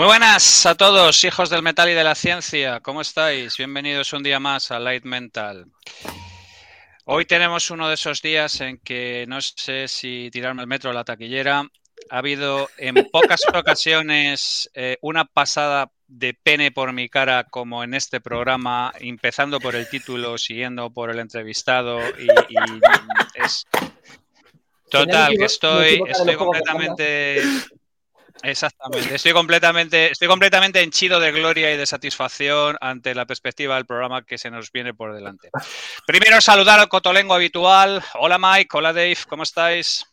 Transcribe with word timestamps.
Muy 0.00 0.06
buenas 0.06 0.64
a 0.64 0.74
todos, 0.74 1.24
hijos 1.24 1.50
del 1.50 1.62
metal 1.62 1.90
y 1.90 1.92
de 1.92 2.02
la 2.02 2.14
ciencia. 2.14 2.80
¿Cómo 2.80 3.02
estáis? 3.02 3.58
Bienvenidos 3.58 4.14
un 4.14 4.22
día 4.22 4.40
más 4.40 4.70
a 4.70 4.78
Light 4.78 5.04
Mental. 5.04 5.66
Hoy 7.04 7.26
tenemos 7.26 7.70
uno 7.70 7.86
de 7.86 7.96
esos 7.96 8.22
días 8.22 8.62
en 8.62 8.78
que 8.78 9.26
no 9.28 9.42
sé 9.42 9.88
si 9.88 10.30
tirarme 10.32 10.62
el 10.62 10.68
metro 10.68 10.88
o 10.88 10.94
la 10.94 11.04
taquillera. 11.04 11.68
Ha 12.08 12.16
habido 12.16 12.70
en 12.78 12.94
pocas 13.12 13.42
ocasiones 13.54 14.70
eh, 14.72 14.96
una 15.02 15.26
pasada 15.26 15.90
de 16.06 16.32
pene 16.32 16.72
por 16.72 16.94
mi 16.94 17.10
cara 17.10 17.44
como 17.44 17.84
en 17.84 17.92
este 17.92 18.22
programa, 18.22 18.94
empezando 19.00 19.60
por 19.60 19.76
el 19.76 19.86
título, 19.86 20.38
siguiendo 20.38 20.88
por 20.90 21.10
el 21.10 21.18
entrevistado 21.18 22.00
y, 22.18 22.24
y 22.48 22.56
es 23.34 23.66
total 24.90 25.36
que 25.36 25.44
estoy, 25.44 26.02
estoy 26.08 26.36
completamente 26.36 27.42
Exactamente. 28.42 29.14
Estoy 29.14 29.32
completamente, 29.32 30.12
estoy 30.12 30.28
completamente 30.28 30.82
henchido 30.82 31.20
de 31.20 31.32
gloria 31.32 31.72
y 31.72 31.76
de 31.76 31.86
satisfacción 31.86 32.76
ante 32.80 33.14
la 33.14 33.26
perspectiva 33.26 33.76
del 33.76 33.86
programa 33.86 34.24
que 34.24 34.38
se 34.38 34.50
nos 34.50 34.72
viene 34.72 34.94
por 34.94 35.14
delante. 35.14 35.50
Primero 36.06 36.40
saludar 36.40 36.80
al 36.80 36.88
cotolengo 36.88 37.34
habitual. 37.34 38.02
Hola 38.14 38.38
Mike, 38.38 38.76
hola 38.76 38.92
Dave, 38.92 39.18
¿cómo 39.28 39.42
estáis? 39.42 40.06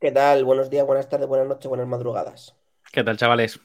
¿Qué 0.00 0.12
tal? 0.12 0.44
Buenos 0.44 0.70
días, 0.70 0.86
buenas 0.86 1.08
tardes, 1.08 1.26
buenas 1.26 1.48
noches, 1.48 1.66
buenas 1.66 1.86
madrugadas. 1.86 2.54
¿Qué 2.92 3.02
tal, 3.02 3.16
chavales? 3.16 3.58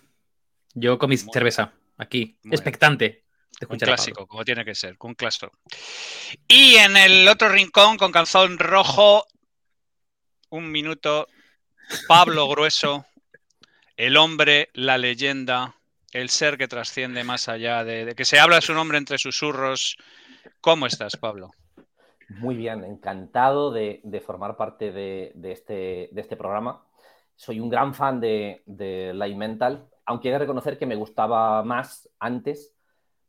Yo 0.73 0.97
con 0.97 1.09
mi 1.09 1.17
cerveza, 1.17 1.73
aquí, 1.97 2.39
expectante. 2.49 3.25
un 3.67 3.77
clásico, 3.77 4.25
como 4.25 4.45
tiene 4.45 4.63
que 4.63 4.73
ser, 4.73 4.95
un 5.01 5.15
clásico. 5.15 5.51
Y 6.47 6.75
en 6.75 6.95
el 6.95 7.27
otro 7.27 7.49
rincón, 7.49 7.97
con 7.97 8.11
calzón 8.11 8.57
rojo, 8.57 9.25
un 10.49 10.71
minuto, 10.71 11.27
Pablo 12.07 12.47
Grueso, 12.47 13.05
el 13.99 14.15
hombre, 14.15 14.69
la 14.73 14.97
leyenda, 14.97 15.75
el 16.13 16.29
ser 16.29 16.57
que 16.57 16.69
trasciende 16.69 17.25
más 17.25 17.49
allá 17.49 17.83
de, 17.83 18.15
que 18.15 18.23
se 18.23 18.39
habla 18.39 18.61
su 18.61 18.73
nombre 18.73 18.97
entre 18.97 19.17
susurros. 19.17 19.97
¿Cómo 20.61 20.85
estás, 20.85 21.17
Pablo? 21.17 21.51
Muy 22.29 22.55
bien, 22.55 22.85
encantado 22.85 23.71
de, 23.71 24.23
formar 24.25 24.55
parte 24.55 24.87
este, 24.87 26.09
de, 26.13 26.21
este, 26.21 26.37
programa. 26.37 26.81
Soy 27.35 27.59
un 27.59 27.69
gran 27.69 27.93
fan 27.93 28.21
de, 28.21 28.63
de 28.65 29.13
Light 29.13 29.35
Mental, 29.35 29.89
aunque 30.05 30.29
he 30.29 30.31
de 30.31 30.39
reconocer 30.39 30.77
que 30.77 30.85
me 30.85 30.95
gustaba 30.95 31.61
más 31.65 32.09
antes, 32.19 32.73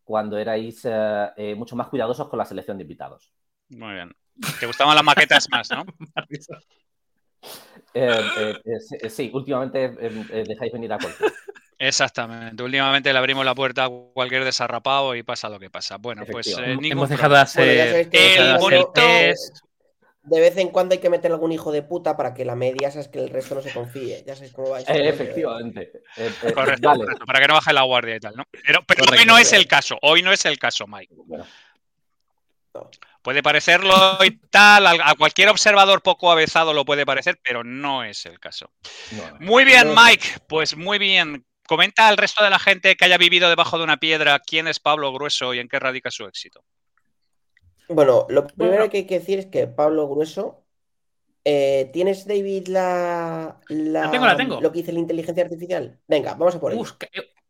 cuando 0.05 0.39
erais 0.39 0.85
eh, 0.85 1.31
eh, 1.37 1.55
mucho 1.57 1.75
más 1.75 1.89
cuidadosos 1.89 2.29
con 2.29 2.39
la 2.39 2.45
selección 2.45 2.79
de 2.79 2.83
invitados. 2.83 3.33
Muy 3.71 3.95
bien. 3.95 4.13
Te 4.61 4.67
gustaban 4.67 4.95
las 4.95 5.05
maquetas 5.05 5.49
más, 5.51 5.69
¿no? 5.73 5.85
Eh, 7.93 8.21
eh, 8.39 8.79
eh, 9.03 9.11
sí, 9.11 9.31
últimamente 9.35 9.89
dejáis 9.89 10.73
venir 10.73 10.93
a 10.93 10.99
cualquier. 10.99 11.33
Exactamente. 11.79 12.63
Últimamente 12.63 13.13
le 13.13 13.19
abrimos 13.19 13.45
la 13.45 13.55
puerta 13.55 13.87
a 13.87 13.89
cualquier 13.89 14.45
desarrapado 14.45 15.15
y 15.17 15.23
pasa 15.23 15.49
lo 15.49 15.59
que 15.59 15.71
pasa. 15.71 15.97
Bueno, 15.97 16.25
pues 16.31 16.55
hemos 16.59 17.09
dejado 17.09 17.35
de 17.35 17.41
hacer 17.41 18.11
De 20.23 20.41
vez 20.41 20.57
en 20.59 20.69
cuando 20.69 20.93
hay 20.93 20.99
que 20.99 21.09
meter 21.09 21.33
algún 21.33 21.53
hijo 21.53 21.73
de 21.73 21.83
puta 21.83 22.19
para 22.19 22.35
que 22.35 22.45
la 22.45 22.55
media 22.55 22.91
sabes 22.91 23.09
que 23.09 23.19
el 23.19 23.31
resto 23.31 23.55
no 23.55 23.63
se 23.63 23.73
confíe. 23.73 24.23
Ya 24.27 24.37
sabes 24.37 24.53
cómo 24.53 24.69
va. 24.71 24.81
efectivamente. 24.81 25.91
correcto, 26.55 26.93
para 27.27 27.41
que 27.41 27.49
no 27.49 27.55
baje 27.55 27.73
la 27.73 27.83
guardia 27.83 28.17
y 28.17 28.21
tal, 28.21 28.37
¿no? 28.37 28.45
Pero, 28.51 28.85
hoy 29.11 29.25
no 29.27 29.39
es 29.39 29.53
el 29.55 29.67
caso. 29.67 29.99
Hoy 30.03 30.23
no 30.23 30.33
es 30.33 30.45
el 30.45 30.59
caso, 30.59 30.87
Mike. 30.87 31.15
Puede 33.23 33.43
parecerlo 33.43 33.95
y 34.25 34.39
tal, 34.49 34.87
a 34.87 35.15
cualquier 35.15 35.51
observador 35.51 36.03
poco 36.03 36.33
avezado 36.33 36.73
lo 36.73 36.87
puede 36.87 37.05
parecer, 37.05 37.39
pero 37.45 37.63
no 37.63 38.03
es 38.03 38.25
el 38.25 38.41
caso. 38.41 38.71
muy 39.41 39.65
bien, 39.65 39.89
Mike, 39.95 40.27
pues 40.49 40.77
muy 40.77 40.99
bien. 40.99 41.45
Comenta 41.69 42.09
al 42.09 42.17
resto 42.17 42.43
de 42.43 42.51
la 42.51 42.59
gente 42.59 42.97
que 42.97 43.05
haya 43.05 43.19
vivido 43.19 43.49
debajo 43.49 43.79
de 43.79 43.85
una 43.85 43.99
piedra 43.99 44.41
quién 44.41 44.67
es 44.69 44.81
Pablo 44.81 45.13
Grueso 45.13 45.53
y 45.55 45.59
en 45.59 45.69
qué 45.69 45.79
radica 45.79 46.11
su 46.11 46.25
éxito. 46.25 46.65
Bueno, 47.89 48.27
lo 48.29 48.47
primero 48.47 48.89
que 48.89 48.99
hay 48.99 49.07
que 49.07 49.19
decir 49.19 49.39
es 49.39 49.47
que 49.47 49.67
Pablo 49.67 50.09
Grueso. 50.09 50.65
Eh, 51.45 51.89
¿Tienes, 51.93 52.27
David, 52.27 52.69
la, 52.69 53.61
la, 53.69 54.11
tengo, 54.11 54.27
la 54.27 54.37
tengo. 54.37 54.61
lo 54.61 54.71
que 54.71 54.81
dice 54.81 54.93
la 54.93 54.99
inteligencia 54.99 55.43
artificial? 55.43 55.99
Venga, 56.07 56.35
vamos 56.35 56.55
a 56.55 56.61
por 56.61 56.73
ello. 56.73 56.85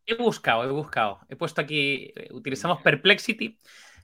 he, 0.06 0.14
buscado, 0.14 0.64
he 0.64 0.70
buscado. 0.70 1.18
He 1.28 1.34
puesto 1.34 1.60
aquí, 1.60 2.12
eh, 2.14 2.28
utilizamos 2.30 2.80
Perplexity 2.82 3.58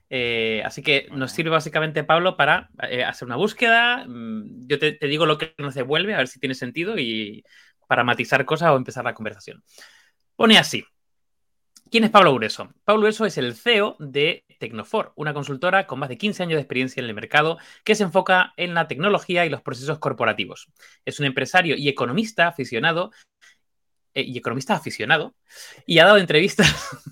eh, 0.09 0.61
así 0.65 0.81
que 0.81 1.07
nos 1.11 1.31
sirve 1.31 1.49
básicamente, 1.51 2.03
Pablo, 2.03 2.37
para 2.37 2.69
eh, 2.89 3.03
hacer 3.03 3.25
una 3.25 3.35
búsqueda. 3.35 4.05
Mm, 4.07 4.67
yo 4.67 4.79
te, 4.79 4.97
digo 5.01 5.25
lo 5.25 5.37
que 5.37 5.53
nos 5.57 5.75
devuelve, 5.75 6.13
a 6.13 6.19
ver 6.19 6.27
si 6.27 6.39
tiene 6.39 6.55
sentido 6.55 6.97
y 6.97 7.43
para 7.87 8.03
matizar 8.03 8.45
cosas 8.45 8.71
o 8.71 8.77
empezar 8.77 9.03
la 9.05 9.13
conversación. 9.13 9.63
Pone 10.35 10.57
así. 10.57 10.85
¿Quién 11.89 12.03
es 12.03 12.09
Pablo 12.09 12.33
Grueso? 12.33 12.69
Pablo 12.83 13.01
Grueso 13.01 13.25
es 13.25 13.37
el 13.37 13.55
CEO 13.55 13.95
de 13.99 14.43
Tecnofor, 14.59 15.13
una 15.15 15.33
consultora 15.33 15.87
con 15.87 15.99
más 15.99 16.09
de 16.09 16.17
15 16.17 16.43
años 16.43 16.57
de 16.57 16.61
experiencia 16.61 16.99
en 16.99 17.07
el 17.07 17.15
mercado 17.15 17.59
que 17.85 17.95
se 17.95 18.03
enfoca 18.03 18.53
en 18.57 18.73
la 18.73 18.89
tecnología 18.89 19.45
y 19.45 19.49
los 19.49 19.61
procesos 19.61 19.97
corporativos. 19.99 20.67
Es 21.05 21.21
un 21.21 21.25
empresario 21.25 21.75
y 21.77 21.87
economista 21.87 22.47
aficionado 22.47 23.11
y 24.21 24.37
economista 24.37 24.75
aficionado, 24.75 25.35
y 25.85 25.99
ha 25.99 26.05
dado 26.05 26.17
entrevistas, 26.17 26.67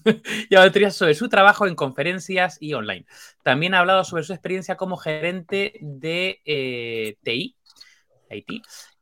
y 0.49 0.55
ha 0.55 0.59
dado 0.59 0.67
entrevistas 0.67 0.97
sobre 0.97 1.15
su 1.15 1.29
trabajo 1.29 1.67
en 1.67 1.75
conferencias 1.75 2.57
y 2.59 2.73
online. 2.73 3.05
También 3.43 3.73
ha 3.73 3.79
hablado 3.79 4.03
sobre 4.03 4.23
su 4.23 4.33
experiencia 4.33 4.77
como 4.77 4.97
gerente 4.97 5.73
de 5.81 6.41
eh, 6.45 7.17
TI, 7.23 7.55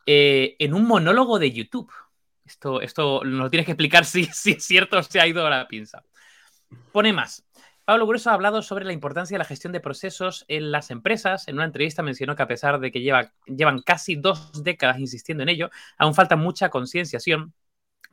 eh, 0.06 0.56
en 0.60 0.74
un 0.74 0.86
monólogo 0.86 1.40
de 1.40 1.52
YouTube. 1.52 1.92
Esto, 2.46 2.82
esto 2.82 3.24
nos 3.24 3.50
tienes 3.50 3.66
que 3.66 3.72
explicar 3.72 4.06
si, 4.06 4.26
si 4.26 4.52
es 4.52 4.64
cierto 4.64 4.98
o 4.98 5.04
se 5.04 5.20
ha 5.20 5.28
ido 5.28 5.46
a 5.46 5.50
la 5.50 5.68
pinza. 5.68 6.04
Pone 6.92 7.14
más. 7.14 7.46
Pablo 7.86 8.08
Grueso 8.08 8.30
ha 8.30 8.34
hablado 8.34 8.62
sobre 8.62 8.86
la 8.86 8.94
importancia 8.94 9.36
de 9.36 9.40
la 9.40 9.46
gestión 9.46 9.74
de 9.74 9.82
procesos 9.82 10.46
en 10.48 10.72
las 10.72 10.90
empresas. 10.90 11.50
En 11.50 11.56
una 11.56 11.66
entrevista 11.66 12.02
mencionó 12.02 12.36
que 12.36 12.44
a 12.44 12.48
pesar 12.48 12.80
de 12.80 12.92
que 12.92 13.02
lleva, 13.02 13.34
llevan 13.46 13.82
casi 13.82 14.16
dos 14.16 14.64
décadas 14.64 15.00
insistiendo 15.00 15.44
en 15.44 15.50
ello, 15.50 15.70
aún 15.98 16.16
falta 16.16 16.38
mucha 16.38 16.70
concienciación 16.70 17.54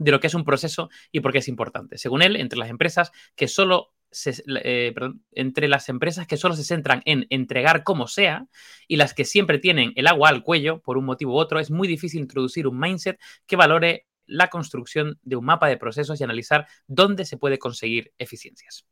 de 0.00 0.10
lo 0.10 0.18
que 0.18 0.26
es 0.26 0.34
un 0.34 0.44
proceso 0.44 0.88
y 1.12 1.20
por 1.20 1.30
qué 1.30 1.38
es 1.38 1.48
importante. 1.48 1.98
Según 1.98 2.22
él, 2.22 2.36
entre 2.36 2.58
las 2.58 2.70
empresas 2.70 3.12
que 3.36 3.46
solo 3.46 3.92
se, 4.10 4.42
eh, 4.64 4.92
entre 5.32 5.68
las 5.68 5.88
empresas 5.88 6.26
que 6.26 6.38
solo 6.38 6.56
se 6.56 6.64
centran 6.64 7.02
en 7.04 7.26
entregar 7.30 7.84
como 7.84 8.08
sea 8.08 8.46
y 8.88 8.96
las 8.96 9.14
que 9.14 9.24
siempre 9.24 9.58
tienen 9.58 9.92
el 9.94 10.06
agua 10.06 10.30
al 10.30 10.42
cuello 10.42 10.80
por 10.80 10.96
un 10.96 11.04
motivo 11.04 11.34
u 11.34 11.38
otro, 11.38 11.60
es 11.60 11.70
muy 11.70 11.86
difícil 11.86 12.20
introducir 12.20 12.66
un 12.66 12.78
mindset 12.78 13.20
que 13.46 13.56
valore 13.56 14.06
la 14.26 14.48
construcción 14.48 15.18
de 15.22 15.36
un 15.36 15.44
mapa 15.44 15.68
de 15.68 15.76
procesos 15.76 16.18
y 16.20 16.24
analizar 16.24 16.66
dónde 16.86 17.24
se 17.26 17.36
puede 17.36 17.58
conseguir 17.58 18.12
eficiencias. 18.18 18.86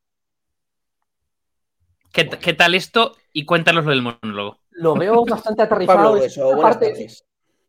¿Qué, 2.12 2.24
tal 2.54 2.74
esto? 2.74 3.16
Y 3.32 3.44
cuéntanos 3.44 3.84
lo 3.84 3.90
del 3.90 4.02
monólogo. 4.02 4.58
Lo 4.70 4.94
veo 4.94 5.24
bastante 5.28 5.62
aterrizado. 5.62 6.16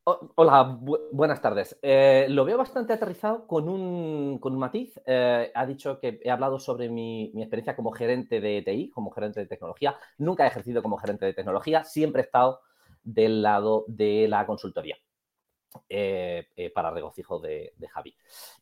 Hola, 0.03 0.79
buenas 1.11 1.41
tardes. 1.41 1.77
Eh, 1.81 2.25
lo 2.29 2.45
veo 2.45 2.57
bastante 2.57 2.93
aterrizado 2.93 3.45
con 3.45 3.69
un, 3.69 4.39
matiz. 4.57 4.99
Eh, 5.05 5.51
ha 5.53 5.65
dicho 5.65 5.99
que 5.99 6.19
he 6.23 6.31
hablado 6.31 6.59
sobre 6.59 6.89
mi, 6.89 7.31
mi, 7.33 7.43
experiencia 7.43 7.75
como 7.75 7.91
gerente 7.91 8.41
de 8.41 8.61
TI, 8.63 8.89
como 8.89 9.11
gerente 9.11 9.41
de 9.41 9.45
tecnología. 9.45 9.97
Nunca 10.17 10.45
he 10.45 10.47
ejercido 10.47 10.81
como 10.81 10.97
gerente 10.97 11.25
de 11.25 11.33
tecnología, 11.33 11.83
siempre 11.83 12.21
he 12.21 12.25
estado 12.25 12.61
del 13.03 13.41
lado 13.41 13.85
de 13.87 14.27
la 14.27 14.45
consultoría. 14.45 14.97
Eh, 15.87 16.71
para 16.73 16.89
regocijo 16.89 17.39
de, 17.39 17.73
Javi. 17.89 18.15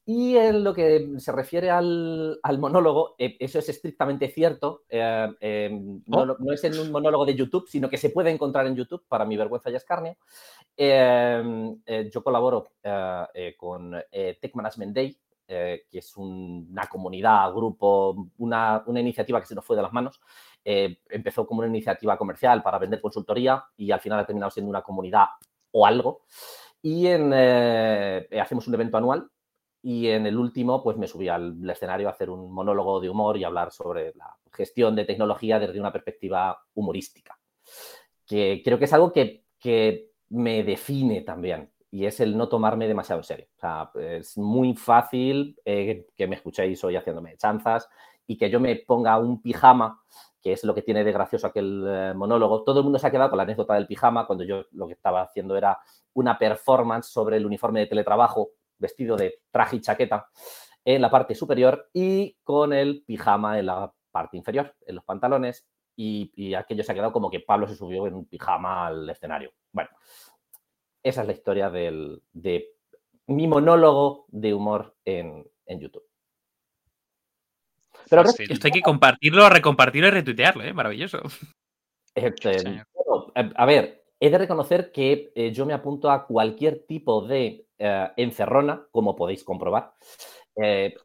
Y 0.05 0.35
en 0.35 0.61
lo 0.63 0.73
que 0.73 1.07
se 1.19 1.31
refiere 1.31 1.69
al, 1.69 2.39
monólogo, 2.59 3.15
eh, 3.17 3.37
eso 3.39 3.59
es 3.59 3.69
estrictamente 3.69 4.27
cierto. 4.29 4.83
Oh. 4.91 6.25
no, 6.25 6.53
es 6.53 6.63
en 6.65 6.77
un 6.77 6.91
monólogo 6.91 7.25
de 7.25 7.35
YouTube, 7.35 7.67
sino 7.69 7.89
que 7.89 7.97
se 7.97 8.09
puede 8.09 8.29
encontrar 8.31 8.67
en 8.67 8.75
YouTube, 8.75 9.05
para 9.07 9.23
mi 9.23 9.37
vergüenza 9.37 9.69
y 9.69 9.75
escarnio. 9.75 10.17
Yo 10.77 12.23
colaboro 12.23 12.71
con 13.57 13.95
Tech 14.11 14.55
Management 14.55 14.95
Day, 14.95 15.17
que 15.47 15.87
es 15.91 16.15
una 16.17 16.87
comunidad, 16.87 17.53
grupo, 17.53 18.29
una, 18.37 18.83
una, 18.85 18.99
iniciativa 18.99 19.39
que 19.39 19.47
se 19.47 19.55
nos 19.55 19.65
fue 19.65 19.75
de 19.75 19.81
las 19.81 19.93
manos. 19.93 20.19
empezó 20.63 21.47
como 21.47 21.59
una 21.59 21.69
iniciativa 21.69 22.17
comercial 22.17 22.61
para 22.61 22.77
vender 22.77 23.01
consultoría 23.01 23.63
y 23.75 23.91
al 23.91 23.99
final 23.99 24.19
ha 24.19 24.25
terminado 24.25 24.51
siendo 24.51 24.69
una 24.69 24.81
comunidad 24.81 25.27
o 25.71 25.85
algo. 25.85 26.21
Y 26.81 27.07
en, 27.07 27.31
eh, 27.33 28.27
hacemos 28.41 28.67
un 28.67 28.73
evento 28.73 28.97
anual 28.97 29.29
y 29.81 30.07
en 30.07 30.25
el 30.25 30.37
último 30.37 30.83
pues 30.83 30.97
me 30.97 31.07
subí 31.07 31.27
al 31.27 31.57
escenario 31.69 32.07
a 32.07 32.11
hacer 32.11 32.29
un 32.29 32.51
monólogo 32.51 32.99
de 32.99 33.09
humor 33.09 33.37
y 33.37 33.43
hablar 33.43 33.71
sobre 33.71 34.13
la 34.15 34.35
gestión 34.51 34.95
de 34.95 35.05
tecnología 35.05 35.59
desde 35.59 35.79
una 35.79 35.91
perspectiva 35.91 36.57
humorística, 36.73 37.39
que 38.25 38.61
creo 38.63 38.79
que 38.79 38.85
es 38.85 38.93
algo 38.93 39.11
que, 39.11 39.45
que 39.59 40.11
me 40.29 40.63
define 40.63 41.21
también 41.21 41.71
y 41.89 42.05
es 42.05 42.19
el 42.19 42.37
no 42.37 42.49
tomarme 42.49 42.87
demasiado 42.87 43.21
en 43.21 43.23
serio. 43.23 43.47
Es 43.95 44.37
muy 44.37 44.75
fácil 44.75 45.59
eh, 45.63 46.07
que 46.15 46.27
me 46.27 46.35
escuchéis 46.35 46.83
hoy 46.83 46.95
haciéndome 46.95 47.37
chanzas 47.37 47.87
y 48.25 48.37
que 48.37 48.49
yo 48.49 48.59
me 48.59 48.75
ponga 48.75 49.17
un 49.17 49.41
pijama 49.41 50.01
que 50.41 50.53
es 50.53 50.63
lo 50.63 50.75
que 50.75 50.81
tiene 50.81 51.03
de 51.03 51.11
gracioso 51.11 51.47
aquel 51.47 51.83
eh, 51.87 52.13
monólogo. 52.15 52.63
Todo 52.63 52.79
el 52.79 52.83
mundo 52.83 52.99
se 52.99 53.07
ha 53.07 53.11
quedado 53.11 53.29
con 53.29 53.37
la 53.37 53.43
anécdota 53.43 53.73
del 53.73 53.87
pijama 53.87 54.27
cuando 54.27 54.43
yo 54.43 54.65
lo 54.71 54.87
que 54.87 54.93
estaba 54.93 55.21
haciendo 55.21 55.57
era 55.57 55.79
una 56.13 56.37
performance 56.37 57.07
sobre 57.07 57.37
el 57.37 57.45
uniforme 57.45 57.81
de 57.81 57.87
teletrabajo 57.87 58.51
vestido 58.77 59.17
de 59.17 59.41
traje 59.51 59.77
y 59.77 59.81
chaqueta 59.81 60.29
en 60.85 61.01
la 61.01 61.09
parte 61.09 61.35
superior 61.35 61.89
y 61.93 62.37
con 62.43 62.71
el 62.73 63.03
pijama 63.05 63.59
en 63.59 63.65
la 63.65 63.91
parte 64.11 64.37
inferior, 64.37 64.73
en 64.85 64.95
los 64.95 65.03
pantalones, 65.03 65.67
y, 65.99 66.53
aquello 66.53 66.83
se 66.83 66.91
ha 66.91 66.95
quedado 66.95 67.11
como 67.11 67.29
que 67.29 67.39
Pablo 67.39 67.67
se 67.67 67.75
subió 67.75 68.05
en 68.05 68.13
un 68.13 68.25
pijama 68.25 68.87
al 68.87 69.09
escenario. 69.09 69.51
Bueno, 69.77 69.91
esa 71.03 71.21
es 71.21 71.27
la 71.27 71.33
historia 71.33 71.69
del, 71.69 72.23
de 72.33 72.71
mi 73.27 73.47
monólogo 73.47 74.25
de 74.29 74.51
humor 74.51 74.95
en, 75.05 75.45
YouTube. 75.67 76.03
Pero 78.09 78.23
esto 78.23 78.67
hay 78.67 78.71
que 78.71 78.81
compartirlo, 78.81 79.47
recompartirlo 79.49 80.07
y 80.07 80.11
retuitearlo, 80.11 80.63
¿eh? 80.63 80.73
Maravilloso. 80.73 81.19
Este, 82.15 82.83
a 83.35 83.65
ver, 83.67 84.03
he 84.19 84.31
de 84.31 84.37
reconocer 84.39 84.91
que 84.91 85.31
eh, 85.35 85.51
yo 85.51 85.67
me 85.67 85.73
apunto 85.73 86.09
a 86.09 86.25
cualquier 86.25 86.87
tipo 86.87 87.21
de 87.21 87.67
eh, 87.77 88.11
encerrona, 88.17 88.87
como 88.89 89.15
podéis 89.15 89.43
comprobar. 89.43 89.93
Eh, 90.55 90.95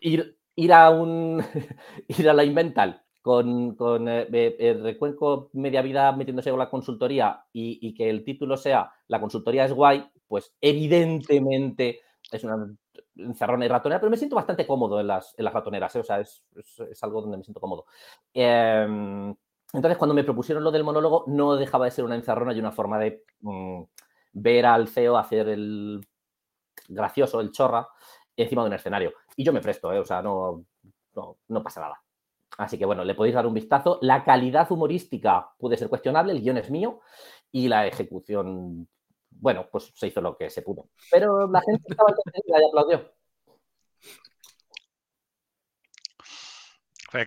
ir, 0.00 0.38
ir, 0.54 0.72
a 0.72 0.88
un 0.88 1.44
ir 2.08 2.30
a 2.30 2.32
la 2.32 2.44
Invental 2.44 3.03
con, 3.24 3.74
con 3.74 4.06
el 4.06 4.82
recuenco 4.82 5.48
media 5.54 5.80
vida 5.80 6.12
metiéndose 6.12 6.50
con 6.50 6.58
la 6.58 6.68
consultoría 6.68 7.42
y, 7.54 7.94
que 7.94 8.10
el 8.10 8.22
título 8.22 8.58
sea 8.58 8.92
La 9.08 9.18
consultoría 9.18 9.64
es 9.64 9.72
guay, 9.72 10.04
pues 10.28 10.54
evidentemente 10.60 12.02
es 12.30 12.44
una 12.44 12.70
encerrona 13.16 13.64
y 13.64 13.68
ratonera, 13.68 13.98
pero 13.98 14.10
me 14.10 14.18
siento 14.18 14.36
bastante 14.36 14.66
cómodo 14.66 15.00
en 15.00 15.06
las, 15.06 15.34
en 15.38 15.46
las 15.46 15.54
ratoneras, 15.54 15.96
o 15.96 16.04
sea, 16.04 16.20
es, 16.20 16.44
es, 16.54 17.02
algo 17.02 17.22
donde 17.22 17.38
me 17.38 17.44
siento 17.44 17.62
cómodo. 17.62 17.86
Em, 18.34 19.34
entonces, 19.72 19.96
cuando 19.96 20.12
me 20.12 20.24
propusieron 20.24 20.62
lo 20.62 20.70
del 20.70 20.84
monólogo, 20.84 21.24
no 21.26 21.56
dejaba 21.56 21.86
de 21.86 21.92
ser 21.92 22.04
una 22.04 22.16
encerrona 22.16 22.52
y 22.52 22.58
una 22.58 22.72
forma 22.72 22.98
de 22.98 23.24
mm, 23.40 23.84
ver 24.34 24.66
al 24.66 24.86
CEO 24.86 25.16
hacer 25.16 25.48
el 25.48 26.06
gracioso, 26.88 27.40
el 27.40 27.52
chorra, 27.52 27.88
encima 28.36 28.64
de 28.64 28.68
un 28.68 28.74
escenario. 28.74 29.14
Y 29.34 29.44
yo 29.44 29.52
me 29.54 29.62
presto, 29.62 29.90
¿eh? 29.94 29.98
o 29.98 30.04
sea, 30.04 30.20
no, 30.20 30.66
no, 31.48 31.62
pasa 31.62 31.80
nada. 31.80 32.03
Así 32.58 32.78
que 32.78 32.84
bueno, 32.84 33.04
le 33.04 33.14
podéis 33.14 33.34
dar 33.34 33.46
un 33.46 33.54
vistazo. 33.54 33.98
La 34.02 34.24
calidad 34.24 34.70
humorística 34.70 35.50
puede 35.58 35.76
ser 35.76 35.88
cuestionable, 35.88 36.32
el 36.32 36.40
guion 36.40 36.58
es 36.58 36.70
mío 36.70 37.00
y 37.50 37.68
la 37.68 37.86
ejecución, 37.86 38.88
bueno, 39.30 39.68
pues 39.70 39.92
se 39.94 40.06
hizo 40.06 40.20
lo 40.20 40.36
que 40.36 40.50
se 40.50 40.62
pudo. 40.62 40.88
Pero 41.10 41.48
la 41.50 41.60
gente 41.60 41.82
estaba 41.88 42.10
entendida 42.10 42.60
y 42.60 42.68
aplaudió. 42.68 43.12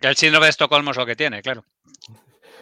que 0.01 0.07
el 0.07 0.15
síndrome 0.15 0.47
de 0.47 0.49
Estocolmo 0.49 0.91
es 0.91 0.97
lo 0.97 1.05
que 1.05 1.15
tiene, 1.15 1.41
claro 1.41 1.63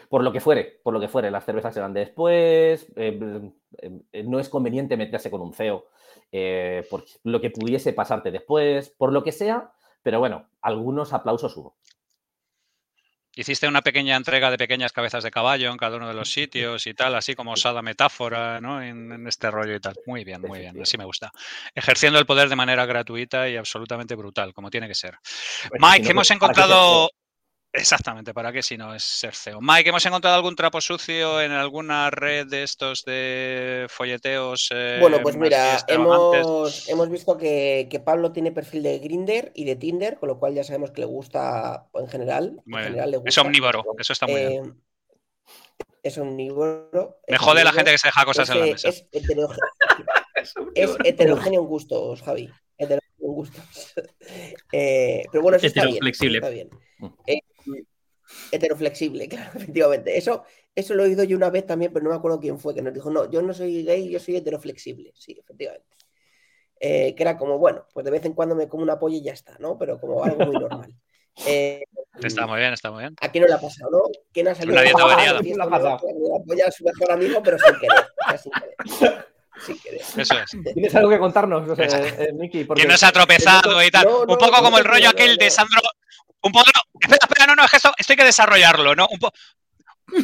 por 0.10 0.24
lo 0.24 0.32
que 0.32 0.40
fuere, 0.40 0.80
por 0.84 0.94
lo 0.94 1.00
que 1.00 1.08
fuere, 1.08 1.32
las 1.32 1.46
cervezas 1.46 1.74
serán 1.74 1.94
después, 1.94 2.88
eh, 2.96 3.52
eh, 3.82 4.24
no 4.24 4.40
es 4.40 4.50
conveniente 4.50 4.98
meterse 4.98 5.32
con 5.32 5.42
un 5.42 5.54
CEO 5.54 5.86
eh, 6.32 6.86
por 6.90 7.04
lo 7.24 7.42
que 7.42 7.50
pudiese 7.50 7.94
pasarte 7.94 8.32
después, 8.32 8.90
por 8.90 9.12
lo 9.12 9.24
que 9.24 9.32
sea, 9.32 9.72
pero 10.04 10.20
bueno, 10.20 10.48
algunos 10.62 11.14
aplausos 11.14 11.56
hubo. 11.58 11.76
Hiciste 13.36 13.68
una 13.68 13.82
pequeña 13.82 14.16
entrega 14.16 14.50
de 14.50 14.58
pequeñas 14.58 14.92
cabezas 14.92 15.24
de 15.24 15.32
caballo 15.32 15.72
en 15.72 15.78
cada 15.78 15.98
uno 15.98 16.08
de 16.08 16.14
los 16.14 16.32
sitios 16.32 16.88
y 16.88 16.94
tal, 16.94 17.16
así 17.16 17.36
como 17.36 17.52
osada 17.52 17.82
metáfora, 17.82 18.62
¿no? 18.62 18.82
En, 18.82 19.12
en, 19.12 19.28
este 19.28 19.52
rollo 19.52 19.76
y 19.76 19.80
tal. 19.80 19.96
Muy 20.06 20.24
bien, 20.24 20.42
muy 20.42 20.60
bien, 20.60 20.82
así 20.82 20.98
me 20.98 21.06
gusta. 21.06 21.32
Ejerciendo 21.74 22.18
el 22.18 22.26
poder 22.26 22.50
de 22.50 22.56
manera 22.56 22.86
gratuita 22.86 23.50
y 23.50 23.58
absolutamente 23.58 24.16
brutal, 24.16 24.54
como 24.54 24.70
tiene 24.70 24.88
que 24.88 24.96
ser. 24.96 25.18
Pues 25.70 25.82
Mike, 25.82 26.12
hemos 26.12 26.32
encontrado 26.32 27.10
Exactamente, 27.78 28.34
¿para 28.34 28.54
qué 28.54 28.64
si 28.64 28.78
no 28.78 28.96
es 28.96 29.04
ser 29.04 29.36
CEO? 29.36 29.60
Mike, 29.62 29.90
¿hemos 29.90 30.06
encontrado 30.06 30.36
algún 30.38 30.56
trapo 30.56 30.80
sucio 30.80 31.42
en 31.42 31.52
alguna 31.52 32.10
red 32.10 32.48
de 32.48 32.64
estos 32.64 33.04
de 33.04 33.86
folleteos? 33.90 34.70
Eh, 34.74 34.98
bueno, 35.02 35.20
pues 35.22 35.36
mira, 35.36 35.78
hemos, 35.88 36.88
hemos, 36.88 37.10
visto 37.10 37.38
que, 37.38 38.02
Pablo 38.06 38.32
tiene 38.32 38.52
perfil 38.52 38.84
de 38.84 39.00
Grinder 39.00 39.52
y 39.56 39.66
de 39.66 39.76
Tinder, 39.76 40.18
con 40.18 40.30
lo 40.30 40.40
cual 40.40 40.54
ya 40.54 40.64
sabemos 40.64 40.92
que 40.92 41.02
le 41.02 41.08
gusta 41.08 41.88
en 41.94 42.08
general. 42.08 42.62
Es 43.26 43.38
omnívoro, 43.38 43.84
eso 44.00 44.14
está 44.14 44.26
muy 44.26 44.46
bien. 44.46 44.66
Eh, 44.66 45.80
es 46.04 46.18
omnívoro. 46.18 47.20
Me 47.28 47.38
jode 47.38 47.64
la 47.64 47.74
gente 47.74 47.92
que 47.92 47.98
se 47.98 48.08
deja 48.08 48.26
cosas 48.26 48.50
en 48.52 48.60
la 48.60 48.66
mesa. 48.68 48.90
Es 48.90 49.06
heterogéneo, 49.12 49.58
es 50.76 50.96
heterogéneo 51.04 51.62
en 51.62 51.68
gustos, 51.68 52.22
Javi. 52.22 52.50
Heterogéneo 52.78 53.02
en 53.20 53.34
gustos. 53.34 53.94
Eh, 54.72 55.24
pero 55.32 55.44
bueno, 55.44 55.58
eso 55.58 55.68
está 55.68 55.86
bien, 55.86 56.00
flexible. 56.00 56.40
Está 56.40 56.50
bien. 56.50 56.70
Heteroflexible, 58.52 59.28
claro, 59.30 59.52
efectivamente. 59.56 60.18
Eso, 60.18 60.44
eso 60.74 60.94
lo 60.94 61.04
he 61.04 61.08
oído 61.08 61.24
yo 61.24 61.38
una 61.38 61.50
vez 61.50 61.66
también, 61.66 61.92
pero 61.94 62.04
no 62.04 62.10
me 62.12 62.16
acuerdo 62.16 62.40
quién 62.40 62.60
fue, 62.60 62.74
que 62.74 62.82
nos 62.82 62.94
dijo, 62.94 63.10
no, 63.10 63.30
yo 63.30 63.42
no 63.42 63.54
soy 63.54 63.84
gay, 63.84 64.10
yo 64.10 64.20
soy 64.20 64.38
heteroflexible. 64.38 65.14
Sí, 65.16 65.38
efectivamente. 65.40 65.96
Eh, 66.80 67.16
que 67.16 67.24
era 67.24 67.38
como, 67.38 67.58
bueno, 67.58 67.86
pues 67.94 68.04
de 68.04 68.12
vez 68.12 68.26
en 68.26 68.34
cuando 68.34 68.54
me 68.54 68.68
como 68.68 68.84
una 68.84 69.00
polla 69.00 69.16
y 69.18 69.24
ya 69.24 69.34
está, 69.34 69.58
¿no? 69.60 69.78
Pero 69.78 70.00
como 70.00 70.24
algo 70.24 70.46
muy 70.46 70.60
normal. 70.60 70.94
Eh, 71.46 71.84
está 72.24 72.48
muy 72.48 72.60
bien, 72.60 72.72
está 72.72 72.92
muy 72.92 73.02
bien. 73.02 73.14
¿A 73.20 73.30
quién 73.30 73.42
no 73.42 73.50
le 73.50 73.56
ha 73.56 73.60
pasado, 73.60 73.92
no? 73.92 74.04
¿Quién 74.32 74.48
ha 74.48 74.56
salido? 74.56 74.72
Una 74.72 74.84
dieta 74.84 75.04
variada. 75.04 75.42
La 75.44 75.80
polla 76.48 76.68
a 76.68 76.72
su 76.72 76.86
mejor 76.86 77.12
amigo, 77.12 77.44
pero 77.44 77.58
sin 77.60 77.76
querer. 77.78 78.06
sin 78.40 78.52
querer. 78.54 79.28
Sin 79.60 79.80
querer. 79.80 80.02
Eso 80.16 80.34
es. 80.40 80.74
¿Tienes 80.74 80.96
algo 80.96 81.10
que 81.10 81.20
contarnos, 81.20 81.70
o 81.70 81.76
sea, 81.76 81.88
eh, 81.88 82.32
Miki? 82.32 82.64
Porque... 82.64 82.86
no 82.86 82.96
se 82.96 83.06
ha 83.06 83.12
tropezado 83.12 83.84
y 83.84 83.92
tal. 83.92 84.08
un 84.08 84.38
poco 84.38 84.64
como 84.64 84.78
el 84.78 84.86
rollo 84.86 85.10
aquel 85.10 85.36
de 85.36 85.52
Sandro, 85.52 85.82
un 86.46 86.52
poco, 86.52 86.70
espera, 87.02 87.20
espera, 87.22 87.48
no, 87.48 87.56
no, 87.56 87.66
es 87.66 87.72
que 87.72 87.78
esto, 87.78 87.92
hay 87.98 88.16
que 88.16 88.24
desarrollarlo, 88.24 88.96
¿no? 88.96 89.08
Un, 89.10 89.20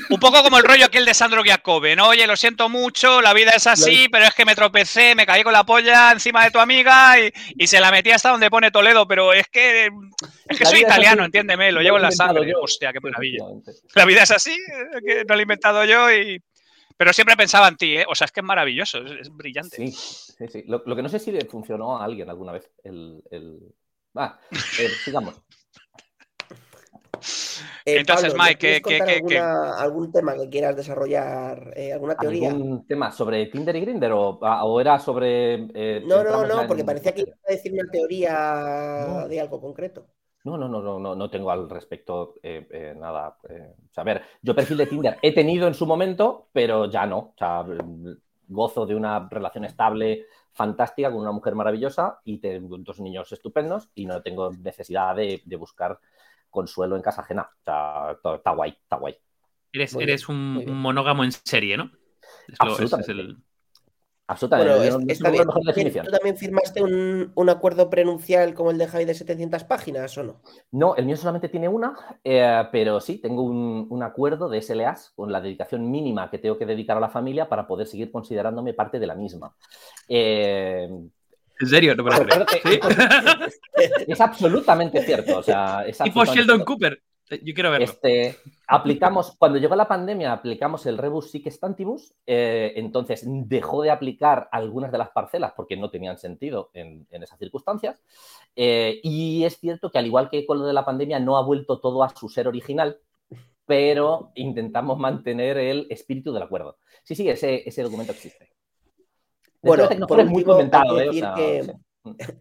un 0.09 0.19
poco 0.19 0.43
como 0.43 0.57
el 0.57 0.63
rollo 0.63 0.85
aquel 0.85 1.05
de 1.05 1.13
Sandro 1.13 1.43
Giacobbe, 1.43 1.95
¿no? 1.95 2.09
Oye, 2.09 2.27
lo 2.27 2.37
siento 2.37 2.69
mucho, 2.69 3.21
la 3.21 3.33
vida 3.33 3.51
es 3.51 3.65
así, 3.65 4.07
pero 4.11 4.25
es 4.25 4.35
que 4.35 4.45
me 4.45 4.55
tropecé, 4.55 5.15
me 5.15 5.25
caí 5.25 5.43
con 5.43 5.53
la 5.53 5.63
polla 5.63 6.11
encima 6.11 6.43
de 6.43 6.51
tu 6.51 6.59
amiga 6.59 7.15
y, 7.19 7.67
se 7.67 7.79
la 7.79 7.89
metí 7.89 8.11
hasta 8.11 8.29
donde 8.29 8.51
pone 8.51 8.69
Toledo, 8.69 9.07
pero 9.07 9.33
es 9.33 9.47
que, 9.47 9.89
es 10.45 10.57
que 10.59 10.65
soy 10.65 10.81
italiano, 10.81 11.25
entiéndeme, 11.25 11.71
lo 11.71 11.81
llevo 11.81 11.97
en 11.97 12.03
la 12.03 12.11
sangre. 12.11 12.53
Hostia, 12.61 12.93
qué 12.93 12.99
maravilla. 12.99 13.45
La 13.95 14.05
vida 14.05 14.23
es 14.23 14.31
así, 14.31 14.55
que 15.05 15.25
no 15.27 15.33
lo 15.33 15.39
he 15.39 15.43
inventado 15.43 15.83
yo 15.85 16.11
y... 16.11 16.41
Pero 16.97 17.13
siempre 17.13 17.35
pensaba 17.35 17.67
en 17.67 17.77
ti, 17.77 17.97
¿eh? 17.97 18.05
O 18.07 18.13
sea, 18.13 18.25
es 18.25 18.31
que 18.31 18.41
es 18.41 18.45
maravilloso, 18.45 18.99
es, 18.99 19.35
brillante. 19.35 19.75
Sí, 19.75 19.91
sí, 19.91 20.47
sí. 20.47 20.63
Lo, 20.67 20.83
que 20.83 21.01
no 21.01 21.09
sé 21.09 21.17
si 21.17 21.31
le 21.31 21.45
funcionó 21.45 21.97
a 21.97 22.05
alguien 22.05 22.29
alguna 22.29 22.51
vez. 22.51 22.69
El, 22.83 23.23
el... 23.31 23.57
Ah, 24.13 24.37
eh, 24.77 24.87
sigamos. 25.03 25.41
Eh, 27.85 27.97
Entonces, 27.99 28.33
Mike, 28.37 28.81
¿qué, 28.81 29.39
algún 29.39 30.11
tema 30.11 30.35
que 30.35 30.49
quieras 30.49 30.75
desarrollar? 30.75 31.73
Eh, 31.75 31.93
¿Alguna 31.93 32.15
teoría? 32.15 32.49
¿Algún 32.49 32.85
tema 32.85 33.11
sobre 33.11 33.47
Tinder 33.47 33.75
y 33.75 33.81
Grinder 33.81 34.11
o, 34.13 34.79
era 34.79 34.99
sobre. 34.99 35.67
Eh, 35.73 36.03
no, 36.05 36.23
no, 36.23 36.45
no, 36.45 36.67
porque 36.67 36.83
parecía 36.83 37.13
que 37.13 37.21
iba 37.21 37.33
a 37.47 37.51
decir 37.51 37.73
una 37.73 37.89
teoría 37.91 39.25
de 39.27 39.41
algo 39.41 39.59
concreto. 39.59 40.05
No, 40.43 40.57
no, 40.57 40.67
no, 40.67 40.99
no, 40.99 41.15
no, 41.15 41.29
tengo 41.29 41.51
al 41.51 41.69
respecto 41.69 42.35
nada. 42.95 43.37
a 43.95 44.03
ver, 44.03 44.21
yo 44.41 44.55
perfil 44.55 44.77
de 44.77 44.87
Tinder 44.87 45.17
he 45.21 45.33
tenido 45.33 45.67
en 45.67 45.73
su 45.73 45.85
momento, 45.85 46.49
pero 46.51 46.89
ya 46.89 47.05
no. 47.05 47.17
O 47.17 47.35
sea, 47.37 47.65
gozo 48.47 48.85
de 48.85 48.95
una 48.95 49.27
relación 49.29 49.65
estable, 49.65 50.25
fantástica, 50.51 51.11
con 51.11 51.21
una 51.21 51.31
mujer 51.31 51.55
maravillosa 51.55 52.19
y 52.25 52.39
tengo 52.39 52.77
dos 52.79 52.99
niños 52.99 53.31
estupendos 53.31 53.89
y 53.95 54.05
no 54.05 54.21
tengo 54.21 54.51
necesidad 54.51 55.15
de 55.15 55.55
buscar 55.57 55.99
consuelo 56.51 56.95
en 56.95 57.01
casa 57.01 57.21
ajena. 57.21 57.49
O 57.49 57.63
sea, 57.63 58.35
está 58.35 58.51
guay, 58.51 58.71
está 58.71 58.97
guay. 58.97 59.15
Eres, 59.73 60.29
un, 60.29 60.65
monógamo 60.75 61.23
en 61.23 61.31
serie, 61.31 61.77
¿no? 61.77 61.89
Absolutamente. 62.59 63.41
Absolutamente. 64.31 65.17
¿Tú 66.03 66.11
también 66.11 66.37
firmaste 66.37 66.81
un, 66.81 67.49
acuerdo 67.49 67.89
prenuncial 67.89 68.53
como 68.53 68.71
el 68.71 68.77
de 68.77 68.87
Javi 68.87 69.03
de 69.03 69.13
700 69.13 69.65
páginas 69.65 70.17
o 70.17 70.23
no? 70.23 70.41
No, 70.71 70.95
el 70.95 71.05
mío 71.05 71.17
solamente 71.17 71.49
tiene 71.49 71.67
una, 71.67 71.95
eh, 72.23 72.63
pero 72.71 73.01
sí, 73.01 73.17
tengo 73.17 73.43
un, 73.43 74.03
acuerdo 74.03 74.47
de 74.47 74.61
SLAs 74.61 75.11
con 75.15 75.33
la 75.33 75.41
dedicación 75.41 75.91
mínima 75.91 76.29
que 76.29 76.37
tengo 76.37 76.57
que 76.57 76.65
dedicar 76.65 76.95
a 76.95 77.01
la 77.01 77.09
familia 77.09 77.49
para 77.49 77.67
poder 77.67 77.87
seguir 77.87 78.09
considerándome 78.09 78.73
parte 78.73 78.99
de 78.99 79.07
la 79.07 79.15
misma. 79.15 79.53
Eh, 80.07 80.89
¿En 81.61 81.67
serio? 81.67 81.95
No 81.95 82.03
es, 84.07 84.19
absolutamente 84.19 85.01
cierto. 85.03 85.37
O 85.37 85.43
sea, 85.43 85.85
tipo 86.03 86.25
Sheldon 86.25 86.63
Cooper. 86.63 87.01
Yo 87.43 87.53
quiero 87.53 87.71
verlo. 87.71 87.85
Este, 87.85 88.35
aplicamos, 88.67 89.35
cuando 89.37 89.57
llegó 89.57 89.75
la 89.75 89.87
pandemia, 89.87 90.33
aplicamos 90.33 90.85
el 90.85 90.97
rebus 90.97 91.31
sic 91.31 91.49
stantibus, 91.49 92.13
eh, 92.25 92.73
entonces 92.75 93.23
dejó 93.25 93.83
de 93.83 93.91
aplicar 93.91 94.49
algunas 94.51 94.91
de 94.91 94.97
las 94.97 95.11
parcelas 95.11 95.53
porque 95.55 95.77
no 95.77 95.89
tenían 95.89 96.17
sentido 96.17 96.71
en, 96.73 97.07
esas 97.09 97.39
circunstancias. 97.39 98.01
Eh, 98.55 98.99
y 99.03 99.45
es 99.45 99.57
cierto 99.59 99.91
que 99.91 99.99
al 99.99 100.07
igual 100.07 100.29
que 100.29 100.45
con 100.45 100.59
lo 100.59 100.65
de 100.65 100.73
la 100.73 100.83
pandemia, 100.83 101.19
no 101.19 101.37
ha 101.37 101.43
vuelto 101.43 101.79
todo 101.79 102.03
a 102.03 102.09
su 102.09 102.27
ser 102.27 102.49
original, 102.49 102.99
pero 103.65 104.31
intentamos 104.35 104.97
mantener 104.97 105.57
el 105.57 105.87
espíritu 105.89 106.33
del 106.33 106.43
acuerdo. 106.43 106.79
Sí, 107.03 107.15
sí, 107.15 107.29
ese, 107.29 107.63
ese 107.65 107.83
documento 107.83 108.11
existe. 108.11 108.51
Bueno, 109.61 109.89
por 110.07 110.25
muy 110.25 110.43
comentado, 110.43 110.97
hay, 110.97 111.09
que 111.09 111.21
decir 111.21 111.27
que, 111.35 111.73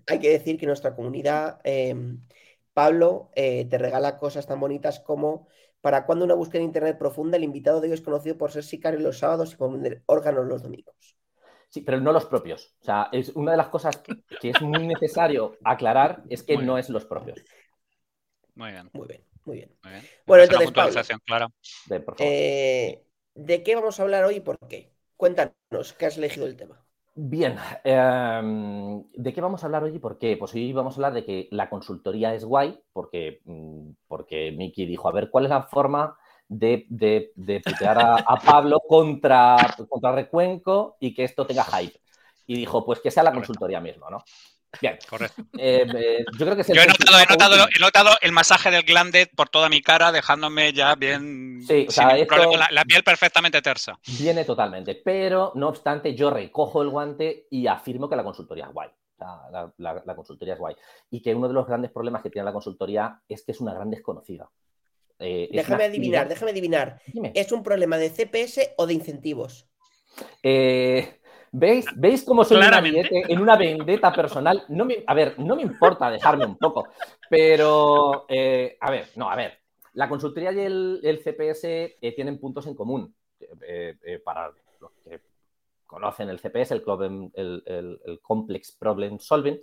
hay 0.07 0.19
que 0.19 0.31
decir 0.31 0.59
que 0.59 0.67
nuestra 0.67 0.95
comunidad, 0.95 1.61
em, 1.65 2.21
Pablo, 2.73 3.31
eh, 3.35 3.67
te 3.67 3.79
regala 3.79 4.17
cosas 4.17 4.47
tan 4.47 4.59
bonitas 4.59 5.01
como 5.01 5.49
para 5.81 6.07
cuando 6.07 6.25
una 6.25 6.35
búsqueda 6.35 6.61
en 6.61 6.69
internet 6.69 6.99
profunda, 6.99 7.37
el 7.37 7.45
invitado 7.45 7.81
de 7.81 7.89
hoy 7.89 7.95
es 7.95 8.01
conocido 8.01 8.37
por 8.37 8.53
ser 8.53 8.65
sicario 8.65 9.01
los 9.01 9.19
sábados 9.19 9.53
y 9.53 9.57
por 9.57 9.73
vender 9.73 10.03
órganos 10.07 10.47
los 10.47 10.63
domingos. 10.63 10.95
Sí, 11.69 11.83
pero 11.83 12.01
no 12.01 12.13
los 12.13 12.27
propios. 12.27 12.75
O 12.81 12.85
sea, 12.85 13.09
es 13.13 13.31
una 13.31 13.53
de 13.53 13.57
las 13.57 13.69
cosas 13.69 14.03
que 14.41 14.51
es 14.51 14.61
muy 14.61 14.87
necesario 14.87 15.57
aclarar 15.65 16.25
es 16.29 16.43
que 16.43 16.57
Muy 16.57 16.67
no 16.67 16.75
bien. 16.75 16.81
es 16.81 16.91
los 16.91 17.05
propios. 17.05 17.45
Muy 18.55 18.73
bien, 18.73 18.91
Muy 18.93 19.07
bien, 19.07 19.25
muy 19.45 19.57
bien. 19.59 19.79
muy 19.83 19.93
bien. 19.93 20.05
Bueno, 20.27 20.43
una 20.43 20.45
entonces, 20.45 20.67
puntualización 20.67 21.21
clara. 21.25 21.49
Ven, 21.87 22.05
por 22.05 22.17
favor. 22.17 22.33
Eh, 22.33 23.05
¿De 23.35 23.63
qué 23.63 23.77
vamos 23.77 23.99
a 23.99 24.03
hablar 24.03 24.25
hoy 24.25 24.37
y 24.37 24.41
por 24.41 24.59
qué? 24.69 24.93
Cuéntanos, 25.17 25.93
¿qué 25.97 26.07
has 26.07 26.19
elegido 26.19 26.47
el 26.47 26.57
tema? 26.57 26.85
Bien, 27.23 27.55
em, 27.85 29.05
¿de 29.13 29.35
qué 29.35 29.43
vamos 29.43 29.63
a 29.63 29.67
hablar 29.67 29.85
hoy 29.85 29.95
y 29.97 29.99
por 29.99 30.17
qué? 30.17 30.39
Pues 30.39 30.55
hoy 30.55 30.73
vamos 30.73 30.95
a 30.95 30.97
hablar 30.97 31.13
de 31.13 31.23
que 31.23 31.49
la 31.51 31.69
consultoría 31.69 32.35
es 32.35 32.47
guay, 32.47 32.81
porque, 32.95 33.43
mm, 33.45 33.91
porque 34.09 34.53
Miki 34.53 34.87
dijo, 34.87 35.07
a 35.07 35.13
ver, 35.13 35.29
¿cuál 35.29 35.45
es 35.45 35.51
la 35.51 35.65
forma 35.65 36.17
de, 36.49 36.87
de, 36.89 37.33
de 37.37 37.61
putear 37.61 37.99
a, 37.99 38.15
a 38.17 38.37
Pablo 38.37 38.81
contra, 38.89 39.55
contra 39.87 40.13
Recuenco 40.13 40.97
y 40.99 41.13
que 41.13 41.25
esto 41.25 41.47
tenga 41.47 41.65
hype? 41.65 42.01
Y 42.47 42.57
dijo, 42.57 42.87
pues 42.87 43.01
que 43.01 43.11
sea 43.11 43.23
la 43.23 43.35
consultoría 43.35 43.81
misma, 43.81 44.09
¿no? 44.09 44.25
Bien, 44.81 44.99
Correcto. 45.09 45.43
eh, 45.59 45.87
eh, 45.95 46.25
yo 46.39 46.45
creo 46.47 46.55
que 46.55 46.63
es 46.63 46.69
el 46.71 46.77
Yo 46.77 46.83
he 46.83 46.87
notado, 46.87 47.19
he, 47.19 47.27
notado, 47.27 47.69
he 47.75 47.79
notado 47.81 48.11
el 48.21 48.33
masaje 48.33 48.71
del 48.71 48.83
glande 48.85 49.27
por 49.35 49.49
toda 49.49 49.69
mi 49.69 49.83
cara, 49.83 50.13
dejándome 50.13 50.73
ya 50.73 50.95
bien. 50.95 51.63
Sí, 51.67 51.87
o 51.89 51.91
sea, 51.91 52.07
ningún 52.09 52.23
esto- 52.23 52.35
problema, 52.37 52.57
la, 52.59 52.69
la 52.71 52.85
piel 52.85 53.03
perfectamente 53.03 53.61
tersa. 53.63 53.99
Viene 54.19 54.45
totalmente, 54.45 54.95
pero 55.05 55.53
no 55.57 55.69
obstante, 55.69 56.15
yo 56.15 56.31
recojo 56.31 56.83
el 56.83 56.89
guante 56.91 57.47
y 57.51 57.67
afirmo 57.67 58.09
que 58.09 58.17
la 58.17 58.23
consultoría 58.25 58.67
es 58.67 58.73
guay. 58.73 58.91
La, 59.19 59.71
la- 59.79 60.03
la 60.07 60.15
consultoría 60.17 60.55
es 60.55 60.61
guay. 60.61 60.75
Y 61.11 61.21
que 61.21 61.35
uno 61.35 61.49
de 61.49 61.55
los 61.55 61.67
grandes 61.67 61.91
problemas 61.91 62.23
que 62.23 62.31
tiene 62.31 62.45
la 62.47 62.53
consultoría 62.53 63.21
es 63.29 63.43
que 63.45 63.53
es 63.53 63.61
una 63.61 63.75
gran 63.75 63.91
desconocida. 63.91 64.49
Eh, 65.19 65.51
Déjame 65.53 65.85
adivinar, 65.85 66.23
actividad- 66.23 66.29
déjame 66.29 66.51
adivinar. 66.53 67.01
Dime. 67.07 67.33
¿Es 67.35 67.53
un 67.53 67.63
problema 67.63 67.99
de 67.99 68.09
CPS 68.09 68.73
o 68.79 68.87
de 68.87 68.95
incentivos? 68.95 69.67
Eh, 70.43 71.20
¿Veis, 71.53 71.87
¿Veis 71.97 72.23
cómo 72.25 72.45
soy 72.45 72.59
un 72.59 72.63
Claramente. 72.63 73.01
ariete 73.01 73.33
en 73.33 73.41
una 73.41 73.57
vendetta 73.57 74.13
personal? 74.13 74.63
No 74.69 74.85
me, 74.85 75.03
a 75.07 75.15
ver, 75.15 75.39
no 75.39 75.57
me 75.57 75.63
importa 75.63 76.11
dejarme 76.11 76.47
un 76.47 76.57
poco, 76.57 76.89
pero, 77.29 78.25
eh, 78.29 78.77
a 78.81 78.91
ver, 78.91 79.09
no, 79.17 79.29
a 79.31 79.37
ver. 79.37 79.59
La 79.95 80.09
consultoría 80.09 80.53
y 80.53 80.61
el, 80.61 81.01
el 81.03 81.19
CPS 81.19 81.65
eh, 82.01 82.13
tienen 82.15 82.39
puntos 82.39 82.67
en 82.69 82.75
común. 82.75 83.13
Eh, 83.67 84.21
para 84.25 84.53
los 84.81 84.93
que 85.03 85.21
conocen 85.87 86.29
el 86.29 86.39
CPS, 86.39 86.75
el- 86.75 86.83
el- 87.67 88.01
el 88.05 88.21
Complex 88.23 88.71
Problem 88.73 89.19
Solving, 89.19 89.61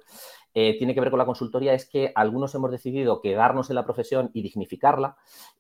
eh, 0.60 0.76
tiene 0.80 0.96
que 0.96 1.02
ver 1.02 1.12
con 1.12 1.20
la 1.20 1.26
consultoría, 1.28 1.76
es 1.76 1.88
que 1.88 2.12
algunos 2.16 2.56
hemos 2.56 2.72
decidido 2.72 3.22
quedarnos 3.22 3.70
en 3.70 3.76
la 3.76 3.86
profesión 3.86 4.32
y 4.34 4.42
dignificarla, 4.42 5.16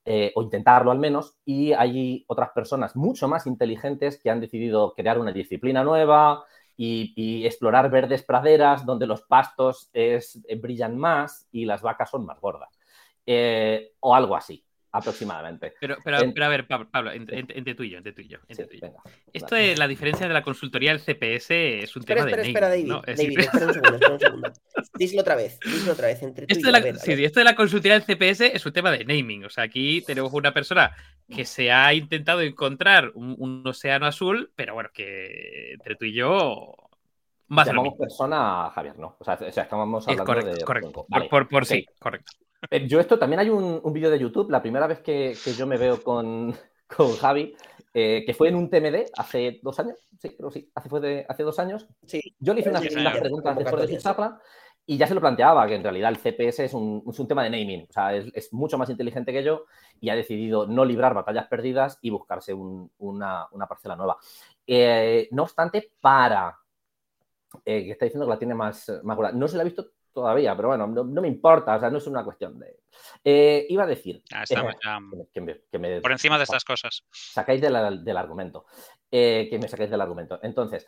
eh, 0.05 0.31
o 0.35 0.41
intentarlo 0.41 0.89
al 0.89 0.97
menos, 0.97 1.35
y 1.45 1.73
hay 1.73 2.25
otras 2.27 2.49
personas 2.49 2.95
mucho 2.95 3.27
más 3.27 3.45
inteligentes 3.45 4.19
que 4.19 4.31
han 4.31 4.41
decidido 4.41 4.93
crear 4.95 5.19
una 5.19 5.31
disciplina 5.31 5.83
nueva 5.83 6.45
y, 6.75 7.45
explorar 7.45 7.91
verdes 7.91 8.23
praderas 8.23 8.85
donde 8.87 9.05
los 9.05 9.21
pastos 9.21 9.89
es- 9.93 10.39
eh, 10.47 10.55
brillan 10.55 10.97
más 10.97 11.47
y 11.51 11.65
las 11.65 11.81
vacas 11.83 12.09
son 12.09 12.25
más 12.25 12.39
gordas. 12.41 12.69
O 13.99 14.15
algo 14.15 14.35
así, 14.35 14.63
aproximadamente. 14.97 15.73
Pero, 15.79 15.97
pero, 16.03 16.19
En- 16.21 16.33
pero 16.33 16.45
a 16.45 16.49
ver, 16.49 16.67
Pablo, 16.67 16.89
Pablo, 16.91 17.11
entre, 17.11 17.43
tú 17.75 17.83
y 17.83 17.89
yo, 17.89 17.97
entre 17.97 18.13
tú 18.13 18.21
y 18.21 18.27
yo. 18.27 18.37
entre 18.47 18.65
Sí, 18.65 18.69
tú 18.69 18.75
y 18.75 18.79
yo. 18.81 18.87
venga. 18.87 19.01
Esto 19.33 19.55
de 19.55 19.75
la 19.77 19.87
diferencia 19.87 20.27
de 20.27 20.33
la 20.33 20.41
consultoría 20.43 20.91
del 20.91 20.99
CPS 21.01 21.79
es 21.83 21.95
un 21.95 22.01
Espera, 22.01 22.25
tema 22.25 22.41
espera, 22.41 22.41
de 22.43 22.47
espera, 22.49 22.69
naming, 22.69 22.87
David. 22.87 23.05
¿no? 23.05 23.11
Es 23.11 23.17
David, 23.17 23.35
decir, 23.35 23.39
espera 23.39 23.65
un 23.67 23.73
segundo, 23.73 23.95
espera 23.95 24.13
un 24.13 24.19
segundo. 24.19 24.53
Díselo 24.97 25.21
otra 25.21 25.35
vez, 25.35 25.59
díselo 25.63 25.93
otra 25.93 26.07
vez. 26.07 26.23
Entre 26.23 26.47
tú 26.47 26.51
Esto 26.53 26.61
y 26.61 26.65
yo, 26.65 26.71
la, 26.71 26.77
a 26.77 26.81
ver, 26.81 26.95
a 26.95 26.99
sí, 26.99 27.09
ver. 27.15 27.19
esto 27.25 27.39
de 27.39 27.43
la 27.43 27.55
consultoría 27.55 27.99
del 27.99 28.03
CPS 28.03 28.41
es 28.55 28.65
un 28.65 28.73
tema 28.73 28.91
de 28.91 29.05
naming. 29.05 29.45
O 29.45 29.49
sea, 29.49 29.63
aquí 29.65 30.01
tenemos 30.01 30.33
una 30.33 30.53
persona 30.53 30.95
que 31.29 31.45
se 31.45 31.71
ha 31.71 31.93
intentado 31.93 32.41
encontrar 32.41 33.11
un, 33.13 33.35
un 33.37 33.67
océano 33.67 34.05
azul, 34.05 34.51
pero 34.55 34.73
bueno, 34.73 34.89
que 34.93 35.73
entre 35.73 35.95
tú 35.95 36.05
y 36.05 36.13
yo. 36.13 36.73
Más 37.49 37.65
Llamamos 37.65 37.93
persona 37.97 38.65
a 38.65 38.71
Javier, 38.71 38.99
¿no? 38.99 39.15
O 39.19 39.23
sea, 39.23 39.35
o 39.35 39.51
sea, 39.51 39.63
estamos 39.63 40.03
Es 40.03 40.09
hablando 40.09 40.25
correcto, 40.25 40.51
de... 40.51 40.65
correcto. 40.65 40.91
Por, 40.91 41.05
Vale, 41.07 41.29
por- 41.29 41.65
sí, 41.65 41.85
correcto. 41.97 42.33
Eh, 42.69 42.87
Yo 42.87 42.99
esto 42.99 43.19
también 43.19 43.39
hay 43.39 43.49
un, 43.49 43.79
un 43.83 43.93
vídeo 43.93 44.09
de 44.09 44.19
YouTube, 44.19 44.49
la 44.49 44.61
primera 44.61 44.87
vez 44.87 44.99
que, 44.99 45.35
que 45.43 45.53
yo 45.53 45.67
me 45.67 45.77
veo 45.77 46.01
con, 46.01 46.55
con 46.87 47.15
Javi, 47.15 47.55
eh, 47.93 48.23
que 48.25 48.33
fue 48.33 48.49
en 48.49 48.55
un 48.55 48.69
TMD 48.69 49.05
hace 49.15 49.59
dos 49.61 49.79
años, 49.79 49.97
sí, 50.19 50.29
creo 50.35 50.49
que 50.49 50.59
sí, 50.61 50.71
hace, 50.75 50.89
fue 50.89 50.99
de, 50.99 51.25
hace 51.27 51.43
dos 51.43 51.59
años. 51.59 51.87
Sí, 52.05 52.21
Yo 52.39 52.53
le 52.53 52.61
hice 52.61 52.69
unas, 52.69 52.83
unas 52.95 53.17
preguntas 53.19 53.57
después 53.57 53.87
de 53.89 53.97
charla 53.97 54.39
y 54.85 54.97
ya 54.97 55.05
se 55.07 55.13
lo 55.13 55.19
planteaba, 55.21 55.67
que 55.67 55.75
en 55.75 55.83
realidad 55.83 56.09
el 56.11 56.17
CPS 56.17 56.65
es 56.65 56.73
un, 56.73 57.03
es 57.07 57.19
un 57.19 57.27
tema 57.27 57.43
de 57.43 57.49
naming, 57.49 57.87
o 57.89 57.93
sea, 57.93 58.15
es, 58.15 58.27
es 58.33 58.53
mucho 58.53 58.77
más 58.77 58.89
inteligente 58.89 59.33
que 59.33 59.43
yo 59.43 59.65
y 59.99 60.09
ha 60.09 60.15
decidido 60.15 60.65
no 60.65 60.85
librar 60.85 61.13
batallas 61.13 61.47
perdidas 61.47 61.99
y 62.01 62.09
buscarse 62.09 62.53
un- 62.53 62.89
una, 62.99 63.47
una 63.51 63.67
parcela 63.67 63.95
nueva. 63.97 64.17
Eh, 64.65 65.27
no 65.31 65.43
obstante, 65.43 65.91
para, 65.99 66.57
eh, 67.65 67.85
que 67.85 67.91
está 67.91 68.05
diciendo 68.05 68.25
que 68.25 68.31
la 68.31 68.39
tiene 68.39 68.55
más, 68.55 68.91
más 69.03 69.15
gorda. 69.17 69.31
No 69.31 69.47
se 69.47 69.55
la 69.57 69.61
ha 69.61 69.65
visto 69.65 69.91
todavía, 70.21 70.55
pero 70.55 70.69
bueno, 70.69 70.87
no, 70.87 71.03
no 71.03 71.21
me 71.21 71.27
importa, 71.27 71.75
o 71.75 71.79
sea, 71.79 71.89
no 71.91 71.99
es 71.99 72.07
una 72.07 72.23
cuestión 72.23 72.57
de... 72.59 72.79
Eh, 73.23 73.67
iba 73.69 73.83
a 73.83 73.87
decir... 73.87 74.23
Ah, 74.33 74.41
estamos 74.43 74.73
eh, 74.73 74.77
ya 74.83 74.99
que 75.31 75.41
me- 75.41 75.61
que 75.71 75.77
me- 75.77 76.01
por 76.01 76.11
encima 76.11 76.37
de 76.37 76.43
estas 76.43 76.65
cosas. 76.65 77.05
sacáis 77.11 77.61
de 77.61 77.69
la- 77.69 77.91
del 77.91 78.17
argumento. 78.17 78.65
Eh, 79.11 79.47
que 79.49 79.59
me 79.59 79.67
sacáis 79.67 79.91
del 79.91 80.01
argumento. 80.01 80.39
Entonces, 80.41 80.87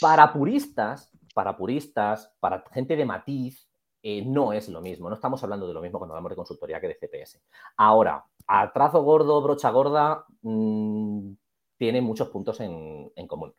para 0.00 0.32
puristas, 0.32 1.10
para 1.34 1.56
puristas, 1.56 2.34
para 2.40 2.64
gente 2.72 2.96
de 2.96 3.04
matiz, 3.04 3.68
eh, 4.02 4.22
no 4.26 4.52
es 4.52 4.68
lo 4.68 4.80
mismo. 4.80 5.08
No 5.08 5.14
estamos 5.14 5.42
hablando 5.44 5.66
de 5.68 5.74
lo 5.74 5.80
mismo 5.80 5.98
cuando 5.98 6.14
hablamos 6.14 6.30
de 6.30 6.36
consultoría 6.36 6.80
que 6.80 6.88
de 6.88 6.94
CPS. 6.96 7.40
Ahora, 7.76 8.24
a 8.48 8.72
trazo 8.72 9.02
gordo, 9.02 9.40
brocha 9.40 9.70
gorda, 9.70 10.26
mm, 10.42 11.32
tiene 11.78 12.00
muchos 12.02 12.28
puntos 12.28 12.58
en, 12.60 13.10
en 13.14 13.26
común. 13.28 13.54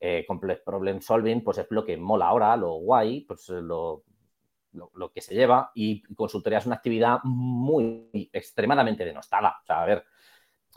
Eh, 0.00 0.24
complex 0.26 0.60
Problem 0.62 1.00
Solving, 1.00 1.42
pues 1.42 1.58
es 1.58 1.66
lo 1.70 1.84
que 1.84 1.96
mola 1.96 2.26
ahora, 2.28 2.56
lo 2.56 2.72
guay, 2.74 3.22
pues 3.22 3.48
lo, 3.48 4.02
lo, 4.74 4.90
lo 4.94 5.10
que 5.12 5.20
se 5.20 5.34
lleva. 5.34 5.70
Y 5.74 6.02
consultoría 6.14 6.58
es 6.58 6.66
una 6.66 6.76
actividad 6.76 7.18
muy 7.24 8.28
extremadamente 8.32 9.04
denostada. 9.04 9.56
O 9.62 9.66
sea, 9.66 9.82
a 9.82 9.86
ver, 9.86 10.04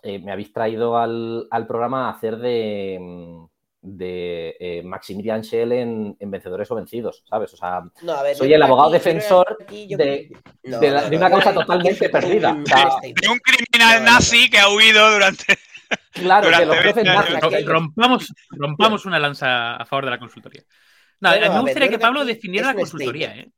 eh, 0.03 0.19
me 0.19 0.31
habéis 0.31 0.53
traído 0.53 0.97
al, 0.97 1.47
al 1.51 1.67
programa 1.67 2.07
a 2.07 2.11
hacer 2.13 2.37
de, 2.37 2.97
mm, 3.01 3.45
de 3.81 4.55
eh, 4.59 4.83
Maximilian 4.83 5.43
Schell 5.43 5.71
en, 5.71 6.15
en 6.19 6.31
Vencedores 6.31 6.69
o 6.71 6.75
Vencidos, 6.75 7.23
¿sabes? 7.29 7.53
O 7.53 7.57
sea, 7.57 7.81
No, 8.03 8.13
a 8.13 8.23
ver, 8.23 8.35
Soy 8.35 8.53
el 8.53 8.61
abogado 8.61 8.89
aquí- 8.89 8.93
defensor 8.97 9.57
aquí 9.61 9.87
yo 9.87 9.97
de- 9.97 10.29
creo- 10.29 10.41
no, 10.63 10.79
de 10.79 10.91
la- 10.91 11.01
no, 11.01 11.09
de 11.09 11.15
no, 11.15 11.17
una 11.17 11.29
causa 11.29 11.49
que 11.51 11.59
totalmente 11.59 12.09
perdida. 12.09 12.57
O 12.61 12.65
sea. 12.65 12.89
De 13.01 13.27
un 13.29 13.39
criminal 13.39 14.03
nazi 14.03 14.49
que 14.49 14.59
ha 14.59 14.69
huido 14.69 15.11
durante. 15.11 15.45
claro, 16.13 16.41
que 16.49 16.55
durante 16.55 16.65
lo 16.65 16.71
ofrecen 16.73 17.03
20 17.03 17.13
nazis. 17.13 17.31
años. 17.35 17.43
Aquí 17.45 17.55
hay- 17.55 17.63
Rompamos, 17.65 18.33
rompamos 18.51 19.05
una 19.05 19.19
lanza 19.19 19.75
a 19.77 19.85
favor 19.85 20.05
de 20.05 20.11
la 20.11 20.19
consultoría. 20.19 20.63
No, 21.21 21.29
a 21.29 21.33
mí 21.33 21.39
me 21.39 21.59
gustaría 21.61 21.87
que 21.87 21.95
que 21.95 21.99
Pablo 21.99 22.23
definiera 22.25 22.67
la 22.67 22.75
consultoría, 22.75 23.35
¿eh? 23.35 23.49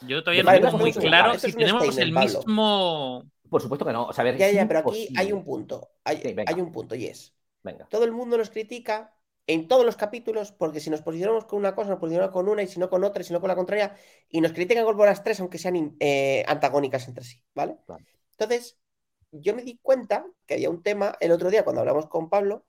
Yo 0.00 0.22
todavía 0.22 0.42
no 0.42 0.52
tengo 0.52 0.78
muy 0.78 0.92
claro 0.92 1.38
si 1.38 1.52
tenemos 1.52 1.98
el 1.98 2.12
mismo. 2.12 3.24
Por 3.48 3.60
supuesto 3.60 3.84
que 3.84 3.92
no. 3.92 4.06
O 4.06 4.12
sea, 4.12 4.22
a 4.22 4.24
ver, 4.24 4.38
Ya, 4.38 4.50
ya, 4.50 4.66
pero 4.66 4.80
aquí 4.80 5.08
hay 5.16 5.30
un 5.32 5.44
punto. 5.44 5.90
Hay, 6.04 6.16
Sí, 6.16 6.34
hay 6.46 6.60
un 6.60 6.72
punto 6.72 6.94
y 6.94 7.06
es. 7.06 7.34
Venga. 7.62 7.86
Todo 7.90 8.04
el 8.04 8.12
mundo 8.12 8.38
nos 8.38 8.50
critica 8.50 9.14
en 9.46 9.68
todos 9.68 9.84
los 9.84 9.96
capítulos 9.96 10.52
porque 10.52 10.80
si 10.80 10.90
nos 10.90 11.02
posicionamos 11.02 11.44
con 11.44 11.58
una 11.58 11.74
cosa, 11.74 11.90
nos 11.90 11.98
posicionamos 11.98 12.32
con 12.32 12.48
una 12.48 12.62
y 12.62 12.66
si 12.66 12.80
no 12.80 12.88
con 12.88 13.04
otra 13.04 13.22
y 13.22 13.24
si 13.24 13.32
no 13.32 13.40
con 13.40 13.48
la 13.48 13.56
contraria 13.56 13.94
y 14.28 14.40
nos 14.40 14.52
critican 14.52 14.84
por 14.84 14.96
las 15.06 15.22
tres 15.22 15.40
aunque 15.40 15.58
sean 15.58 15.96
eh, 16.00 16.44
antagónicas 16.46 17.06
entre 17.08 17.24
sí, 17.24 17.42
¿vale? 17.54 17.76
Claro. 17.86 18.04
Entonces, 18.32 18.78
yo 19.32 19.54
me 19.54 19.62
di 19.62 19.78
cuenta 19.82 20.26
que 20.46 20.54
había 20.54 20.70
un 20.70 20.82
tema 20.82 21.16
el 21.20 21.32
otro 21.32 21.50
día 21.50 21.64
cuando 21.64 21.80
hablamos 21.80 22.06
con 22.06 22.30
Pablo, 22.30 22.64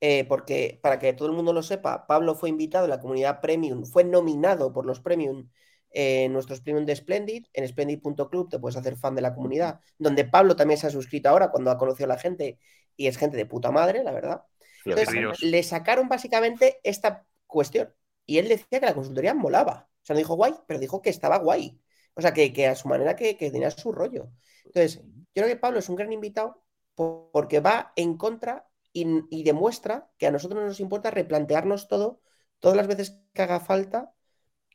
eh, 0.00 0.24
porque 0.24 0.78
para 0.82 0.98
que 0.98 1.12
todo 1.12 1.28
el 1.28 1.34
mundo 1.34 1.52
lo 1.52 1.62
sepa, 1.62 2.06
Pablo 2.06 2.34
fue 2.34 2.48
invitado 2.48 2.84
en 2.84 2.90
la 2.90 3.00
comunidad 3.00 3.40
Premium, 3.40 3.84
fue 3.84 4.04
nominado 4.04 4.72
por 4.72 4.86
los 4.86 5.00
Premium 5.00 5.48
en 5.94 6.32
nuestros 6.34 6.60
Premium 6.62 6.86
de 6.86 6.96
Splendid, 6.96 7.46
en 7.54 7.68
splendid.club 7.68 8.50
te 8.50 8.60
puedes 8.60 8.76
hacer 8.76 8.96
fan 8.96 9.14
de 9.16 9.22
la 9.22 9.34
comunidad, 9.34 9.80
donde 9.98 10.24
Pablo 10.26 10.56
también 10.56 10.78
se 10.78 10.88
ha 10.88 10.90
suscrito 10.90 11.30
ahora 11.30 11.50
cuando 11.50 11.70
ha 11.72 11.78
conocido 11.78 12.06
a 12.06 12.14
la 12.16 12.18
gente 12.20 12.58
y 12.96 13.06
es 13.08 13.18
gente 13.18 13.36
de 13.38 13.46
puta 13.46 13.72
madre, 13.72 14.04
la 14.04 14.12
verdad. 14.12 14.44
Entonces, 14.88 15.14
Dios. 15.14 15.38
le 15.40 15.62
sacaron 15.62 16.08
básicamente 16.08 16.80
esta 16.84 17.26
cuestión. 17.46 17.94
Y 18.26 18.38
él 18.38 18.48
decía 18.48 18.80
que 18.80 18.86
la 18.86 18.94
consultoría 18.94 19.34
molaba. 19.34 19.88
O 20.02 20.06
sea, 20.06 20.14
no 20.14 20.18
dijo 20.18 20.34
guay, 20.36 20.54
pero 20.66 20.80
dijo 20.80 21.02
que 21.02 21.10
estaba 21.10 21.38
guay. 21.38 21.80
O 22.14 22.22
sea, 22.22 22.32
que, 22.34 22.52
que 22.52 22.66
a 22.68 22.74
su 22.76 22.88
manera 22.88 23.16
que, 23.16 23.36
que 23.36 23.50
tenía 23.50 23.70
su 23.70 23.92
rollo. 23.92 24.30
Entonces, 24.64 25.02
yo 25.02 25.42
creo 25.42 25.48
que 25.48 25.56
Pablo 25.56 25.78
es 25.78 25.88
un 25.88 25.96
gran 25.96 26.12
invitado 26.12 26.62
por- 26.94 27.30
porque 27.32 27.60
va 27.60 27.92
en 27.96 28.16
contra 28.16 28.68
y, 28.92 29.06
y 29.30 29.42
demuestra 29.44 30.10
que 30.18 30.26
a 30.26 30.30
nosotros 30.30 30.62
nos 30.64 30.80
importa 30.80 31.10
replantearnos 31.10 31.88
todo 31.88 32.20
todas 32.60 32.76
las 32.76 32.86
veces 32.86 33.20
que 33.34 33.42
haga 33.42 33.60
falta 33.60 34.13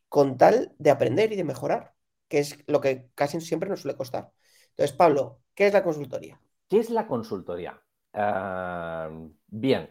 con 0.09 0.37
tal 0.37 0.75
de 0.79 0.91
aprender 0.91 1.31
y 1.31 1.35
de 1.35 1.43
mejorar, 1.43 1.93
que 2.27 2.39
es 2.39 2.57
lo 2.67 2.81
que 2.81 3.09
casi 3.15 3.39
siempre 3.41 3.69
nos 3.69 3.81
suele 3.81 3.97
costar. 3.97 4.31
Entonces, 4.71 4.95
Pablo, 4.95 5.41
¿qué 5.55 5.67
es 5.67 5.73
la 5.73 5.83
consultoría? 5.83 6.41
¿Qué 6.67 6.79
es 6.79 6.89
la 6.89 7.07
consultoría? 7.07 7.81
Ah, 8.13 9.09
bien. 9.47 9.89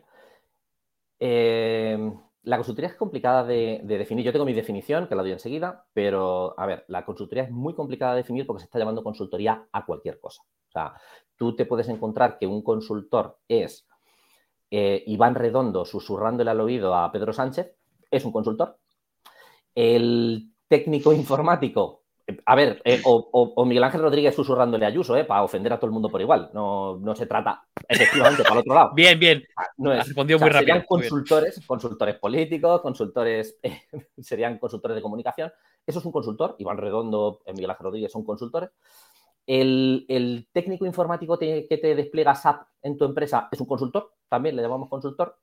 Eh, 1.20 1.98
la 2.42 2.56
consultoría 2.56 2.90
es 2.90 2.96
complicada 2.96 3.44
de, 3.44 3.80
de 3.84 3.98
definir. 3.98 4.24
Yo 4.24 4.32
tengo 4.32 4.44
mi 4.44 4.52
definición, 4.52 5.08
que 5.08 5.14
la 5.14 5.22
doy 5.22 5.32
enseguida, 5.32 5.86
pero 5.92 6.58
a 6.58 6.66
ver, 6.66 6.84
la 6.88 7.04
consultoría 7.04 7.44
es 7.44 7.50
muy 7.50 7.74
complicada 7.74 8.12
de 8.12 8.18
definir 8.18 8.46
porque 8.46 8.60
se 8.60 8.64
está 8.66 8.78
llamando 8.78 9.02
consultoría 9.02 9.66
a 9.72 9.84
cualquier 9.84 10.20
cosa. 10.20 10.42
O 10.42 10.70
sea, 10.70 10.94
tú 11.36 11.56
te 11.56 11.66
puedes 11.66 11.88
encontrar 11.88 12.38
que 12.38 12.46
un 12.46 12.62
consultor 12.62 13.38
es 13.48 13.86
eh, 14.70 15.02
Iván 15.06 15.34
Redondo 15.34 15.84
susurrándole 15.84 16.50
al 16.50 16.60
oído 16.60 16.94
a 16.94 17.10
Pedro 17.12 17.32
Sánchez 17.32 17.74
es 18.10 18.24
un 18.24 18.32
consultor. 18.32 18.78
El 19.80 20.50
técnico 20.66 21.12
informático, 21.12 22.02
a 22.46 22.56
ver, 22.56 22.82
eh, 22.84 23.00
o, 23.04 23.64
Miguel 23.64 23.84
Ángel 23.84 24.02
Rodríguez 24.02 24.34
susurrándole 24.34 24.84
a 24.84 24.88
Ayuso, 24.88 25.16
eh, 25.16 25.24
para 25.24 25.44
ofender 25.44 25.72
a 25.72 25.76
todo 25.76 25.86
el 25.86 25.92
mundo 25.92 26.08
por 26.08 26.20
igual. 26.20 26.50
No, 26.52 27.00
se 27.14 27.26
trata 27.26 27.62
efectivamente 27.88 28.42
para 28.42 28.54
el 28.54 28.58
otro 28.58 28.74
lado. 28.74 28.90
Bien, 28.92 29.16
bien. 29.20 29.44
Ah, 29.56 29.66
no 29.76 29.92
es, 29.92 30.04
Respondió 30.04 30.36
muy 30.40 30.48
rápido. 30.48 30.66
Serían 30.66 30.84
consultores, 30.84 31.64
consultores 31.64 32.16
políticos, 32.16 32.80
consultores, 32.80 33.56
serían 34.18 34.58
consultores 34.58 34.96
de 34.96 35.02
comunicación. 35.02 35.52
Eso 35.86 36.00
es 36.00 36.04
un 36.04 36.10
consultor. 36.10 36.56
Iván 36.58 36.78
Redondo, 36.78 37.42
Miguel 37.46 37.70
Ángel 37.70 37.84
Rodríguez 37.84 38.10
son 38.10 38.24
consultores. 38.24 38.70
El, 39.46 40.48
técnico 40.52 40.86
informático 40.86 41.38
que 41.38 41.78
te 41.80 41.94
despliega 41.94 42.34
SAP 42.34 42.66
en 42.82 42.98
tu 42.98 43.04
empresa 43.04 43.48
es 43.52 43.60
un 43.60 43.68
consultor, 43.68 44.12
también 44.28 44.56
le 44.56 44.62
llamamos 44.62 44.88
consultor. 44.88 45.38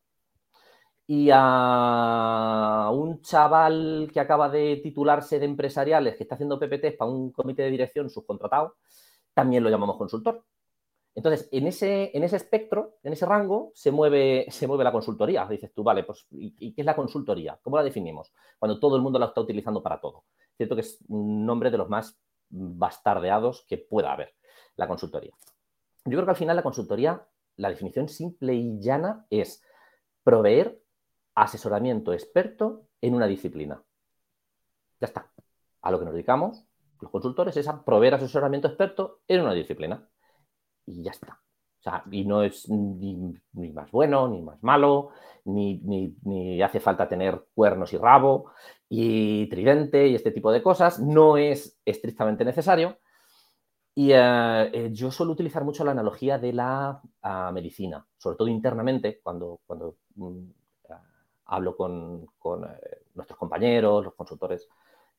Y 1.07 1.29
a 1.31 2.89
un 2.91 3.21
chaval 3.21 4.09
que 4.11 4.19
acaba 4.19 4.49
de 4.49 4.77
titularse 4.77 5.39
de 5.39 5.45
empresariales, 5.45 6.15
que 6.15 6.23
está 6.23 6.35
haciendo 6.35 6.59
PPTs 6.59 6.97
para 6.97 7.11
un 7.11 7.31
comité 7.31 7.63
de 7.63 7.71
dirección 7.71 8.09
subcontratado, 8.09 8.75
también 9.33 9.63
lo 9.63 9.69
llamamos 9.69 9.97
consultor. 9.97 10.43
Entonces, 11.15 11.47
en 11.53 11.65
ese, 11.65 12.11
en 12.15 12.25
ese 12.25 12.35
espectro, 12.35 12.97
en 13.01 13.13
ese 13.13 13.25
rango, 13.25 13.71
se 13.73 13.89
mueve, 13.89 14.45
se 14.49 14.67
mueve 14.67 14.83
la 14.83 14.91
consultoría. 14.91 15.47
Dices 15.47 15.73
tú, 15.73 15.81
vale, 15.81 16.03
pues, 16.03 16.27
¿y, 16.31 16.73
qué 16.73 16.81
es 16.81 16.85
la 16.85 16.95
consultoría? 16.95 17.57
¿Cómo 17.63 17.77
la 17.77 17.83
definimos? 17.83 18.33
Cuando 18.59 18.79
todo 18.79 18.97
el 18.97 19.01
mundo 19.01 19.17
la 19.17 19.27
está 19.27 19.41
utilizando 19.41 19.81
para 19.81 20.01
todo. 20.01 20.25
Cierto 20.57 20.75
que 20.75 20.81
es 20.81 20.99
un 21.07 21.45
nombre 21.45 21.71
de 21.71 21.77
los 21.77 21.89
más 21.89 22.19
bastardeados 22.49 23.65
que 23.67 23.77
pueda 23.77 24.11
haber, 24.11 24.35
la 24.75 24.87
consultoría. 24.87 25.31
Yo 26.05 26.11
creo 26.11 26.25
que 26.25 26.31
al 26.31 26.37
final 26.37 26.55
la 26.55 26.63
consultoría, 26.63 27.25
la 27.55 27.69
definición 27.69 28.09
simple 28.09 28.53
y 28.53 28.79
llana 28.79 29.25
es 29.29 29.63
proveer 30.23 30.81
asesoramiento 31.35 32.13
experto 32.13 32.87
en 33.01 33.15
una 33.15 33.27
disciplina. 33.27 33.83
Ya 34.99 35.07
está. 35.07 35.31
A 35.81 35.91
lo 35.91 35.99
que 35.99 36.05
nos 36.05 36.13
dedicamos 36.13 36.65
los 37.01 37.11
consultores 37.11 37.55
es 37.57 37.67
a 37.67 37.83
proveer 37.83 38.15
asesoramiento 38.15 38.67
experto 38.67 39.21
en 39.27 39.41
una 39.41 39.53
disciplina. 39.53 40.07
Y 40.85 41.03
ya 41.03 41.11
está. 41.11 41.41
O 41.79 41.81
sea, 41.81 42.03
y 42.11 42.25
no 42.25 42.41
es 42.41 42.67
ni, 42.69 43.39
más 43.73 43.91
bueno, 43.91 44.27
ni 44.27 44.41
más 44.41 44.61
malo, 44.63 45.11
ni, 45.45 45.79
ni, 46.23 46.61
hace 46.61 46.79
falta 46.79 47.07
tener 47.07 47.45
cuernos 47.53 47.93
y 47.93 47.97
rabo, 47.97 48.51
y 48.89 49.47
tridente 49.49 50.07
y 50.07 50.15
este 50.15 50.31
tipo 50.31 50.51
de 50.51 50.63
cosas. 50.63 50.99
No 50.99 51.37
es 51.37 51.79
estrictamente 51.85 52.45
necesario. 52.45 52.97
Y 53.93 54.11
eh, 54.11 54.69
eh, 54.73 54.89
yo 54.91 55.11
suelo 55.11 55.33
utilizar 55.33 55.63
mucho 55.63 55.85
la 55.85 55.91
analogía 55.91 56.37
de 56.37 56.53
la 56.53 57.01
ah, 57.21 57.51
medicina, 57.53 58.05
sobre 58.17 58.35
todo 58.35 58.47
internamente, 58.49 59.21
cuando, 59.23 59.61
cuando 59.65 59.97
mm, 60.15 60.49
hablo 61.45 61.75
con, 61.75 62.23
eh, 62.23 63.01
nuestros 63.13 63.37
compañeros, 63.37 64.05
los 64.05 64.15
consultores 64.15 64.67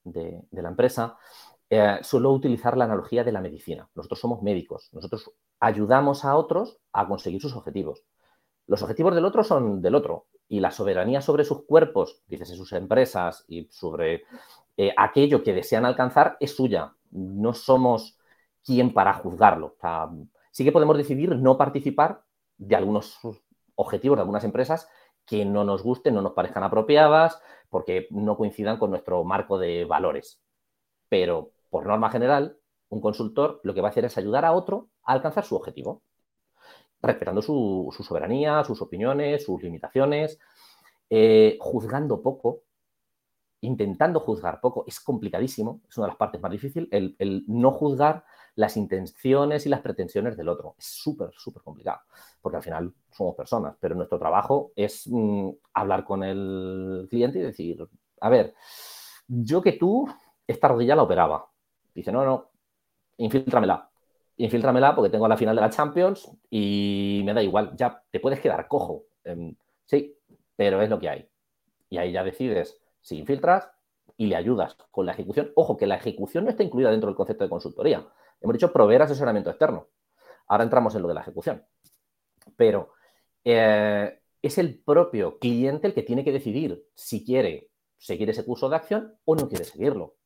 de, 0.04 0.42
la 0.50 0.68
empresa. 0.68 1.16
suelo 2.02 2.33
utilizar 2.33 2.76
la 2.76 2.85
analogía 2.85 3.25
de 3.25 3.33
la 3.33 3.40
medicina. 3.40 3.88
Nosotros 3.95 4.21
somos 4.21 4.42
médicos, 4.42 4.88
nosotros 4.92 5.33
ayudamos 5.61 6.25
a 6.25 6.36
otros 6.36 6.78
a 6.93 7.06
conseguir 7.08 7.41
sus 7.41 7.56
objetivos. 7.56 8.04
Los 8.67 8.82
objetivos 8.82 9.15
del 9.15 9.25
otro 9.25 9.45
son 9.45 9.80
del 9.80 9.95
otro 9.95 10.26
y 10.49 10.60
la 10.60 10.71
soberanía 10.71 11.21
sobre 11.21 11.45
sus 11.45 11.65
cuerpos, 11.65 12.23
dices, 12.26 12.50
en 12.50 12.56
sus 12.56 12.73
empresas 12.73 13.45
y 13.49 13.69
sobre 13.71 14.25
eh, 14.76 14.93
aquello 14.97 15.43
que 15.43 15.52
desean 15.52 15.84
alcanzar 15.84 16.36
es 16.41 16.54
suya. 16.54 16.95
No 17.10 17.54
somos 17.54 18.19
quien 18.65 18.93
para 18.93 19.15
juzgarlo. 19.15 19.76
sí 20.50 20.65
que 20.65 20.73
podemos 20.73 20.97
decidir 20.97 21.36
no 21.36 21.56
participar 21.56 22.25
de 22.58 22.76
algunos 22.76 23.19
objetivos 23.76 24.17
de 24.17 24.23
algunas 24.23 24.45
empresas 24.45 24.89
que 25.26 25.45
no 25.45 25.65
nos 25.65 25.82
gusten, 25.82 26.15
no 26.15 26.23
nos 26.23 26.32
parezcan 26.32 26.62
apropiadas, 26.62 27.41
porque 27.69 28.06
no 28.10 28.36
coincidan 28.36 28.78
con 28.78 28.91
nuestro 28.91 29.25
marco 29.25 29.58
de 29.58 29.84
valores. 29.84 30.41
Pero, 31.08 31.52
por 31.69 31.86
norma 31.86 32.10
general, 32.10 32.58
un 32.89 33.00
consultor 33.00 33.60
lo 33.65 33.75
que 33.75 33.80
va 33.80 33.89
a 33.89 33.91
hacer 33.91 34.04
es 34.04 34.17
ayudar 34.17 34.45
a 34.45 34.52
otro 34.52 34.89
a 35.02 35.12
alcanzar 35.12 35.45
su 35.45 35.56
objetivo 35.56 36.02
respetando 37.02 37.43
su, 37.43 37.95
soberanía, 38.06 38.65
sus 38.65 38.82
opiniones, 38.82 39.45
sus 39.45 39.62
limitaciones, 39.62 40.39
eh, 41.10 41.56
juzgando 41.60 42.23
poco, 42.23 42.62
intentando 43.60 44.21
juzgar 44.21 44.60
poco. 44.60 44.84
Es 44.86 45.00
complicadísimo, 45.00 45.80
es 45.89 45.97
una 45.97 46.06
de 46.06 46.10
las 46.10 46.19
partes 46.19 46.41
más 46.41 46.50
difíciles, 46.50 46.89
el, 46.91 47.45
no 47.47 47.71
juzgar 47.73 48.25
las 48.56 48.76
intenciones 48.76 49.64
y 49.66 49.69
las 49.69 49.80
pretensiones 49.80 50.36
del 50.36 50.49
otro. 50.49 50.75
Es 50.78 50.86
súper, 50.86 51.30
súper 51.36 51.62
complicado, 51.62 52.00
porque 52.40 52.56
al 52.56 52.62
final 52.62 52.92
somos 53.10 53.34
personas, 53.34 53.76
pero 53.80 53.95
nuestro 53.95 54.19
trabajo 54.19 54.73
es 54.75 55.06
mm, 55.06 55.50
hablar 55.75 56.04
con 56.04 56.25
el 56.25 57.06
cliente 57.08 57.38
y 57.38 57.42
decir, 57.42 57.86
a 58.21 58.28
ver, 58.28 58.54
yo 59.28 59.62
que 59.62 59.73
tú 59.73 60.08
esta 60.47 60.69
rodilla 60.69 60.97
la 60.97 61.02
operaba. 61.02 61.49
Dice, 61.95 62.12
no, 62.12 62.25
no, 62.25 62.50
infiltramela 63.19 63.90
infiltramela 64.36 64.95
porque 64.95 65.10
tengo 65.10 65.28
la 65.28 65.36
final 65.36 65.56
de 65.56 65.62
la 65.62 65.71
Champions 65.71 66.30
y 66.50 67.23
me 67.25 67.34
da 67.34 67.42
igual, 67.42 67.75
ya 67.76 68.02
te 68.10 68.21
puedes 68.21 68.40
quedar 68.40 68.69
cojo. 68.69 69.04
Em, 69.25 69.54
sí, 69.86 70.16
pero 70.54 70.82
es 70.82 70.90
lo 70.90 70.99
que 70.99 71.08
hay. 71.08 71.28
Y 71.88 71.99
ahí 71.99 72.12
ya 72.12 72.25
decides 72.25 72.80
si 73.00 73.19
infiltras 73.19 73.71
y 74.16 74.26
le 74.26 74.36
ayudas 74.36 74.76
con 74.90 75.06
la 75.06 75.12
ejecución. 75.12 75.52
Ojo, 75.54 75.76
que 75.76 75.86
la 75.86 75.97
ejecución 75.97 76.45
no 76.45 76.50
está 76.50 76.62
incluida 76.62 76.90
dentro 76.90 77.08
del 77.08 77.16
concepto 77.16 77.45
de 77.45 77.50
consultoría. 77.50 78.06
Hemos 78.40 78.54
dicho 78.54 78.72
proveer 78.72 79.02
asesoramiento 79.02 79.50
externo. 79.50 79.88
Ahora 80.49 80.64
entramos 80.64 80.94
en 80.94 81.02
lo 81.02 81.08
de 81.08 81.14
la 81.14 81.20
ejecución. 81.22 81.64
Pero 82.56 82.92
eh, 83.44 84.20
es 84.42 84.58
el 84.58 84.82
propio 84.82 85.38
cliente 85.38 85.86
el 85.86 85.94
que 85.94 86.02
tiene 86.02 86.25
que 86.25 86.32
decidir 86.32 86.86
si 86.94 87.25
quiere 87.25 87.70
seguir 87.99 88.30
ese 88.30 88.44
curso 88.44 88.68
de 88.68 88.76
acción 88.76 89.18
o 89.25 89.34
no 89.34 89.49
quiere 89.49 89.64
seguirlo. 89.64 90.16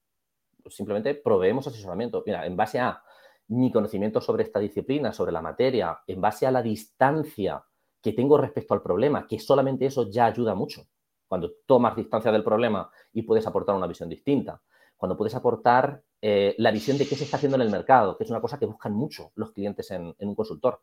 Simplemente 0.68 1.14
proveemos 1.14 1.66
asesoramiento. 1.66 2.22
Mira, 2.26 2.46
en 2.46 2.56
base 2.56 2.78
a 2.78 3.02
mi 3.48 3.72
conocimiento 3.72 4.20
sobre 4.20 4.44
esta 4.44 4.60
disciplina, 4.60 5.12
sobre 5.12 5.32
la 5.32 5.42
materia, 5.42 6.00
en 6.06 6.20
base 6.20 6.46
a 6.46 6.50
la 6.50 6.62
distancia 6.62 7.64
que 8.00 8.12
tengo 8.12 8.38
respecto 8.38 8.74
al 8.74 8.82
problema, 8.82 9.26
que 9.26 9.38
solamente 9.38 9.86
eso 9.86 10.10
ya 10.10 10.26
ayuda 10.26 10.54
mucho. 10.54 10.86
Cuando 11.26 11.52
tomas 11.66 11.96
distancia 11.96 12.32
del 12.32 12.44
problema 12.44 12.90
y 13.12 13.22
puedes 13.22 13.46
aportar 13.46 13.74
una 13.74 13.86
visión 13.86 14.08
distinta. 14.08 14.60
Cuando 14.96 15.16
puedes 15.16 15.34
aportar 15.34 16.02
eh, 16.22 16.54
la 16.58 16.70
visión 16.70 16.98
de 16.98 17.06
qué 17.08 17.16
se 17.16 17.24
está 17.24 17.36
haciendo 17.36 17.56
en 17.56 17.62
el 17.62 17.70
mercado, 17.70 18.16
que 18.16 18.24
es 18.24 18.30
una 18.30 18.40
cosa 18.40 18.58
que 18.58 18.66
buscan 18.66 18.92
mucho 18.92 19.32
los 19.36 19.52
clientes 19.52 19.90
en, 19.90 20.14
un 20.18 20.34
consultor. 20.34 20.80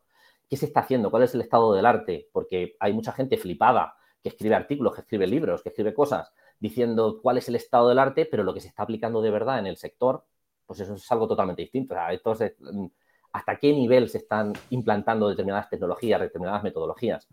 ¿Qué 0.48 0.56
se 0.56 0.66
está 0.66 0.80
haciendo? 0.80 1.10
¿Cuál 1.10 1.24
es 1.24 1.34
el 1.34 1.42
estado 1.42 1.74
del 1.74 1.86
arte? 1.86 2.28
Porque 2.32 2.76
hay 2.80 2.92
mucha 2.92 3.12
gente 3.12 3.36
flipada 3.36 3.94
que 4.22 4.30
escribe 4.30 4.54
artículos, 4.54 4.94
que 4.94 5.02
escribe 5.02 5.26
libros, 5.26 5.62
que 5.62 5.68
escribe 5.68 5.94
cosas 5.94 6.32
diciendo 6.58 7.20
cuál 7.22 7.38
es 7.38 7.48
el 7.48 7.56
estado 7.56 7.88
del 7.88 7.98
arte, 7.98 8.26
pero 8.26 8.42
lo 8.42 8.52
que 8.52 8.60
se 8.60 8.68
está 8.68 8.82
aplicando 8.82 9.22
de 9.22 9.30
verdad 9.30 9.58
en 9.60 9.66
el 9.66 9.76
sector 9.76 10.24
pues 10.68 10.80
eso 10.80 10.94
es 10.94 11.10
algo 11.10 11.26
totalmente 11.26 11.62
distinto. 11.62 11.94
Mm, 11.94 12.86
¿Hasta 13.32 13.56
qué 13.56 13.72
nivel 13.72 14.08
se 14.10 14.18
están 14.18 14.52
implantando 14.68 15.28
determinadas 15.28 15.70
tecnologías, 15.70 16.20
determinadas 16.20 16.62
metodologías? 16.62 17.26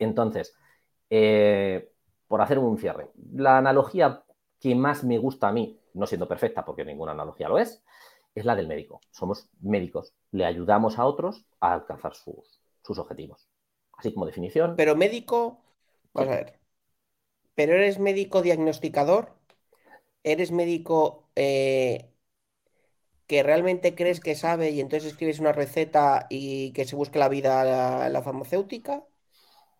Entonces, 0.00 0.52
eh, 1.08 1.92
por 2.26 2.42
hacer 2.42 2.58
un 2.58 2.76
cierre, 2.76 3.10
la 3.34 3.58
analogía 3.58 4.24
que 4.58 4.74
más 4.74 5.04
me 5.04 5.18
gusta 5.18 5.48
a 5.48 5.52
mí, 5.52 5.78
no 5.94 6.06
siendo 6.06 6.28
perfecta 6.28 6.64
porque 6.64 6.84
ninguna 6.84 7.12
analogía 7.12 7.48
lo 7.48 7.58
es, 7.58 7.82
es 8.34 8.44
la 8.44 8.56
del 8.56 8.68
médico. 8.68 9.00
Somos 9.10 9.48
médicos, 9.60 10.14
le 10.30 10.44
ayudamos 10.44 10.98
a 10.98 11.04
otros 11.04 11.44
a 11.60 11.72
alcanzar 11.72 12.14
sus, 12.14 12.60
objetivos. 12.98 13.48
Así 13.96 14.12
como 14.12 14.26
definición. 14.26 14.74
Pero 14.76 14.96
médico, 14.96 15.60
vamos 16.14 16.32
a 16.32 16.36
ver, 16.36 16.58
pero 17.54 17.74
eres 17.74 17.98
médico 17.98 18.40
diagnosticador, 18.40 19.34
eres 20.22 20.52
médico 20.52 21.28
eh, 21.34 22.08
que 23.28 23.42
realmente 23.42 23.94
crees 23.94 24.20
que 24.20 24.34
sabe 24.34 24.70
y 24.70 24.80
entonces 24.80 25.12
escribes 25.12 25.38
una 25.38 25.52
receta 25.52 26.26
y 26.30 26.72
que 26.72 26.86
se 26.86 26.96
busque 26.96 27.18
la 27.18 27.28
vida 27.28 28.08
la, 28.08 28.22
farmacéutica? 28.22 29.04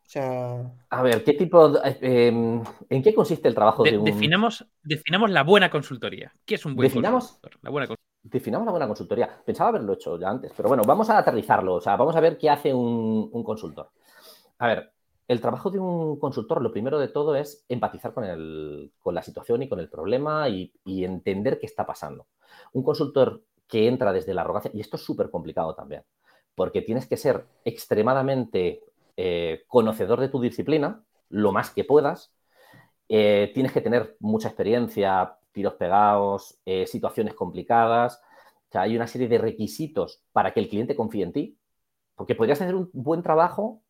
O 0.09 0.11
sea... 0.11 0.73
A 0.89 1.03
ver, 1.03 1.23
¿qué 1.23 1.35
tipo 1.35 1.71
em, 1.85 2.63
¿En 2.89 3.03
qué 3.03 3.15
consiste 3.15 3.47
el 3.47 3.55
trabajo 3.55 3.83
de, 3.83 3.99
un... 3.99 4.07
Definamos, 4.07 4.65
definamos 4.83 5.31
la 5.31 5.43
buena 5.43 5.69
consultoría. 5.69 6.33
¿Qué 6.47 6.55
es 6.55 6.65
un 6.65 6.75
buen 6.75 6.89
definamos, 6.89 7.39
La 7.61 7.69
buena 7.71 7.95
Definamos 8.23 8.65
la 8.65 8.73
buena 8.73 8.87
consultoría. 8.87 9.29
Pensaba 9.45 9.69
haberlo 9.69 9.93
hecho 9.93 10.19
ya 10.19 10.31
antes, 10.31 10.53
pero 10.57 10.69
bueno, 10.71 10.83
vamos 10.87 11.11
a 11.11 11.19
aterrizarlo. 11.19 11.75
O 11.75 11.81
sea, 11.83 11.97
vamos 11.97 12.17
a 12.17 12.21
ver 12.21 12.39
qué 12.39 12.49
hace 12.49 12.73
un, 12.73 13.29
un 13.31 13.45
consultor. 13.45 13.91
A 14.59 14.67
ver, 14.67 14.93
el 15.29 15.43
trabajo 15.43 15.71
de 15.71 15.79
un 15.79 16.19
consultor, 16.19 16.63
lo 16.63 16.73
primero 16.73 16.99
de 16.99 17.09
todo 17.09 17.37
es 17.37 17.67
empatizar 17.69 18.15
con, 18.15 18.25
el, 18.25 18.93
con 18.99 19.15
la 19.15 19.23
situación 19.23 19.63
y 19.63 19.69
con 19.69 19.79
el 19.79 19.91
problema 19.91 20.49
y, 20.49 20.73
entender 20.87 21.59
qué 21.59 21.67
está 21.67 21.87
pasando. 21.87 22.29
Un 22.73 22.83
consultor 22.83 23.43
que 23.69 23.89
entra 23.89 24.15
desde 24.15 24.33
la 24.33 24.41
arrogancia, 24.41 24.71
y 24.73 24.81
esto 24.81 24.97
es 24.97 25.03
súper 25.03 25.31
complicado 25.31 25.75
también, 25.75 26.03
porque 26.55 26.81
tienes 26.81 27.07
que 27.07 27.19
ser 27.19 27.45
extremadamente 27.63 28.83
eh, 29.21 29.65
conocedor 29.67 30.21
de 30.21 30.29
tu 30.29 30.41
disciplina, 30.41 31.05
lo 31.29 31.51
más 31.51 31.71
que 31.71 31.83
puedas, 31.83 32.33
eh, 33.09 33.51
tienes 33.53 33.73
que 33.73 33.81
tener 33.81 34.17
mucha 34.21 34.47
experiencia, 34.47 35.37
tiros 35.51 35.75
pegados, 35.75 36.61
eh, 36.65 36.87
situaciones 36.87 37.35
complicadas, 37.35 38.23
o 38.69 38.71
sea, 38.71 38.83
hay 38.83 38.95
una 38.95 39.09
serie 39.09 39.27
de 39.27 39.39
requisitos 39.39 40.23
para 40.31 40.53
que 40.53 40.61
el 40.61 40.69
cliente 40.69 40.95
confíe 40.95 41.25
en 41.25 41.33
ti, 41.33 41.59
porque 42.15 42.37
podrías 42.37 42.61
hacer 42.61 42.77
un 42.77 42.91
buen 42.93 43.23
trabajo 43.23 43.83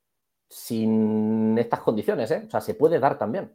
sin 0.49 1.59
estas 1.59 1.81
condiciones. 1.81 2.31
O 2.31 2.51
sea, 2.51 2.61
se 2.63 2.75
puede 2.75 2.99
dar 2.99 3.19
también. 3.19 3.53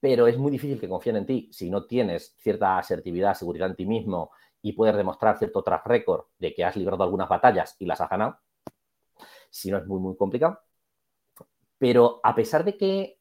Pero 0.00 0.26
es 0.26 0.36
muy 0.38 0.50
difícil 0.50 0.80
que 0.80 0.88
confíen 0.88 1.16
en 1.16 1.26
ti 1.26 1.48
si 1.52 1.70
no 1.70 1.86
tienes 1.86 2.34
cierta 2.38 2.78
asertividad, 2.78 3.34
seguridad 3.34 3.70
en 3.70 3.76
ti 3.76 3.86
mismo 3.86 4.32
y 4.62 4.72
puedes 4.72 4.96
demostrar 4.96 5.38
cierto 5.38 5.62
track 5.62 5.86
record 5.86 6.24
de 6.38 6.54
que 6.54 6.64
has 6.64 6.76
librado 6.76 7.04
algunas 7.04 7.28
batallas 7.28 7.76
y 7.78 7.86
las 7.86 8.00
has 8.00 8.10
ganado. 8.10 8.38
Si 9.50 9.70
no, 9.70 9.78
es 9.78 9.86
muy, 9.86 10.00
muy 10.00 10.16
complicado. 10.16 10.58
Pero 11.84 12.18
a 12.22 12.34
pesar 12.34 12.64
de 12.64 12.78
que 12.78 13.18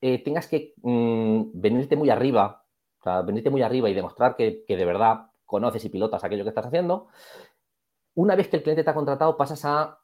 eh, 0.00 0.22
tengas 0.22 0.46
que 0.46 0.74
mm, 0.80 1.50
venirte 1.54 1.96
muy 1.96 2.08
arriba, 2.08 2.64
o 3.00 3.02
sea, 3.02 3.22
venirte 3.22 3.50
muy 3.50 3.62
arriba 3.62 3.90
y 3.90 3.94
demostrar 3.94 4.36
que, 4.36 4.62
de 4.64 4.84
verdad 4.84 5.32
conoces 5.44 5.84
y 5.84 5.88
pilotas 5.88 6.22
aquello 6.22 6.44
que 6.44 6.50
estás 6.50 6.66
haciendo, 6.66 7.08
una 8.14 8.36
vez 8.36 8.46
que 8.46 8.58
el 8.58 8.62
cliente 8.62 8.84
te 8.84 8.90
ha 8.90 8.94
contratado, 8.94 9.36
pasas 9.36 9.62
a, 9.64 9.98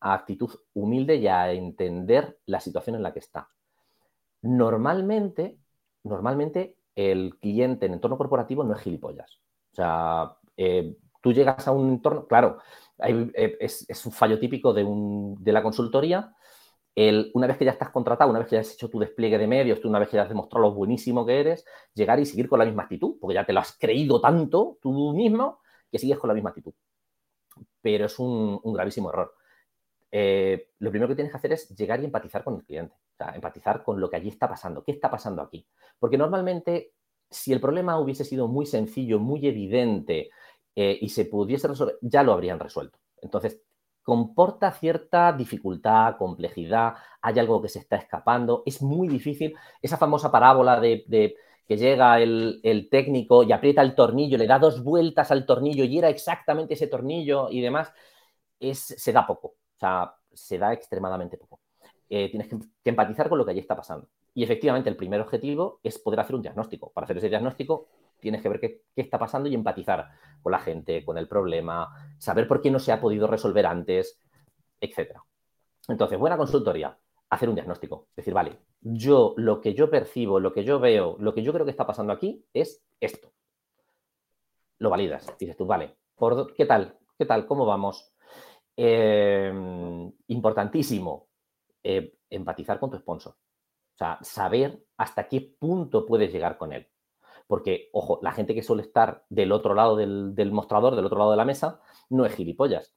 actitud 0.00 0.48
humilde 0.72 1.16
y 1.16 1.26
a 1.26 1.52
entender 1.52 2.38
la 2.46 2.60
situación 2.60 2.96
en 2.96 3.02
la 3.02 3.12
que 3.12 3.18
está. 3.18 3.50
Normalmente, 4.40 5.58
normalmente 6.02 6.78
el 6.94 7.36
cliente 7.40 7.84
en 7.84 7.92
entorno 7.92 8.16
corporativo 8.16 8.64
no 8.64 8.72
es 8.72 8.80
gilipollas. 8.80 9.42
O 9.72 9.74
sea, 9.74 10.38
eh, 10.56 10.96
tú 11.20 11.30
llegas 11.34 11.68
a 11.68 11.72
un 11.72 11.90
entorno, 11.90 12.26
claro, 12.26 12.56
eh, 13.06 13.58
es, 13.60 14.06
un 14.06 14.12
fallo 14.12 14.38
típico 14.38 14.72
de, 14.72 14.86
de 15.40 15.52
la 15.52 15.62
consultoría 15.62 16.34
una 16.96 17.46
vez 17.46 17.56
que 17.56 17.64
ya 17.64 17.72
estás 17.72 17.90
contratado, 17.90 18.30
una 18.30 18.38
vez 18.38 18.48
que 18.48 18.56
ya 18.56 18.60
has 18.60 18.72
hecho 18.72 18.88
tu 18.88 19.00
despliegue 19.00 19.36
de 19.36 19.46
medios, 19.46 19.84
una 19.84 19.98
vez 19.98 20.08
que 20.08 20.16
ya 20.16 20.22
has 20.22 20.28
demostrado 20.28 20.66
lo 20.66 20.74
buenísimo 20.74 21.26
que 21.26 21.40
eres, 21.40 21.64
llegar 21.92 22.20
y 22.20 22.26
seguir 22.26 22.48
con 22.48 22.58
la 22.60 22.64
misma 22.64 22.84
actitud, 22.84 23.16
porque 23.20 23.34
ya 23.34 23.44
te 23.44 23.52
lo 23.52 23.60
has 23.60 23.76
creído 23.76 24.20
tanto 24.20 24.78
tú 24.80 25.12
mismo 25.12 25.60
que 25.90 25.98
sigues 25.98 26.18
con 26.18 26.28
la 26.28 26.34
misma 26.34 26.50
actitud. 26.50 26.72
Pero 27.80 28.06
es 28.06 28.18
un, 28.18 28.60
gravísimo 28.64 29.10
error. 29.10 29.34
Eh, 30.12 30.70
lo 30.78 30.90
primero 30.90 31.08
que 31.08 31.16
tienes 31.16 31.32
que 31.32 31.36
hacer 31.36 31.52
es 31.52 31.68
llegar 31.76 32.00
y 32.00 32.04
empatizar 32.04 32.44
con 32.44 32.54
el 32.54 32.64
cliente, 32.64 32.94
o 32.94 33.16
sea, 33.16 33.34
empatizar 33.34 33.82
con 33.82 34.00
lo 34.00 34.08
que 34.08 34.16
allí 34.16 34.28
está 34.28 34.48
pasando, 34.48 34.84
qué 34.84 34.92
está 34.92 35.10
pasando 35.10 35.42
aquí. 35.42 35.66
Porque 35.98 36.16
normalmente, 36.16 36.92
si 37.28 37.52
el 37.52 37.60
problema 37.60 37.98
hubiese 37.98 38.24
sido 38.24 38.46
muy 38.46 38.66
sencillo, 38.66 39.18
muy 39.18 39.44
evidente 39.48 40.30
eh, 40.76 40.96
y 41.00 41.08
se 41.08 41.24
pudiese 41.24 41.66
resolver, 41.66 41.98
ya 42.00 42.22
lo 42.22 42.32
habrían 42.32 42.60
resuelto. 42.60 43.00
Entonces, 43.20 43.60
comporta 44.04 44.70
cierta 44.72 45.32
dificultad, 45.32 46.16
complejidad, 46.18 46.94
hay 47.22 47.38
algo 47.38 47.60
que 47.62 47.70
se 47.70 47.80
está 47.80 47.96
escapando, 47.96 48.62
es 48.66 48.82
muy 48.82 49.08
difícil. 49.08 49.56
Esa 49.82 49.96
famosa 49.96 50.30
parábola 50.30 50.78
de, 50.78 51.36
que 51.66 51.76
llega 51.76 52.20
el, 52.20 52.88
técnico 52.90 53.42
y 53.42 53.52
aprieta 53.52 53.82
el 53.82 53.94
tornillo, 53.94 54.38
le 54.38 54.46
da 54.46 54.58
dos 54.58 54.84
vueltas 54.84 55.30
al 55.32 55.46
tornillo 55.46 55.84
y 55.84 55.98
era 55.98 56.10
exactamente 56.10 56.74
ese 56.74 56.86
tornillo 56.86 57.48
y 57.50 57.60
demás, 57.62 57.92
es, 58.60 58.78
se 58.78 59.12
da 59.12 59.26
poco, 59.26 59.48
o 59.48 59.78
sea, 59.78 60.14
se 60.32 60.58
da 60.58 60.72
extremadamente 60.72 61.38
poco. 61.38 61.60
Eh, 62.08 62.30
tienes 62.30 62.48
que, 62.48 62.58
que 62.58 62.90
empatizar 62.90 63.28
con 63.28 63.38
lo 63.38 63.44
que 63.44 63.52
allí 63.52 63.60
está 63.60 63.76
pasando. 63.76 64.08
Y 64.34 64.44
efectivamente, 64.44 64.90
el 64.90 64.96
primer 64.96 65.20
objetivo 65.20 65.80
es 65.82 65.98
poder 65.98 66.20
hacer 66.20 66.36
un 66.36 66.42
diagnóstico. 66.42 66.92
Para 66.92 67.06
hacer 67.06 67.18
ese 67.18 67.28
diagnóstico, 67.28 67.88
tienes 68.24 68.40
que 68.40 68.48
ver 68.48 68.58
qué, 68.58 68.82
está 68.96 69.18
pasando 69.18 69.48
y 69.48 69.54
empatizar 69.54 70.10
con 70.42 70.50
la 70.50 70.58
gente, 70.58 71.04
con 71.04 71.18
el 71.18 71.28
problema, 71.28 72.16
saber 72.18 72.48
por 72.48 72.62
qué 72.62 72.70
no 72.70 72.78
se 72.78 72.90
ha 72.90 73.00
podido 73.00 73.26
resolver 73.26 73.66
antes, 73.66 74.18
etc. 74.80 75.18
Entonces, 75.88 76.18
buena 76.18 76.38
consultoría, 76.38 76.98
hacer 77.28 77.50
un 77.50 77.54
diagnóstico. 77.54 78.08
Decir, 78.16 78.32
vale, 78.32 78.58
yo 78.80 79.34
lo 79.36 79.60
que 79.60 79.74
yo 79.74 79.90
percibo, 79.90 80.40
lo 80.40 80.52
que 80.54 80.64
yo 80.64 80.80
veo, 80.80 81.16
lo 81.20 81.34
que 81.34 81.42
yo 81.42 81.52
creo 81.52 81.66
que 81.66 81.70
está 81.70 81.86
pasando 81.86 82.14
aquí 82.14 82.44
es 82.54 82.82
esto. 82.98 83.30
Lo 84.78 84.88
validas. 84.88 85.36
Dices 85.38 85.56
tú, 85.56 85.66
vale, 85.66 85.96
¿por, 86.14 86.54
¿qué 86.54 86.64
tal? 86.64 86.98
¿Qué 87.18 87.26
tal? 87.26 87.46
¿Cómo 87.46 87.66
vamos? 87.66 88.12
Em, 88.74 90.10
importantísimo, 90.28 91.28
eh, 91.82 92.14
empatizar 92.30 92.80
con 92.80 92.90
tu 92.90 92.98
sponsor. 92.98 93.34
O 93.34 93.96
sea, 93.96 94.18
saber 94.22 94.82
hasta 94.96 95.28
qué 95.28 95.54
punto 95.58 96.06
puedes 96.06 96.32
llegar 96.32 96.56
con 96.56 96.72
él. 96.72 96.88
Porque, 97.46 97.90
ojo, 97.92 98.18
la 98.22 98.32
gente 98.32 98.54
que 98.54 98.62
suele 98.62 98.82
estar 98.82 99.24
del 99.28 99.52
otro 99.52 99.74
lado 99.74 99.96
del, 99.96 100.52
mostrador, 100.52 100.96
del 100.96 101.04
otro 101.04 101.18
lado 101.18 101.30
de 101.30 101.36
la 101.36 101.44
mesa, 101.44 101.80
no 102.10 102.24
es 102.24 102.34
gilipollas, 102.34 102.94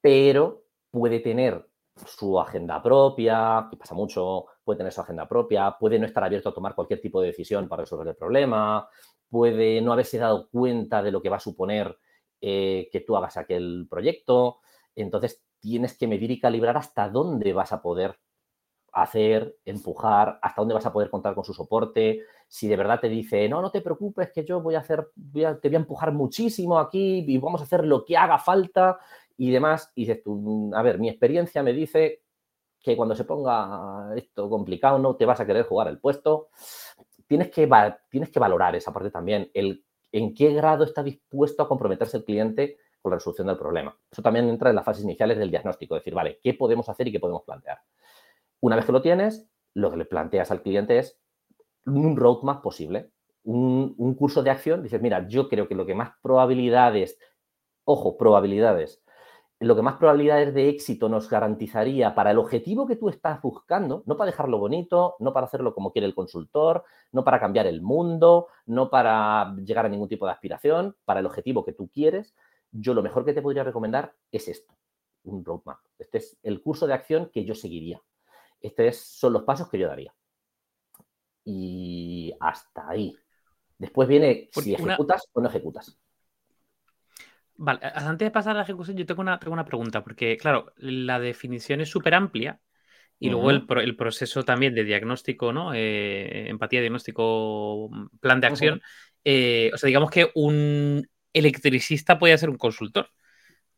pero 0.00 0.64
puede 0.90 1.20
tener 1.20 1.66
su 2.06 2.40
agenda 2.40 2.82
propia, 2.82 3.68
que 3.70 3.76
pasa 3.76 3.94
mucho, 3.94 4.46
puede 4.64 4.78
tener 4.78 4.92
su 4.92 5.00
agenda 5.00 5.28
propia, 5.28 5.76
puede 5.78 5.98
no 5.98 6.06
estar 6.06 6.24
abierto 6.24 6.48
a 6.48 6.54
tomar 6.54 6.74
cualquier 6.74 7.00
tipo 7.00 7.20
de 7.20 7.28
decisión 7.28 7.68
para 7.68 7.82
resolver 7.82 8.08
el 8.08 8.16
problema, 8.16 8.88
puede 9.28 9.80
no 9.80 9.92
haberse 9.92 10.18
dado 10.18 10.48
cuenta 10.48 11.02
de 11.02 11.12
lo 11.12 11.20
que 11.20 11.28
va 11.28 11.36
a 11.36 11.40
suponer 11.40 11.98
eh, 12.40 12.88
que 12.92 13.00
tú 13.00 13.16
hagas 13.16 13.36
aquel 13.36 13.86
proyecto. 13.88 14.60
Entonces, 14.94 15.42
tienes 15.60 15.96
que 15.96 16.06
medir 16.06 16.30
y 16.30 16.40
calibrar 16.40 16.76
hasta 16.76 17.08
dónde 17.08 17.52
vas 17.52 17.72
a 17.72 17.80
poder 17.80 18.18
hacer, 18.94 19.56
empujar, 19.64 20.38
hasta 20.40 20.60
dónde 20.60 20.74
vas 20.74 20.86
a 20.86 20.92
poder 20.92 21.10
contar 21.10 21.34
con 21.34 21.44
su 21.44 21.52
soporte. 21.52 22.22
Si 22.48 22.68
de 22.68 22.76
verdad 22.76 23.00
te 23.00 23.08
dice, 23.08 23.48
no, 23.48 23.60
no 23.60 23.70
te 23.70 23.80
preocupes, 23.80 24.30
que 24.32 24.44
yo 24.44 24.60
voy 24.60 24.74
a 24.74 24.80
hacer, 24.80 25.08
te 25.32 25.68
voy 25.68 25.74
a 25.74 25.78
empujar 25.78 26.12
muchísimo 26.12 26.78
aquí 26.78 27.24
y 27.26 27.38
vamos 27.38 27.60
a 27.60 27.64
hacer 27.64 27.84
lo 27.84 28.04
que 28.04 28.16
haga 28.16 28.38
falta 28.38 28.98
y 29.36 29.50
demás. 29.50 29.90
Y 29.94 30.02
dices 30.02 30.22
tú, 30.22 30.36
mm, 30.36 30.74
a 30.74 30.82
ver, 30.82 30.98
mi 30.98 31.08
experiencia 31.08 31.62
me 31.62 31.72
dice 31.72 32.22
que 32.80 32.96
cuando 32.96 33.14
se 33.14 33.24
ponga 33.24 34.10
esto 34.16 34.48
complicado 34.48 34.98
no 34.98 35.16
te 35.16 35.24
vas 35.24 35.40
a 35.40 35.46
querer 35.46 35.64
jugar 35.64 35.88
el 35.88 35.98
puesto. 35.98 36.48
Tienes 37.26 37.50
que, 37.50 37.68
tienes 38.10 38.30
que 38.30 38.38
valorar 38.38 38.76
esa 38.76 38.92
parte 38.92 39.10
también, 39.10 39.50
el 39.54 39.84
en 40.14 40.32
qué 40.32 40.52
grado 40.52 40.84
está 40.84 41.02
dispuesto 41.02 41.64
a 41.64 41.68
comprometerse 41.68 42.18
el 42.18 42.24
cliente 42.24 42.78
con 43.02 43.10
la 43.10 43.16
resolución 43.16 43.48
del 43.48 43.58
problema. 43.58 43.98
Eso 44.10 44.22
también 44.22 44.48
entra 44.48 44.70
en 44.70 44.76
las 44.76 44.84
fases 44.84 45.02
iniciales 45.02 45.36
del 45.36 45.50
diagnóstico, 45.50 45.96
decir, 45.96 46.14
vale, 46.14 46.38
¿qué 46.40 46.54
podemos 46.54 46.88
hacer 46.88 47.08
y 47.08 47.12
qué 47.12 47.18
podemos 47.18 47.42
plantear? 47.42 47.78
Una 48.64 48.76
vez 48.76 48.86
que 48.86 48.92
lo 48.92 49.02
tienes, 49.02 49.46
lo 49.74 49.90
que 49.90 49.98
le 49.98 50.06
planteas 50.06 50.50
al 50.50 50.62
cliente 50.62 50.98
es 50.98 51.20
un 51.84 52.16
roadmap 52.16 52.62
posible, 52.62 53.10
un, 53.42 54.14
curso 54.14 54.42
de 54.42 54.48
acción. 54.48 54.82
Dices, 54.82 55.02
mira, 55.02 55.28
yo 55.28 55.50
creo 55.50 55.68
que 55.68 55.74
lo 55.74 55.84
que 55.84 55.94
más 55.94 56.12
probabilidades, 56.22 57.18
ojo, 57.84 58.16
probabilidades, 58.16 59.02
lo 59.60 59.76
que 59.76 59.82
más 59.82 59.96
probabilidades 59.96 60.54
de 60.54 60.70
éxito 60.70 61.10
nos 61.10 61.28
garantizaría 61.28 62.14
para 62.14 62.30
el 62.30 62.38
objetivo 62.38 62.86
que 62.86 62.96
tú 62.96 63.10
estás 63.10 63.42
buscando, 63.42 64.02
no 64.06 64.16
para 64.16 64.30
dejarlo 64.30 64.58
bonito, 64.58 65.16
no 65.18 65.34
para 65.34 65.44
hacerlo 65.44 65.74
como 65.74 65.92
quiere 65.92 66.06
el 66.06 66.14
consultor, 66.14 66.84
no 67.12 67.22
para 67.22 67.38
cambiar 67.38 67.66
el 67.66 67.82
mundo, 67.82 68.46
no 68.64 68.88
para 68.88 69.54
llegar 69.56 69.84
a 69.84 69.90
ningún 69.90 70.08
tipo 70.08 70.24
de 70.24 70.32
aspiración, 70.32 70.96
para 71.04 71.20
el 71.20 71.26
objetivo 71.26 71.66
que 71.66 71.74
tú 71.74 71.90
quieres, 71.90 72.34
yo 72.72 72.94
lo 72.94 73.02
mejor 73.02 73.26
que 73.26 73.34
te 73.34 73.42
podría 73.42 73.62
recomendar 73.62 74.14
es 74.32 74.48
esto, 74.48 74.74
un 75.24 75.44
roadmap. 75.44 75.80
Este 75.98 76.16
es 76.16 76.38
el 76.42 76.62
curso 76.62 76.86
de 76.86 76.94
acción 76.94 77.30
que 77.30 77.44
yo 77.44 77.54
seguiría. 77.54 78.00
Estos 78.64 78.96
son 78.96 79.34
los 79.34 79.42
pasos 79.42 79.68
que 79.68 79.78
yo 79.78 79.88
daría. 79.88 80.14
Y 81.44 82.32
hasta 82.40 82.88
ahí. 82.88 83.14
Después 83.76 84.08
viene 84.08 84.48
si 84.52 84.74
ejecutas 84.74 85.28
o 85.34 85.40
no 85.42 85.48
ejecutas. 85.48 85.98
Vale, 87.56 87.80
antes 87.82 88.24
de 88.24 88.30
pasar 88.30 88.52
a 88.52 88.58
la 88.58 88.62
ejecución, 88.62 88.96
yo 88.96 89.04
tengo 89.04 89.20
una, 89.20 89.38
una 89.46 89.66
pregunta, 89.66 90.02
porque 90.02 90.38
claro, 90.38 90.72
la 90.76 91.20
definición 91.20 91.82
es 91.82 91.90
súper 91.90 92.14
amplia 92.14 92.58
y 93.18 93.28
luego 93.28 93.50
el, 93.50 93.96
proceso 93.96 94.44
también 94.44 94.74
de 94.74 94.84
diagnóstico, 94.84 95.52
¿no? 95.52 95.72
Eh, 95.74 96.48
empatía, 96.48 96.80
diagnóstico, 96.80 97.90
plan 98.20 98.40
de 98.40 98.46
acción. 98.46 98.82
Eh, 99.24 99.70
o 99.74 99.76
sea, 99.76 99.86
digamos 99.86 100.10
que 100.10 100.30
un 100.34 101.06
electricista 101.32 102.18
puede 102.18 102.36
ser 102.38 102.48
un 102.48 102.56
consultor. 102.58 103.10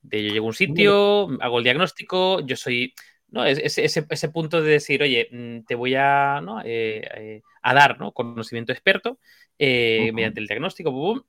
De 0.01 0.22
yo 0.22 0.33
llego 0.33 0.46
a 0.46 0.49
un 0.49 0.55
sitio, 0.55 1.29
hago 1.40 1.59
el 1.59 1.64
diagnóstico, 1.64 2.40
yo 2.46 2.57
soy 2.57 2.94
¿no? 3.37 3.44
Ese, 3.44 3.85
ese, 3.85 4.29
punto 4.31 4.62
de 4.62 4.70
decir, 4.70 5.03
oye, 5.03 5.29
mm, 5.31 5.64
te 5.66 5.75
voy 5.75 5.94
a, 5.94 6.40
eh, 6.64 7.07
eh, 7.14 7.42
a 7.62 7.75
dar 7.75 7.99
conocimiento 8.14 8.72
experto 8.72 9.18
eh, 9.59 10.11
mediante 10.12 10.40
el 10.40 10.46
diagnóstico. 10.46 11.27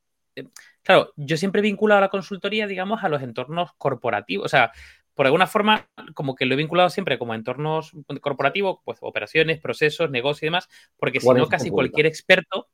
Claro, 0.83 1.11
yo 1.17 1.35
siempre 1.35 1.59
he 1.59 1.63
vinculado 1.63 2.01
la 2.01 2.09
consultoría, 2.09 2.65
digamos, 2.65 3.03
a 3.03 3.09
los 3.09 3.21
entornos 3.21 3.71
corporativos. 3.77 4.45
O 4.45 4.49
sea, 4.49 4.71
por 5.13 5.25
alguna 5.25 5.47
forma, 5.47 5.89
como 6.13 6.35
que 6.35 6.45
lo 6.45 6.53
he 6.53 6.57
vinculado 6.57 6.89
siempre 6.89 7.19
como 7.19 7.33
entornos 7.33 7.91
corporativos, 8.21 8.79
pues 8.85 8.99
operaciones, 9.01 9.59
procesos, 9.59 10.09
negocios 10.09 10.43
y 10.43 10.47
demás, 10.47 10.69
porque 10.97 11.19
si 11.19 11.27
no, 11.27 11.47
casi 11.47 11.71
cualquier 11.71 12.05
experto, 12.05 12.69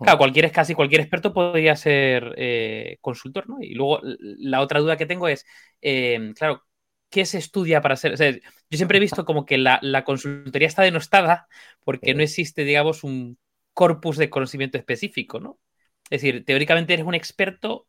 claro, 0.00 0.16
cualquier, 0.16 0.50
casi 0.50 0.74
cualquier 0.74 1.02
experto 1.02 1.34
podría 1.34 1.76
ser 1.76 2.98
consultor, 3.00 3.48
¿no? 3.48 3.58
Y 3.60 3.74
luego 3.74 4.00
la 4.02 4.60
otra 4.60 4.80
duda 4.80 4.96
que 4.96 5.06
tengo 5.06 5.28
es, 5.28 5.44
claro, 6.36 6.62
¿qué 7.12 7.26
se 7.26 7.38
estudia 7.38 7.80
para 7.80 7.94
ser? 7.94 8.16
yo 8.18 8.76
siempre 8.76 8.96
he 8.96 9.00
visto 9.00 9.24
como 9.24 9.44
que 9.44 9.58
la, 9.58 10.04
consultoría 10.04 10.66
está 10.66 10.82
denostada 10.82 11.46
porque 11.84 12.14
no 12.14 12.22
existe, 12.22 12.64
digamos, 12.64 13.04
un 13.04 13.38
corpus 13.74 14.16
de 14.16 14.30
conocimiento 14.30 14.78
específico, 14.78 15.38
¿no? 15.38 15.58
Es 16.10 16.22
decir, 16.22 16.44
teóricamente 16.44 16.94
eres 16.94 17.06
un 17.06 17.14
experto. 17.14 17.86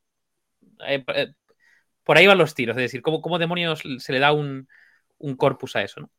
Eh, 0.87 1.03
eh, 1.15 1.33
por 2.03 2.17
ahí 2.17 2.27
van 2.27 2.37
los 2.37 2.53
tiros, 2.53 2.75
es 2.77 2.83
decir, 2.83 3.01
¿cómo, 3.01 3.21
cómo 3.21 3.39
demonios 3.39 3.81
se 3.97 4.13
le 4.13 4.19
da 4.19 4.33
un, 4.33 4.67
corpus 5.37 5.75
a 5.77 5.83
eso, 5.83 6.01
¿no? 6.01 6.09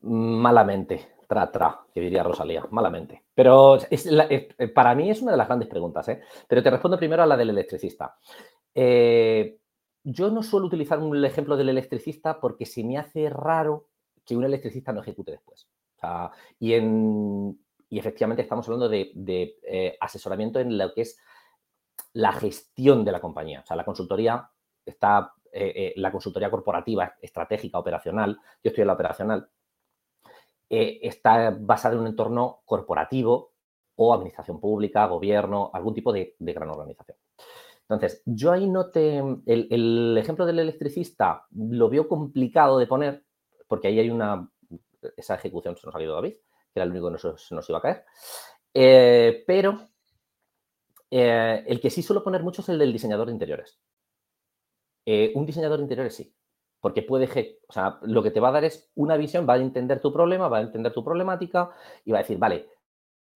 Malamente, 0.00 1.08
tra, 1.28 1.50
tra, 1.50 1.80
que 1.94 2.00
diría 2.00 2.24
Rosalía, 2.24 2.64
malamente. 2.70 3.24
Pero 3.34 3.78
para 4.74 4.94
mí 4.94 5.10
es 5.10 5.22
una 5.22 5.32
de 5.32 5.38
las 5.38 5.46
grandes 5.46 5.68
preguntas, 5.68 6.08
¿eh? 6.08 6.20
Pero 6.48 6.62
te 6.62 6.70
respondo 6.70 6.98
primero 6.98 7.22
a 7.22 7.26
la 7.26 7.36
del 7.36 7.50
electricista. 7.50 8.16
Eh, 8.74 9.58
yo 10.04 10.30
no 10.30 10.42
suelo 10.42 10.66
utilizar 10.66 11.00
el 11.00 11.24
ejemplo 11.24 11.56
del 11.56 11.68
electricista 11.68 12.40
porque 12.40 12.66
se 12.66 12.84
me 12.84 12.98
hace 12.98 13.28
raro 13.28 13.88
que 14.24 14.36
un 14.36 14.44
electricista 14.44 14.92
no 14.92 15.00
ejecute 15.00 15.32
después. 15.32 15.68
y, 16.58 16.74
en, 16.74 17.58
efectivamente 17.90 18.42
estamos 18.42 18.66
hablando 18.68 18.88
de, 18.88 19.12
eh, 19.62 19.96
asesoramiento 20.00 20.60
en 20.60 20.76
lo 20.76 20.92
que 20.92 21.02
es 21.02 21.18
la 22.12 22.32
gestión 22.32 23.04
de 23.04 23.12
la 23.12 23.20
compañía. 23.20 23.60
O 23.60 23.66
sea, 23.66 23.76
la 23.76 23.84
consultoría 23.84 24.50
está, 24.84 25.32
eh, 25.52 25.72
eh, 25.74 25.92
la 25.96 26.12
consultoría 26.12 26.50
corporativa, 26.50 27.14
estratégica, 27.20 27.78
operacional, 27.78 28.38
yo 28.62 28.68
estoy 28.70 28.82
en 28.82 28.88
la 28.88 28.94
operacional, 28.94 29.50
está 30.70 31.56
basada 31.58 31.94
en 31.94 32.02
un 32.02 32.08
entorno 32.08 32.60
corporativo 32.66 33.54
o 33.96 34.14
administración 34.14 34.60
pública, 34.60 35.06
gobierno, 35.06 35.70
algún 35.72 35.94
tipo 35.94 36.12
de, 36.12 36.36
gran 36.38 36.70
organización. 36.70 37.16
Entonces, 37.88 38.22
yo 38.26 38.52
ahí 38.52 38.68
no 38.68 38.90
te... 38.90 39.18
El, 39.46 40.16
ejemplo 40.18 40.44
del 40.44 40.58
electricista 40.58 41.46
lo 41.50 41.88
veo 41.88 42.06
complicado 42.06 42.78
de 42.78 42.86
poner 42.86 43.24
porque 43.66 43.88
ahí 43.88 43.98
hay 43.98 44.10
una... 44.10 44.50
Esa 45.16 45.36
ejecución 45.36 45.76
se 45.76 45.86
nos 45.86 45.94
ha 45.94 46.02
ido 46.02 46.14
David, 46.14 46.34
que 46.34 46.80
era 46.80 46.84
el 46.84 46.90
único 46.90 47.10
que 47.10 47.18
se 47.18 47.54
nos 47.54 47.68
iba 47.68 47.78
a 47.78 47.82
caer. 47.82 48.04
Eh, 48.74 49.44
pero 49.46 49.88
eh, 51.10 51.64
el 51.66 51.80
que 51.80 51.90
sí 51.90 52.02
suelo 52.02 52.22
poner 52.22 52.42
mucho 52.42 52.62
es 52.62 52.68
el 52.68 52.78
del 52.78 52.92
diseñador 52.92 53.28
de 53.28 53.32
interiores. 53.32 53.78
Eh, 55.06 55.32
un 55.34 55.46
diseñador 55.46 55.78
de 55.78 55.84
interiores 55.84 56.14
sí, 56.14 56.34
porque 56.80 57.02
puede, 57.02 57.58
o 57.66 57.72
sea, 57.72 57.98
lo 58.02 58.22
que 58.22 58.30
te 58.30 58.40
va 58.40 58.50
a 58.50 58.52
dar 58.52 58.64
es 58.64 58.90
una 58.94 59.16
visión, 59.16 59.48
va 59.48 59.54
a 59.54 59.58
entender 59.58 60.00
tu 60.00 60.12
problema, 60.12 60.48
va 60.48 60.58
a 60.58 60.62
entender 60.62 60.92
tu 60.92 61.02
problemática 61.02 61.70
y 62.04 62.12
va 62.12 62.18
a 62.18 62.22
decir, 62.22 62.36
vale, 62.36 62.68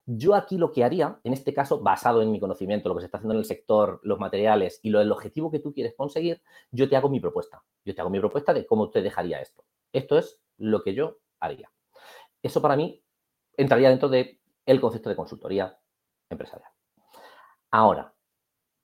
yo 0.06 0.34
aquí 0.34 0.58
lo 0.58 0.72
que 0.72 0.84
haría, 0.84 1.20
en 1.24 1.32
este 1.32 1.54
caso, 1.54 1.80
basado 1.80 2.22
en 2.22 2.32
mi 2.32 2.40
conocimiento, 2.40 2.88
lo 2.88 2.94
que 2.96 3.02
se 3.02 3.06
está 3.06 3.18
haciendo 3.18 3.34
en 3.34 3.40
el 3.40 3.44
sector, 3.44 4.00
los 4.02 4.18
materiales 4.18 4.80
y 4.82 4.90
lo, 4.90 5.00
el 5.00 5.12
objetivo 5.12 5.50
que 5.50 5.60
tú 5.60 5.72
quieres 5.72 5.94
conseguir, 5.94 6.42
yo 6.70 6.88
te 6.88 6.96
hago 6.96 7.08
mi 7.08 7.20
propuesta. 7.20 7.62
Yo 7.84 7.94
te 7.94 8.00
hago 8.00 8.10
mi 8.10 8.18
propuesta 8.18 8.52
de 8.52 8.66
cómo 8.66 8.90
te 8.90 9.02
dejaría 9.02 9.40
esto. 9.40 9.64
Esto 9.92 10.18
es 10.18 10.40
lo 10.58 10.82
que 10.82 10.94
yo 10.94 11.18
haría. 11.40 11.70
Eso 12.42 12.60
para 12.60 12.76
mí 12.76 13.02
entraría 13.56 13.90
dentro 13.90 14.08
del 14.08 14.38
el 14.66 14.80
concepto 14.80 15.08
de 15.08 15.16
consultoría 15.16 15.78
empresarial. 16.30 16.70
Ahora, 17.70 18.12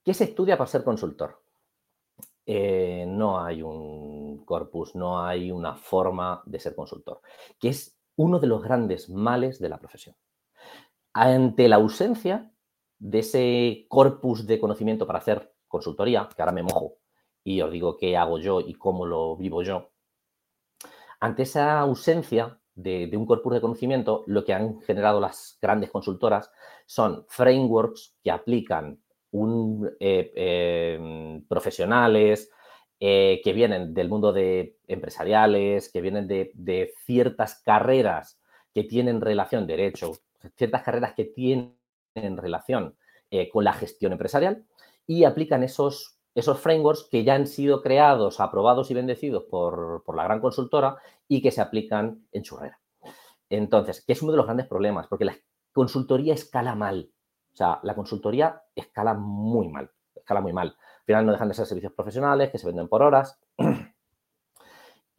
¿qué 0.03 0.13
se 0.13 0.25
estudia 0.25 0.57
para 0.57 0.69
ser 0.69 0.83
consultor? 0.83 1.41
Eh, 2.45 3.05
no 3.07 3.39
hay 3.39 3.61
un 3.61 4.43
corpus, 4.45 4.95
no 4.95 5.23
hay 5.23 5.51
una 5.51 5.75
forma 5.75 6.41
de 6.45 6.59
ser 6.59 6.75
consultor, 6.75 7.21
que 7.59 7.69
es 7.69 7.95
uno 8.15 8.39
de 8.39 8.47
los 8.47 8.63
grandes 8.63 9.09
males 9.09 9.59
de 9.59 9.69
la 9.69 9.77
profesión. 9.77 10.15
Ante 11.13 11.67
la 11.67 11.77
ausencia 11.77 12.51
de 12.99 13.19
ese 13.19 13.85
corpus 13.87 14.45
de 14.45 14.59
conocimiento 14.59 15.07
para 15.07 15.19
hacer 15.19 15.53
consultoría, 15.67 16.27
que 16.35 16.41
ahora 16.41 16.51
me 16.51 16.63
mojo 16.63 16.97
y 17.43 17.61
os 17.61 17.71
digo 17.71 17.97
qué 17.97 18.17
hago 18.17 18.37
yo 18.37 18.59
y 18.59 18.73
cómo 18.73 19.05
lo 19.05 19.37
vivo 19.37 19.63
yo, 19.63 19.91
ante 21.19 21.43
esa 21.43 21.79
ausencia 21.79 22.59
de, 22.75 23.09
un 23.13 23.25
corpus 23.25 23.53
de 23.53 23.61
conocimiento, 23.61 24.23
lo 24.27 24.45
que 24.45 24.53
han 24.53 24.79
generado 24.81 25.19
las 25.19 25.57
grandes 25.61 25.91
consultoras 25.91 26.51
son 26.85 27.25
frameworks 27.27 28.15
que 28.23 28.31
aplican 28.31 29.01
eh, 29.99 30.95
em, 30.95 31.45
profesionales 31.47 32.49
eh, 32.99 33.41
que 33.43 33.53
vienen 33.53 33.93
del 33.93 34.09
mundo 34.09 34.31
de 34.31 34.77
empresariales, 34.87 35.91
que 35.91 36.01
vienen 36.01 36.27
de 36.27 36.93
ciertas 37.05 37.61
carreras 37.63 38.39
que 38.73 38.83
tienen 38.83 39.21
relación, 39.21 39.67
derecho, 39.67 40.13
ciertas 40.55 40.83
carreras 40.83 41.13
que 41.13 41.25
tienen 41.25 41.75
relación 42.15 42.95
eh, 43.31 43.49
con 43.49 43.63
la 43.63 43.73
gestión 43.73 44.11
empresarial 44.11 44.65
y 45.05 45.23
aplican 45.23 45.63
esos, 45.63 46.17
esos 46.35 46.59
frameworks 46.59 47.07
que 47.09 47.23
ya 47.23 47.35
han 47.35 47.47
sido 47.47 47.81
creados, 47.81 48.39
aprobados 48.39 48.91
y 48.91 48.93
bendecidos 48.93 49.43
por, 49.43 50.03
la 50.15 50.23
gran 50.23 50.39
consultora 50.39 50.97
y 51.27 51.41
que 51.41 51.51
se 51.51 51.61
aplican 51.61 52.25
en 52.31 52.43
churrera. 52.43 52.79
Entonces, 53.49 54.03
que 54.05 54.13
es 54.13 54.21
uno 54.21 54.31
de 54.31 54.37
los 54.37 54.45
grandes 54.45 54.67
problemas, 54.67 55.07
porque 55.07 55.25
la 55.25 55.35
consultoría 55.73 56.33
escala 56.33 56.75
mal. 56.75 57.11
O 57.53 57.55
sea, 57.55 57.79
la 57.83 57.95
consultoría 57.95 58.61
escala 58.75 59.15
muy 59.15 59.67
mal, 59.67 59.91
escala 60.15 60.41
muy 60.41 60.53
mal. 60.53 60.67
Al 60.67 61.05
final 61.05 61.25
no 61.25 61.31
dejan 61.31 61.47
de 61.47 61.55
ser 61.55 61.65
servicios 61.65 61.93
profesionales 61.93 62.51
que 62.51 62.59
se 62.59 62.67
venden 62.67 62.87
por 62.87 63.01
horas. 63.01 63.39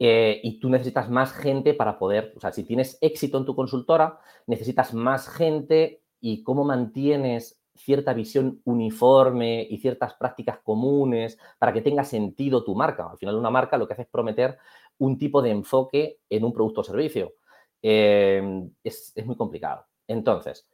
Eh, 0.03 0.41
y 0.41 0.59
tú 0.59 0.67
necesitas 0.67 1.11
más 1.11 1.31
gente 1.31 1.75
para 1.75 1.99
poder, 1.99 2.33
o 2.35 2.39
sea, 2.39 2.51
si 2.51 2.63
tienes 2.63 2.97
éxito 3.01 3.37
en 3.37 3.45
tu 3.45 3.55
consultora, 3.55 4.19
necesitas 4.47 4.95
más 4.95 5.29
gente 5.29 6.01
y 6.19 6.41
cómo 6.41 6.63
mantienes 6.63 7.61
cierta 7.75 8.11
visión 8.15 8.63
uniforme 8.65 9.61
y 9.69 9.77
ciertas 9.77 10.15
prácticas 10.15 10.57
comunes 10.63 11.37
para 11.59 11.71
que 11.71 11.83
tenga 11.83 12.03
sentido 12.03 12.63
tu 12.63 12.73
marca. 12.73 13.11
Al 13.11 13.19
final, 13.19 13.35
una 13.35 13.51
marca 13.51 13.77
lo 13.77 13.85
que 13.85 13.93
hace 13.93 14.01
es 14.01 14.07
prometer 14.07 14.57
un 14.97 15.19
tipo 15.19 15.39
de 15.39 15.51
enfoque 15.51 16.19
en 16.31 16.45
un 16.45 16.51
producto 16.51 16.81
o 16.81 16.83
servicio. 16.83 17.35
Es, 17.79 18.73
es 18.83 19.25
muy 19.27 19.35
complicado. 19.35 19.85
Entonces, 20.07 20.67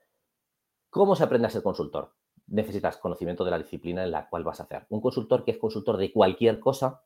¿cómo 0.89 1.17
se 1.17 1.25
aprende 1.25 1.47
a 1.47 1.51
ser 1.51 1.63
consultor? 1.63 2.13
Necesitas 2.47 2.95
conocimiento 2.95 3.43
de 3.43 3.51
la 3.51 3.57
disciplina 3.57 4.05
en 4.05 4.11
la 4.11 4.29
cual 4.29 4.45
vas 4.45 4.61
a 4.61 4.63
hacer. 4.63 4.85
Un 4.87 5.01
consultor 5.01 5.43
que 5.43 5.51
es 5.51 5.57
consultor 5.57 5.97
de 5.97 6.13
cualquier 6.13 6.61
cosa 6.61 7.01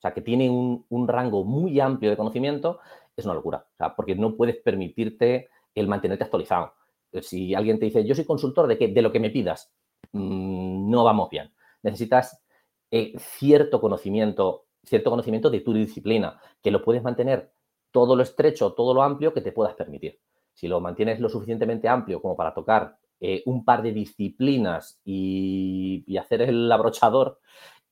sea, 0.00 0.12
que 0.12 0.20
tiene 0.20 0.50
un, 0.50 1.08
rango 1.08 1.44
muy 1.44 1.80
amplio 1.80 2.10
de 2.10 2.16
conocimiento, 2.16 2.80
es 3.16 3.24
una 3.24 3.34
locura. 3.34 3.66
O 3.72 3.76
sea, 3.76 3.94
porque 3.94 4.14
no 4.14 4.36
puedes 4.36 4.56
permitirte 4.56 5.48
el 5.74 5.88
mantenerte 5.88 6.24
actualizado. 6.24 6.74
Si 7.22 7.54
alguien 7.54 7.78
te 7.78 7.86
dice, 7.86 8.04
yo 8.04 8.14
soy 8.14 8.24
consultor 8.24 8.66
de, 8.66 8.76
qué, 8.76 8.88
de 8.88 9.02
lo 9.02 9.12
que 9.12 9.20
me 9.20 9.30
pidas, 9.30 9.72
mm, 10.12 10.90
no 10.90 11.04
vamos 11.04 11.30
bien. 11.30 11.52
Necesitas 11.82 12.42
eh, 12.90 13.12
cierto 13.18 13.80
conocimiento, 13.80 14.66
cierto 14.82 15.10
conocimiento 15.10 15.50
de 15.50 15.60
tu 15.60 15.72
disciplina, 15.72 16.40
que 16.62 16.70
lo 16.70 16.82
puedes 16.82 17.02
mantener 17.02 17.52
todo 17.90 18.16
lo 18.16 18.22
estrecho, 18.22 18.72
todo 18.72 18.94
lo 18.94 19.02
amplio 19.02 19.32
que 19.32 19.40
te 19.40 19.52
puedas 19.52 19.74
permitir. 19.74 20.20
Si 20.52 20.68
lo 20.68 20.80
mantienes 20.80 21.20
lo 21.20 21.28
suficientemente 21.28 21.88
amplio 21.88 22.20
como 22.20 22.36
para 22.36 22.54
tocar 22.54 22.96
eh, 23.20 23.42
un 23.46 23.64
par 23.64 23.82
de 23.82 23.92
disciplinas 23.92 25.00
y, 25.04 26.04
hacer 26.18 26.42
el 26.42 26.70
abrochador, 26.70 27.40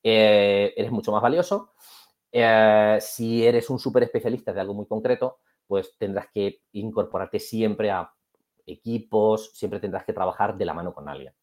eh, 0.02 0.72
eres 0.76 0.90
mucho 0.90 1.12
más 1.12 1.22
valioso. 1.22 1.72
Eh, 2.30 2.98
si 3.00 3.46
eres 3.46 3.68
un 3.70 3.78
súper 3.78 4.04
especialista 4.04 4.52
de 4.52 4.60
algo 4.60 4.74
muy 4.74 4.86
concreto, 4.86 5.38
pues 5.66 5.96
tendrás 5.98 6.26
que 6.32 6.62
incorporarte 6.72 7.38
siempre 7.38 7.90
a 7.90 8.12
equipos, 8.66 9.50
siempre 9.54 9.80
tendrás 9.80 10.04
que 10.04 10.12
trabajar 10.12 10.56
de 10.56 10.64
la 10.64 10.74
mano 10.74 10.94
con 10.94 11.08
alguien. 11.08 11.34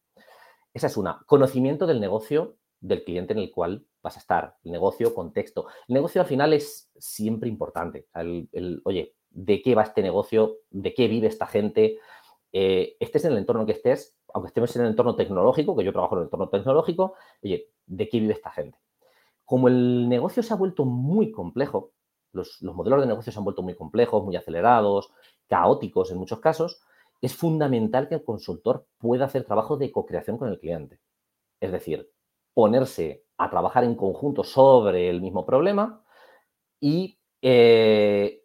Esa 0.72 0.86
es 0.86 0.96
una. 0.96 1.22
Conocimiento 1.26 1.86
del 1.86 2.00
negocio 2.00 2.56
del 2.80 3.04
cliente 3.04 3.32
en 3.32 3.40
el 3.40 3.50
cual 3.50 3.86
vas 4.02 4.16
a 4.16 4.20
estar. 4.20 4.56
El 4.64 4.72
negocio, 4.72 5.14
contexto. 5.14 5.66
El 5.88 5.94
negocio 5.94 6.20
al 6.20 6.26
final 6.26 6.52
es 6.52 6.90
siempre 6.98 7.48
importante. 7.48 8.08
Oye, 8.84 9.14
¿de 9.30 9.62
qué 9.62 9.74
va 9.74 9.82
este 9.82 10.02
negocio? 10.02 10.58
¿De 10.70 10.94
qué 10.94 11.08
vive 11.08 11.26
esta 11.26 11.46
gente? 11.46 11.98
Eh, 12.52 12.96
estés 12.98 13.24
en 13.24 13.32
el 13.32 13.38
entorno 13.38 13.66
que 13.66 13.72
estés, 13.72 14.16
aunque 14.32 14.48
estemos 14.48 14.74
en 14.76 14.82
el 14.82 14.88
entorno 14.88 15.14
tecnológico, 15.14 15.76
que 15.76 15.84
yo 15.84 15.92
trabajo 15.92 16.16
en 16.16 16.20
el 16.20 16.24
entorno 16.24 16.48
tecnológico, 16.48 17.14
oye, 17.42 17.68
¿de 17.90 18.08
qué 18.08 18.20
vive 18.20 18.32
esta 18.32 18.50
gente? 18.50 18.78
Como 19.44 19.68
el 19.68 20.08
negocio 20.08 20.42
se 20.42 20.54
ha 20.54 20.56
vuelto 20.56 20.84
muy 20.84 21.32
complejo, 21.32 21.92
los, 22.32 22.62
modelos 22.62 23.00
de 23.00 23.06
negocio 23.06 23.32
se 23.32 23.38
han 23.38 23.44
vuelto 23.44 23.62
muy 23.62 23.74
complejos, 23.74 24.24
muy 24.24 24.36
acelerados, 24.36 25.12
caóticos 25.48 26.10
en 26.12 26.18
muchos 26.18 26.40
casos, 26.40 26.80
es 27.20 27.34
fundamental 27.34 28.08
que 28.08 28.14
el 28.14 28.24
consultor 28.24 28.86
pueda 28.98 29.26
hacer 29.26 29.44
trabajo 29.44 29.76
de 29.76 29.90
co-creación 29.90 30.38
con 30.38 30.48
el 30.48 30.58
cliente. 30.60 31.00
Es 31.58 31.72
decir, 31.72 32.08
ponerse 32.54 33.24
a 33.36 33.50
trabajar 33.50 33.84
en 33.84 33.96
conjunto 33.96 34.44
sobre 34.44 35.10
el 35.10 35.20
mismo 35.20 35.44
problema 35.44 36.02
y 36.78 37.18
eh, 37.42 38.42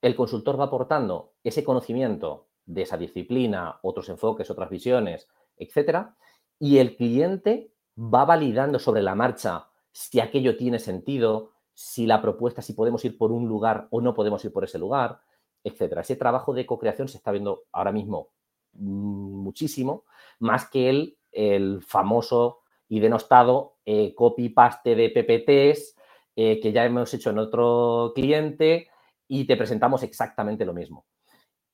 el 0.00 0.16
consultor 0.16 0.58
va 0.58 0.64
aportando 0.64 1.32
ese 1.42 1.64
conocimiento 1.64 2.46
de 2.64 2.82
esa 2.82 2.96
disciplina, 2.96 3.80
otros 3.82 4.08
enfoques, 4.08 4.50
otras 4.50 4.70
visiones, 4.70 5.28
etcétera, 5.56 6.16
y 6.58 6.78
el 6.78 6.96
cliente 6.96 7.73
va 7.98 8.24
validando 8.24 8.78
sobre 8.78 9.02
la 9.02 9.14
marcha 9.14 9.68
si 9.92 10.20
aquello 10.20 10.56
tiene 10.56 10.78
sentido, 10.78 11.52
si 11.72 12.06
la 12.06 12.20
propuesta, 12.20 12.62
si 12.62 12.72
podemos 12.72 13.04
ir 13.04 13.16
por 13.16 13.32
un 13.32 13.48
lugar 13.48 13.88
o 13.90 14.00
no 14.00 14.14
podemos 14.14 14.44
ir 14.44 14.52
por 14.52 14.64
ese 14.64 14.78
lugar, 14.78 15.20
etcétera. 15.62 16.02
Ese 16.02 16.16
trabajo 16.16 16.52
de 16.52 16.66
co-creación 16.66 17.08
se 17.08 17.18
está 17.18 17.30
viendo 17.32 17.64
ahora 17.72 17.92
mismo 17.92 18.30
muchísimo, 18.72 20.04
más 20.40 20.68
que 20.68 20.90
el, 20.90 21.18
el 21.30 21.82
famoso 21.82 22.60
y 22.88 23.00
denostado 23.00 23.76
eh, 23.84 24.14
copy-paste 24.14 24.94
de 24.94 25.10
PPTs 25.10 25.96
eh, 26.36 26.60
que 26.60 26.72
ya 26.72 26.84
hemos 26.84 27.12
hecho 27.14 27.30
en 27.30 27.38
otro 27.38 28.12
cliente 28.14 28.88
y 29.28 29.46
te 29.46 29.56
presentamos 29.56 30.02
exactamente 30.02 30.64
lo 30.64 30.74
mismo. 30.74 31.06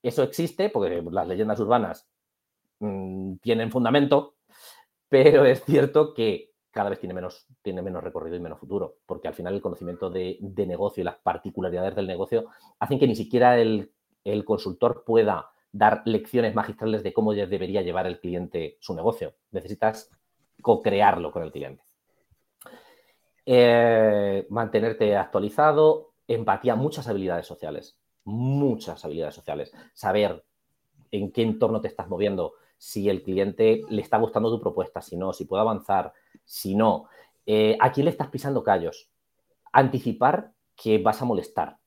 Eso 0.03 0.23
existe 0.23 0.71
porque 0.71 1.03
las 1.11 1.27
leyendas 1.27 1.61
urbanas 1.61 2.09
mm, 2.81 3.37
tienen 3.37 3.71
fundamento, 3.71 4.37
pero 5.11 5.45
es 5.45 5.63
cierto 5.65 6.15
que 6.15 6.53
cada 6.71 6.89
vez 6.89 7.01
tiene 7.01 7.15
menos, 7.15 7.47
tiene 7.63 7.83
menos 7.83 8.03
recorrido 8.03 8.37
y 8.37 8.41
menos 8.41 8.61
futuro, 8.61 8.99
porque 9.05 9.29
al 9.29 9.35
final 9.35 9.55
el 9.55 9.61
conocimiento 9.61 10.09
de, 10.09 10.39
negocio 10.41 11.01
y 11.03 11.05
las 11.05 11.17
particularidades 11.17 11.97
del 11.97 12.07
negocio 12.07 12.47
hacen 12.79 12.99
que 12.99 13.09
ni 13.09 13.17
siquiera 13.17 13.59
el, 13.59 13.93
consultor 14.45 15.03
pueda 15.05 15.51
dar 15.73 16.03
lecciones 16.05 16.55
magistrales 16.55 17.03
de 17.03 17.13
cómo 17.13 17.35
debería 17.35 17.83
llevar 17.83 18.07
el 18.07 18.21
cliente 18.21 18.79
su 18.81 18.95
negocio. 18.95 19.35
Necesitas 19.51 20.11
co-crearlo 20.63 21.33
con 21.33 21.43
el 21.43 21.51
cliente. 21.51 21.83
Eh, 23.45 24.47
mantenerte 24.49 25.17
actualizado, 25.17 26.13
empatía, 26.29 26.77
muchas 26.77 27.09
habilidades 27.09 27.47
sociales. 27.47 27.99
muchas 28.23 29.05
habilidades 29.05 29.35
sociales. 29.35 29.73
Saber 29.93 30.45
en 31.11 31.33
qué 31.33 31.43
entorno 31.43 31.81
te 31.81 31.89
estás 31.89 32.09
moviendo, 32.09 32.53
si 32.81 33.11
el 33.11 33.23
cliente 33.23 33.83
le 33.91 34.01
está 34.01 34.17
gustando 34.17 34.51
tu 34.51 34.59
propuesta, 34.59 35.03
si 35.03 35.17
no, 35.17 35.35
si 35.35 35.45
puede 35.45 35.61
avanzar, 35.61 36.15
si 36.45 36.75
no, 36.75 37.09
eh, 37.45 37.77
a 37.79 37.93
quién 37.93 38.07
le 38.07 38.11
estás 38.11 38.29
pisando 38.29 38.65
callos. 38.65 39.11
Anticipar 39.73 40.53
que 40.75 40.99
vas 40.99 41.21
a 41.21 41.27
molestar 41.27 41.79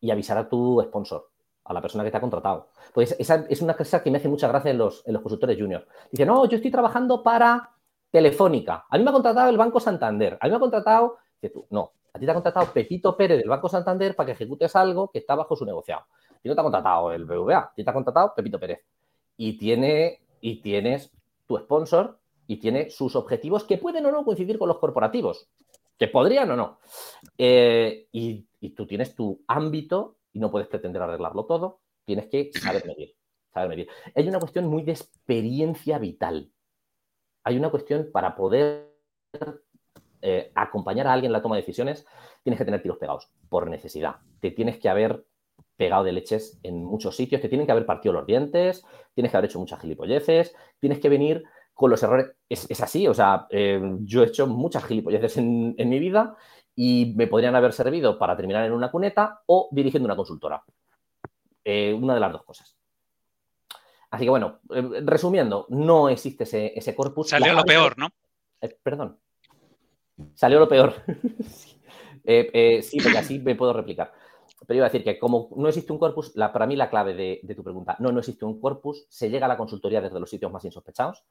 y 0.00 0.10
avisar 0.10 0.36
a 0.36 0.48
tu 0.48 0.82
sponsor, 0.84 1.30
a 1.64 1.72
la 1.72 1.80
persona 1.80 2.04
que 2.04 2.10
te 2.10 2.18
ha 2.18 2.20
contratado. 2.20 2.68
Pues 2.92 3.16
esa 3.18 3.46
es 3.48 3.62
una 3.62 3.74
cosa 3.74 4.02
que 4.02 4.10
me 4.10 4.18
hace 4.18 4.28
mucha 4.28 4.46
gracia 4.46 4.70
en 4.70 4.78
los, 4.78 5.02
en 5.06 5.14
los 5.14 5.22
consultores 5.22 5.58
juniors. 5.58 5.86
Dice, 6.10 6.26
no, 6.26 6.44
yo 6.46 6.56
estoy 6.56 6.70
trabajando 6.70 7.22
para 7.22 7.70
Telefónica. 8.10 8.84
A 8.90 8.98
mí 8.98 9.04
me 9.04 9.10
ha 9.10 9.14
contratado 9.14 9.48
el 9.48 9.56
Banco 9.56 9.80
Santander. 9.80 10.36
A 10.40 10.46
mí 10.46 10.50
me 10.50 10.56
ha 10.56 10.60
contratado... 10.60 11.16
tú, 11.52 11.66
no, 11.70 11.92
a 12.16 12.18
ti 12.18 12.24
te 12.24 12.30
ha 12.30 12.34
contratado 12.34 12.72
Pepito 12.72 13.16
Pérez 13.16 13.38
del 13.38 13.48
Banco 13.48 13.68
Santander 13.68 14.16
para 14.16 14.26
que 14.26 14.32
ejecutes 14.32 14.74
algo 14.74 15.10
que 15.10 15.18
está 15.18 15.34
bajo 15.34 15.54
su 15.54 15.66
negociado. 15.66 16.06
Y 16.42 16.48
no 16.48 16.54
te 16.54 16.60
ha 16.60 16.64
contratado 16.64 17.12
el 17.12 17.24
BVA, 17.24 17.58
a 17.58 17.72
ti 17.74 17.84
te 17.84 17.90
ha 17.90 17.92
contratado 17.92 18.32
Pepito 18.34 18.58
Pérez. 18.58 18.80
Y, 19.36 19.58
tiene, 19.58 20.22
y 20.40 20.62
tienes 20.62 21.12
tu 21.46 21.56
sponsor 21.58 22.18
y 22.46 22.56
tiene 22.56 22.90
sus 22.90 23.16
objetivos 23.16 23.64
que 23.64 23.78
pueden 23.78 24.06
o 24.06 24.12
no 24.12 24.24
coincidir 24.24 24.58
con 24.58 24.68
los 24.68 24.78
corporativos, 24.78 25.48
que 25.98 26.08
podrían 26.08 26.50
o 26.50 26.56
no. 26.56 26.78
Eh, 27.36 28.08
y, 28.12 28.46
y 28.60 28.70
tú 28.70 28.86
tienes 28.86 29.14
tu 29.14 29.42
ámbito 29.48 30.16
y 30.32 30.38
no 30.38 30.50
puedes 30.50 30.68
pretender 30.68 31.02
arreglarlo 31.02 31.44
todo, 31.46 31.80
tienes 32.04 32.26
que 32.26 32.50
saber 32.52 32.84
medir. 32.86 33.14
Saber 33.52 33.68
medir. 33.68 33.88
Hay 34.14 34.28
una 34.28 34.38
cuestión 34.38 34.66
muy 34.66 34.82
de 34.82 34.92
experiencia 34.92 35.98
vital 35.98 36.50
hay 37.46 37.56
una 37.56 37.70
cuestión 37.70 38.10
para 38.12 38.34
poder 38.34 38.92
eh, 40.20 40.50
acompañar 40.56 41.06
a 41.06 41.12
alguien 41.12 41.28
en 41.28 41.32
la 41.34 41.42
toma 41.42 41.54
de 41.54 41.62
decisiones, 41.62 42.04
tienes 42.42 42.58
que 42.58 42.64
tener 42.64 42.82
tiros 42.82 42.98
pegados 42.98 43.30
por 43.48 43.70
necesidad. 43.70 44.16
Te 44.40 44.50
tienes 44.50 44.78
que 44.78 44.88
haber 44.88 45.24
pegado 45.76 46.04
de 46.04 46.12
leches 46.12 46.58
en 46.62 46.84
muchos 46.84 47.16
sitios, 47.16 47.40
te 47.40 47.48
tienen 47.48 47.66
que 47.66 47.72
haber 47.72 47.86
partido 47.86 48.12
los 48.14 48.26
dientes, 48.26 48.84
tienes 49.14 49.30
que 49.30 49.36
haber 49.36 49.50
hecho 49.50 49.58
muchas 49.58 49.80
gilipolleces, 49.80 50.54
tienes 50.80 51.00
que 51.00 51.08
venir 51.08 51.44
con 51.76 51.90
los 51.90 52.02
errores. 52.02 52.32
Es, 52.48 52.80
así, 52.80 53.06
o 53.06 53.14
sea, 53.14 53.46
eh, 53.50 53.80
yo 54.00 54.22
he 54.22 54.26
hecho 54.26 54.46
muchas 54.46 54.84
gilipolleces 54.84 55.36
en, 55.36 55.74
mi 55.76 55.98
vida 55.98 56.34
y 56.74 57.12
me 57.16 57.26
podrían 57.26 57.54
haber 57.54 57.72
servido 57.72 58.18
para 58.18 58.36
terminar 58.36 58.64
en 58.64 58.72
una 58.72 58.90
cuneta 58.90 59.42
o 59.46 59.68
dirigiendo 59.70 60.06
una 60.06 60.16
consultora. 60.16 60.64
Eh, 61.62 61.92
una 61.92 62.14
de 62.14 62.20
las 62.20 62.32
dos 62.32 62.44
cosas. 62.44 62.76
Así 64.10 64.24
que 64.24 64.30
bueno, 64.30 64.60
eh, 64.70 65.02
resumiendo, 65.04 65.66
no 65.68 66.08
existe 66.08 66.44
ese, 66.78 66.94
corpus. 66.94 67.28
Salió 67.28 67.52
lo 67.52 67.64
peor, 67.64 67.98
¿no? 67.98 68.08
Perdón. 68.82 69.18
Salió 70.34 70.58
lo 70.58 70.68
peor. 70.68 70.94
Sí, 72.26 72.98
porque 73.00 73.18
así 73.18 73.38
me 73.38 73.54
puedo 73.54 73.72
replicar. 73.72 74.12
Pero 74.66 74.76
iba 74.78 74.86
a 74.86 74.88
decir 74.88 75.04
que 75.04 75.18
como 75.18 75.50
no 75.56 75.68
existe 75.68 75.92
un 75.92 75.98
corpus, 75.98 76.34
la, 76.34 76.52
para 76.52 76.66
mí 76.66 76.76
la 76.76 76.88
clave 76.88 77.14
de, 77.14 77.54
tu 77.54 77.62
pregunta, 77.62 77.96
no, 77.98 78.10
no 78.10 78.20
existe 78.20 78.44
un 78.44 78.60
corpus, 78.60 79.06
se 79.08 79.28
llega 79.28 79.46
a 79.46 79.48
la 79.48 79.56
consultoría 79.56 80.00
desde 80.00 80.20
los 80.20 80.30
sitios 80.30 80.52
más 80.52 80.64
insospechados. 80.64 81.24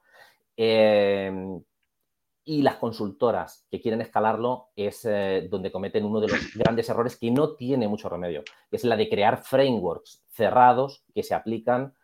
y 2.47 2.61
las 2.61 2.75
consultoras 2.75 3.65
que 3.71 3.81
quieren 3.81 4.01
escalarlo 4.01 4.69
es 4.75 5.07
donde 5.49 5.71
cometen 5.71 6.05
uno 6.05 6.21
de 6.21 6.27
los 6.27 6.39
grandes 6.55 6.87
errores 6.89 7.17
que 7.17 7.31
no 7.31 7.55
tiene 7.55 7.87
mucho 7.87 8.09
remedio, 8.09 8.43
que 8.69 8.77
es 8.77 8.83
la 8.83 8.95
de 8.95 9.09
crear 9.09 9.41
frameworks 9.41 10.23
cerrados 10.29 11.03
que 11.13 11.23
se 11.23 11.33
aplican 11.33 11.95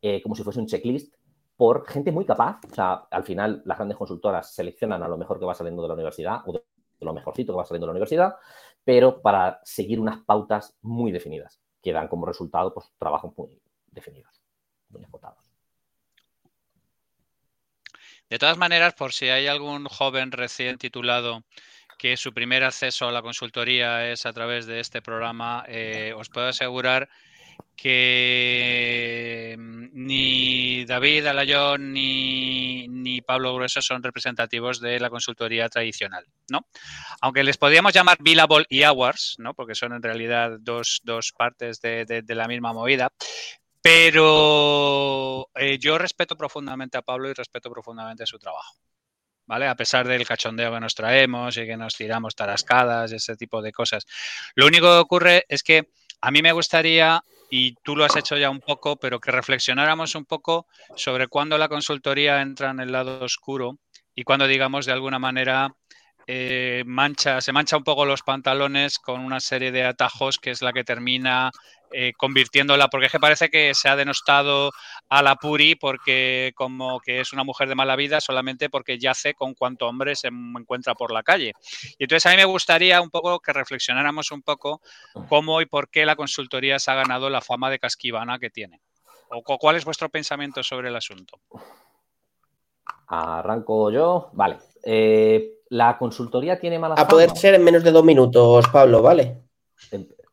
eh, 0.00 0.22
como 0.22 0.34
si 0.34 0.44
fuese 0.44 0.60
un 0.60 0.66
checklist 0.66 1.14
por 1.56 1.86
gente 1.88 2.12
muy 2.12 2.24
capaz. 2.24 2.60
O 2.70 2.74
sea, 2.74 2.92
al 3.10 3.24
final 3.24 3.62
las 3.64 3.78
grandes 3.78 3.98
consultoras 3.98 4.54
seleccionan 4.54 5.02
a 5.02 5.08
lo 5.08 5.16
mejor 5.16 5.38
que 5.38 5.44
va 5.44 5.54
saliendo 5.54 5.82
de 5.82 5.88
la 5.88 5.94
universidad 5.94 6.42
o 6.46 6.52
de 6.52 6.62
lo 7.00 7.12
mejorcito 7.12 7.52
que 7.52 7.56
va 7.56 7.64
saliendo 7.64 7.86
de 7.86 7.88
la 7.88 7.92
universidad, 7.92 8.36
pero 8.84 9.20
para 9.20 9.60
seguir 9.64 10.00
unas 10.00 10.24
pautas 10.24 10.76
muy 10.82 11.12
definidas, 11.12 11.60
que 11.82 11.92
dan 11.92 12.08
como 12.08 12.26
resultado 12.26 12.72
pues, 12.72 12.90
trabajos 12.98 13.32
muy 13.36 13.60
definidos, 13.86 14.42
muy 14.88 15.02
explotados. 15.02 15.50
De 18.28 18.38
todas 18.38 18.58
maneras, 18.58 18.94
por 18.94 19.12
si 19.12 19.28
hay 19.30 19.46
algún 19.46 19.86
joven 19.86 20.32
recién 20.32 20.76
titulado 20.76 21.44
que 21.98 22.16
su 22.16 22.32
primer 22.32 22.62
acceso 22.62 23.08
a 23.08 23.12
la 23.12 23.22
consultoría 23.22 24.10
es 24.10 24.26
a 24.26 24.32
través 24.32 24.66
de 24.66 24.80
este 24.80 25.02
programa, 25.02 25.64
eh, 25.66 26.12
os 26.16 26.28
puedo 26.28 26.46
asegurar 26.46 27.08
que 27.80 29.54
mm, 29.56 29.86
ni 29.92 30.84
David 30.84 31.26
Alayón 31.26 31.92
ni, 31.92 32.88
ni, 32.88 33.20
Pablo 33.20 33.54
Grueso 33.54 33.80
son 33.80 34.02
representativos 34.02 34.80
de 34.80 34.98
la 34.98 35.10
consultoría 35.10 35.68
tradicional, 35.68 36.26
¿no? 36.50 36.66
Aunque 37.20 37.44
les 37.44 37.56
podríamos 37.56 37.92
llamar 37.92 38.18
billable 38.20 38.66
y 38.68 38.82
hours, 38.82 39.36
¿no? 39.38 39.54
Porque 39.54 39.76
son 39.76 39.92
en 39.92 40.02
realidad 40.02 40.56
dos, 40.58 41.00
partes 41.36 41.80
de, 41.80 42.24
la 42.26 42.48
misma 42.48 42.72
movida. 42.72 43.12
Pero 43.80 45.48
eh, 45.54 45.78
yo 45.78 45.98
respeto 45.98 46.36
profundamente 46.36 46.98
a 46.98 47.02
Pablo 47.02 47.30
y 47.30 47.32
respeto 47.32 47.70
profundamente 47.70 48.26
su 48.26 48.38
trabajo. 48.38 48.74
¿Vale? 49.46 49.68
A 49.68 49.76
pesar 49.76 50.06
del 50.06 50.26
cachondeo 50.26 50.72
que 50.74 50.80
nos 50.80 50.94
traemos 50.94 51.56
y 51.56 51.64
que 51.64 51.76
nos 51.76 51.94
tiramos 51.94 52.34
tarascadas, 52.34 53.12
ese 53.12 53.36
tipo 53.36 53.62
de 53.62 53.72
cosas. 53.72 54.04
Lo 54.56 54.66
único 54.66 54.86
que 54.86 54.98
ocurre 54.98 55.44
es 55.48 55.62
que 55.62 55.88
a 56.20 56.30
mí 56.30 56.42
me 56.42 56.52
gustaría 56.52 57.22
y 57.50 57.74
tú 57.82 57.96
lo 57.96 58.04
has 58.04 58.16
hecho 58.16 58.36
ya 58.36 58.50
un 58.50 58.60
poco, 58.60 58.96
pero 58.96 59.20
que 59.20 59.30
reflexionáramos 59.30 60.14
un 60.14 60.24
poco 60.24 60.66
sobre 60.96 61.28
cuándo 61.28 61.56
la 61.58 61.68
consultoría 61.68 62.42
entra 62.42 62.70
en 62.70 62.80
el 62.80 62.92
lado 62.92 63.20
oscuro 63.20 63.78
y 64.14 64.24
cuando, 64.24 64.46
digamos, 64.46 64.86
de 64.86 64.92
alguna 64.92 65.18
manera 65.18 65.74
eh, 66.26 66.82
mancha, 66.84 67.40
se 67.40 67.52
mancha 67.52 67.78
un 67.78 67.84
poco 67.84 68.04
los 68.04 68.22
pantalones 68.22 68.98
con 68.98 69.20
una 69.20 69.40
serie 69.40 69.72
de 69.72 69.84
atajos 69.84 70.38
que 70.38 70.50
es 70.50 70.60
la 70.60 70.74
que 70.74 70.84
termina 70.84 71.50
eh, 71.92 72.12
convirtiéndola, 72.16 72.88
porque 72.88 73.06
es 73.06 73.12
que 73.12 73.18
parece 73.18 73.48
que 73.50 73.74
se 73.74 73.88
ha 73.88 73.96
denostado 73.96 74.70
a 75.08 75.22
la 75.22 75.36
Puri 75.36 75.74
porque 75.74 76.52
como 76.54 77.00
que 77.00 77.20
es 77.20 77.32
una 77.32 77.44
mujer 77.44 77.68
de 77.68 77.74
mala 77.74 77.96
vida 77.96 78.20
solamente 78.20 78.68
porque 78.68 78.98
yace 78.98 79.34
con 79.34 79.54
cuanto 79.54 79.88
hombre 79.88 80.14
se 80.14 80.28
encuentra 80.28 80.94
por 80.94 81.12
la 81.12 81.22
calle. 81.22 81.54
Y 81.98 82.04
entonces 82.04 82.26
a 82.26 82.30
mí 82.30 82.36
me 82.36 82.44
gustaría 82.44 83.00
un 83.00 83.10
poco 83.10 83.40
que 83.40 83.52
reflexionáramos 83.52 84.30
un 84.32 84.42
poco 84.42 84.80
cómo 85.28 85.60
y 85.60 85.66
por 85.66 85.88
qué 85.88 86.04
la 86.04 86.16
consultoría 86.16 86.78
se 86.78 86.90
ha 86.90 86.94
ganado 86.94 87.30
la 87.30 87.40
fama 87.40 87.70
de 87.70 87.78
casquivana 87.78 88.38
que 88.38 88.50
tiene. 88.50 88.80
¿O 89.30 89.42
cuál 89.58 89.76
es 89.76 89.84
vuestro 89.84 90.08
pensamiento 90.08 90.62
sobre 90.62 90.88
el 90.88 90.96
asunto? 90.96 91.40
Arranco 93.08 93.90
yo. 93.90 94.30
Vale. 94.32 94.58
Eh, 94.84 95.58
la 95.70 95.98
consultoría 95.98 96.58
tiene 96.58 96.78
mala 96.78 96.96
fama. 96.96 97.06
A 97.06 97.08
poder 97.08 97.30
ser 97.36 97.54
en 97.54 97.64
menos 97.64 97.84
de 97.84 97.90
dos 97.90 98.04
minutos, 98.04 98.66
Pablo, 98.68 99.02
¿vale? 99.02 99.42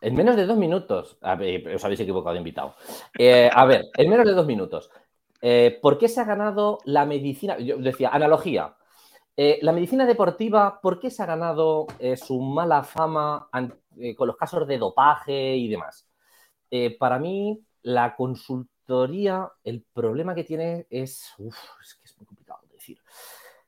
En 0.06 0.14
menos 0.14 0.36
de 0.36 0.46
dos 0.46 0.56
minutos. 0.56 1.18
os 1.20 1.84
habéis 1.84 2.00
equivocado 2.00 2.34
de 2.34 2.38
invitado. 2.38 2.76
Eh, 3.18 3.50
a 3.52 3.66
ver, 3.66 3.86
en 3.98 4.08
menos 4.08 4.28
de 4.28 4.34
dos 4.34 4.46
minutos. 4.46 4.92
Eh, 5.42 5.80
¿Por 5.82 5.98
qué 5.98 6.08
se 6.08 6.22
ha 6.22 6.26
ganado 6.26 6.78
la 6.86 7.08
medicina? 7.08 7.58
Yo 7.58 7.78
decía, 7.78 8.10
analogía. 8.10 8.76
Eh, 9.36 9.58
la 9.64 9.72
medicina 9.72 10.06
deportiva, 10.06 10.80
¿por 10.80 11.00
qué 11.00 11.10
se 11.10 11.24
ha 11.24 11.26
ganado 11.26 11.88
su 12.18 12.40
mala 12.40 12.84
fama 12.84 13.50
con 14.16 14.28
los 14.28 14.38
casos 14.38 14.68
de 14.68 14.78
dopaje 14.78 15.56
y 15.56 15.68
demás? 15.70 16.08
para 17.00 17.18
mí, 17.18 17.66
la 17.82 18.16
consultoría, 18.16 19.50
el 19.64 19.86
problema 19.92 20.36
que 20.36 20.44
tiene 20.44 20.86
es. 20.92 21.34
Uf, 21.40 21.58
es 21.82 21.96
que 21.96 22.06
es 22.06 22.18
muy 22.18 22.28
complicado 22.28 22.60
de 22.68 22.74
decir. 22.74 23.00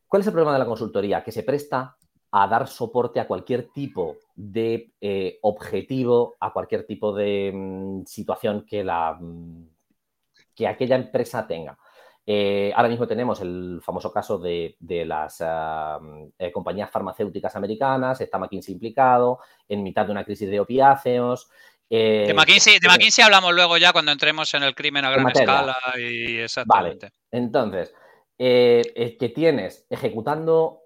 ¿Cuál 0.08 0.22
es 0.22 0.28
el 0.28 0.34
problema 0.34 0.54
de 0.54 0.60
la 0.60 0.66
consultoría? 0.66 1.24
Que 1.24 1.32
se 1.32 1.44
presta 1.44 1.98
a 2.44 2.48
dar 2.48 2.68
soporte 2.68 3.20
a 3.20 3.28
cualquier 3.28 3.70
tipo 3.70 4.18
de 4.36 4.92
eh, 5.02 5.40
objetivo, 5.42 6.38
a 6.40 6.54
cualquier 6.54 6.86
tipo 6.86 7.12
de 7.12 7.52
mm, 7.52 8.06
situación 8.06 8.64
que, 8.64 8.84
la, 8.84 9.18
mm, 9.20 9.68
que 10.54 10.68
aquella 10.68 10.96
empresa 10.96 11.48
tenga. 11.48 11.78
Eh, 12.30 12.72
ahora 12.76 12.90
mismo 12.90 13.08
tenemos 13.08 13.42
el 13.42 13.80
famoso 13.82 14.12
caso 14.12 14.38
de, 14.38 14.76
las 14.80 15.38
ah, 15.42 15.98
mm, 16.00 16.26
eh, 16.38 16.52
compañías 16.52 16.92
farmacéuticas 16.92 17.56
americanas, 17.56 18.22
está 18.22 18.38
McKinsey 18.38 18.74
implicado, 18.74 19.40
en 19.68 19.82
mitad 19.82 20.06
de 20.06 20.12
una 20.12 20.24
crisis 20.24 20.50
de 20.50 20.60
opiáceos. 20.60 21.50
de, 21.90 22.34
McKinsey, 22.36 23.24
hablamos 23.24 23.56
luego 23.56 23.78
ya 23.78 23.92
cuando 23.92 24.12
entremos 24.12 24.54
en 24.54 24.62
el 24.62 24.76
crimen 24.76 25.06
a 25.06 25.10
gran 25.10 25.28
escala 25.28 25.76
y 25.98 26.38
exactamente. 26.38 27.10
Entonces, 27.32 27.96
que 28.38 29.32
tienes 29.34 29.88
ejecutando 29.90 30.84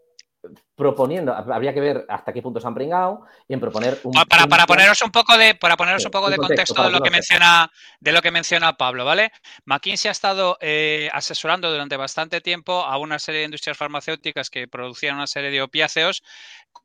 proponiendo, 0.76 1.34
habría 1.34 1.74
que 1.74 1.80
ver 1.80 2.06
hasta 2.10 2.34
qué 2.34 2.42
punto 2.42 2.60
se 2.60 2.68
han 2.68 2.74
pringado 2.74 3.26
y 3.48 3.54
en 3.54 3.60
proponer 3.60 4.00
un 4.04 4.18
ah, 4.18 4.26
para, 4.26 4.48
para, 4.48 4.66
poneros 4.66 5.02
un 5.04 5.12
poco 5.12 5.38
de 5.38 5.54
para 5.54 5.78
poneros 5.78 6.04
un 6.04 6.12
poco 6.12 6.30
de 6.30 6.38
contexto, 6.38 6.84
de 6.84 6.90
lo 6.90 7.02
que 7.02 7.12
menciona 7.12 7.72
de 8.00 8.12
lo 8.12 8.22
que 8.22 8.32
menciona 8.32 8.76
Pablo, 8.76 9.06
¿vale? 9.06 9.32
McKinsey 9.66 10.10
ha 10.10 10.12
estado 10.12 10.58
eh, 10.60 11.10
asesorando 11.14 11.72
durante 11.72 11.98
bastante 11.98 12.42
tiempo 12.42 12.84
a 12.84 12.98
una 12.98 13.20
serie 13.20 13.42
de 13.42 13.46
industrias 13.46 13.78
farmacéuticas 13.78 14.50
que 14.50 14.68
producían 14.68 15.16
una 15.16 15.28
serie 15.28 15.52
de 15.52 15.62
opiáceos 15.62 16.24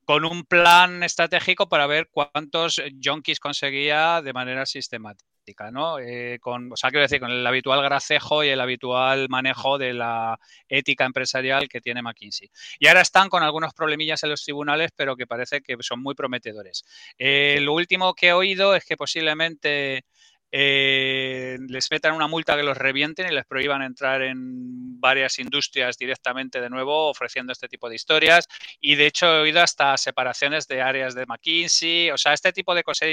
con 0.05 0.25
un 0.27 0.45
plan 0.45 1.03
estratégico 1.03 1.69
para 1.69 1.87
ver 1.87 2.09
cuántos 2.11 2.83
junkies 3.03 3.41
conseguía 3.41 4.21
de 4.21 4.33
manera 4.35 4.67
sistemática. 4.67 5.36
¿No? 5.73 5.99
Eh, 5.99 6.39
con, 6.41 6.73
o 6.73 6.77
sea, 6.77 6.91
quiero 6.91 7.03
decir, 7.03 7.21
con 7.21 7.31
el 7.31 7.47
habitual 7.47 7.83
gracejo 7.83 8.43
y 8.45 8.49
el 8.49 8.61
habitual 8.61 9.29
manejo 9.29 9.79
de 9.79 9.93
la 9.93 10.39
ética 10.69 11.05
empresarial 11.05 11.69
que 11.69 11.81
tiene 11.81 12.03
McKinsey. 12.03 12.51
Y 12.79 12.89
ahora 12.89 13.03
están 13.03 13.29
con 13.29 13.43
algunos 13.43 13.73
problemillas 13.75 14.23
en 14.25 14.31
los 14.31 14.43
tribunales, 14.45 14.91
pero 14.97 15.17
que 15.17 15.27
parece 15.27 15.61
que 15.61 15.77
son 15.81 16.03
muy 16.03 16.15
prometedores. 16.15 16.85
Eh, 17.19 17.59
lo 17.63 17.75
último 17.75 18.15
que 18.15 18.29
he 18.29 18.33
oído 18.33 18.75
es 18.75 18.85
que 18.85 18.97
posiblemente 18.97 20.05
eh, 20.53 21.59
les 21.69 21.91
metan 21.91 22.15
una 22.15 22.29
multa 22.29 22.57
que 22.57 22.63
los 22.63 22.77
revienten 22.77 23.31
y 23.31 23.35
les 23.35 23.45
prohíban 23.45 23.83
entrar 23.83 24.23
en 24.23 25.01
varias 25.01 25.39
industrias 25.39 25.99
directamente 25.99 26.61
de 26.61 26.71
nuevo 26.71 27.09
ofreciendo 27.09 27.53
este 27.53 27.69
tipo 27.69 27.89
de 27.89 27.97
historias. 27.97 28.47
Y 28.81 28.95
de 28.95 29.07
hecho 29.07 29.27
he 29.27 29.41
oído 29.41 29.63
hasta 29.63 29.97
separaciones 29.97 30.67
de 30.69 30.83
áreas 30.83 31.15
de 31.15 31.27
McKinsey, 31.27 32.11
o 32.11 32.19
sea, 32.19 32.33
este 32.33 32.53
tipo 32.53 32.75
de 32.75 32.83
cosas, 32.83 33.09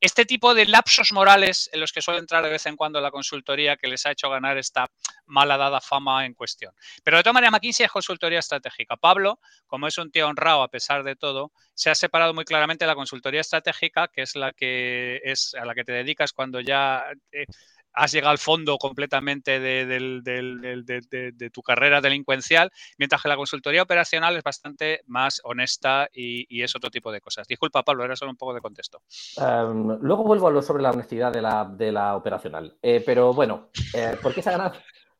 este 0.00 0.24
tipo 0.24 0.54
de 0.54 0.66
lapsos 0.66 1.12
morales 1.12 1.70
en 1.72 1.80
los 1.80 1.92
que 1.92 2.02
suele 2.02 2.20
entrar 2.20 2.42
de 2.42 2.50
vez 2.50 2.66
en 2.66 2.76
cuando 2.76 3.00
la 3.00 3.10
consultoría 3.10 3.76
que 3.76 3.88
les 3.88 4.04
ha 4.06 4.10
hecho 4.10 4.28
ganar 4.28 4.58
esta 4.58 4.86
mala 5.26 5.56
dada 5.56 5.80
fama 5.80 6.26
en 6.26 6.34
cuestión. 6.34 6.74
Pero 7.02 7.16
de 7.16 7.22
todas 7.22 7.34
maneras, 7.34 7.52
McKinsey 7.52 7.86
es 7.86 7.92
consultoría 7.92 8.40
estratégica. 8.40 8.96
Pablo, 8.96 9.40
como 9.66 9.86
es 9.86 9.96
un 9.98 10.10
tío 10.10 10.28
honrado 10.28 10.62
a 10.62 10.68
pesar 10.68 11.04
de 11.04 11.16
todo, 11.16 11.52
se 11.74 11.90
ha 11.90 11.94
separado 11.94 12.34
muy 12.34 12.44
claramente 12.44 12.84
de 12.84 12.88
la 12.88 12.94
consultoría 12.94 13.40
estratégica, 13.40 14.08
que 14.08 14.22
es 14.22 14.36
la 14.36 14.52
que 14.52 15.20
es 15.24 15.54
a 15.54 15.64
la 15.64 15.74
que 15.74 15.84
te 15.84 15.92
dedicas 15.92 16.32
cuando 16.32 16.60
ya 16.60 16.71
eh, 16.72 17.46
has 17.94 18.12
llegado 18.12 18.30
al 18.30 18.38
fondo 18.38 18.78
completamente 18.78 19.60
de, 19.60 21.50
tu 21.52 21.62
carrera 21.62 22.00
delincuencial, 22.00 22.70
mientras 22.98 23.22
que 23.22 23.28
la 23.28 23.36
consultoría 23.36 23.82
operacional 23.82 24.36
es 24.36 24.42
bastante 24.42 25.02
más 25.06 25.40
honesta 25.44 26.08
y, 26.12 26.62
es 26.62 26.74
otro 26.74 26.90
tipo 26.90 27.12
de 27.12 27.20
cosas. 27.20 27.46
Disculpa, 27.46 27.82
Pablo, 27.82 28.04
era 28.04 28.16
solo 28.16 28.30
un 28.30 28.36
poco 28.36 28.54
de 28.54 28.60
contexto. 28.60 29.02
Em, 29.36 29.98
luego 30.00 30.24
vuelvo 30.24 30.48
a 30.48 30.50
lo 30.50 30.62
sobre 30.62 30.82
la 30.82 30.90
honestidad 30.90 31.32
de 31.32 31.92
la, 31.92 32.16
operacional. 32.16 32.76
Eh, 32.80 33.02
pero 33.04 33.34
bueno, 33.34 33.70
eh, 33.94 34.16
¿por 34.22 34.34
qué 34.34 34.42
se 34.42 34.50
ha 34.50 34.72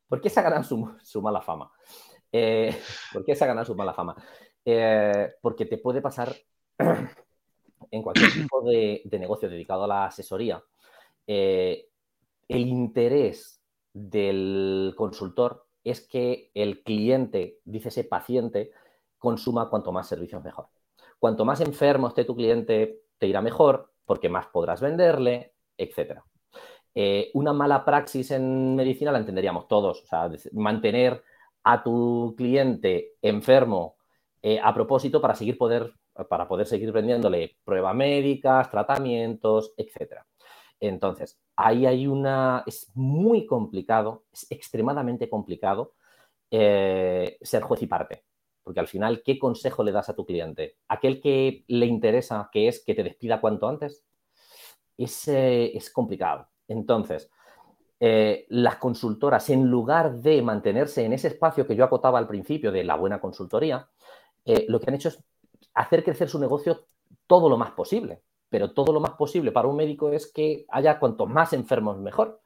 por 0.08 0.20
qué 0.20 0.28
se 0.28 0.40
ha 0.40 0.42
ganado 0.42 0.62
su, 0.64 1.22
mala 1.22 1.40
fama? 1.40 1.70
¿Por 2.30 3.24
qué 3.24 3.34
se 3.34 3.44
ha 3.44 3.46
ganado 3.46 3.66
su 3.66 3.74
mala 3.74 3.94
fama? 3.94 4.14
porque 5.42 5.66
te 5.66 5.78
puede 5.78 6.00
pasar 6.00 6.32
en 7.90 8.02
cualquier 8.02 8.32
tipo 8.32 8.62
de, 8.62 9.02
negocio 9.18 9.48
dedicado 9.48 9.84
a 9.84 9.88
la 9.88 10.06
asesoría, 10.06 10.62
eh, 11.26 11.88
el 12.48 12.66
interés 12.66 13.60
del 13.92 14.94
consultor 14.96 15.66
es 15.84 16.00
que 16.06 16.50
el 16.54 16.82
cliente, 16.82 17.58
dice 17.64 17.88
ese 17.88 18.04
paciente, 18.04 18.72
consuma 19.18 19.68
cuanto 19.68 19.92
más 19.92 20.08
servicios 20.08 20.42
mejor. 20.42 20.68
Cuanto 21.18 21.44
más 21.44 21.60
enfermo 21.60 22.08
esté 22.08 22.24
tu 22.24 22.34
cliente, 22.34 23.02
te 23.18 23.26
irá 23.26 23.40
mejor 23.40 23.92
porque 24.04 24.28
más 24.28 24.46
podrás 24.48 24.80
venderle, 24.80 25.54
etc. 25.76 26.20
Eh, 26.94 27.30
una 27.34 27.52
mala 27.52 27.84
praxis 27.84 28.30
en 28.32 28.76
medicina 28.76 29.12
la 29.12 29.18
entenderíamos 29.18 29.68
todos. 29.68 30.02
O 30.02 30.06
sea, 30.06 30.30
mantener 30.52 31.22
a 31.62 31.82
tu 31.82 32.34
cliente 32.36 33.14
enfermo 33.22 33.96
eh, 34.42 34.58
a 34.62 34.74
propósito 34.74 35.20
para 35.20 35.34
seguir 35.34 35.56
poder 35.56 35.94
para 36.28 36.46
poder 36.46 36.66
seguir 36.66 36.92
vendiéndole 36.92 37.56
pruebas 37.64 37.94
médicas, 37.94 38.70
tratamientos, 38.70 39.72
etc. 39.76 40.22
Entonces, 40.88 41.40
ahí 41.56 41.86
hay 41.86 42.06
una... 42.06 42.62
Es 42.66 42.90
muy 42.94 43.46
complicado, 43.46 44.24
es 44.32 44.46
extremadamente 44.50 45.28
complicado 45.30 45.94
eh, 46.50 47.38
ser 47.40 47.62
juez 47.62 47.82
y 47.82 47.86
parte. 47.86 48.24
Porque 48.62 48.80
al 48.80 48.88
final, 48.88 49.22
¿qué 49.24 49.38
consejo 49.38 49.82
le 49.82 49.92
das 49.92 50.08
a 50.08 50.14
tu 50.14 50.26
cliente? 50.26 50.76
¿Aquel 50.88 51.20
que 51.20 51.64
le 51.68 51.86
interesa, 51.86 52.48
que 52.52 52.68
es 52.68 52.84
que 52.84 52.94
te 52.94 53.02
despida 53.02 53.40
cuanto 53.40 53.68
antes? 53.68 54.04
Es, 54.96 55.28
es 55.28 55.90
complicado. 55.90 56.48
Entonces, 56.68 57.30
eh, 58.04 58.46
las 58.48 58.78
consultoras, 58.78 59.48
en 59.50 59.68
lugar 59.70 60.14
de 60.20 60.42
mantenerse 60.42 61.04
en 61.04 61.12
ese 61.12 61.28
espacio 61.28 61.64
que 61.64 61.76
yo 61.76 61.84
acotaba 61.84 62.18
al 62.18 62.26
principio 62.26 62.72
de 62.72 62.82
la 62.82 62.96
buena 62.96 63.20
consultoría, 63.20 63.88
eh, 64.44 64.66
lo 64.68 64.80
que 64.80 64.86
han 64.90 64.96
hecho 64.96 65.10
es 65.10 65.22
hacer 65.74 66.02
crecer 66.02 66.28
su 66.28 66.40
negocio 66.40 66.86
todo 67.28 67.48
lo 67.48 67.56
más 67.56 67.70
posible. 67.70 68.22
Pero 68.52 68.74
todo 68.74 68.92
lo 68.92 69.00
más 69.00 69.12
posible 69.12 69.50
para 69.50 69.66
un 69.66 69.76
médico 69.76 70.10
es 70.12 70.30
que 70.30 70.66
haya 70.68 70.98
cuantos 70.98 71.26
más 71.26 71.54
enfermos 71.54 71.98
mejor. 71.98 72.42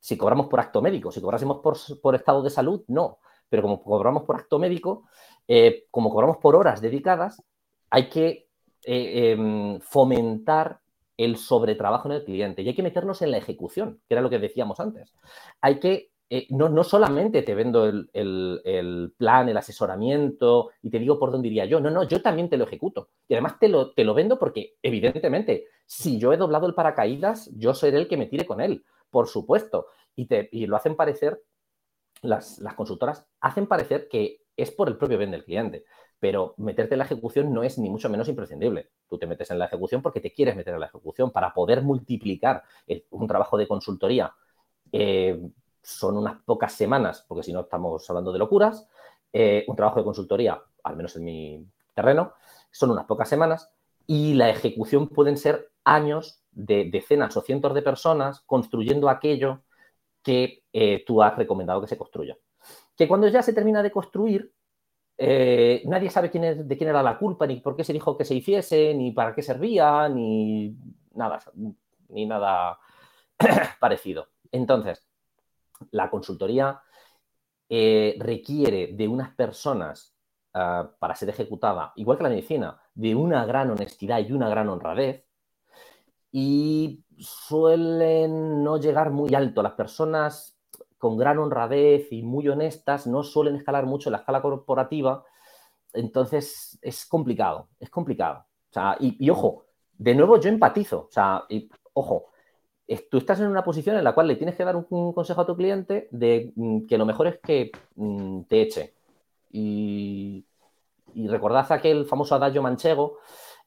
Si 0.00 0.16
cobramos 0.16 0.48
por 0.48 0.58
acto 0.58 0.82
médico, 0.82 1.12
si 1.12 1.20
cobrásemos 1.20 1.60
por, 2.02 2.14
estado 2.16 2.42
de 2.42 2.50
salud, 2.50 2.82
no. 2.88 3.20
Pero 3.48 3.62
como 3.62 3.80
cobramos 3.80 4.24
por 4.24 4.34
acto 4.34 4.58
médico, 4.58 5.04
eh, 5.46 5.84
como 5.92 6.10
cobramos 6.10 6.38
por 6.38 6.56
horas 6.56 6.80
dedicadas, 6.80 7.44
hay 7.90 8.08
que 8.08 8.48
eh, 8.82 9.30
em, 9.30 9.78
fomentar 9.78 10.80
el 11.16 11.36
sobretrabajo 11.36 12.08
en 12.08 12.16
el 12.16 12.24
cliente 12.24 12.62
y 12.62 12.68
hay 12.68 12.74
que 12.74 12.82
meternos 12.82 13.22
en 13.22 13.30
la 13.30 13.38
ejecución, 13.38 14.00
que 14.08 14.14
era 14.14 14.22
lo 14.22 14.30
que 14.30 14.40
decíamos 14.40 14.80
antes. 14.80 15.14
Hay 15.60 15.78
que 15.78 16.10
eh, 16.28 16.48
no, 16.50 16.82
solamente 16.82 17.42
te 17.42 17.54
vendo 17.54 17.86
el, 17.86 19.14
plan, 19.16 19.48
el 19.48 19.56
asesoramiento 19.56 20.70
y 20.82 20.90
te 20.90 20.98
digo 20.98 21.20
por 21.20 21.30
dónde 21.30 21.46
iría 21.48 21.66
yo, 21.66 21.78
no, 21.78 21.88
no, 21.90 22.02
yo 22.02 22.20
también 22.20 22.48
te 22.48 22.56
lo 22.56 22.64
ejecuto. 22.64 23.10
Y 23.28 23.34
además 23.34 23.58
te 23.60 23.68
lo, 23.68 23.92
te 23.92 24.04
lo 24.04 24.12
vendo 24.12 24.38
porque, 24.38 24.74
evidentemente, 24.82 25.66
si 25.84 26.18
yo 26.18 26.32
he 26.32 26.36
doblado 26.36 26.66
el 26.66 26.74
paracaídas, 26.74 27.50
yo 27.56 27.74
seré 27.74 27.98
el 27.98 28.08
que 28.08 28.16
me 28.16 28.26
tire 28.26 28.44
con 28.44 28.60
él, 28.60 28.84
por 29.10 29.28
supuesto. 29.28 29.86
Y, 30.16 30.26
te, 30.26 30.48
lo 30.52 30.76
hacen 30.76 30.96
parecer, 30.96 31.40
las, 32.22 32.58
consultoras 32.76 33.26
hacen 33.40 33.66
parecer 33.68 34.08
que 34.08 34.42
es 34.56 34.72
por 34.72 34.88
el 34.88 34.96
propio 34.96 35.18
bien 35.18 35.30
del 35.30 35.44
cliente, 35.44 35.84
pero 36.18 36.54
meterte 36.56 36.94
en 36.94 37.00
la 37.00 37.04
ejecución 37.04 37.52
no 37.52 37.62
es 37.62 37.78
ni 37.78 37.88
mucho 37.88 38.08
menos 38.08 38.28
imprescindible. 38.28 38.90
Tú 39.08 39.18
te 39.18 39.26
metes 39.28 39.50
en 39.52 39.60
la 39.60 39.66
ejecución 39.66 40.02
porque 40.02 40.20
te 40.20 40.32
quieres 40.32 40.56
meter 40.56 40.74
en 40.74 40.80
la 40.80 40.86
ejecución 40.86 41.30
para 41.30 41.54
poder 41.54 41.82
multiplicar 41.82 42.64
un 43.10 43.28
trabajo 43.28 43.56
de 43.56 43.68
consultoría. 43.68 44.34
Eh, 44.90 45.40
son 45.86 46.16
unas 46.16 46.42
pocas 46.42 46.72
semanas, 46.72 47.24
porque 47.28 47.44
si 47.44 47.52
no 47.52 47.60
estamos 47.60 48.10
hablando 48.10 48.32
de 48.32 48.40
locuras, 48.40 48.88
eh, 49.32 49.64
un 49.68 49.76
trabajo 49.76 50.00
de 50.00 50.04
consultoría, 50.04 50.60
al 50.82 50.96
menos 50.96 51.14
en 51.14 51.24
mi 51.24 51.64
terreno, 51.94 52.32
son 52.72 52.90
unas 52.90 53.04
pocas 53.04 53.28
semanas 53.28 53.70
y 54.04 54.34
la 54.34 54.50
ejecución 54.50 55.08
pueden 55.08 55.36
ser 55.36 55.70
años 55.84 56.42
de 56.50 56.90
decenas 56.90 57.36
o 57.36 57.40
cientos 57.40 57.72
de 57.72 57.82
personas 57.82 58.40
construyendo 58.40 59.08
aquello 59.08 59.62
que 60.24 60.64
eh, 60.72 61.04
tú 61.06 61.22
has 61.22 61.36
recomendado 61.36 61.80
que 61.80 61.86
se 61.86 61.96
construya. 61.96 62.36
Que 62.96 63.06
cuando 63.06 63.28
ya 63.28 63.42
se 63.42 63.52
termina 63.52 63.80
de 63.80 63.92
construir, 63.92 64.52
eh, 65.16 65.82
nadie 65.86 66.10
sabe 66.10 66.32
quién 66.32 66.42
es, 66.42 66.66
de 66.66 66.76
quién 66.76 66.90
era 66.90 67.02
la 67.04 67.16
culpa, 67.16 67.46
ni 67.46 67.60
por 67.60 67.76
qué 67.76 67.84
se 67.84 67.92
dijo 67.92 68.16
que 68.16 68.24
se 68.24 68.34
hiciese, 68.34 68.92
ni 68.92 69.12
para 69.12 69.36
qué 69.36 69.42
servía, 69.42 70.08
ni 70.08 70.76
nada, 71.14 71.38
ni 72.08 72.26
nada 72.26 72.80
parecido. 73.78 74.26
Entonces, 74.50 75.05
la 75.90 76.10
consultoría 76.10 76.80
eh, 77.68 78.16
requiere 78.20 78.92
de 78.92 79.08
unas 79.08 79.34
personas 79.34 80.14
ah, 80.54 80.90
para 80.98 81.14
ser 81.16 81.30
ejecutada, 81.30 81.92
igual 81.96 82.16
que 82.16 82.24
la 82.24 82.30
medicina, 82.30 82.80
de 82.94 83.14
una 83.14 83.44
gran 83.44 83.70
honestidad 83.70 84.20
y 84.20 84.32
una 84.32 84.48
gran 84.48 84.68
honradez, 84.68 85.24
y 86.32 87.04
suelen 87.18 88.62
no 88.62 88.78
llegar 88.78 89.10
muy 89.10 89.34
alto. 89.34 89.62
Las 89.62 89.72
personas 89.72 90.58
con 90.98 91.16
gran 91.16 91.38
honradez 91.38 92.12
y 92.12 92.22
muy 92.22 92.48
honestas 92.48 93.06
no 93.06 93.22
suelen 93.22 93.56
escalar 93.56 93.86
mucho 93.86 94.08
en 94.08 94.12
la 94.12 94.18
escala 94.18 94.42
corporativa, 94.42 95.24
entonces 95.92 96.78
es 96.82 97.06
complicado, 97.06 97.68
es 97.80 97.90
complicado. 97.90 98.46
y, 99.00 99.16
y, 99.24 99.30
ojo, 99.30 99.64
de 99.98 100.14
nuevo 100.14 100.38
yo 100.38 100.48
empatizo, 100.50 101.06
o 101.08 101.10
sea, 101.10 101.44
y, 101.48 101.68
ojo, 101.94 102.26
tú 103.10 103.18
estás 103.18 103.40
en 103.40 103.48
una 103.48 103.64
posición 103.64 103.96
en 103.96 104.04
la 104.04 104.14
cual 104.14 104.28
le 104.28 104.36
tienes 104.36 104.54
que 104.54 104.64
dar 104.64 104.76
un, 104.76 105.12
consejo 105.12 105.40
a 105.40 105.46
tu 105.46 105.56
cliente 105.56 106.08
de 106.10 106.52
mm, 106.54 106.86
que 106.86 106.98
lo 106.98 107.06
mejor 107.06 107.26
es 107.26 107.38
que 107.38 107.72
mm, 107.96 108.42
te 108.42 108.62
eche. 108.62 108.94
Y, 109.52 110.44
recordad 111.14 111.70
aquel 111.72 112.04
famoso 112.04 112.34
adagio 112.34 112.62
manchego 112.62 113.18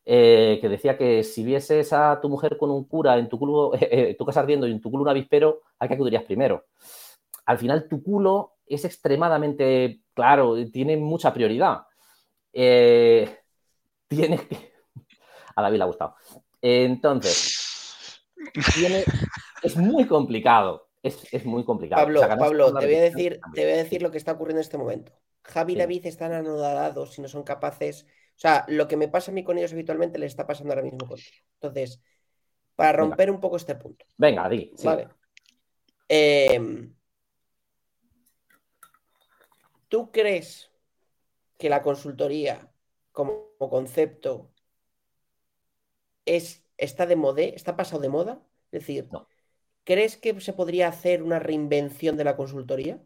eh, 0.06 0.60
que 0.62 0.70
decía 0.70 0.98
que 0.98 1.24
si 1.24 1.44
vieses 1.44 1.92
a 1.94 2.20
tu 2.22 2.30
mujer 2.30 2.58
con 2.58 2.70
un 2.70 2.84
cura 2.86 3.18
en 3.18 3.28
tu 3.28 3.40
culo, 3.40 3.72
eh, 3.80 4.16
tu 4.18 4.26
casa 4.26 4.42
ardiendo 4.42 4.68
y 4.68 4.72
en 4.72 4.82
tu 4.82 4.92
culo 4.92 5.04
un 5.04 5.10
avispero, 5.10 5.62
¿a 5.80 5.88
qué 5.88 5.96
acudirías 5.96 6.24
primero? 6.24 6.66
Al 7.46 7.58
final 7.58 7.88
tu 7.90 8.04
culo 8.04 8.54
es 8.68 8.86
extremadamente 8.86 10.02
claro, 10.14 10.56
tiene 10.72 10.96
mucha 10.98 11.34
prioridad. 11.34 11.82
Eh, 12.54 13.38
tienes 14.08 14.42
que... 14.44 14.74
A 15.56 15.62
David 15.62 15.78
le 15.78 15.84
ha 15.84 15.88
gustado. 15.88 16.16
Entonces, 16.62 17.59
es 19.64 19.78
muy 19.78 20.06
complicado. 20.08 20.90
Es, 21.02 21.46
muy 21.46 21.64
complicado. 21.64 22.02
Pablo, 22.02 22.22
Pablo 22.22 22.74
te, 22.78 22.86
voy 22.86 22.96
a 22.96 23.02
decir, 23.02 23.40
te 23.54 23.64
voy 23.64 23.74
a 23.74 23.78
decir 23.78 24.02
lo 24.02 24.12
que 24.12 24.18
está 24.18 24.34
ocurriendo 24.34 24.60
en 24.60 24.66
este 24.66 24.78
momento. 24.78 25.14
Javi 25.44 25.74
y 25.74 25.78
David 25.78 26.06
están 26.06 26.34
anodados 26.34 27.18
y 27.18 27.22
no 27.22 27.30
son 27.30 27.44
capaces. 27.44 28.04
O 28.04 28.40
sea, 28.40 28.66
lo 28.68 28.88
que 28.88 28.98
me 28.98 29.08
pasa 29.08 29.32
a 29.32 29.34
mí 29.34 29.44
con 29.44 29.58
ellos 29.58 29.72
habitualmente 29.72 30.20
les 30.20 30.32
está 30.32 30.46
pasando 30.46 30.74
ahora 30.74 30.84
mismo 30.84 31.08
contigo. 31.08 31.38
Entonces, 31.54 32.02
para 32.76 32.94
romper 32.94 33.32
un 33.32 33.40
poco 33.40 33.56
este 33.56 33.76
punto. 33.76 34.06
Venga, 34.18 34.48
di. 34.50 34.72
Vale. 34.84 35.08
Em, 36.08 36.94
¿Tú 39.88 40.12
crees 40.12 40.70
que 41.58 41.70
la 41.70 41.82
consultoría 41.82 42.72
como 43.12 43.56
concepto 43.58 44.52
es 46.26 46.64
está 46.80 47.06
de 47.06 47.16
moda, 47.16 47.42
está 47.42 47.76
pasado 47.76 48.02
de 48.02 48.10
moda. 48.10 48.40
Es 48.72 48.82
decir, 48.82 49.08
¿crees 49.84 50.18
que 50.18 50.40
se 50.42 50.54
podría 50.54 50.88
hacer 50.88 51.24
una 51.24 51.40
reinvención 51.40 52.18
de 52.18 52.24
la 52.24 52.36
consultoría? 52.36 53.00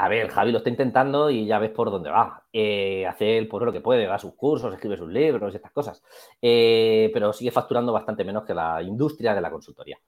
A 0.00 0.08
ver, 0.08 0.28
Javi 0.28 0.52
lo 0.52 0.58
está 0.58 0.70
intentando 0.70 1.28
y 1.28 1.44
ya 1.44 1.58
ves 1.58 1.72
por 1.72 1.90
dónde 1.90 2.10
va. 2.10 2.46
Eh, 2.52 3.04
hace 3.04 3.36
el 3.36 3.48
pueblo 3.48 3.66
lo 3.66 3.72
que 3.72 3.80
puede, 3.80 4.06
da 4.06 4.16
sus 4.18 4.34
cursos, 4.34 4.72
escribe 4.72 4.96
sus 4.96 5.10
libros 5.10 5.52
y 5.52 5.56
estas 5.56 5.72
cosas. 5.72 6.02
Eh, 6.40 7.10
pero 7.12 7.32
sigue 7.32 7.50
facturando 7.50 7.92
bastante 7.92 8.22
menos 8.22 8.44
que 8.44 8.54
la 8.54 8.80
industria 8.80 9.34
de 9.34 9.40
la 9.40 9.50
consultoría. 9.50 9.98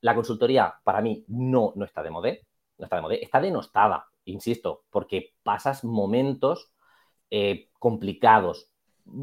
La 0.00 0.14
consultoría, 0.14 0.74
para 0.82 1.02
mí, 1.02 1.24
no, 1.28 1.74
no 1.76 1.84
está 1.84 2.02
de 2.02 2.10
moda. 2.10 2.30
No 2.78 2.84
está 2.84 2.96
de 2.96 3.02
moda. 3.02 3.14
Está 3.16 3.38
denostada, 3.38 4.06
insisto, 4.24 4.84
porque 4.90 5.34
pasas 5.42 5.84
momentos 5.84 6.72
eh, 7.30 7.68
complicados, 7.78 8.70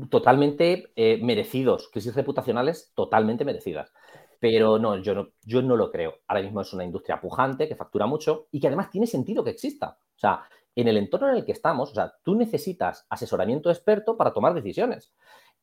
totalmente 0.10 0.92
merecidos, 1.22 1.90
crisis 1.92 2.16
reputacionales 2.16 2.92
totalmente 2.96 3.46
merecidas. 3.46 3.92
Pero 4.40 4.80
no 4.80 4.98
yo, 4.98 5.14
no, 5.14 5.30
yo 5.44 5.62
no 5.62 5.76
lo 5.76 5.92
creo. 5.92 6.16
Ahora 6.28 6.42
mismo 6.42 6.62
es 6.62 6.74
una 6.74 6.84
industria 6.84 7.22
pujante 7.22 7.68
que 7.68 7.76
factura 7.76 8.08
mucho 8.08 8.48
y 8.52 8.60
que 8.60 8.68
además 8.68 8.90
tiene 8.90 9.08
sentido 9.08 9.44
que 9.44 9.52
exista. 9.52 9.98
O 10.16 10.20
sea, 10.20 10.44
en 10.76 10.88
el 10.88 10.98
entorno 10.98 11.30
en 11.30 11.36
el 11.36 11.46
que 11.46 11.52
estamos, 11.52 11.92
o 11.92 11.94
sea, 11.94 12.14
tú 12.24 12.36
necesitas 12.36 13.06
asesoramiento 13.10 13.70
experto 13.70 14.18
para 14.18 14.34
tomar 14.34 14.54
decisiones. 14.54 15.14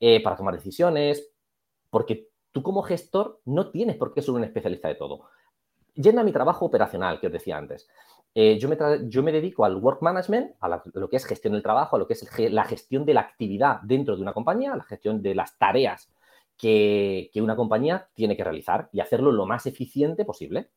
Eh, 0.00 0.22
para 0.22 0.36
tomar 0.36 0.54
decisiones, 0.54 1.32
porque 1.90 2.28
tú 2.52 2.62
como 2.62 2.82
gestor 2.82 3.40
no 3.44 3.70
tienes 3.72 3.96
por 3.96 4.14
qué 4.14 4.22
ser 4.22 4.30
un 4.34 4.44
especialista 4.44 4.86
de 4.86 4.94
todo. 4.94 5.24
Yendo 5.94 6.20
a 6.20 6.24
mi 6.24 6.30
trabajo 6.30 6.66
operacional, 6.66 7.18
que 7.18 7.26
os 7.26 7.32
decía 7.32 7.56
antes, 7.56 7.88
eh, 8.34 8.58
yo, 8.58 8.68
me 8.68 8.76
yo, 9.08 9.22
me 9.22 9.32
dedico 9.32 9.64
al 9.64 9.76
work 9.76 10.02
management, 10.02 10.54
a, 10.60 10.82
lo 10.94 11.08
que 11.08 11.16
es 11.16 11.24
gestión 11.24 11.54
del 11.54 11.62
trabajo, 11.62 11.96
a 11.96 11.98
lo 11.98 12.06
que 12.06 12.12
es 12.12 12.52
la 12.52 12.64
gestión 12.64 13.04
de 13.04 13.14
la 13.14 13.22
actividad 13.22 13.80
dentro 13.82 14.16
de 14.16 14.22
una 14.22 14.32
compañía, 14.32 14.76
la 14.76 14.84
gestión 14.84 15.22
de 15.22 15.34
las 15.34 15.58
tareas 15.58 16.10
que, 16.56 17.30
una 17.36 17.56
compañía 17.56 18.08
tiene 18.14 18.36
que 18.36 18.44
realizar 18.44 18.88
y 18.92 19.00
hacerlo 19.00 19.32
lo 19.32 19.46
más 19.46 19.66
eficiente 19.66 20.24
posible, 20.24 20.70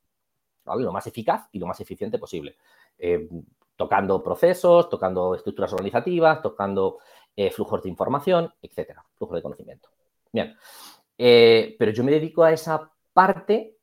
lo 0.65 0.91
más 0.91 1.07
eficaz 1.07 1.49
y 1.51 1.59
lo 1.59 1.67
más 1.67 1.79
eficiente 1.79 2.17
posible. 2.17 2.57
Eh, 2.97 3.27
tocando 3.75 4.23
procesos, 4.23 4.89
tocando 4.89 5.35
estructuras 5.35 5.73
organizativas, 5.73 6.41
tocando 6.41 6.99
eh, 7.35 7.49
flujos 7.51 7.81
de 7.83 7.89
información, 7.89 8.53
etcétera, 8.61 9.03
flujo 9.15 9.35
de 9.35 9.41
conocimiento. 9.41 9.89
Bien, 10.31 10.55
pero 11.17 11.91
yo 11.91 12.03
me 12.03 12.11
dedico 12.11 12.43
a 12.43 12.53
esa 12.53 12.91
parte 13.13 13.77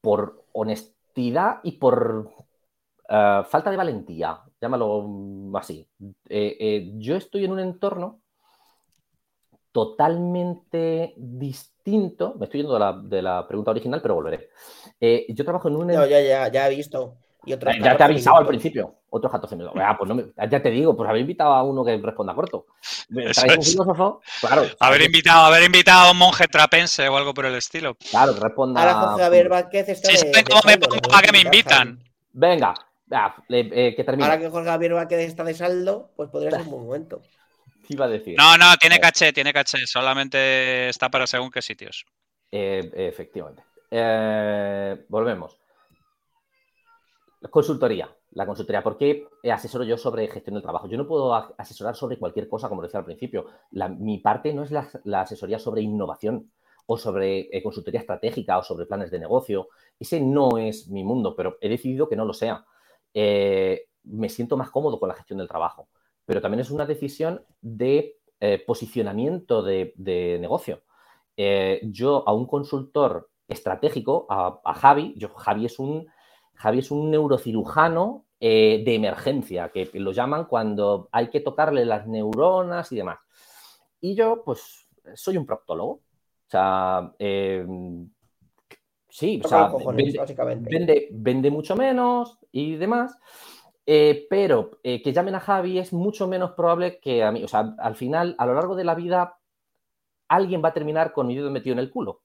por 0.00 0.44
honestidad 0.52 0.94
y 1.16 1.72
por 1.72 2.30
falta 3.06 3.70
de 3.70 3.76
valentía, 3.76 4.40
llámalo 4.60 5.52
así. 5.54 5.86
yo 6.28 7.16
estoy 7.16 7.44
en 7.44 7.52
un 7.52 7.60
entorno 7.60 8.20
totalmente 9.74 11.14
distinto. 11.16 12.36
Me 12.38 12.44
estoy 12.44 12.60
yendo 12.60 12.78
de 13.02 13.20
la, 13.20 13.46
pregunta 13.48 13.72
original, 13.72 14.00
pero 14.00 14.14
volveré. 14.14 14.48
Eh, 15.00 15.26
yo 15.30 15.44
trabajo 15.44 15.68
en 15.68 15.74
un. 15.74 15.88
No, 15.88 16.06
ya, 16.06 16.20
ya, 16.20 16.46
ya 16.46 16.68
he 16.68 16.76
visto. 16.76 17.16
Ya 17.46 17.58
te 17.58 17.70
he 17.70 18.02
avisado 18.02 18.36
al 18.38 18.46
principio. 18.46 19.00
Otros 19.10 19.30
14 19.30 19.56
minutos. 19.56 19.80
Ah, 19.84 19.96
pues 19.96 20.08
no 20.08 20.22
ya 20.50 20.62
te 20.62 20.70
digo, 20.70 20.96
pues 20.96 21.08
haber 21.08 21.20
invitado 21.20 21.52
a 21.52 21.62
uno 21.62 21.84
que 21.84 21.96
responda 21.96 22.34
corto. 22.34 22.66
¿Traes 23.08 23.58
un 23.58 23.62
filósofo? 23.62 24.20
Claro. 24.40 24.64
Haber 24.80 25.02
invitado, 25.02 25.44
haber 25.44 25.64
invitado 25.64 26.08
a 26.08 26.10
un 26.12 26.18
monje 26.18 26.48
trapense 26.48 27.08
o 27.08 27.16
algo 27.16 27.32
por 27.32 27.46
el 27.46 27.54
estilo. 27.54 27.96
Claro, 28.10 28.34
que 28.34 28.40
responda. 28.40 28.80
Ahora 28.80 28.94
Jorge 28.94 29.22
Javier 29.22 29.48
Vázquez 29.48 29.88
está. 29.88 30.10
Si 30.10 30.26
de, 30.26 30.44
cómo 30.44 30.60
me 30.66 30.78
pongo 30.78 31.00
para 31.02 31.26
que 31.26 31.32
me 31.32 31.40
invitan. 31.40 32.02
Venga, 32.32 32.74
eh, 33.48 33.94
que 33.96 34.04
termine. 34.04 34.24
Ahora 34.24 34.40
que 34.40 34.50
Jorge 34.50 34.68
Javier 34.68 34.94
Vázquez 34.94 35.20
está 35.20 35.44
de 35.44 35.54
saldo, 35.54 36.10
pues 36.16 36.30
podría 36.30 36.50
ser 36.50 36.60
un 36.62 36.70
buen 36.70 36.84
momento 36.84 37.22
iba 37.88 38.06
a 38.06 38.08
decir? 38.08 38.36
No, 38.36 38.56
no, 38.56 38.76
tiene 38.76 38.98
caché, 38.98 39.32
tiene 39.32 39.52
caché. 39.52 39.86
Solamente 39.86 40.88
está 40.88 41.08
para 41.08 41.26
según 41.26 41.50
qué 41.50 41.62
sitios. 41.62 42.04
Eh, 42.50 42.90
efectivamente. 42.94 43.62
Eh, 43.90 45.04
volvemos. 45.08 45.56
Consultoría. 47.50 48.14
La 48.32 48.46
consultoría. 48.46 48.82
¿Por 48.82 48.96
qué 48.96 49.26
asesoro 49.50 49.84
yo 49.84 49.96
sobre 49.96 50.28
gestión 50.28 50.54
del 50.54 50.62
trabajo? 50.62 50.88
Yo 50.88 50.96
no 50.96 51.06
puedo 51.06 51.34
asesorar 51.34 51.94
sobre 51.94 52.18
cualquier 52.18 52.48
cosa, 52.48 52.68
como 52.68 52.82
decía 52.82 53.00
al 53.00 53.06
principio. 53.06 53.46
mi 53.98 54.18
parte 54.18 54.52
no 54.52 54.62
es 54.62 54.70
la, 54.70 55.20
asesoría 55.20 55.58
sobre 55.58 55.82
innovación 55.82 56.50
o 56.86 56.98
sobre 56.98 57.48
eh, 57.56 57.62
consultoría 57.62 58.00
estratégica 58.00 58.58
o 58.58 58.62
sobre 58.62 58.86
planes 58.86 59.10
de 59.10 59.18
negocio. 59.18 59.68
Ese 59.98 60.20
no 60.20 60.58
es 60.58 60.88
mi 60.88 61.04
mundo, 61.04 61.34
pero 61.36 61.58
he 61.60 61.68
decidido 61.68 62.08
que 62.08 62.16
no 62.16 62.24
lo 62.24 62.32
sea. 62.32 62.64
me 63.14 64.28
siento 64.28 64.56
más 64.56 64.70
cómodo 64.70 64.98
con 64.98 65.08
la 65.08 65.14
gestión 65.14 65.38
del 65.38 65.48
trabajo 65.48 65.88
pero 66.24 66.40
también 66.40 66.60
es 66.60 66.70
una 66.70 66.86
decisión 66.86 67.42
de 67.60 68.16
eh, 68.40 68.62
posicionamiento 68.66 69.62
de, 69.62 69.92
negocio. 70.40 70.82
Eh, 71.36 71.80
yo 71.84 72.24
a 72.26 72.32
un 72.32 72.46
consultor 72.46 73.30
estratégico, 73.48 74.26
a, 74.30 74.74
Javi, 74.74 75.14
yo, 75.16 75.28
Javi, 75.30 75.66
es 75.66 75.78
un, 75.78 76.06
Javi 76.56 76.78
es 76.78 76.90
un 76.90 77.10
neurocirujano 77.10 78.26
eh, 78.40 78.82
de 78.84 78.94
emergencia, 78.94 79.70
que 79.70 79.90
lo 79.94 80.12
llaman 80.12 80.44
cuando 80.46 81.08
hay 81.12 81.28
que 81.28 81.40
tocarle 81.40 81.84
las 81.84 82.06
neuronas 82.06 82.90
y 82.92 82.96
demás. 82.96 83.18
Y 84.00 84.14
yo, 84.14 84.42
pues, 84.44 84.88
soy 85.14 85.36
un 85.36 85.46
proctólogo. 85.46 85.92
O 85.92 86.50
sea, 86.50 87.12
sí, 89.08 89.40
o 89.42 89.48
sea, 89.48 89.72
vende, 90.58 91.08
vende, 91.10 91.50
mucho 91.50 91.74
menos 91.74 92.38
y 92.52 92.76
demás. 92.76 93.16
Eh, 93.86 94.26
pero 94.30 94.78
eh, 94.82 95.02
que 95.02 95.12
llamen 95.12 95.34
a 95.34 95.40
Javi 95.40 95.78
es 95.78 95.92
mucho 95.92 96.26
menos 96.26 96.52
probable 96.52 96.98
que 97.00 97.22
a 97.22 97.30
mí. 97.30 97.44
O 97.44 97.48
sea, 97.48 97.74
al 97.78 97.96
final, 97.96 98.34
a 98.38 98.46
lo 98.46 98.54
largo 98.54 98.76
de 98.76 98.84
la 98.84 98.94
vida, 98.94 99.38
alguien 100.28 100.62
va 100.64 100.70
a 100.70 100.74
terminar 100.74 101.12
con 101.12 101.26
mi 101.26 101.36
dedo 101.36 101.50
metido 101.50 101.74
en 101.74 101.80
el 101.80 101.90
culo. 101.90 102.22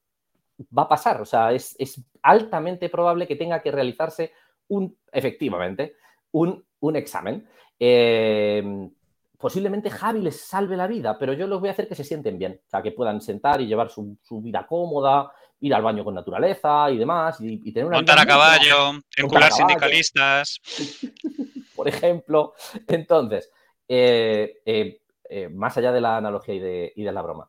Va 0.78 0.84
a 0.84 0.90
pasar. 0.90 1.22
O 1.22 1.26
sea, 1.26 1.52
es, 1.54 1.76
altamente 2.22 2.90
probable 2.90 3.28
que 3.28 3.36
tenga 3.36 3.62
que 3.62 3.72
realizarse 3.72 4.34
un, 4.68 4.98
efectivamente, 5.12 5.96
un, 6.32 6.66
examen. 6.96 7.48
Eh, 7.80 8.90
posiblemente 9.38 9.90
Javi 9.90 10.22
les 10.22 10.42
salve 10.42 10.76
la 10.76 10.88
vida, 10.88 11.18
pero 11.18 11.34
yo 11.34 11.48
los 11.48 11.60
voy 11.60 11.70
a 11.70 11.72
hacer 11.72 11.88
que 11.88 11.96
se 11.96 12.04
sienten 12.04 12.38
bien. 12.38 12.62
O 12.66 12.70
sea, 12.70 12.82
que 12.82 12.92
puedan 12.92 13.22
sentar 13.22 13.62
y 13.62 13.68
llevar 13.68 13.90
su, 13.90 14.18
vida 14.42 14.66
cómoda, 14.68 15.32
ir 15.62 15.74
al 15.74 15.82
baño 15.82 16.04
con 16.04 16.16
naturaleza 16.16 16.92
y 16.92 16.98
demás. 16.98 17.38
Y, 17.40 17.72
tener 17.72 17.86
una 17.86 17.98
Montar 17.98 18.20
a 18.20 18.26
caballo, 18.26 19.00
encular 19.18 19.52
sindicalistas. 19.52 20.60
por 21.80 21.88
ejemplo. 21.88 22.56
Entonces, 22.88 23.50
eh, 23.88 24.60
eh, 24.66 25.00
eh, 25.30 25.48
más 25.48 25.78
allá 25.78 25.94
de 25.94 26.02
la 26.02 26.18
analogía 26.18 26.56
y 26.56 26.60
de, 26.60 27.12
la 27.14 27.22
broma, 27.22 27.48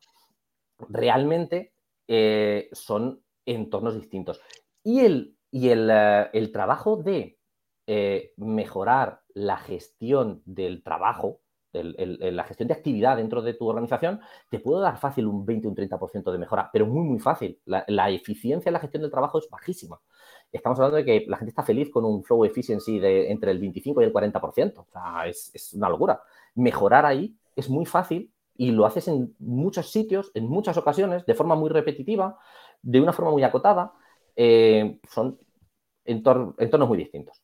realmente 0.88 1.72
son 2.72 3.22
entornos 3.46 3.94
distintos. 3.94 4.40
Y 4.82 5.00
el, 5.00 5.36
y 5.50 5.68
el, 5.68 6.50
trabajo 6.52 6.96
de 6.96 7.38
mejorar 8.36 9.22
la 9.34 9.56
gestión 9.56 10.42
del 10.44 10.82
trabajo, 10.82 11.40
la 11.72 12.44
gestión 12.44 12.68
de 12.68 12.74
actividad 12.74 13.16
dentro 13.16 13.42
de 13.42 13.54
tu 13.54 13.68
organización, 13.68 14.20
te 14.48 14.58
puede 14.58 14.82
dar 14.82 14.98
fácil 14.98 15.26
un 15.26 15.44
20 15.44 15.68
o 15.68 15.70
un 15.70 15.76
30% 15.76 16.32
de 16.32 16.38
mejora, 16.38 16.70
pero 16.72 16.86
muy, 16.86 17.04
muy 17.04 17.20
fácil. 17.20 17.60
La, 17.64 18.10
eficiencia 18.10 18.70
en 18.70 18.74
la 18.74 18.80
gestión 18.80 19.02
del 19.02 19.10
trabajo 19.10 19.38
es 19.38 19.48
bajísima 19.48 20.00
estamos 20.52 20.78
hablando 20.78 20.96
de 20.96 21.04
que 21.04 21.24
la 21.28 21.36
gente 21.36 21.50
está 21.50 21.62
feliz 21.62 21.90
con 21.90 22.04
un 22.04 22.24
flow 22.24 22.44
efficiency 22.44 22.98
de 22.98 23.30
entre 23.30 23.50
el 23.50 23.58
25 23.58 24.02
y 24.02 24.04
el 24.04 24.12
40%. 24.12 24.78
O 24.78 24.86
sea, 24.90 25.26
es, 25.26 25.72
una 25.74 25.88
locura. 25.88 26.22
Mejorar 26.54 27.06
ahí 27.06 27.36
es 27.54 27.68
muy 27.68 27.86
fácil 27.86 28.32
y 28.60 28.72
lo 28.72 28.84
haces 28.84 29.08
en 29.08 29.34
muchos 29.38 29.90
sitios, 29.90 30.30
en 30.34 30.46
muchas 30.46 30.76
ocasiones, 30.76 31.24
de 31.24 31.34
forma 31.34 31.54
muy 31.54 31.70
repetitiva, 31.70 32.38
de 32.82 33.00
una 33.00 33.14
forma 33.14 33.30
muy 33.30 33.42
acotada. 33.42 33.94
Eh, 34.36 35.00
son 35.10 35.38
entornos 36.04 36.86
muy 36.86 36.98
distintos. 36.98 37.40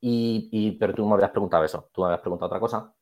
Y, 0.00 0.78
pero 0.80 0.94
tú 0.94 1.06
me 1.06 1.12
habías 1.12 1.30
preguntado 1.30 1.62
eso, 1.62 1.90
tú 1.92 2.00
me 2.00 2.06
habías 2.06 2.22
preguntado 2.22 2.46
otra 2.46 2.58
cosa. 2.58 2.94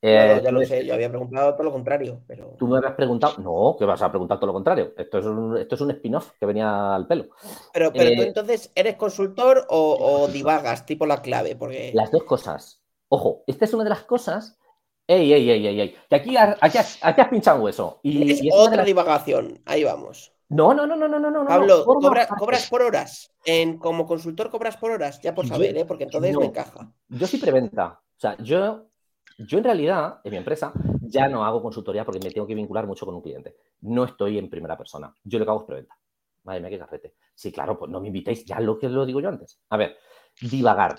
Eh, 0.00 0.40
ya 0.40 0.52
lo 0.52 0.64
sé, 0.64 0.86
yo 0.86 0.94
había 0.94 1.08
preguntado 1.08 1.54
todo 1.54 1.64
lo 1.64 1.72
contrario, 1.72 2.22
pero... 2.28 2.54
Tú 2.60 2.68
me 2.68 2.76
habías 2.76 2.94
preguntado... 2.94 3.34
No, 3.38 3.74
que 3.76 3.84
vas 3.84 4.02
a 4.02 4.10
preguntar 4.10 4.38
todo 4.38 4.46
lo 4.46 4.52
contrario. 4.52 4.92
Esto 4.96 5.18
es 5.18 5.26
un, 5.26 5.56
esto 5.56 5.74
es 5.74 5.80
un 5.80 5.90
spin-off 5.90 6.30
que 6.38 6.46
venía 6.46 6.94
al 6.94 7.08
pelo. 7.08 7.30
Pero, 7.72 7.92
pero 7.92 8.10
tú 8.14 8.22
eh, 8.22 8.26
entonces, 8.28 8.70
¿eres 8.76 8.94
consultor 8.94 9.66
o, 9.68 10.28
divagas, 10.28 10.86
tipo 10.86 11.06
la 11.06 11.22
clave? 11.22 11.56
Porque... 11.56 11.90
Las 11.92 12.12
dos 12.12 12.22
cosas. 12.22 12.84
Ojo, 13.08 13.42
esta 13.48 13.64
es 13.64 13.74
una 13.74 13.82
de 13.82 13.90
las 13.90 14.04
cosas... 14.04 14.60
¡Ey, 15.06 15.32
ey, 15.32 15.50
ey, 15.50 15.66
ey! 15.66 15.80
ey! 15.80 15.96
Que 16.08 16.16
aquí, 16.16 16.36
aquí, 16.36 16.78
has, 16.78 16.98
aquí 17.02 17.20
has 17.20 17.28
pinchado 17.28 17.58
un 17.58 17.64
hueso. 17.64 18.00
Y, 18.02 18.30
es, 18.30 18.40
otra 18.52 18.84
divagación. 18.84 19.60
Ahí 19.66 19.84
vamos. 19.84 20.32
No, 20.48 20.72
no, 20.72 20.86
no, 20.86 20.96
no, 20.96 21.08
no, 21.08 21.18
no, 21.18 21.30
no. 21.30 21.46
Pablo, 21.46 21.84
cobras 21.84 22.68
por 22.68 22.82
horas. 22.82 23.30
En, 23.44 23.78
como 23.78 24.06
consultor 24.06 24.50
cobras 24.50 24.76
por 24.76 24.90
horas, 24.90 25.20
ya 25.20 25.34
por 25.34 25.46
saber, 25.46 25.76
¿eh? 25.76 25.84
porque 25.84 26.04
entonces 26.04 26.36
me 26.36 26.46
encaja. 26.46 26.92
Yo 27.08 27.26
soy 27.26 27.38
preventa. 27.38 28.00
O 28.16 28.20
sea, 28.20 28.36
yo 28.38 28.86
yo 29.38 29.58
en 29.58 29.64
realidad, 29.64 30.20
en 30.22 30.30
mi 30.30 30.36
empresa, 30.36 30.72
ya 31.00 31.28
no 31.28 31.44
hago 31.44 31.60
consultoría 31.60 32.04
porque 32.04 32.20
me 32.20 32.30
tengo 32.30 32.46
que 32.46 32.54
vincular 32.54 32.86
mucho 32.86 33.04
con 33.04 33.14
un 33.14 33.22
cliente. 33.22 33.56
No 33.80 34.04
estoy 34.04 34.38
en 34.38 34.48
primera 34.48 34.76
persona. 34.76 35.12
Yo 35.24 35.38
lo 35.38 35.44
que 35.44 35.50
hago 35.50 35.60
es 35.60 35.66
preventa. 35.66 35.98
Madre 36.44 36.60
mía, 36.60 36.70
qué 36.70 36.78
cafete. 36.78 37.14
Sí, 37.34 37.50
claro, 37.50 37.78
pues 37.78 37.90
no 37.90 38.00
me 38.00 38.08
invitéis, 38.08 38.44
ya 38.44 38.60
lo 38.60 38.78
que 38.78 38.88
lo 38.88 39.04
digo 39.04 39.20
yo 39.20 39.28
antes. 39.28 39.60
A 39.70 39.76
ver, 39.76 39.96
divagar. 40.40 40.96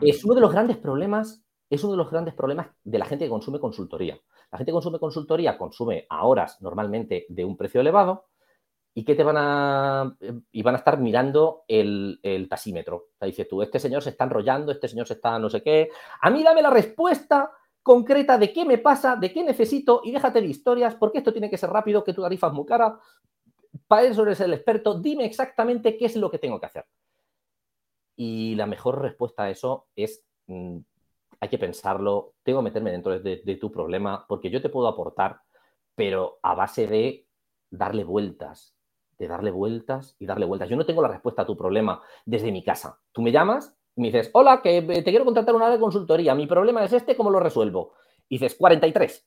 es 0.00 0.24
uno 0.24 0.34
de 0.34 0.40
los 0.40 0.52
grandes 0.52 0.76
problemas, 0.76 1.42
es 1.74 1.84
uno 1.84 1.92
de 1.92 1.98
los 1.98 2.10
grandes 2.10 2.34
problemas 2.34 2.68
de 2.84 2.98
la 2.98 3.06
gente 3.06 3.24
que 3.24 3.30
consume 3.30 3.58
consultoría. 3.58 4.18
La 4.50 4.58
gente 4.58 4.70
que 4.70 4.74
consume 4.74 4.98
consultoría 4.98 5.56
consume 5.56 6.06
a 6.08 6.26
horas 6.26 6.60
normalmente 6.60 7.26
de 7.28 7.44
un 7.44 7.56
precio 7.56 7.80
elevado 7.80 8.26
y 8.94 9.04
que 9.04 9.14
te 9.14 9.24
van 9.24 9.36
a 9.38 10.16
y 10.50 10.62
van 10.62 10.74
a 10.74 10.78
estar 10.78 10.98
mirando 10.98 11.64
el, 11.66 12.20
el 12.22 12.48
tasímetro. 12.48 13.08
O 13.18 13.30
sea, 13.30 13.48
tú, 13.48 13.62
este 13.62 13.78
señor 13.78 14.02
se 14.02 14.10
está 14.10 14.24
enrollando, 14.24 14.70
este 14.70 14.88
señor 14.88 15.06
se 15.06 15.14
está 15.14 15.38
no 15.38 15.48
sé 15.48 15.62
qué. 15.62 15.88
A 16.20 16.30
mí 16.30 16.42
dame 16.42 16.60
la 16.60 16.70
respuesta 16.70 17.50
concreta 17.82 18.38
de 18.38 18.52
qué 18.52 18.64
me 18.64 18.78
pasa, 18.78 19.16
de 19.16 19.32
qué 19.32 19.42
necesito 19.42 20.02
y 20.04 20.12
déjate 20.12 20.40
de 20.40 20.46
historias, 20.46 20.94
porque 20.94 21.18
esto 21.18 21.32
tiene 21.32 21.50
que 21.50 21.58
ser 21.58 21.70
rápido, 21.70 22.04
que 22.04 22.14
tu 22.14 22.22
tarifa 22.22 22.48
es 22.48 22.52
muy 22.52 22.66
cara. 22.66 22.98
Para 23.88 24.02
eso 24.02 24.22
eres 24.22 24.40
el 24.40 24.52
experto, 24.52 25.00
dime 25.00 25.24
exactamente 25.24 25.96
qué 25.96 26.06
es 26.06 26.16
lo 26.16 26.30
que 26.30 26.38
tengo 26.38 26.60
que 26.60 26.66
hacer. 26.66 26.86
Y 28.16 28.54
la 28.54 28.66
mejor 28.66 29.00
respuesta 29.00 29.44
a 29.44 29.50
eso 29.50 29.86
es, 29.96 30.22
mm, 30.46 30.78
hay 31.42 31.48
que 31.48 31.58
pensarlo, 31.58 32.34
tengo 32.44 32.60
que 32.60 32.66
meterme 32.66 32.92
dentro 32.92 33.18
de, 33.18 33.58
tu 33.60 33.72
problema, 33.72 34.24
porque 34.28 34.48
yo 34.48 34.62
te 34.62 34.68
puedo 34.68 34.86
aportar, 34.86 35.40
pero 35.96 36.38
a 36.40 36.54
base 36.54 36.86
de 36.86 37.26
darle 37.68 38.04
vueltas, 38.04 38.76
de 39.18 39.26
darle 39.26 39.50
vueltas 39.50 40.14
y 40.20 40.26
darle 40.26 40.46
vueltas. 40.46 40.68
Yo 40.68 40.76
no 40.76 40.86
tengo 40.86 41.02
la 41.02 41.08
respuesta 41.08 41.42
a 41.42 41.44
tu 41.44 41.56
problema 41.56 42.00
desde 42.24 42.52
mi 42.52 42.62
casa. 42.62 43.00
Tú 43.10 43.22
me 43.22 43.32
llamas 43.32 43.76
y 43.96 44.02
me 44.02 44.12
dices, 44.12 44.30
hola, 44.34 44.62
que 44.62 44.82
te 44.82 45.02
quiero 45.02 45.24
contratar 45.24 45.56
una 45.56 45.68
de 45.68 45.80
consultoría, 45.80 46.36
mi 46.36 46.46
problema 46.46 46.84
es 46.84 46.92
este, 46.92 47.16
¿cómo 47.16 47.28
lo 47.28 47.40
resuelvo? 47.40 47.94
Y 48.28 48.36
dices, 48.36 48.54
43. 48.54 49.26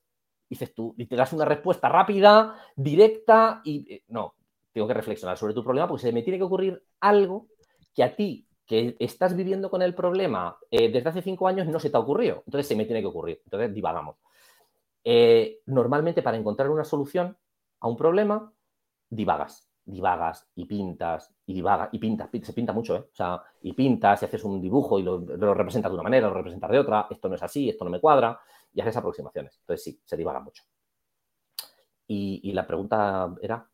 dices 0.50 0.74
tú, 0.74 0.96
y 0.98 1.08
te 1.08 1.18
das 1.18 1.34
una 1.34 1.44
respuesta 1.44 1.90
rápida, 1.90 2.56
directa 2.78 3.60
y 3.66 3.94
eh, 3.94 4.04
no, 4.08 4.36
tengo 4.72 4.88
que 4.88 4.94
reflexionar 4.94 5.38
sobre 5.38 5.54
tu 5.54 5.66
problema 5.66 5.90
porque 5.90 6.04
se 6.04 6.14
me 6.14 6.24
tiene 6.24 6.38
que 6.38 6.46
ocurrir 6.46 6.82
algo 7.02 7.48
que 7.94 8.04
a 8.06 8.16
ti, 8.16 8.45
que 8.66 8.96
estás 9.00 9.36
viviendo 9.36 9.70
con 9.70 9.82
el 9.82 9.94
problema 9.94 10.58
eh, 10.72 10.92
desde 10.92 11.10
hace 11.10 11.22
cinco 11.22 11.48
años, 11.48 11.68
no 11.68 11.80
se 11.80 11.90
te 11.90 11.98
ha 11.98 12.00
ocurrido. 12.00 12.44
Entonces 12.46 12.68
se 12.68 12.76
me 12.76 12.86
tiene 12.86 13.02
que 13.02 13.08
ocurrir. 13.08 13.42
Entonces 13.46 13.74
divagamos. 13.74 14.18
Eh, 15.04 15.60
normalmente 15.68 16.22
para 16.22 16.38
encontrar 16.38 16.70
una 16.70 16.84
solución 16.84 17.38
a 17.80 17.88
un 17.88 17.96
problema, 17.96 18.52
divagas 19.10 19.70
divagas 19.86 20.48
y 20.56 20.66
pintas 20.66 21.32
y 21.46 21.54
divagas 21.54 21.90
y 21.92 22.00
pintas, 22.00 22.30
se 22.32 22.54
pinta 22.54 22.74
mucho, 22.74 22.96
¿eh? 22.96 23.06
O 23.12 23.16
sea, 23.16 23.42
y 23.62 23.74
pintas 23.74 24.22
y 24.22 24.26
haces 24.26 24.44
un 24.44 24.60
dibujo 24.60 25.00
y 25.00 25.04
lo, 25.04 25.20
representas 25.54 25.92
de 25.92 25.94
una 25.94 26.04
manera, 26.04 26.28
lo 26.28 26.34
representas 26.34 26.72
de 26.72 26.80
otra, 26.80 27.08
esto 27.10 27.30
no 27.30 27.36
es 27.36 27.44
así, 27.44 27.70
esto 27.70 27.86
no 27.86 27.92
me 27.92 28.02
cuadra, 28.02 28.40
y 28.74 28.82
haces 28.82 28.98
aproximaciones. 28.98 29.58
Entonces 29.60 29.84
sí, 29.84 30.02
se 30.04 30.18
divaga 30.18 30.40
mucho. 30.40 30.64
Y, 32.08 32.52
la 32.54 32.66
pregunta 32.68 33.36
era... 33.42 33.68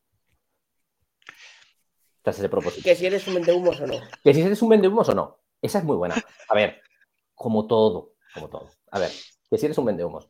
Ese 2.23 2.49
propósito. 2.49 2.83
Que 2.83 2.95
si 2.95 3.05
eres 3.05 3.27
un 3.27 3.35
vendehumos 3.35 3.79
o 3.81 3.87
no. 3.87 3.95
Que 4.23 4.33
si 4.33 4.41
eres 4.41 4.61
un 4.61 4.69
vendehumos 4.69 5.09
o 5.09 5.15
no. 5.15 5.39
Esa 5.61 5.79
es 5.79 5.83
muy 5.83 5.95
buena. 5.95 6.15
A 6.49 6.55
ver, 6.55 6.81
como 7.33 7.67
todo, 7.67 8.13
como 8.33 8.49
todo. 8.49 8.69
A 8.91 8.99
ver, 8.99 9.09
que 9.49 9.57
si 9.57 9.65
eres 9.65 9.77
un 9.77 9.85
vendehumos. 9.85 10.27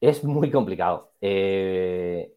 Es 0.00 0.22
muy 0.22 0.50
complicado. 0.50 1.12
Eh, 1.20 2.34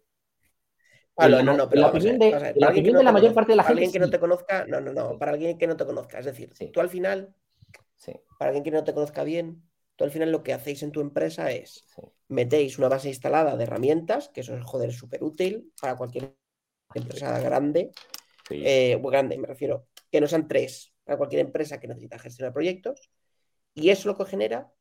no, 1.18 1.42
no, 1.42 1.70
pero 1.70 1.82
la 1.82 1.88
opinión 1.88 2.20
de, 2.20 2.32
la, 2.56 3.12
mayor 3.12 3.34
parte 3.34 3.54
de 3.54 3.56
la 3.56 3.64
gente. 3.64 3.74
Para 3.74 3.86
alguien 3.86 3.92
que 3.92 4.00
no 4.00 4.10
te 4.10 4.20
conozca, 4.20 4.66
no, 4.68 4.80
no, 4.80 4.94
no, 4.94 5.18
para 5.18 5.32
alguien 5.32 5.58
que 5.58 5.68
no 5.68 5.76
te 5.76 5.86
conozca. 5.86 6.20
Es 6.20 6.26
decir, 6.26 6.54
tú 6.72 6.80
al 6.80 6.90
final, 6.90 7.34
para 8.38 8.50
alguien 8.50 8.64
que 8.64 8.72
no 8.72 8.84
te 8.84 8.94
conozca 8.94 9.24
bien, 9.24 9.64
tú 9.96 10.04
al 10.04 10.12
final 10.12 10.32
lo 10.32 10.44
que 10.44 10.54
hacéis 10.54 10.84
en 10.84 10.92
tu 10.92 11.02
empresa 11.02 11.52
es 11.52 11.86
metéis 12.28 12.78
una 12.78 12.90
base 12.90 13.10
instalada 13.10 13.58
de 13.58 13.64
herramientas, 13.64 14.30
que 14.30 14.42
eso 14.42 14.56
es 14.56 14.64
joder 14.64 14.94
súper 14.94 15.24
útil 15.24 15.72
para 15.82 15.96
cualquier 15.96 16.36
empresa 16.94 17.40
grande, 17.40 17.92
eh, 18.50 18.98
muy 18.98 19.12
grande, 19.12 19.38
me 19.38 19.48
refiero, 19.48 19.88
que 20.12 20.22
no 20.22 20.28
sean 20.28 20.48
tres, 20.48 20.94
para 21.04 21.18
cualquier 21.18 21.42
empresa 21.42 21.80
que 21.80 21.88
necesita 21.88 22.20
gestionar 22.20 22.54
proyectos. 22.54 23.12
Y 23.74 23.90
eso 23.90 24.10
lo 24.10 24.18
que 24.18 24.26
genera 24.26 24.72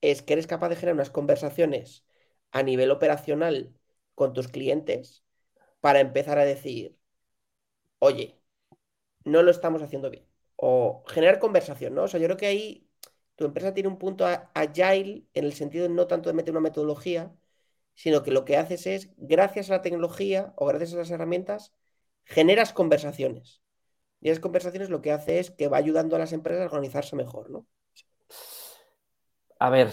es 0.00 0.22
que 0.22 0.34
eres 0.34 0.46
capaz 0.46 0.68
de 0.70 0.76
generar 0.76 0.94
unas 0.94 1.10
conversaciones 1.10 2.04
a 2.52 2.62
nivel 2.62 2.90
operacional 2.90 3.74
con 4.14 4.32
tus 4.32 4.48
clientes 4.48 5.24
para 5.80 6.00
empezar 6.00 6.38
a 6.38 6.44
decir, 6.44 6.96
oye, 7.98 8.40
no 9.24 9.42
lo 9.42 9.50
estamos 9.50 9.82
haciendo 9.82 10.10
bien. 10.10 10.26
O 10.56 11.04
generar 11.08 11.38
conversación, 11.38 11.94
¿no? 11.94 12.04
O 12.04 12.08
sea, 12.08 12.20
yo 12.20 12.26
creo 12.26 12.36
que 12.36 12.46
ahí 12.46 12.88
tu 13.36 13.44
empresa 13.44 13.74
tiene 13.74 13.88
un 13.88 13.98
punto 13.98 14.26
agile 14.54 15.24
en 15.34 15.44
el 15.44 15.52
sentido 15.54 15.88
no 15.88 16.06
tanto 16.08 16.28
de 16.28 16.34
meter 16.34 16.52
una 16.52 16.60
metodología, 16.60 17.32
sino 17.94 18.22
que 18.22 18.30
lo 18.32 18.44
que 18.44 18.56
haces 18.56 18.86
es, 18.86 19.10
gracias 19.16 19.70
a 19.70 19.74
la 19.74 19.82
tecnología 19.82 20.52
o 20.56 20.66
gracias 20.66 20.94
a 20.94 20.98
las 20.98 21.10
herramientas, 21.10 21.72
generas 22.28 22.72
conversaciones. 22.72 23.62
Y 24.20 24.28
esas 24.28 24.40
conversaciones 24.40 24.90
lo 24.90 25.00
que 25.00 25.12
hace 25.12 25.38
es 25.38 25.50
que 25.50 25.68
va 25.68 25.78
ayudando 25.78 26.16
a 26.16 26.18
las 26.18 26.32
empresas 26.32 26.62
a 26.62 26.66
organizarse 26.66 27.16
mejor, 27.16 27.50
¿no? 27.50 27.66
A 29.60 29.70
ver, 29.70 29.88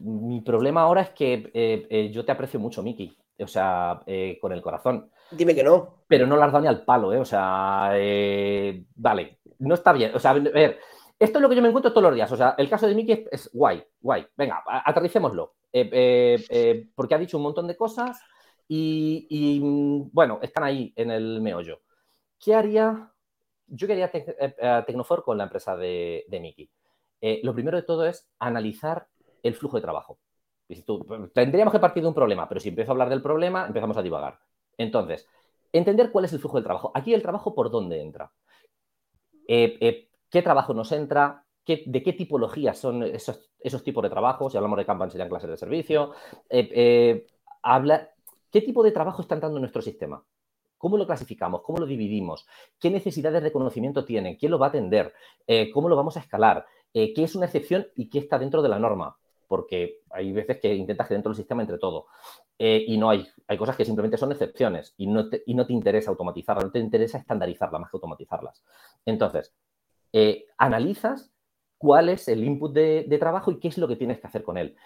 mi 0.00 0.40
problema 0.40 0.82
ahora 0.82 1.02
es 1.02 1.10
que 1.10 1.50
eh, 1.54 1.86
eh, 1.88 2.10
yo 2.10 2.24
te 2.24 2.32
aprecio 2.32 2.58
mucho, 2.58 2.82
Miki 2.82 3.16
o 3.38 3.46
sea, 3.46 4.02
eh, 4.06 4.38
con 4.38 4.52
el 4.52 4.60
corazón. 4.60 5.10
Dime 5.30 5.54
que 5.54 5.62
no. 5.62 6.02
Pero 6.06 6.26
no 6.26 6.36
las 6.36 6.52
da 6.52 6.60
ni 6.60 6.66
al 6.66 6.84
palo, 6.84 7.10
¿eh? 7.14 7.18
O 7.18 7.24
sea, 7.24 7.92
vale, 8.96 9.38
no 9.60 9.74
está 9.74 9.94
bien. 9.94 10.14
O 10.14 10.18
sea, 10.18 10.32
a 10.32 10.34
ver, 10.34 10.78
esto 11.18 11.38
es 11.38 11.42
lo 11.42 11.48
que 11.48 11.56
yo 11.56 11.62
me 11.62 11.68
encuentro 11.68 11.90
todos 11.90 12.02
los 12.02 12.14
días. 12.14 12.30
O 12.30 12.36
sea, 12.36 12.54
el 12.58 12.68
caso 12.68 12.86
de 12.86 12.94
Mickey 12.94 13.24
es, 13.30 13.48
guay, 13.54 13.82
guay. 13.98 14.26
Venga, 14.36 14.62
aterricémoslo. 14.84 15.54
Porque 15.72 17.14
ha 17.14 17.18
dicho 17.18 17.38
un 17.38 17.44
montón 17.44 17.66
de 17.66 17.78
cosas 17.78 18.20
y, 18.72 19.60
bueno, 20.12 20.38
están 20.42 20.64
ahí 20.64 20.92
en 20.96 21.10
el 21.10 21.40
meollo. 21.40 21.80
¿Qué 22.38 22.54
haría? 22.54 23.12
Yo 23.66 23.86
quería 23.86 24.10
Tecnofor 24.86 25.24
con 25.24 25.38
la 25.38 25.44
empresa 25.44 25.76
de, 25.76 26.24
de 26.28 26.40
Mickey. 26.40 26.70
lo 27.42 27.54
primero 27.54 27.76
de 27.76 27.82
todo 27.82 28.06
es 28.06 28.28
analizar 28.38 29.08
el 29.42 29.54
flujo 29.54 29.76
de 29.76 29.82
trabajo 29.82 30.18
tendríamos 31.32 31.72
que 31.72 31.78
partir 31.78 32.02
de 32.02 32.08
un 32.08 32.14
problema, 32.14 32.48
pero 32.48 32.60
si 32.60 32.68
empiezo 32.68 32.90
a 32.90 32.94
hablar 32.94 33.08
del 33.08 33.22
problema, 33.22 33.66
empezamos 33.66 33.96
a 33.96 34.02
divagar. 34.02 34.38
Entonces, 34.76 35.26
entender 35.72 36.10
cuál 36.10 36.24
es 36.24 36.32
el 36.32 36.38
flujo 36.38 36.56
del 36.56 36.64
trabajo. 36.64 36.92
Aquí 36.94 37.12
el 37.14 37.22
trabajo 37.22 37.54
por 37.54 37.70
dónde 37.70 38.00
entra. 38.00 38.32
Eh, 39.46 39.78
eh, 39.80 40.08
¿Qué 40.30 40.42
trabajo 40.42 40.74
nos 40.74 40.92
entra? 40.92 41.44
¿De 41.66 42.02
qué 42.02 42.12
tipologías 42.12 42.78
son 42.78 43.02
esos, 43.04 43.84
tipos 43.84 44.02
de 44.02 44.10
trabajo? 44.10 44.50
Si 44.50 44.56
hablamos 44.56 44.78
de 44.78 44.86
Kanban 44.86 45.10
serían 45.10 45.28
clases 45.28 45.50
de 45.50 45.56
servicio. 45.56 46.12
Eh, 46.48 47.26
habla, 47.62 48.10
¿Qué 48.50 48.60
tipo 48.60 48.82
de 48.82 48.92
trabajo 48.92 49.22
está 49.22 49.34
entrando 49.34 49.58
en 49.58 49.62
nuestro 49.62 49.82
sistema? 49.82 50.24
¿Cómo 50.78 50.96
lo 50.96 51.06
clasificamos? 51.06 51.62
¿Cómo 51.62 51.78
lo 51.78 51.86
dividimos? 51.86 52.46
¿Qué 52.78 52.90
necesidades 52.90 53.42
de 53.42 53.52
conocimiento 53.52 54.04
tiene? 54.04 54.36
¿Quién 54.38 54.50
lo 54.50 54.58
va 54.58 54.66
a 54.66 54.68
atender? 54.70 55.12
¿Cómo 55.74 55.90
lo 55.90 55.96
vamos 55.96 56.16
a 56.16 56.20
escalar? 56.20 56.64
¿Qué 56.92 57.12
es 57.16 57.34
una 57.34 57.46
excepción 57.46 57.86
y 57.94 58.08
qué 58.08 58.18
está 58.18 58.38
dentro 58.38 58.62
de 58.62 58.70
la 58.70 58.78
norma? 58.78 59.18
porque 59.50 60.02
hay 60.10 60.30
veces 60.30 60.60
que 60.60 60.72
intentas 60.72 61.08
que 61.08 61.14
dentro 61.14 61.30
del 61.30 61.36
sistema 61.36 61.62
entre 61.62 61.76
todo. 61.76 62.06
Eh, 62.56 62.84
y 62.86 62.96
no 62.96 63.10
hay, 63.10 63.26
hay 63.48 63.58
cosas 63.58 63.74
que 63.74 63.84
simplemente 63.84 64.16
son 64.16 64.30
excepciones 64.30 64.94
y 64.96 65.08
no, 65.08 65.28
te, 65.28 65.42
y 65.44 65.54
no 65.54 65.66
te 65.66 65.72
interesa 65.72 66.12
automatizarlas, 66.12 66.66
no 66.66 66.70
te 66.70 66.78
interesa 66.78 67.18
estandarizarlas 67.18 67.80
más 67.80 67.90
que 67.90 67.96
automatizarlas. 67.96 68.62
Entonces, 69.04 69.52
eh, 70.12 70.46
analizas 70.56 71.32
cuál 71.78 72.10
es 72.10 72.28
el 72.28 72.44
input 72.44 72.72
de, 72.72 73.16
trabajo 73.18 73.50
y 73.50 73.58
qué 73.58 73.66
es 73.66 73.78
lo 73.78 73.88
que 73.88 73.96
tienes 73.96 74.20
que 74.20 74.28
hacer 74.28 74.44
con 74.44 74.56
él. 74.56 74.76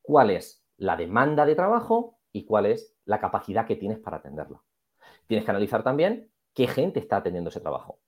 Cuál 0.00 0.30
es 0.30 0.64
la 0.76 0.94
demanda 0.94 1.44
de 1.44 1.56
trabajo 1.56 2.20
y 2.32 2.44
cuál 2.44 2.66
es 2.66 2.94
la 3.04 3.20
capacidad 3.20 3.66
que 3.66 3.76
tienes 3.76 3.98
para 3.98 4.18
atenderla. 4.18 4.62
Tienes 5.26 5.44
que 5.44 5.50
analizar 5.50 5.82
también 5.82 6.30
qué 6.54 6.66
gente 6.66 7.00
está 7.00 7.16
atendiendo 7.16 7.50
ese 7.50 7.60
trabajo, 7.60 7.98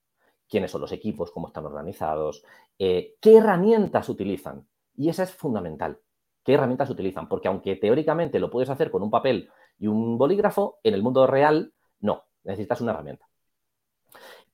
quiénes 0.49 0.71
son 0.71 0.81
los 0.81 0.93
equipos, 0.93 1.31
cómo 1.31 1.49
están 1.49 1.67
organizados, 1.67 2.45
eh, 2.79 3.15
qué 3.21 3.37
herramientas 3.37 4.09
utilizan. 4.09 4.67
Y 4.97 5.09
esa 5.09 5.25
es 5.25 5.33
fundamental. 5.33 5.99
¿Qué 6.45 6.55
herramientas 6.55 6.91
utilizan? 6.91 7.29
Porque 7.29 7.49
aunque 7.49 7.77
teóricamente 7.77 8.39
lo 8.39 8.51
puedes 8.51 8.71
hacer 8.71 8.91
con 8.91 9.03
un 9.03 9.11
papel 9.11 9.51
y 9.79 9.87
un 9.87 10.19
bolígrafo, 10.19 10.79
en 10.83 10.95
el 10.95 11.03
mundo 11.03 11.27
real 11.27 11.73
no, 12.01 12.25
necesitas 12.45 12.81
una 12.81 12.93
herramienta. 12.93 13.27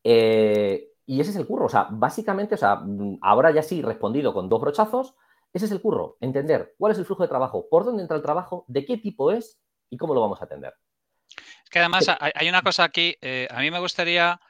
Eh, 0.05 0.93
y 1.07 1.21
ese 1.21 1.31
es 1.31 1.37
el 1.37 1.47
curro. 1.47 1.67
O 1.67 1.69
sea, 1.69 1.89
básicamente, 1.91 2.55
o 2.55 2.59
sea, 2.59 2.83
ahora 3.23 3.51
ya 3.51 3.63
sí 3.63 3.83
respondido 3.83 4.33
con 4.33 4.49
dos 4.49 4.61
brochazos, 4.61 5.17
ese 5.53 5.67
es 5.67 5.73
el 5.73 5.81
curro. 5.81 6.17
Entender 6.21 6.75
cuál 6.79 6.93
es 6.93 6.99
el 6.99 7.05
flujo 7.05 7.23
de 7.23 7.29
trabajo, 7.29 7.67
por 7.69 7.85
dónde 7.85 8.03
entra 8.03 8.17
el 8.17 8.23
trabajo, 8.23 8.65
de 8.69 8.85
qué 8.85 8.97
tipo 8.97 9.33
es 9.33 9.61
y 9.89 9.97
cómo 9.97 10.15
lo 10.15 10.21
vamos 10.21 10.41
a 10.41 10.45
atender. 10.45 10.75
Es 11.65 11.71
que 11.71 11.79
además 11.79 12.07
hay 12.09 12.49
una 12.49 12.63
cosa 12.63 12.85
aquí, 12.85 13.17
eh, 13.21 13.49
a 13.51 13.61
mí 13.61 13.71
me 13.71 13.79
gustaría, 13.79 14.41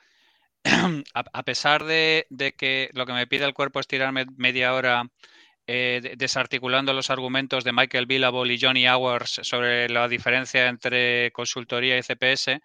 a, 1.14 1.42
pesar 1.42 1.84
de, 1.84 2.26
de, 2.30 2.52
que 2.52 2.90
lo 2.92 3.06
que 3.06 3.12
me 3.12 3.26
pide 3.26 3.44
el 3.44 3.54
cuerpo 3.54 3.80
es 3.80 3.86
tirarme 3.86 4.26
media 4.36 4.74
hora 4.74 5.10
eh, 5.72 6.16
desarticulando 6.16 6.92
los 6.92 7.10
argumentos 7.10 7.62
de 7.62 7.72
Michael 7.72 8.06
Billable 8.06 8.52
y 8.52 8.60
Johnny 8.60 8.88
Hours 8.88 9.40
sobre 9.44 9.88
la 9.88 10.08
diferencia 10.08 10.66
entre 10.66 11.30
consultoría 11.30 11.96
y 11.96 12.02
CPS, 12.02 12.60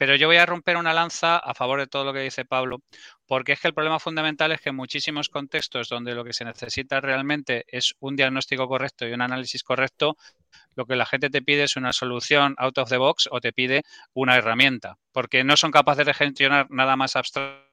pero 0.00 0.16
yo 0.16 0.28
voy 0.28 0.38
a 0.38 0.46
romper 0.46 0.78
una 0.78 0.94
lanza 0.94 1.36
a 1.36 1.52
favor 1.52 1.78
de 1.78 1.86
todo 1.86 2.06
lo 2.06 2.14
que 2.14 2.20
dice 2.20 2.46
Pablo, 2.46 2.80
porque 3.26 3.52
es 3.52 3.60
que 3.60 3.68
el 3.68 3.74
problema 3.74 3.98
fundamental 3.98 4.50
es 4.50 4.62
que 4.62 4.70
en 4.70 4.76
muchísimos 4.76 5.28
contextos 5.28 5.90
donde 5.90 6.14
lo 6.14 6.24
que 6.24 6.32
se 6.32 6.46
necesita 6.46 7.02
realmente 7.02 7.66
es 7.68 7.94
un 8.00 8.16
diagnóstico 8.16 8.66
correcto 8.66 9.06
y 9.06 9.12
un 9.12 9.20
análisis 9.20 9.62
correcto, 9.62 10.16
lo 10.74 10.86
que 10.86 10.96
la 10.96 11.04
gente 11.04 11.28
te 11.28 11.42
pide 11.42 11.64
es 11.64 11.76
una 11.76 11.92
solución 11.92 12.54
out 12.56 12.78
of 12.78 12.88
the 12.88 12.96
box 12.96 13.28
o 13.30 13.42
te 13.42 13.52
pide 13.52 13.82
una 14.14 14.38
herramienta, 14.38 14.96
porque 15.12 15.44
no 15.44 15.58
son 15.58 15.70
capaces 15.70 16.06
de 16.06 16.14
gestionar 16.14 16.70
nada 16.70 16.96
más 16.96 17.14
abstracto 17.14 17.69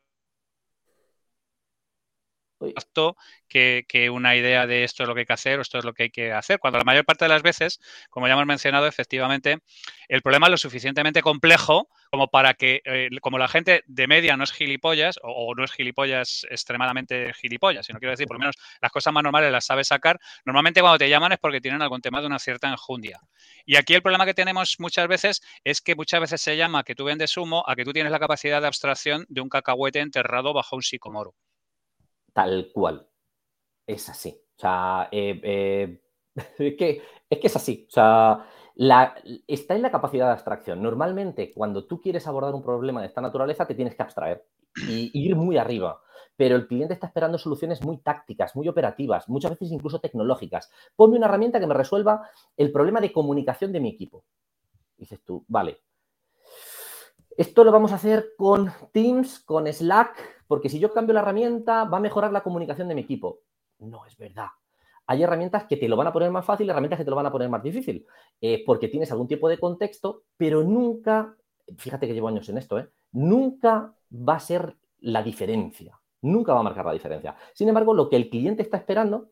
que, 3.47 3.85
que, 3.87 4.09
una 4.09 4.35
idea 4.35 4.67
de 4.67 4.83
esto 4.83 5.03
es 5.03 5.09
lo 5.09 5.15
que 5.15 5.21
hay 5.21 5.25
que 5.25 5.33
hacer 5.33 5.59
o 5.59 5.61
esto 5.61 5.77
es 5.77 5.85
lo 5.85 5.93
que 5.93 6.03
hay 6.03 6.09
que 6.09 6.31
hacer. 6.33 6.59
Cuando 6.59 6.77
la 6.79 6.83
mayor 6.83 7.05
parte 7.05 7.25
de 7.25 7.29
las 7.29 7.43
veces, 7.43 7.79
como 8.09 8.27
ya 8.27 8.33
hemos 8.33 8.45
mencionado, 8.45 8.87
efectivamente, 8.87 9.59
el 10.07 10.21
problema 10.21 10.47
es 10.47 10.51
lo 10.51 10.57
suficientemente 10.57 11.21
complejo 11.21 11.89
como 12.09 12.27
para 12.29 12.53
que, 12.53 12.81
eh, 12.85 13.09
como 13.21 13.37
la 13.37 13.47
gente 13.47 13.83
de 13.87 14.07
media 14.07 14.37
no 14.37 14.43
es 14.43 14.51
gilipollas 14.51 15.19
o, 15.23 15.53
no 15.55 15.63
es 15.63 15.71
gilipollas 15.71 16.45
extremadamente 16.49 17.33
gilipollas, 17.33 17.85
sino 17.85 17.99
quiero 17.99 18.11
decir, 18.11 18.27
por 18.27 18.37
lo 18.37 18.39
menos 18.39 18.55
las 18.81 18.91
cosas 18.91 19.13
más 19.13 19.23
normales 19.23 19.51
las 19.51 19.65
sabe 19.65 19.83
sacar, 19.83 20.19
normalmente 20.45 20.81
cuando 20.81 20.97
te 20.97 21.09
llaman 21.09 21.33
es 21.33 21.39
porque 21.39 21.61
tienen 21.61 21.81
algún 21.81 22.01
tema 22.01 22.21
de 22.21 22.27
una 22.27 22.39
cierta 22.39 22.69
enjundia. 22.69 23.19
Y 23.65 23.75
aquí 23.75 23.93
el 23.93 24.01
problema 24.01 24.25
que 24.25 24.33
tenemos 24.33 24.77
muchas 24.79 25.07
veces 25.07 25.41
es 25.63 25.81
que 25.81 25.95
muchas 25.95 26.21
veces 26.21 26.41
se 26.41 26.55
llama 26.57 26.83
que 26.83 26.95
tú 26.95 27.05
vendes 27.05 27.35
humo 27.37 27.63
a 27.67 27.75
que 27.75 27.83
tú 27.83 27.93
tienes 27.93 28.11
la 28.11 28.19
capacidad 28.19 28.61
de 28.61 28.67
abstracción 28.67 29.25
de 29.29 29.41
un 29.41 29.49
cacahuete 29.49 29.99
enterrado 29.99 30.53
bajo 30.53 30.75
un 30.75 30.83
psicomoro. 30.83 31.33
Tal 32.37 32.69
cual. 32.71 33.09
Es 33.87 34.09
así. 34.09 34.29
O 34.29 34.59
sea, 34.59 35.09
eh, 35.11 35.41
eh, 35.43 36.01
es, 36.35 36.75
que, 36.77 37.01
es 37.27 37.39
que 37.39 37.47
es 37.47 37.55
así. 37.55 37.87
O 37.89 37.91
sea, 37.91 38.45
está 39.47 39.73
en 39.73 39.81
la 39.81 39.89
capacidad 39.89 40.27
de 40.27 40.33
abstracción. 40.33 40.83
Normalmente, 40.83 41.51
cuando 41.51 41.87
tú 41.87 41.99
quieres 41.99 42.27
abordar 42.27 42.53
un 42.53 42.61
problema 42.61 43.01
de 43.01 43.07
esta 43.07 43.21
naturaleza, 43.21 43.65
te 43.65 43.73
tienes 43.73 43.95
que 43.95 44.03
abstraer 44.03 44.45
y, 44.87 45.09
ir 45.15 45.35
muy 45.35 45.57
arriba. 45.57 45.99
Pero 46.35 46.55
el 46.55 46.67
cliente 46.67 46.93
está 46.93 47.07
esperando 47.07 47.39
soluciones 47.39 47.83
muy 47.83 47.97
tácticas, 47.97 48.55
muy 48.55 48.67
operativas, 48.67 49.27
muchas 49.27 49.49
veces 49.49 49.71
incluso 49.71 49.99
tecnológicas. 49.99 50.69
Ponme 50.95 51.17
una 51.17 51.25
herramienta 51.25 51.59
que 51.59 51.65
me 51.65 51.73
resuelva 51.73 52.29
el 52.55 52.71
problema 52.71 53.01
de 53.01 53.11
comunicación 53.11 53.71
de 53.71 53.79
mi 53.79 53.89
equipo. 53.89 54.25
Dices 54.95 55.23
tú, 55.25 55.43
vale. 55.47 55.79
Esto 57.35 57.63
lo 57.63 57.71
vamos 57.71 57.93
a 57.93 57.95
hacer 57.95 58.33
con 58.37 58.71
Teams, 58.91 59.39
con 59.39 59.65
Slack, 59.65 60.36
porque 60.47 60.69
si 60.69 60.79
yo 60.79 60.93
cambio 60.93 61.13
la 61.13 61.21
herramienta, 61.21 61.83
va 61.85 61.97
a 61.97 62.01
mejorar 62.01 62.31
la 62.31 62.41
comunicación 62.41 62.87
de 62.87 62.95
mi 62.95 63.01
equipo. 63.01 63.39
No 63.79 64.05
es 64.05 64.17
verdad 64.17 64.47
hay 65.07 65.23
herramientas 65.23 65.63
que 65.63 65.77
te 65.77 65.87
lo 65.87 65.95
van 65.95 66.07
a 66.07 66.13
poner 66.13 66.29
más 66.29 66.45
fácil, 66.45 66.69
herramientas 66.69 66.97
que 66.99 67.05
te 67.05 67.09
lo 67.09 67.15
van 67.15 67.25
a 67.25 67.31
poner 67.31 67.49
más 67.49 67.63
difícil, 67.63 68.05
eh, 68.41 68.63
porque 68.65 68.89
tienes 68.89 69.09
algún 69.11 69.27
tipo 69.27 69.47
de 69.47 69.57
contexto, 69.57 70.23
pero 70.35 70.63
nunca, 70.63 71.35
fíjate 71.77 72.07
que 72.07 72.13
llevo 72.13 72.27
años 72.27 72.47
en 72.49 72.57
esto, 72.57 72.77
¿eh? 72.77 72.89
nunca 73.13 73.95
va 74.11 74.35
a 74.35 74.39
ser 74.39 74.75
la 74.99 75.23
diferencia, 75.23 75.97
nunca 76.21 76.53
va 76.53 76.59
a 76.59 76.63
marcar 76.63 76.85
la 76.85 76.91
diferencia. 76.91 77.35
Sin 77.53 77.69
embargo, 77.69 77.93
lo 77.93 78.09
que 78.09 78.17
el 78.17 78.29
cliente 78.29 78.61
está 78.61 78.77
esperando 78.77 79.29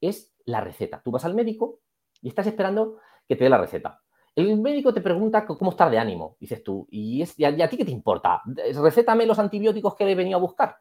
es 0.00 0.34
la 0.46 0.62
receta. 0.62 1.02
Tú 1.04 1.10
vas 1.10 1.26
al 1.26 1.34
médico 1.34 1.80
y 2.22 2.28
estás 2.28 2.46
esperando 2.46 2.96
que 3.28 3.36
te 3.36 3.44
dé 3.44 3.50
la 3.50 3.58
receta. 3.58 4.00
El 4.38 4.56
médico 4.56 4.94
te 4.94 5.00
pregunta 5.00 5.44
cómo 5.44 5.72
estás 5.72 5.90
de 5.90 5.98
ánimo, 5.98 6.36
dices 6.38 6.62
tú, 6.62 6.86
y, 6.92 7.24
a, 7.24 7.68
ti 7.68 7.76
qué 7.76 7.84
te 7.84 7.90
importa? 7.90 8.40
Recétame 8.46 9.26
los 9.26 9.40
antibióticos 9.40 9.96
que 9.96 10.08
he 10.08 10.14
venido 10.14 10.38
a 10.38 10.40
buscar. 10.40 10.76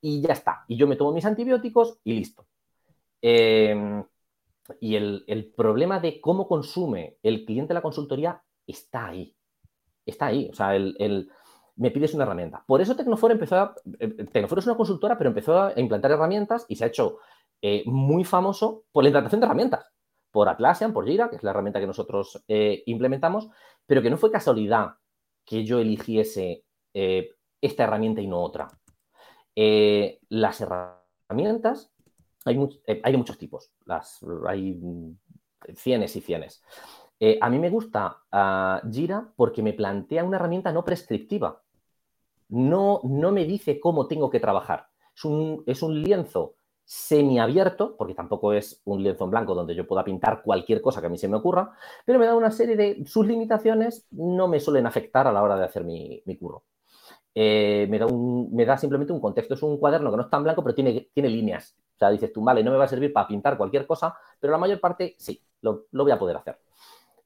Y 0.00 0.20
ya 0.20 0.32
está. 0.32 0.64
Y 0.66 0.76
yo 0.76 0.88
me 0.88 0.96
tomo 0.96 1.12
mis 1.12 1.24
antibióticos 1.24 2.00
y 2.02 2.14
listo. 2.14 2.48
Em, 3.22 4.02
y 4.80 4.96
el, 4.96 5.52
problema 5.56 6.00
de 6.00 6.20
cómo 6.20 6.48
consume 6.48 7.18
el 7.22 7.44
cliente 7.44 7.72
la 7.72 7.82
consultoría 7.82 8.42
está 8.66 9.06
ahí. 9.06 9.32
Está 10.04 10.26
ahí. 10.26 10.48
O 10.50 10.54
sea, 10.54 10.72
me 11.76 11.90
pides 11.92 12.14
una 12.14 12.24
herramienta. 12.24 12.64
Por 12.66 12.80
eso 12.80 12.96
Tecnofor 12.96 13.30
empezó 13.30 13.56
a. 13.58 13.74
Eh, 14.00 14.08
Tecnofor 14.08 14.58
es 14.58 14.66
una 14.66 14.76
consultora, 14.76 15.16
pero 15.16 15.30
empezó 15.30 15.56
a 15.56 15.72
implantar 15.76 16.10
herramientas 16.10 16.66
y 16.66 16.74
se 16.74 16.82
ha 16.82 16.88
hecho 16.88 17.18
eh, 17.62 17.84
muy 17.86 18.24
famoso 18.24 18.86
por 18.90 19.04
la 19.04 19.10
implantación 19.10 19.40
de 19.40 19.46
herramientas. 19.46 19.86
Por 20.38 20.48
Atlassian, 20.48 20.92
por 20.92 21.04
Jira, 21.04 21.28
que 21.28 21.34
es 21.34 21.42
la 21.42 21.50
herramienta 21.50 21.80
que 21.80 21.88
nosotros 21.88 22.44
eh, 22.46 22.84
implementamos, 22.86 23.48
pero 23.84 24.02
que 24.02 24.08
no 24.08 24.16
fue 24.16 24.30
casualidad 24.30 24.94
que 25.44 25.64
yo 25.64 25.80
eligiese 25.80 26.62
esta 27.60 27.82
herramienta 27.82 28.20
y 28.20 28.28
no 28.28 28.40
otra. 28.40 28.68
las 30.28 30.60
herramientas 30.60 31.92
eh, 32.46 33.00
hay, 33.02 33.12
de 33.12 33.18
muchos 33.18 33.36
tipos, 33.36 33.72
hay 34.46 34.80
cienes 35.74 36.14
y 36.14 36.20
cienes. 36.20 36.62
Eh, 37.18 37.36
a 37.40 37.50
mí 37.50 37.58
me 37.58 37.68
gusta 37.68 38.22
uh, 38.32 38.88
Jira 38.92 39.32
porque 39.34 39.60
me 39.60 39.72
plantea 39.72 40.22
una 40.22 40.36
herramienta 40.36 40.72
no 40.72 40.84
prescriptiva. 40.84 41.60
No, 42.50 43.00
no 43.02 43.32
me 43.32 43.44
dice 43.44 43.80
cómo 43.80 44.06
tengo 44.06 44.30
que 44.30 44.38
trabajar. 44.38 44.86
Es 45.16 45.24
un, 45.24 45.64
es 45.66 45.82
un 45.82 46.00
lienzo 46.00 46.54
semiabierto, 46.88 47.98
porque 47.98 48.14
tampoco 48.14 48.54
es 48.54 48.80
un 48.86 49.02
lienzo 49.02 49.24
en 49.24 49.30
blanco 49.30 49.54
donde 49.54 49.74
yo 49.74 49.86
pueda 49.86 50.02
pintar 50.02 50.40
cualquier 50.42 50.80
cosa 50.80 51.02
que 51.02 51.06
a 51.08 51.10
mí 51.10 51.18
se 51.18 51.28
me 51.28 51.36
ocurra, 51.36 51.70
pero 52.06 52.18
me 52.18 52.24
da 52.24 52.34
una 52.34 52.50
serie 52.50 52.76
de 52.76 53.04
sus 53.04 53.26
limitaciones, 53.26 54.06
no 54.10 54.48
me 54.48 54.58
suelen 54.58 54.86
afectar 54.86 55.26
a 55.26 55.32
la 55.32 55.42
hora 55.42 55.56
de 55.56 55.66
hacer 55.66 55.84
mi, 55.84 56.22
curro. 56.40 56.64
Eh, 57.34 57.86
me, 57.90 57.98
da 57.98 58.06
un, 58.06 58.54
me, 58.54 58.64
da 58.64 58.78
simplemente 58.78 59.12
un 59.12 59.20
contexto, 59.20 59.52
es 59.52 59.62
un 59.62 59.76
cuaderno 59.76 60.10
que 60.10 60.16
no 60.16 60.22
está 60.22 60.38
en 60.38 60.44
blanco, 60.44 60.62
pero 60.62 60.74
tiene, 60.74 61.10
tiene 61.12 61.28
líneas. 61.28 61.76
O 61.94 61.98
sea, 61.98 62.08
dices 62.08 62.32
tú, 62.32 62.42
vale, 62.42 62.64
no 62.64 62.70
me 62.70 62.78
va 62.78 62.84
a 62.84 62.88
servir 62.88 63.12
para 63.12 63.28
pintar 63.28 63.58
cualquier 63.58 63.86
cosa, 63.86 64.16
pero 64.40 64.50
la 64.50 64.58
mayor 64.58 64.80
parte 64.80 65.14
sí, 65.18 65.44
lo, 65.60 65.88
voy 65.92 66.10
a 66.10 66.18
poder 66.18 66.38
hacer. 66.38 66.58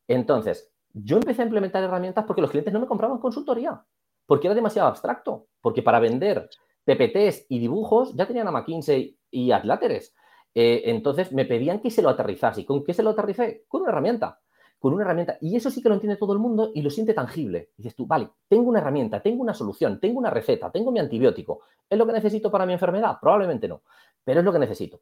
Entonces, 0.08 0.72
yo 0.92 1.18
empecé 1.18 1.42
a 1.42 1.44
implementar 1.44 1.84
herramientas 1.84 2.24
porque 2.26 2.42
los 2.42 2.50
clientes 2.50 2.74
no 2.74 2.80
me 2.80 2.88
compraban 2.88 3.18
consultoría, 3.18 3.80
porque 4.26 4.48
era 4.48 4.56
demasiado 4.56 4.88
abstracto, 4.88 5.46
porque 5.60 5.84
para 5.84 6.00
vender 6.00 6.50
PPTs 6.84 7.46
y 7.48 7.58
dibujos 7.58 8.14
ya 8.14 8.26
tenían 8.26 8.48
a 8.48 8.52
McKinsey 8.52 9.18
y 9.30 9.52
Atláteres. 9.52 10.14
Eh, 10.54 10.82
entonces 10.86 11.32
me 11.32 11.44
pedían 11.44 11.80
que 11.80 11.90
se 11.90 12.02
lo 12.02 12.08
aterrizase. 12.08 12.62
¿Y 12.62 12.64
con 12.64 12.84
qué 12.84 12.92
se 12.92 13.02
lo 13.02 13.10
aterricé? 13.10 13.64
Con 13.68 13.82
una 13.82 13.90
herramienta. 13.90 14.40
Con 14.78 14.92
una 14.92 15.04
herramienta. 15.04 15.38
Y 15.40 15.56
eso 15.56 15.70
sí 15.70 15.80
que 15.82 15.88
lo 15.88 15.94
entiende 15.94 16.16
todo 16.16 16.32
el 16.32 16.38
mundo 16.38 16.72
y 16.74 16.82
lo 16.82 16.90
siente 16.90 17.14
tangible. 17.14 17.70
dices 17.76 17.94
tú, 17.94 18.06
vale, 18.06 18.30
tengo 18.48 18.68
una 18.68 18.80
herramienta, 18.80 19.22
tengo 19.22 19.42
una 19.42 19.54
solución, 19.54 20.00
tengo 20.00 20.18
una 20.18 20.30
receta, 20.30 20.70
tengo 20.70 20.90
mi 20.90 20.98
antibiótico. 20.98 21.60
¿Es 21.88 21.96
lo 21.96 22.06
que 22.06 22.12
necesito 22.12 22.50
para 22.50 22.66
mi 22.66 22.72
enfermedad? 22.72 23.18
Probablemente 23.20 23.68
no 23.68 23.82
pero 24.24 24.40
es 24.40 24.44
lo 24.44 24.52
que 24.52 24.58
necesito. 24.58 25.00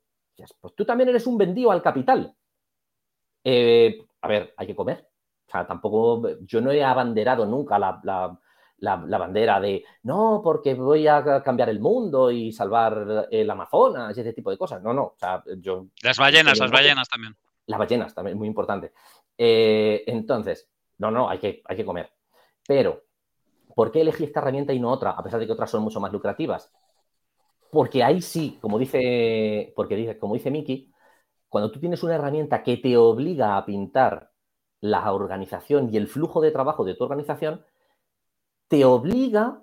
Pues 0.61 0.75
tú 0.75 0.85
también 0.85 1.11
eres 1.11 1.27
un 1.27 1.37
vendido 1.37 1.71
al 1.71 1.83
capital. 1.83 2.35
Eh, 3.45 3.99
a 4.23 4.29
ver, 4.29 4.55
hay 4.57 4.67
que 4.67 4.77
comer. 4.77 5.09
O 5.47 5.51
sea, 5.51 5.67
tampoco, 5.67 6.39
yo 6.41 6.61
no 6.61 6.71
he 6.71 6.83
abanderado 6.83 7.45
nunca 7.45 7.79
la, 7.79 8.41
bandera 8.81 9.61
de, 9.61 9.85
no, 10.05 10.41
porque 10.43 10.75
voy 10.75 11.07
a 11.07 11.43
cambiar 11.43 11.69
el 11.69 11.81
mundo 11.81 12.31
y 12.31 12.53
salvar 12.53 13.29
el 13.31 13.51
Amazonas 13.51 14.17
y 14.17 14.21
ese 14.21 14.33
tipo 14.33 14.51
de 14.51 14.59
cosas. 14.59 14.83
No, 14.83 14.93
no. 14.93 15.03
O 15.03 15.17
sea, 15.19 15.43
yo, 15.59 15.87
las 16.03 16.19
ballenas, 16.19 16.59
las 16.59 16.71
ballenas 16.71 17.09
también. 17.09 17.37
Las 17.67 17.79
ballenas 17.79 18.15
también, 18.15 18.37
muy 18.39 18.49
importante. 18.49 18.93
Eh, 19.37 20.05
entonces, 20.07 20.69
no, 20.99 21.11
no, 21.11 21.29
hay 21.29 21.39
que, 21.39 21.63
hay 21.65 21.77
que 21.77 21.85
comer. 21.85 22.11
Pero, 22.67 23.05
¿por 23.75 23.91
qué 23.91 24.01
elegí 24.01 24.25
esta 24.25 24.41
herramienta 24.41 24.73
y 24.73 24.81
no 24.81 24.91
otra, 24.91 25.11
a 25.11 25.23
pesar 25.23 25.41
de 25.41 25.47
que 25.47 25.53
otras 25.53 25.71
son 25.71 25.83
mucho 25.83 26.01
más 26.01 26.13
lucrativas? 26.13 26.73
Porque 27.71 28.03
ahí 28.03 28.21
sí, 28.21 28.59
como 28.61 28.79
dice, 28.79 29.73
porque 29.77 29.97
dice, 29.97 30.19
como 30.19 30.35
dice 30.35 30.51
Miki, 30.51 30.93
cuando 31.49 31.71
tú 31.71 31.81
tienes 31.81 32.03
una 32.03 32.17
herramienta 32.17 32.63
que 32.63 32.77
te 32.77 32.97
obliga 32.97 33.57
a 33.57 33.65
pintar 33.65 34.31
la 34.81 35.13
organización 35.13 35.93
y 35.93 35.97
el 35.97 36.09
flujo 36.09 36.41
de 36.41 36.51
trabajo 36.51 36.85
de 36.85 36.95
tu 36.95 37.05
organización, 37.05 37.65
te 38.71 38.85
obliga 38.85 39.61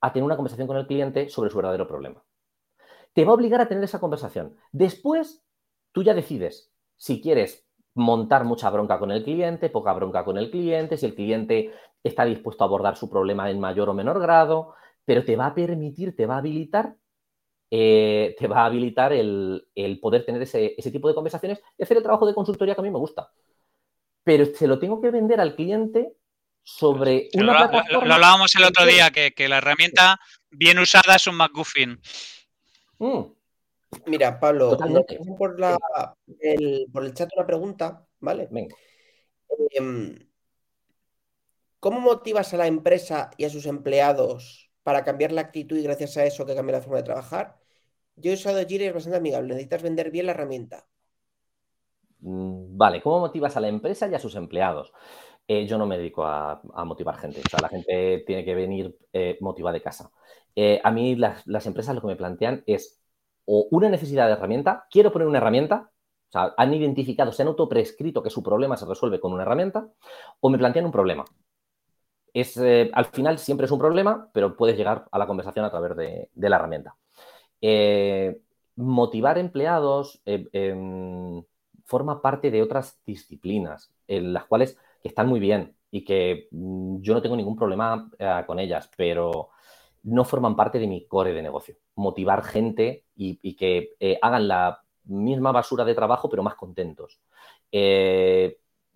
a 0.00 0.12
tener 0.12 0.24
una 0.24 0.36
conversación 0.36 0.68
con 0.68 0.76
el 0.76 0.86
cliente 0.86 1.28
sobre 1.28 1.50
su 1.50 1.56
verdadero 1.56 1.88
problema. 1.88 2.22
Te 3.12 3.24
va 3.24 3.32
a 3.32 3.34
obligar 3.34 3.60
a 3.60 3.66
tener 3.66 3.82
esa 3.82 3.98
conversación. 3.98 4.54
Después, 4.70 5.42
tú 5.90 6.04
ya 6.04 6.14
decides 6.14 6.70
si 6.96 7.20
quieres 7.20 7.66
montar 7.94 8.44
mucha 8.44 8.70
bronca 8.70 9.00
con 9.00 9.10
el 9.10 9.24
cliente, 9.24 9.70
poca 9.70 9.92
bronca 9.92 10.24
con 10.24 10.38
el 10.38 10.52
cliente, 10.52 10.96
si 10.96 11.06
el 11.06 11.16
cliente 11.16 11.72
está 12.04 12.24
dispuesto 12.24 12.62
a 12.62 12.68
abordar 12.68 12.96
su 12.96 13.10
problema 13.10 13.50
en 13.50 13.58
mayor 13.58 13.88
o 13.88 13.94
menor 13.94 14.20
grado, 14.20 14.74
pero 15.04 15.24
te 15.24 15.34
va 15.34 15.46
a 15.46 15.54
permitir, 15.54 16.14
te 16.14 16.26
va 16.26 16.36
a 16.36 16.38
habilitar, 16.38 16.94
eh, 17.72 18.36
te 18.38 18.46
va 18.46 18.62
a 18.62 18.66
habilitar 18.66 19.12
el, 19.12 19.66
poder 20.00 20.24
tener 20.24 20.42
ese, 20.42 20.76
tipo 20.92 21.08
de 21.08 21.14
conversaciones 21.14 21.60
y 21.76 21.82
hacer 21.82 21.96
el 21.96 22.04
trabajo 22.04 22.24
de 22.24 22.34
consultoría 22.34 22.76
que 22.76 22.82
a 22.82 22.84
mí 22.84 22.90
me 22.92 23.00
gusta. 23.00 23.32
Pero 24.22 24.44
se 24.46 24.68
lo 24.68 24.78
tengo 24.78 25.00
que 25.00 25.10
vender 25.10 25.40
al 25.40 25.56
cliente 25.56 26.14
sobre 26.64 27.28
una 27.34 27.52
lo, 27.52 27.58
plataforma. 27.58 28.06
Lo, 28.06 28.14
hablábamos 28.14 28.54
el 28.56 28.64
otro 28.64 28.84
día, 28.84 29.10
que, 29.10 29.48
la 29.48 29.58
herramienta 29.58 30.18
bien 30.50 30.78
usada 30.80 31.14
es 31.14 31.26
un 31.26 31.36
McGuffin. 31.36 32.00
Mm. 32.98 33.22
Mira, 34.06 34.40
Pablo, 34.40 34.76
por, 34.76 34.88
el, 36.40 36.86
por, 36.92 37.04
el, 37.04 37.14
chat 37.14 37.30
una 37.36 37.46
pregunta, 37.46 38.04
¿vale? 38.18 38.48
Em, 39.70 40.18
¿Cómo 41.78 42.00
motivas 42.00 42.52
a 42.54 42.56
la 42.56 42.66
empresa 42.66 43.30
y 43.36 43.44
a 43.44 43.50
sus 43.50 43.66
empleados 43.66 44.64
para 44.84 45.02
cambiar 45.02 45.32
la 45.32 45.40
actitud 45.40 45.76
y 45.76 45.82
gracias 45.82 46.16
a 46.16 46.24
eso 46.24 46.46
que 46.46 46.54
cambia 46.54 46.76
la 46.76 46.82
forma 46.82 46.98
de 46.98 47.04
trabajar. 47.04 47.56
Yo 48.16 48.30
he 48.30 48.34
usado 48.34 48.64
Jira 48.64 48.84
y 48.84 48.86
es 48.88 48.94
bastante 48.94 49.16
amigable. 49.16 49.48
Necesitas 49.48 49.82
vender 49.82 50.10
bien 50.12 50.26
la 50.26 50.32
herramienta. 50.32 50.86
Mm, 52.20 52.76
vale, 52.76 53.02
¿cómo 53.02 53.20
motivas 53.20 53.56
a 53.56 53.60
la 53.60 53.68
empresa 53.68 54.06
y 54.06 54.14
a 54.14 54.20
sus 54.20 54.36
empleados? 54.36 54.92
Eh, 55.46 55.66
yo 55.66 55.76
no 55.76 55.86
me 55.86 55.98
dedico 55.98 56.24
a, 56.24 56.60
motivar 56.84 57.16
gente. 57.18 57.40
O 57.44 57.48
sea, 57.48 57.60
la 57.60 57.68
gente 57.68 58.24
tiene 58.26 58.44
que 58.44 58.54
venir 58.54 58.96
eh, 59.12 59.36
motivada 59.40 59.74
de 59.74 59.82
casa. 59.82 60.10
Eh, 60.56 60.80
a 60.82 60.90
mí 60.90 61.16
las, 61.16 61.66
empresas 61.66 61.94
lo 61.94 62.00
que 62.00 62.06
me 62.06 62.16
plantean 62.16 62.62
es 62.66 63.00
o 63.44 63.68
una 63.70 63.90
necesidad 63.90 64.26
de 64.26 64.32
herramienta, 64.34 64.86
quiero 64.90 65.12
poner 65.12 65.28
una 65.28 65.38
herramienta, 65.38 65.90
o 66.28 66.32
sea, 66.32 66.54
han 66.56 66.72
identificado, 66.72 67.30
se 67.30 67.42
han 67.42 67.48
autoprescrito 67.48 68.22
que 68.22 68.30
su 68.30 68.42
problema 68.42 68.76
se 68.76 68.86
resuelve 68.86 69.20
con 69.20 69.34
una 69.34 69.42
herramienta, 69.42 69.88
o 70.40 70.48
me 70.48 70.58
plantean 70.58 70.86
un 70.86 70.92
problema 70.92 71.24
es, 72.32 72.58
al 72.58 73.04
final 73.06 73.38
siempre 73.38 73.66
es 73.66 73.70
un 73.70 73.78
problema, 73.78 74.28
pero 74.32 74.56
puedes 74.56 74.76
llegar 74.76 75.06
a 75.12 75.18
la 75.18 75.26
conversación 75.26 75.64
a 75.64 75.70
través 75.70 75.96
de, 75.96 76.30
la 76.34 76.56
herramienta. 76.56 76.96
Motivar 78.76 79.38
empleados 79.38 80.20
em, 80.24 81.44
forma 81.84 82.20
parte 82.20 82.50
de 82.50 82.62
otras 82.62 83.00
disciplinas, 83.06 83.92
en 84.08 84.32
las 84.32 84.46
cuales 84.46 84.76
que 85.04 85.10
están 85.10 85.28
muy 85.28 85.38
bien 85.38 85.76
y 85.90 86.02
que 86.02 86.48
mm, 86.50 87.02
yo 87.02 87.14
no 87.14 87.22
tengo 87.22 87.36
ningún 87.36 87.56
problema 87.56 88.10
con 88.46 88.58
ellas, 88.58 88.90
pero 88.96 89.50
no 90.02 90.24
forman 90.24 90.56
parte 90.56 90.78
de 90.78 90.86
mi 90.86 91.06
core 91.06 91.32
de 91.32 91.42
negocio. 91.42 91.76
Motivar 91.94 92.42
gente 92.42 93.04
y, 93.14 93.54
que 93.54 93.90
hagan 94.20 94.48
la 94.48 94.80
misma 95.04 95.52
basura 95.52 95.84
de 95.84 95.94
trabajo, 95.94 96.28
pero 96.28 96.42
más 96.42 96.56
contentos. 96.56 97.20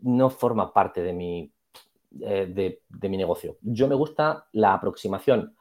no 0.01 0.31
forma 0.31 0.73
parte 0.73 1.03
de 1.03 1.13
mi 1.13 1.53
eh, 2.21 2.81
de, 2.89 3.09
mi 3.09 3.17
negocio. 3.19 3.59
Yo 3.61 3.87
me 3.87 3.95
gusta 3.95 4.47
la 4.53 4.73
aproximación 4.73 5.55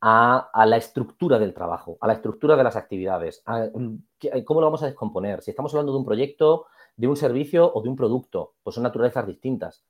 a, 0.00 0.50
la 0.64 0.76
estructura 0.76 1.38
del 1.38 1.52
trabajo, 1.52 1.98
a 2.00 2.06
la 2.06 2.12
estructura 2.12 2.56
de 2.56 2.62
las 2.62 2.76
actividades, 2.76 3.42
cómo 3.44 4.60
lo 4.60 4.66
vamos 4.66 4.82
a 4.82 4.86
descomponer. 4.86 5.42
Si 5.42 5.50
estamos 5.50 5.74
hablando 5.74 5.92
de 5.92 5.98
un 5.98 6.04
proyecto, 6.04 6.66
de 6.96 7.08
un 7.08 7.16
servicio 7.16 7.70
o 7.72 7.82
de 7.82 7.88
un 7.88 7.96
producto, 7.96 8.54
pues 8.62 8.74
son 8.74 8.84
naturalezas 8.84 9.26
distintas 9.26 9.84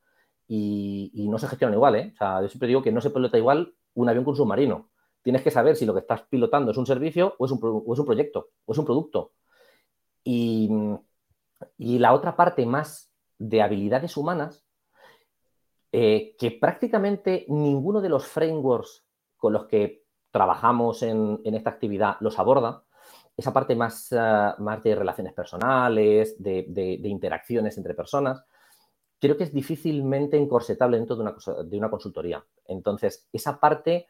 y, 0.47 1.27
no 1.31 1.39
se 1.39 1.49
gestionan 1.49 1.75
igual. 1.75 1.95
¿eh? 1.97 2.11
O 2.15 2.17
sea, 2.17 2.43
yo 2.43 2.49
siempre 2.49 2.69
digo 2.69 2.83
que 2.83 2.93
no 2.93 3.01
se 3.01 3.11
pilota 3.11 3.39
igual 3.39 3.75
un 3.95 4.09
avión 4.09 4.25
con 4.25 4.33
un 4.33 4.37
submarino. 4.37 4.91
Tienes 5.23 5.43
que 5.43 5.51
saber 5.51 5.77
si 5.77 5.87
lo 5.87 5.95
que 5.95 6.01
estás 6.01 6.23
pilotando 6.23 6.73
es 6.73 6.77
un 6.77 6.87
servicio 6.87 7.35
o 7.39 7.45
es 7.47 7.53
un, 7.53 7.61
o 7.63 7.93
es 7.93 7.99
un 7.99 8.07
proyecto 8.07 8.51
o 8.65 8.73
es 8.73 8.79
un 8.79 8.85
producto. 8.85 9.33
Y, 10.25 10.71
y 11.79 11.99
la 11.99 12.13
otra 12.15 12.37
parte 12.37 12.67
más 12.67 13.13
de 13.39 13.63
habilidades 13.63 14.17
humanas 14.17 14.65
eh, 15.93 16.37
que 16.39 16.53
prácticamente 16.53 17.47
ninguno 17.49 18.01
de 18.01 18.09
los 18.09 18.25
frameworks 18.27 19.05
con 19.37 19.53
los 19.53 19.67
que 19.67 20.05
trabajamos 20.31 21.03
en, 21.03 21.41
esta 21.45 21.71
actividad 21.71 22.17
los 22.21 22.39
aborda. 22.39 22.85
Esa 23.37 23.53
parte 23.53 23.75
más, 23.75 24.13
ah, 24.13 24.55
más 24.59 24.83
de 24.83 24.95
relaciones 24.95 25.33
personales, 25.33 26.37
de, 26.43 27.01
interacciones 27.05 27.77
entre 27.77 27.95
personas, 27.95 28.45
creo 29.19 29.37
que 29.37 29.45
es 29.45 29.53
difícilmente 29.53 30.37
encorsetable 30.37 30.97
dentro 30.97 31.17
de 31.17 31.23
una, 31.23 31.37
de 31.65 31.79
una 31.79 31.91
consultoría. 31.91 32.45
Entonces, 32.67 33.29
esa 33.33 33.59
parte 33.59 34.07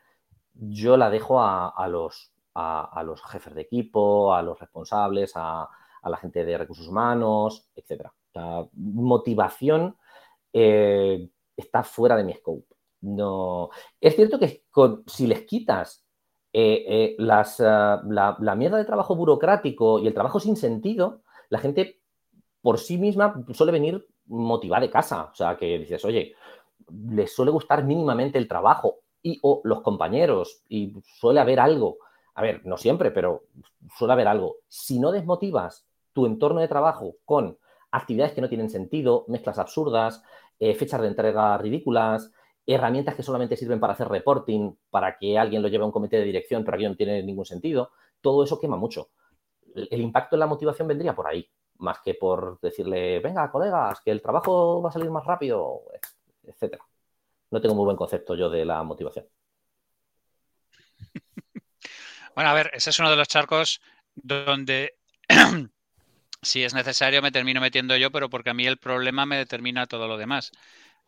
yo 0.55 0.97
la 0.97 1.11
dejo 1.11 1.41
a, 1.41 1.87
los, 1.89 2.33
a, 2.55 3.03
los, 3.05 3.23
jefes 3.23 3.55
de 3.55 3.63
equipo, 3.63 4.35
a 4.35 4.43
los 4.43 4.59
responsables, 4.59 5.33
a, 5.35 5.69
la 6.03 6.17
gente 6.17 6.45
de 6.45 6.59
recursos 6.59 6.89
humanos, 6.89 7.69
etc. 7.77 8.07
motivación 8.75 9.97
eh, 10.53 11.29
está 11.57 11.83
fuera 11.83 12.17
de 12.17 12.25
mi 12.25 12.35
scope. 12.35 12.75
No. 13.03 13.71
Es 14.01 14.17
cierto 14.17 14.39
que 14.39 14.65
si 15.07 15.27
les 15.27 15.43
quitas 15.43 16.05
eh, 16.53 16.85
eh, 16.89 17.17
las, 17.19 17.61
ah, 17.61 18.03
la, 18.09 18.55
mierda 18.57 18.79
de 18.79 18.85
trabajo 18.85 19.15
burocrático 19.15 20.01
y 20.01 20.07
el 20.07 20.15
trabajo 20.15 20.41
sin 20.41 20.57
sentido, 20.57 21.23
la 21.49 21.59
gente 21.59 22.01
por 22.61 22.79
sí 22.79 22.99
misma 22.99 23.45
suele 23.53 23.73
venir 23.73 24.07
motivada 24.27 24.83
de 24.83 24.91
casa. 24.91 25.31
O 25.33 25.35
sea, 25.35 25.57
que 25.57 25.79
dices, 25.79 26.05
oye, 26.05 26.35
les 27.11 27.35
suele 27.35 27.51
gustar 27.51 27.85
mínimamente 27.85 28.39
el 28.39 28.49
trabajo 28.49 29.01
y 29.23 29.39
o 29.43 29.61
los 29.65 29.83
compañeros 29.83 30.63
y 30.69 30.95
suele 31.05 31.41
haber 31.41 31.61
algo. 31.61 31.99
A 32.35 32.43
ver, 32.43 32.65
no 32.65 32.77
siempre, 32.77 33.11
pero 33.11 33.45
suele 33.97 34.15
haber 34.15 34.29
algo. 34.29 34.57
Si 34.69 34.99
no 34.99 35.13
desmotivas 35.13 35.87
tu 36.13 36.27
entorno 36.27 36.61
de 36.61 36.69
trabajo 36.69 37.17
con 37.25 37.59
actividades 37.93 38.33
que 38.33 38.41
no 38.41 38.49
tienen 38.49 38.71
sentido, 38.71 39.25
mezclas 39.29 39.59
absurdas, 39.59 40.23
eh, 40.59 40.75
fechas 40.75 41.01
de 41.01 41.09
entrega 41.09 41.57
ridículas, 41.59 42.33
herramientas 42.75 43.15
que 43.15 43.23
solamente 43.23 43.57
sirven 43.57 43.81
para 43.81 43.95
hacer 43.95 44.09
reporting, 44.09 44.73
para 44.91 45.17
que 45.19 45.39
alguien 45.39 45.63
lo 45.63 45.69
lleve 45.69 45.83
a 45.83 45.87
un 45.87 45.93
comité 45.93 46.17
de 46.19 46.25
dirección, 46.25 46.65
pero 46.65 46.77
aquí 46.77 46.85
no 46.85 46.97
tiene 46.97 47.23
ningún 47.23 47.45
sentido. 47.45 47.93
Todo 48.21 48.45
eso 48.45 48.61
quema 48.61 48.77
mucho. 48.77 49.11
El, 49.75 50.01
impacto 50.01 50.37
en 50.37 50.41
la 50.41 50.47
motivación 50.47 50.89
vendría 50.89 51.15
por 51.15 51.27
ahí, 51.27 51.49
más 51.79 51.99
que 52.01 52.15
por 52.15 52.61
decirle, 52.61 53.21
venga, 53.21 53.51
colegas, 53.51 54.01
que 54.01 54.11
el 54.11 54.21
trabajo 54.21 54.83
va 54.83 54.91
a 54.91 54.93
salir 54.93 55.11
más 55.11 55.25
rápido, 55.25 55.83
etcétera. 56.43 56.85
No 57.51 57.61
tengo 57.61 57.75
muy 57.75 57.85
buen 57.85 57.97
concepto 57.97 58.35
yo 58.35 58.51
de 58.51 58.65
la 58.65 58.83
motivación. 58.83 59.27
Bueno, 62.33 62.51
a 62.51 62.55
ver, 62.55 62.71
ese 62.73 62.91
es 62.91 62.99
uno 63.01 63.11
de 63.11 63.17
los 63.17 63.27
charcos 63.27 63.83
donde 64.15 64.95
si 66.43 66.65
es 66.65 66.75
necesario 66.75 67.23
me 67.23 67.33
termino 67.33 67.61
metiendo 67.61 67.97
yo, 67.97 68.11
pero 68.11 68.31
porque 68.31 68.51
a 68.51 68.55
mí 68.55 68.67
el 68.67 68.79
problema 68.79 69.27
me 69.27 69.37
determina 69.37 69.87
todo 69.87 70.09
lo 70.09 70.17
demás. 70.17 70.53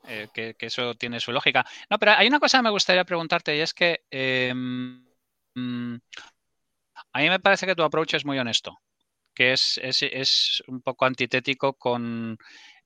Eh, 0.09 0.29
que, 0.35 0.57
eso 0.61 0.95
tiene 0.95 1.21
su 1.21 1.33
lógica. 1.33 1.65
No, 1.89 1.99
pero 1.99 2.13
hay 2.13 2.27
una 2.27 2.41
cosa 2.41 2.59
que 2.59 2.65
me 2.65 2.71
gustaría 2.71 3.05
preguntarte 3.05 3.57
y 3.57 3.61
es 3.61 3.73
que 3.73 4.05
em, 4.11 5.05
mm, 5.55 5.97
a 7.13 7.19
mí 7.21 7.29
me 7.29 7.41
parece 7.41 7.67
que 7.67 7.75
tu 7.75 7.83
approach 7.83 8.15
es 8.15 8.25
muy 8.25 8.39
honesto, 8.39 8.81
que 9.35 9.53
es, 9.53 9.79
es 9.83 10.63
un 10.67 10.83
poco 10.83 11.05
antitético 11.05 11.75
con 11.75 12.39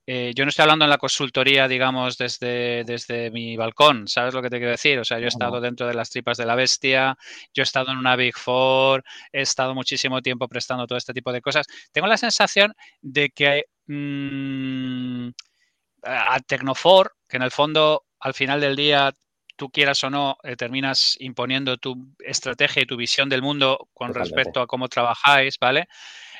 eh, 0.09 0.31
yo 0.33 0.45
no 0.45 0.49
estoy 0.49 0.63
hablando 0.63 0.85
en 0.85 0.89
la 0.89 0.97
consultoría, 0.97 1.67
digamos, 1.67 2.17
desde, 2.17 2.85
desde 2.85 3.29
mi 3.29 3.57
balcón, 3.57 4.07
¿sabes 4.07 4.33
lo 4.33 4.41
que 4.41 4.49
te 4.49 4.57
quiero 4.57 4.71
decir? 4.71 4.97
O 4.99 5.03
sea, 5.03 5.19
yo 5.19 5.25
he 5.25 5.27
estado 5.27 5.59
dentro 5.59 5.85
de 5.85 5.93
las 5.93 6.09
tripas 6.09 6.37
de 6.37 6.45
la 6.45 6.55
bestia, 6.55 7.17
yo 7.53 7.61
he 7.61 7.63
estado 7.63 7.91
en 7.91 7.97
una 7.97 8.15
Big 8.15 8.33
Four, 8.37 9.03
he 9.33 9.41
estado 9.41 9.75
muchísimo 9.75 10.21
tiempo 10.21 10.47
prestando 10.47 10.87
todo 10.87 10.97
este 10.97 11.13
tipo 11.13 11.33
de 11.33 11.41
cosas. 11.41 11.67
Tengo 11.91 12.07
la 12.07 12.15
sensación 12.15 12.73
de 13.01 13.31
que 13.31 13.65
mm, 13.87 15.31
a 16.03 16.39
Tecnofor, 16.39 17.15
que 17.27 17.37
en 17.37 17.43
el 17.43 17.51
fondo, 17.51 18.05
al 18.19 18.33
final 18.33 18.61
del 18.61 18.75
día, 18.75 19.13
tú 19.55 19.69
quieras 19.69 20.03
o 20.03 20.09
no, 20.09 20.37
eh, 20.43 20.55
terminas 20.55 21.17
imponiendo 21.19 21.77
tu 21.77 22.13
estrategia 22.19 22.83
y 22.83 22.85
tu 22.85 22.95
visión 22.95 23.29
del 23.29 23.41
mundo 23.41 23.89
con 23.93 24.13
respecto 24.13 24.61
a 24.61 24.67
cómo 24.67 24.87
trabajáis, 24.87 25.57
¿vale? 25.59 25.87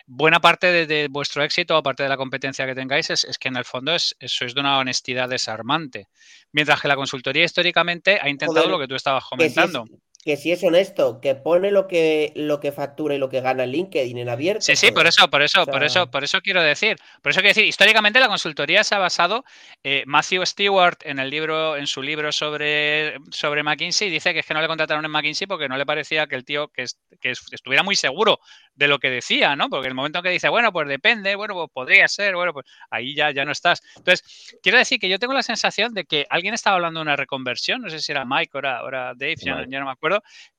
buena 0.08 0.40
parte 0.40 0.88
de, 0.88 1.08
vuestro 1.10 1.44
éxito, 1.44 1.76
aparte 1.76 2.04
de 2.04 2.10
la 2.10 2.18
competencia 2.18 2.66
que 2.66 2.74
tengáis, 2.74 3.10
es, 3.10 3.38
que 3.38 3.50
en 3.50 3.58
el 3.58 3.66
fondo 3.66 3.94
es, 3.94 4.16
sois 4.26 4.56
de 4.56 4.62
una 4.62 4.80
honestidad 4.80 5.30
desarmante. 5.30 6.08
Mientras 6.54 6.82
que 6.82 6.88
la 6.88 6.96
consultoría 6.96 7.44
históricamente 7.44 8.18
ha 8.20 8.30
intentado 8.30 8.68
lo 8.70 8.80
que 8.80 8.88
tú 8.88 8.96
estabas 8.96 9.26
comentando 9.26 9.86
que 10.24 10.36
si 10.36 10.52
es 10.52 10.64
honesto, 10.64 11.22
que 11.22 11.36
pone 11.36 11.72
lo 11.72 11.88
que, 11.88 12.34
lo 12.36 12.60
que 12.60 12.72
factura 12.72 13.16
y 13.16 13.18
lo 13.18 13.30
que 13.30 13.40
gana 13.40 13.66
LinkedIn 13.66 14.18
en 14.18 14.30
abierto. 14.30 14.62
Sí, 14.62 14.76
sí, 14.76 14.92
por 14.92 15.08
eso, 15.08 15.30
por 15.30 15.42
eso, 15.42 15.66
por 15.66 15.84
eso, 15.84 16.12
por 16.12 16.24
eso 16.24 16.42
quiero 16.42 16.62
decir. 16.62 16.98
Por 17.22 17.32
eso 17.32 17.40
quiero 17.40 17.52
decir, 17.52 17.66
históricamente 17.66 18.20
la 18.20 18.28
consultoría 18.28 18.84
se 18.84 18.96
ha 18.96 18.98
basado, 18.98 19.46
eh, 19.84 20.04
Matthew 20.06 20.46
Stewart 20.46 20.98
en 21.04 21.20
el 21.20 21.30
libro, 21.30 21.78
en 21.78 21.88
su 21.88 22.02
libro 22.02 22.32
sobre, 22.32 23.16
sobre 23.32 23.64
McKinsey, 23.64 24.10
dice 24.10 24.34
que 24.34 24.40
es 24.40 24.46
que 24.46 24.54
no 24.54 24.62
le 24.62 24.68
contrataron 24.68 25.06
en 25.06 25.12
McKinsey 25.12 25.48
porque 25.48 25.70
no 25.70 25.78
le 25.78 25.86
parecía 25.86 26.28
que 26.28 26.36
el 26.36 26.44
tío 26.44 26.68
que, 26.70 26.86
que 27.22 27.32
estuviera 27.32 27.84
muy 27.84 27.96
seguro 27.96 28.40
de 28.76 28.88
lo 28.88 29.00
que 29.00 29.10
decía, 29.10 29.56
¿no? 29.56 29.70
Porque 29.70 29.88
el 29.88 29.96
momento 29.96 30.20
en 30.20 30.24
que 30.24 30.30
dice, 30.30 30.50
bueno, 30.50 30.72
pues 30.72 30.88
depende, 30.88 31.36
bueno, 31.36 31.54
pues 31.54 31.70
podría 31.74 32.08
ser, 32.08 32.36
bueno, 32.36 32.54
pues 32.54 32.66
ahí 32.90 33.16
ya, 33.16 33.32
ya 33.32 33.46
no 33.46 33.52
estás. 33.52 33.82
Entonces, 33.96 34.60
quiero 34.62 34.78
decir 34.78 35.00
que 35.00 35.10
yo 35.10 35.20
tengo 35.20 35.34
la 35.34 35.42
sensación 35.42 35.94
de 35.94 36.06
que 36.06 36.26
alguien 36.30 36.54
estaba 36.54 36.76
hablando 36.76 37.00
de 37.00 37.04
una 37.04 37.16
reconversión, 37.16 37.82
no 37.82 37.90
sé 37.90 38.00
si 38.00 38.12
era 38.12 38.26
Mike 38.26 38.52
o 38.54 38.60
era, 38.60 39.14
Dave, 39.16 39.36
ya 39.38 39.66
no 39.66 39.86
me 39.86 39.92
acuerdo, 39.92 40.07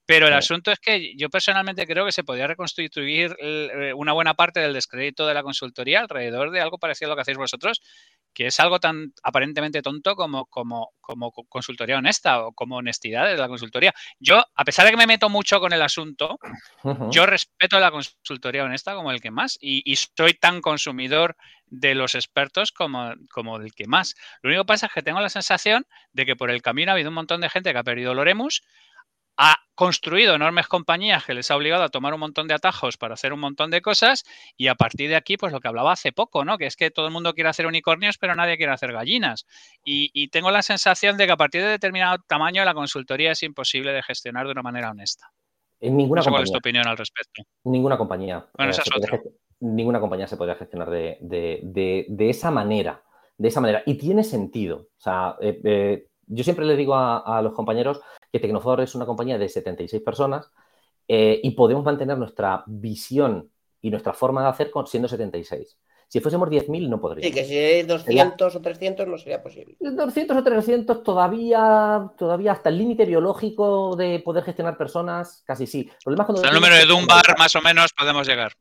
pero 0.09 0.27
el 0.27 0.33
asunto 0.33 0.73
es 0.73 0.79
que 0.79 1.15
yo 1.17 1.29
personalmente 1.29 1.87
creo 1.87 2.07
que 2.07 2.13
se 2.13 2.25
podría 2.25 2.47
reconstituir 2.47 3.37
eh, 3.41 3.93
una 3.95 4.15
buena 4.15 4.33
parte 4.33 4.59
del 4.59 4.73
descrédito 4.73 5.27
de 5.27 5.35
la 5.35 5.43
consultoría 5.43 6.01
alrededor 6.01 6.51
de 6.51 6.63
algo 6.63 6.79
parecido 6.79 7.09
a 7.09 7.11
lo 7.11 7.17
que 7.17 7.21
hacéis 7.21 7.37
vosotros, 7.37 7.83
que 8.33 8.47
es 8.47 8.59
algo 8.59 8.81
tan 8.81 9.13
aparentemente 9.23 9.83
tonto 9.83 10.17
como, 10.17 10.47
como, 10.47 10.93
como 11.03 11.31
consultoría 11.31 11.99
honesta 11.99 12.43
o 12.43 12.53
como 12.53 12.77
honestidad 12.77 13.27
de 13.27 13.37
la 13.37 13.49
consultoría. 13.49 13.93
Yo, 14.19 14.43
a 14.55 14.65
pesar 14.65 14.87
de 14.87 14.93
que 14.93 14.97
me 14.97 15.07
meto 15.07 15.29
mucho 15.29 15.61
con 15.61 15.75
el 15.75 15.83
asunto, 15.83 16.39
yo 17.11 17.27
respeto 17.27 17.79
la 17.79 17.91
consultoría 17.91 18.65
honesta 18.65 18.95
como 18.95 19.11
el 19.11 19.21
que 19.21 19.31
más 19.31 19.59
y, 19.61 19.83
y, 19.85 19.97
soy 19.97 20.33
tan 20.33 20.63
consumidor 20.63 21.37
de 21.67 21.95
los 21.95 22.15
expertos 22.15 22.73
como, 22.73 23.13
como 23.31 23.59
el 23.59 23.75
que 23.75 23.87
más. 23.87 24.15
Lo 24.41 24.49
único 24.49 24.63
que 24.63 24.69
pasa 24.69 24.87
es 24.87 24.93
que 24.93 25.03
tengo 25.03 25.21
la 25.21 25.29
sensación 25.29 25.85
de 26.15 26.25
que 26.25 26.35
por 26.35 26.51
el 26.51 26.63
camino 26.63 26.93
ha 26.93 26.95
habido 26.95 27.11
un 27.11 27.15
montón 27.15 27.43
de 27.43 27.51
gente 27.51 27.73
que 27.73 27.79
ha 27.79 27.85
perdido 27.85 28.13
el 28.13 28.19
Oremus 28.21 28.63
ha 29.39 29.57
construido 29.77 30.35
enormes 30.35 30.67
compañías 30.67 31.25
que 31.25 31.33
les 31.33 31.49
ha 31.51 31.57
obligado 31.57 31.85
a 31.85 31.89
tomar 31.89 32.13
un 32.13 32.19
montón 32.19 32.49
de 32.49 32.55
atajos 32.55 32.97
para 32.97 33.15
hacer 33.15 33.33
un 33.33 33.39
montón 33.39 33.71
de 33.71 33.81
cosas 33.81 34.25
y 34.57 34.67
a 34.67 34.75
partir 34.75 35.09
de 35.09 35.15
aquí, 35.15 35.37
pues 35.37 35.53
lo 35.53 35.61
que 35.61 35.69
hablaba 35.69 35.93
hace 35.93 36.11
poco, 36.11 36.45
¿no? 36.45 36.59
Que 36.59 36.67
es 36.67 36.75
que 36.75 36.91
todo 36.91 37.07
el 37.07 37.13
mundo 37.13 37.33
quiere 37.35 37.49
hacer 37.49 37.65
unicornios, 37.65 38.19
pero 38.19 38.35
nadie 38.35 38.57
quiere 38.57 38.73
hacer 38.73 38.93
gallinas. 38.93 39.47
Y, 39.85 40.29
tengo 40.29 40.51
la 40.51 40.63
sensación 40.63 41.17
de 41.17 41.27
que 41.27 41.33
a 41.33 41.37
partir 41.37 41.63
de 41.63 41.69
determinado 41.69 42.19
tamaño 42.27 42.65
la 42.65 42.75
consultoría 42.75 43.31
es 43.31 43.43
imposible 43.45 43.93
de 43.93 44.03
gestionar 44.03 44.47
de 44.47 44.53
una 44.53 44.63
manera 44.63 44.91
honesta. 44.91 45.31
En 45.81 45.97
ninguna 45.97 46.23
compañía. 46.23 46.39
¿Cuál 46.39 46.45
es 46.45 46.53
tu 46.53 46.59
opinión 46.59 46.89
al 46.89 46.97
respecto? 46.97 47.43
Ninguna 47.65 47.97
compañía. 47.97 48.45
Bueno, 48.57 48.73
esa 48.73 48.83
es 48.83 49.21
Ninguna 49.61 50.01
compañía 50.01 50.27
se 50.27 50.37
podría 50.37 50.57
gestionar 50.57 50.91
de, 50.91 52.07
esa 52.19 52.51
manera. 52.51 53.03
De 53.37 53.49
esa 53.49 53.61
manera. 53.61 53.85
Y 53.87 53.95
tiene 53.95 54.25
sentido. 54.25 54.89
O 54.99 55.01
sea, 55.01 55.37
eh, 55.41 55.61
eh, 55.63 56.09
yo 56.29 56.45
siempre 56.45 56.65
le 56.65 56.77
digo 56.77 56.95
a 56.95 57.41
los 57.43 57.53
compañeros 57.53 58.01
que 58.33 58.41
Tecnofor 58.41 58.81
es 58.81 58.95
una 58.95 59.07
compañía 59.07 59.39
de 59.39 59.49
76 59.49 60.03
personas 60.03 60.51
eh, 61.07 61.41
y 61.43 61.53
podemos 61.53 61.85
mantener 61.85 62.19
nuestra 62.19 62.63
visión 62.67 63.51
y 63.81 63.91
nuestra 63.91 64.13
forma 64.13 64.43
de 64.43 64.49
hacer 64.49 64.71
siendo 64.87 65.09
76. 65.09 65.79
Si 66.07 66.21
fuésemos 66.21 66.49
10.000 66.49 66.89
no 66.89 67.01
podría. 67.01 67.27
Sí, 67.27 67.35
que 67.35 67.45
si 67.45 67.57
es 67.57 67.87
200 67.87 68.55
o 68.55 68.61
300 68.61 69.07
no 69.07 69.19
sería 69.19 69.43
posible. 69.43 69.77
200 69.79 70.37
o 70.37 70.43
300 70.43 71.03
todavía, 71.03 72.11
todavía 72.17 72.53
hasta 72.53 72.71
el 72.71 72.79
límite 72.79 73.05
biológico 73.05 73.95
de 73.95 74.21
poder 74.21 74.45
gestionar 74.45 74.79
personas, 74.79 75.43
casi 75.47 75.67
sí. 75.67 75.81
El, 75.81 75.97
problema 76.05 76.25
cuando 76.25 76.43
el 76.43 76.55
número 76.55 76.77
de 76.77 76.87
Dunbar 76.87 77.39
más 77.39 77.55
o 77.57 77.61
menos 77.61 77.93
podemos 77.93 78.27
llegar. 78.27 78.53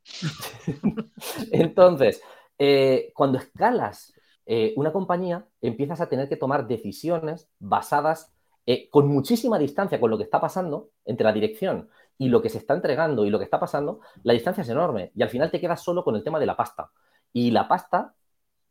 Entonces, 1.51 2.21
eh, 2.59 3.11
cuando 3.13 3.37
escalas 3.37 4.13
eh, 4.47 4.73
una 4.77 4.93
compañía, 4.93 5.45
empiezas 5.61 5.99
a 6.01 6.07
tener 6.07 6.29
que 6.29 6.37
tomar 6.37 6.67
decisiones 6.67 7.49
basadas 7.59 8.33
eh, 8.65 8.89
con 8.89 9.07
muchísima 9.07 9.59
distancia 9.59 9.99
con 9.99 10.09
lo 10.09 10.17
que 10.17 10.23
está 10.23 10.39
pasando 10.39 10.89
entre 11.05 11.25
la 11.25 11.33
dirección 11.33 11.89
y 12.17 12.29
lo 12.29 12.41
que 12.41 12.49
se 12.49 12.57
está 12.57 12.73
entregando 12.73 13.25
y 13.25 13.29
lo 13.29 13.37
que 13.37 13.43
está 13.43 13.59
pasando, 13.59 13.99
la 14.23 14.33
distancia 14.33 14.61
es 14.61 14.69
enorme 14.69 15.11
y 15.15 15.21
al 15.21 15.29
final 15.29 15.51
te 15.51 15.59
quedas 15.59 15.83
solo 15.83 16.03
con 16.03 16.15
el 16.15 16.23
tema 16.23 16.39
de 16.39 16.45
la 16.45 16.55
pasta. 16.55 16.89
Y 17.33 17.51
la 17.51 17.67
pasta, 17.67 18.15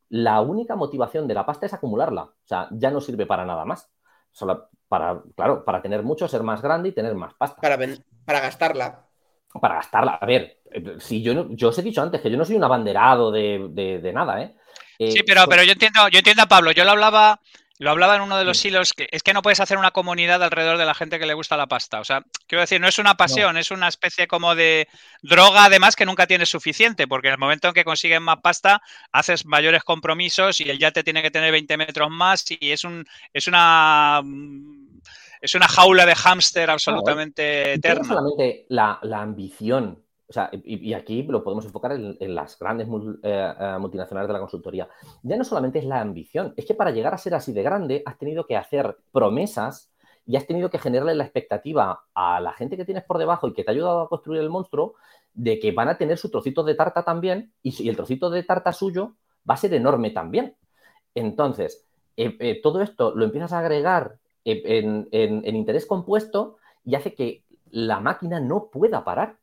la 0.09 0.41
única 0.41 0.77
motivación 0.77 1.29
de 1.29 1.35
la 1.35 1.47
pasta 1.47 1.67
es 1.67 1.75
acumularla, 1.75 2.23
o 2.23 2.47
sea, 2.47 2.69
ya 2.73 2.91
no 2.91 3.01
sirve 3.01 3.27
para 3.27 3.45
nada 3.45 3.65
más. 3.65 3.91
Solo 4.33 4.69
para, 4.89 5.23
claro, 5.35 5.65
para 5.65 5.83
tener 5.83 6.03
mucho, 6.03 6.29
ser 6.29 6.43
más 6.43 6.63
grande 6.63 6.89
y 6.89 6.93
tener 6.93 7.15
más 7.15 7.35
pasta. 7.35 7.61
Para, 7.61 7.79
para 8.25 8.41
gastarla. 8.41 9.07
Para 9.61 9.77
gastarla. 9.77 10.13
A 10.21 10.27
ver, 10.27 10.59
eh, 10.71 10.97
si 10.99 11.23
yo, 11.23 11.49
yo 11.51 11.69
os 11.69 11.79
he 11.79 11.83
dicho 11.83 12.03
antes 12.03 12.21
que 12.21 12.31
yo 12.31 12.37
no 12.37 12.45
soy 12.45 12.57
un 12.57 12.65
abanderado 12.65 13.31
de, 13.31 14.11
nada, 14.13 14.43
¿eh? 14.43 14.57
¿Eh? 14.99 15.11
sí, 15.11 15.23
pero, 15.27 15.47
pero 15.47 15.63
yo 15.63 15.73
entiendo, 15.73 16.09
yo 16.09 16.19
entiendo 16.19 16.43
a 16.43 16.49
Pablo. 16.49 16.73
Yo 16.73 16.85
lo 16.85 16.93
hablaba 16.93 17.41
lo 17.79 17.91
hablaba 17.91 18.17
en 18.17 18.23
uno 18.23 18.39
de 18.39 18.45
los 18.45 18.65
hilos, 18.65 18.95
que 18.95 19.09
es 19.11 19.23
que 19.23 19.35
no 19.35 19.43
puedes 19.43 19.61
hacer 19.61 19.77
una 19.77 19.91
comunidad 19.91 20.43
alrededor 20.43 20.79
de 20.79 20.87
la 20.87 20.95
gente 20.95 21.19
que 21.19 21.27
le 21.27 21.35
gusta 21.35 21.57
la 21.57 21.67
pasta. 21.67 22.01
O 22.01 22.05
sea, 22.05 22.25
quiero 22.47 22.63
decir, 22.63 22.81
no 22.81 22.89
es 22.89 22.99
una 22.99 23.17
pasión, 23.17 23.57
es 23.59 23.71
una 23.71 23.89
especie 23.89 24.27
como 24.27 24.55
de 24.55 24.89
droga, 25.23 25.67
además, 25.67 25.95
que 25.95 26.07
nunca 26.07 26.27
tienes 26.27 26.49
suficiente, 26.49 27.07
porque 27.07 27.29
en 27.29 27.35
el 27.35 27.39
momento 27.39 27.69
en 27.69 27.75
que 27.75 27.85
consigues 27.85 28.21
más 28.21 28.39
pasta, 28.43 28.81
haces 29.13 29.45
mayores 29.45 29.85
compromisos 29.85 30.61
y 30.61 30.71
el 30.71 30.79
yate 30.79 31.05
tiene 31.05 31.23
que 31.23 31.31
tener 31.31 31.53
20 31.53 31.77
metros 31.77 32.11
más 32.11 32.45
y 32.51 32.73
es, 32.73 32.85
un, 32.85 33.05
es 33.33 33.47
una... 33.47 34.23
Es 35.39 35.55
una 35.55 35.69
jaula 35.69 36.07
de 36.07 36.15
hámster 36.15 36.71
absolutamente 36.71 37.75
eterna. 37.75 38.03
No 38.03 38.09
solamente 38.09 38.65
la, 38.71 38.99
la 39.03 39.21
ambición 39.21 40.06
o 40.29 40.33
sea, 40.33 40.51
y, 40.53 40.93
aquí 40.93 41.23
lo 41.23 41.45
podemos 41.45 41.65
enfocar 41.65 41.93
en, 41.93 42.35
las 42.35 42.59
grandes 42.59 42.89
eh, 42.89 43.55
eh, 43.61 43.77
multinacionales 43.79 44.27
de 44.27 44.33
la 44.33 44.41
consultoría. 44.41 44.89
Ya 45.23 45.37
no 45.37 45.45
solamente 45.45 45.79
es 45.79 45.85
la 45.85 46.01
ambición, 46.01 46.53
es 46.57 46.67
que 46.67 46.75
para 46.75 46.91
llegar 46.91 47.15
a 47.15 47.19
ser 47.19 47.35
así 47.35 47.53
de 47.53 47.63
grande 47.63 48.03
has 48.05 48.19
tenido 48.19 48.45
que 48.45 48.57
hacer 48.57 48.97
promesas 49.13 49.93
y 50.27 50.35
has 50.35 50.47
tenido 50.47 50.69
que 50.69 50.79
generarle 50.79 51.15
la 51.15 51.23
expectativa 51.23 52.03
a 52.13 52.41
la 52.41 52.53
gente 52.53 52.77
que 52.77 52.85
tienes 52.85 53.05
por 53.05 53.19
debajo 53.19 53.47
y 53.47 53.53
que 53.53 53.63
te 53.63 53.71
ha 53.71 53.75
ayudado 53.75 54.01
a 54.01 54.09
construir 54.09 54.41
el 54.41 54.51
monstruo 54.51 54.95
de 55.33 55.61
que 55.61 55.71
van 55.71 55.89
a 55.89 55.99
tener 55.99 56.19
su 56.19 56.29
trocito 56.29 56.65
de 56.65 56.75
tarta 56.75 57.05
también 57.05 57.53
y, 57.63 57.89
el 57.89 57.95
trocito 57.95 58.29
de 58.29 58.43
tarta 58.43 58.73
suyo 58.73 59.15
va 59.49 59.55
a 59.55 59.59
ser 59.59 59.75
enorme 59.75 60.11
también. 60.11 60.57
Entonces, 61.15 61.87
eh, 62.17 62.61
todo 62.63 62.83
esto 62.83 63.15
lo 63.15 63.25
empiezas 63.25 63.53
a 63.53 63.61
agregar 63.61 64.19
en 64.45 65.07
interés 65.45 65.87
compuesto 65.87 66.57
y 66.85 66.97
hace 66.97 67.15
que 67.15 67.45
la 67.71 68.01
máquina 68.01 68.41
no 68.41 68.71
pueda 68.71 69.05
parar 69.05 69.37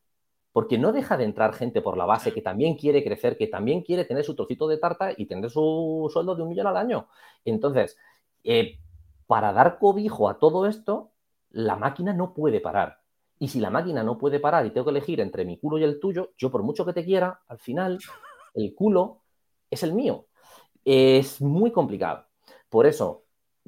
porque 0.54 0.78
no 0.78 0.93
deja 0.93 1.18
de 1.18 1.26
entrar 1.26 1.54
gente 1.54 1.82
por 1.82 1.97
la 1.97 2.06
base 2.06 2.32
que 2.32 2.41
también 2.41 2.76
quiere 2.78 3.04
crecer, 3.04 3.38
que 3.38 3.47
también 3.47 3.82
quiere 3.82 4.06
tener 4.06 4.24
su 4.24 4.36
trocito 4.36 4.68
de 4.68 4.78
tarta 4.78 5.12
y 5.18 5.26
tener 5.26 5.49
su 5.49 6.10
sueldo 6.14 6.36
de 6.36 6.43
un 6.43 6.49
millón 6.49 6.68
al 6.68 6.78
año. 6.78 7.08
Entonces, 7.43 7.97
eh, 8.43 8.80
para 9.26 9.51
dar 9.51 9.80
cobijo 9.80 10.30
a 10.30 10.38
todo 10.38 10.68
esto, 10.68 11.12
la 11.49 11.76
máquina 11.76 12.14
no 12.14 12.36
puede 12.36 12.62
parar. 12.62 12.99
Y 13.39 13.47
si 13.47 13.60
la 13.60 13.72
máquina 13.72 14.04
no 14.04 14.20
puede 14.20 14.39
parar 14.39 14.66
y 14.66 14.70
tengo 14.70 14.86
que 14.86 14.91
elegir 14.91 15.20
entre 15.20 15.43
mi 15.43 15.58
culo 15.58 15.80
y 15.80 15.84
el 15.84 15.99
tuyo, 15.99 16.34
yo 16.38 16.51
por 16.51 16.62
mucho 16.62 16.86
que 16.86 16.93
te 16.93 17.04
quiera, 17.04 17.41
al 17.47 17.58
final 17.58 17.97
el 18.54 18.76
culo 18.76 19.24
es 19.72 19.82
el 19.82 19.93
mío. 19.93 20.28
Es 20.86 21.41
muy 21.41 21.72
complicado. 21.72 22.28
Por 22.70 22.86
eso, 22.86 23.26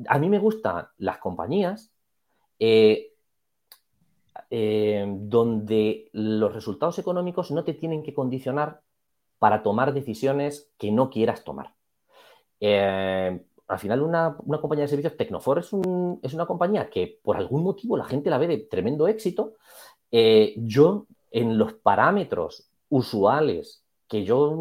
a 0.07 0.19
mí 0.19 0.29
me 0.29 0.37
gustan 0.39 0.87
las 0.97 1.17
compañías 1.17 1.91
eh, 2.59 3.14
eh, 4.49 5.05
donde 5.07 6.09
los 6.13 6.53
resultados 6.53 6.99
económicos 6.99 7.51
no 7.51 7.63
te 7.63 7.73
tienen 7.73 8.03
que 8.03 8.13
condicionar 8.13 8.81
para 9.39 9.63
tomar 9.63 9.93
decisiones 9.93 10.71
que 10.77 10.91
no 10.91 11.09
quieras 11.09 11.43
tomar. 11.43 11.73
Eh, 12.59 13.41
al 13.67 13.79
final, 13.79 14.01
una, 14.01 14.37
compañía 14.61 14.83
de 14.83 14.89
servicios, 14.89 15.17
Tecnofor 15.17 15.59
es, 15.59 15.73
una 15.73 16.45
compañía 16.45 16.89
que 16.89 17.19
por 17.23 17.37
algún 17.37 17.63
motivo 17.63 17.97
la 17.97 18.05
gente 18.05 18.29
la 18.29 18.37
ve 18.37 18.47
de 18.47 18.57
tremendo 18.59 19.07
éxito. 19.07 19.53
Eh, 20.11 20.53
yo, 20.57 21.07
en 21.31 21.57
los 21.57 21.73
parámetros 21.73 22.69
usuales 22.89 23.83
que 24.07 24.23
yo 24.23 24.53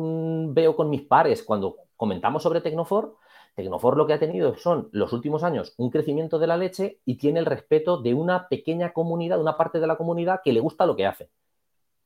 veo 0.49 0.75
con 0.75 0.89
mis 0.89 1.03
pares 1.03 1.43
cuando 1.43 1.77
comentamos 1.97 2.43
sobre 2.43 2.63
Tecnofor, 2.63 3.17
Tecnofor 3.55 3.97
lo 3.97 4.07
que 4.07 4.13
ha 4.13 4.19
tenido 4.19 4.57
son 4.57 4.89
los 4.93 5.13
últimos 5.13 5.45
años 5.45 5.75
un 5.77 5.91
crecimiento 5.91 6.39
de 6.39 6.47
la 6.49 6.57
leche 6.57 7.01
y 7.05 7.17
tiene 7.17 7.39
el 7.39 7.47
respeto 7.47 8.03
de 8.03 8.13
una 8.13 8.49
pequeña 8.49 8.93
comunidad, 8.93 9.37
de 9.37 9.43
una 9.43 9.57
parte 9.57 9.79
de 9.79 9.87
la 9.87 9.97
comunidad 9.97 10.41
que 10.43 10.53
le 10.53 10.61
gusta 10.61 10.87
lo 10.87 10.97
que 10.97 11.07
hace. 11.07 11.31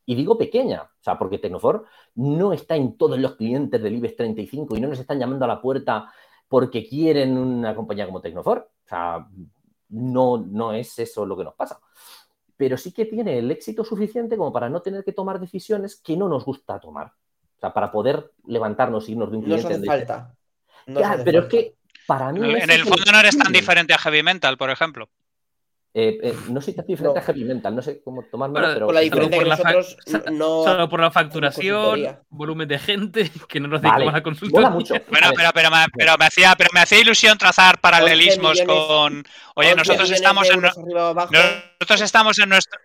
Y 0.04 0.14
digo 0.14 0.36
pequeña, 0.38 0.82
o 0.82 1.02
sea, 1.02 1.18
porque 1.18 1.38
Tecnofor 1.38 1.84
no 2.14 2.52
está 2.52 2.76
en 2.76 2.96
todos 2.96 3.18
los 3.18 3.36
clientes 3.36 3.82
del 3.82 3.96
IBEX 3.96 4.16
35 4.16 4.76
y 4.76 4.80
no 4.80 4.88
nos 4.88 4.98
están 4.98 5.18
llamando 5.18 5.44
a 5.44 5.48
la 5.48 5.60
puerta 5.60 6.12
porque 6.48 6.86
quieren 6.86 7.36
una 7.36 7.74
compañía 7.74 8.06
como 8.06 8.20
Tecnofor. 8.20 8.70
O 8.84 8.88
sea, 8.88 9.26
no, 9.90 10.38
no 10.38 10.72
es 10.72 10.98
eso 10.98 11.26
lo 11.26 11.36
que 11.36 11.44
nos 11.44 11.54
pasa. 11.54 11.80
Pero 12.56 12.76
sí 12.76 12.92
que 12.92 13.06
tiene 13.06 13.38
el 13.38 13.50
éxito 13.50 13.84
suficiente 13.84 14.36
como 14.36 14.52
para 14.52 14.68
no 14.68 14.80
tener 14.82 15.04
que 15.04 15.12
tomar 15.12 15.40
decisiones 15.40 15.96
que 15.96 16.16
no 16.16 16.28
nos 16.28 16.44
gusta 16.44 16.80
tomar. 16.80 17.08
O 17.56 17.60
sea, 17.60 17.72
para 17.72 17.90
poder 17.90 18.32
levantarnos 18.46 19.08
y 19.08 19.12
irnos 19.12 19.30
de 19.30 19.36
un 19.36 19.42
cliente. 19.42 19.78
No 19.78 19.84
falta 19.84 20.37
pero 21.24 21.40
es 21.40 21.46
que 21.46 21.74
para 22.06 22.32
mí. 22.32 22.54
En 22.54 22.70
el 22.70 22.84
fondo 22.84 23.12
no 23.12 23.20
eres 23.20 23.36
tan 23.36 23.52
diferente 23.52 23.92
a 23.92 23.98
Heavy 23.98 24.22
Mental, 24.22 24.56
por 24.56 24.70
ejemplo. 24.70 25.08
Eh, 25.94 26.18
eh, 26.22 26.34
no 26.50 26.60
soy 26.60 26.74
tan 26.74 26.86
diferente 26.86 27.18
a 27.18 27.22
Heavy 27.22 27.44
Mental, 27.44 27.74
no 27.74 27.82
sé 27.82 28.02
cómo 28.02 28.22
tomarme, 28.30 28.60
pero. 28.60 28.86
Por 28.86 28.94
la 28.94 29.00
diferencia 29.00 29.38
que 29.38 29.44
nosotros 29.44 29.96
no. 30.32 30.64
Solo 30.64 30.88
por 30.88 31.00
la 31.00 31.10
facturación, 31.10 32.18
volumen 32.28 32.68
de 32.68 32.78
gente, 32.78 33.30
que 33.48 33.58
no 33.58 33.68
nos 33.68 33.82
dedicamos 33.82 34.14
a 34.14 34.22
consultoría. 34.22 34.70
Mucho. 34.70 34.94
Bueno, 35.10 35.30
pero, 35.34 35.50
pero, 35.52 35.70
me, 35.70 35.76
pero, 35.96 36.16
me 36.18 36.26
hacía, 36.26 36.54
pero 36.56 36.70
me 36.72 36.80
hacía 36.80 37.00
ilusión 37.00 37.36
trazar 37.36 37.80
paralelismos 37.80 38.60
con. 38.62 39.24
Oye, 39.54 39.74
nosotros 39.74 40.10
estamos 40.10 40.48
en. 40.50 40.60
Nosotros 40.60 42.00
estamos 42.00 42.38
en 42.38 42.48
nuestro. 42.48 42.78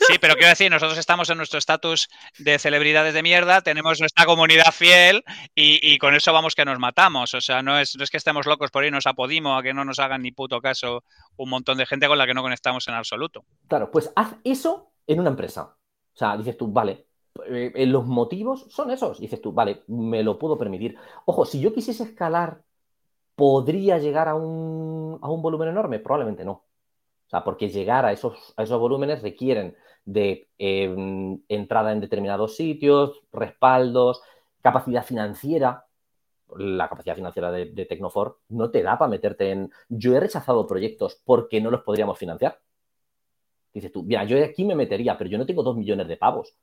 Sí, 0.00 0.18
pero 0.20 0.34
quiero 0.34 0.48
decir, 0.48 0.70
nosotros 0.70 0.98
estamos 0.98 1.30
en 1.30 1.36
nuestro 1.36 1.58
estatus 1.58 2.08
de 2.38 2.58
celebridades 2.58 3.14
de 3.14 3.22
mierda, 3.22 3.60
tenemos 3.60 4.00
nuestra 4.00 4.24
comunidad 4.24 4.72
fiel 4.72 5.22
y, 5.54 5.98
con 5.98 6.14
eso 6.14 6.32
vamos 6.32 6.54
que 6.54 6.64
nos 6.64 6.78
matamos. 6.78 7.34
O 7.34 7.40
sea, 7.40 7.62
no 7.62 7.78
es, 7.78 7.96
que 8.10 8.16
estemos 8.16 8.46
locos 8.46 8.70
por 8.70 8.84
irnos 8.84 9.06
a 9.06 9.14
Podimo, 9.14 9.56
a 9.56 9.62
que 9.62 9.74
no 9.74 9.84
nos 9.84 9.98
hagan 9.98 10.22
ni 10.22 10.32
puto 10.32 10.60
caso 10.60 11.04
un 11.36 11.50
montón 11.50 11.78
de 11.78 11.86
gente 11.86 12.08
con 12.08 12.18
la 12.18 12.26
que 12.26 12.34
no 12.34 12.42
conectamos 12.42 12.86
en 12.88 12.94
absoluto. 12.94 13.44
Claro, 13.68 13.90
pues 13.90 14.12
haz 14.16 14.34
eso 14.42 14.92
en 15.06 15.20
una 15.20 15.30
empresa. 15.30 15.76
O 16.12 16.16
sea, 16.16 16.36
dices 16.36 16.56
tú, 16.56 16.68
vale, 16.72 17.06
eh, 17.46 17.86
los 17.86 18.06
motivos 18.06 18.66
son 18.70 18.90
esos. 18.90 19.20
Dices 19.20 19.40
tú, 19.40 19.52
vale, 19.52 19.84
me 19.86 20.22
lo 20.22 20.38
puedo 20.38 20.58
permitir. 20.58 20.96
Ojo, 21.24 21.44
si 21.44 21.60
yo 21.60 21.72
quisiese 21.72 22.02
escalar, 22.02 22.62
¿podría 23.36 23.98
llegar 23.98 24.28
a 24.28 24.34
un, 24.34 25.18
a 25.22 25.30
un 25.30 25.42
volumen 25.42 25.68
enorme? 25.68 25.98
Probablemente 26.00 26.44
no. 26.44 26.64
O 27.30 27.36
sea, 27.38 27.44
porque 27.44 27.68
llegar 27.68 28.04
a 28.04 28.10
esos, 28.10 28.52
a 28.56 28.64
esos 28.64 28.80
volúmenes 28.80 29.22
requieren 29.22 29.76
de 30.04 30.48
em, 30.58 31.40
entrada 31.48 31.92
en 31.92 32.00
determinados 32.00 32.56
sitios, 32.56 33.22
respaldos, 33.32 34.20
capacidad 34.60 35.04
financiera. 35.04 35.86
La 36.56 36.88
capacidad 36.88 37.14
financiera 37.14 37.52
de, 37.52 37.86
Tecnofor 37.86 38.40
no 38.48 38.72
te 38.72 38.82
da 38.82 38.98
para 38.98 39.08
meterte 39.08 39.52
en. 39.52 39.70
Yo 39.88 40.16
he 40.16 40.18
rechazado 40.18 40.66
proyectos 40.66 41.22
porque 41.24 41.60
no 41.60 41.70
los 41.70 41.82
podríamos 41.82 42.18
financiar. 42.18 42.58
Dices 43.72 43.92
tú, 43.92 44.02
mira, 44.02 44.24
yo 44.24 44.44
aquí 44.44 44.64
me 44.64 44.74
metería, 44.74 45.16
pero 45.16 45.30
yo 45.30 45.38
no 45.38 45.46
tengo 45.46 45.62
dos 45.62 45.76
millones 45.76 46.08
de 46.08 46.16
pavos 46.16 46.56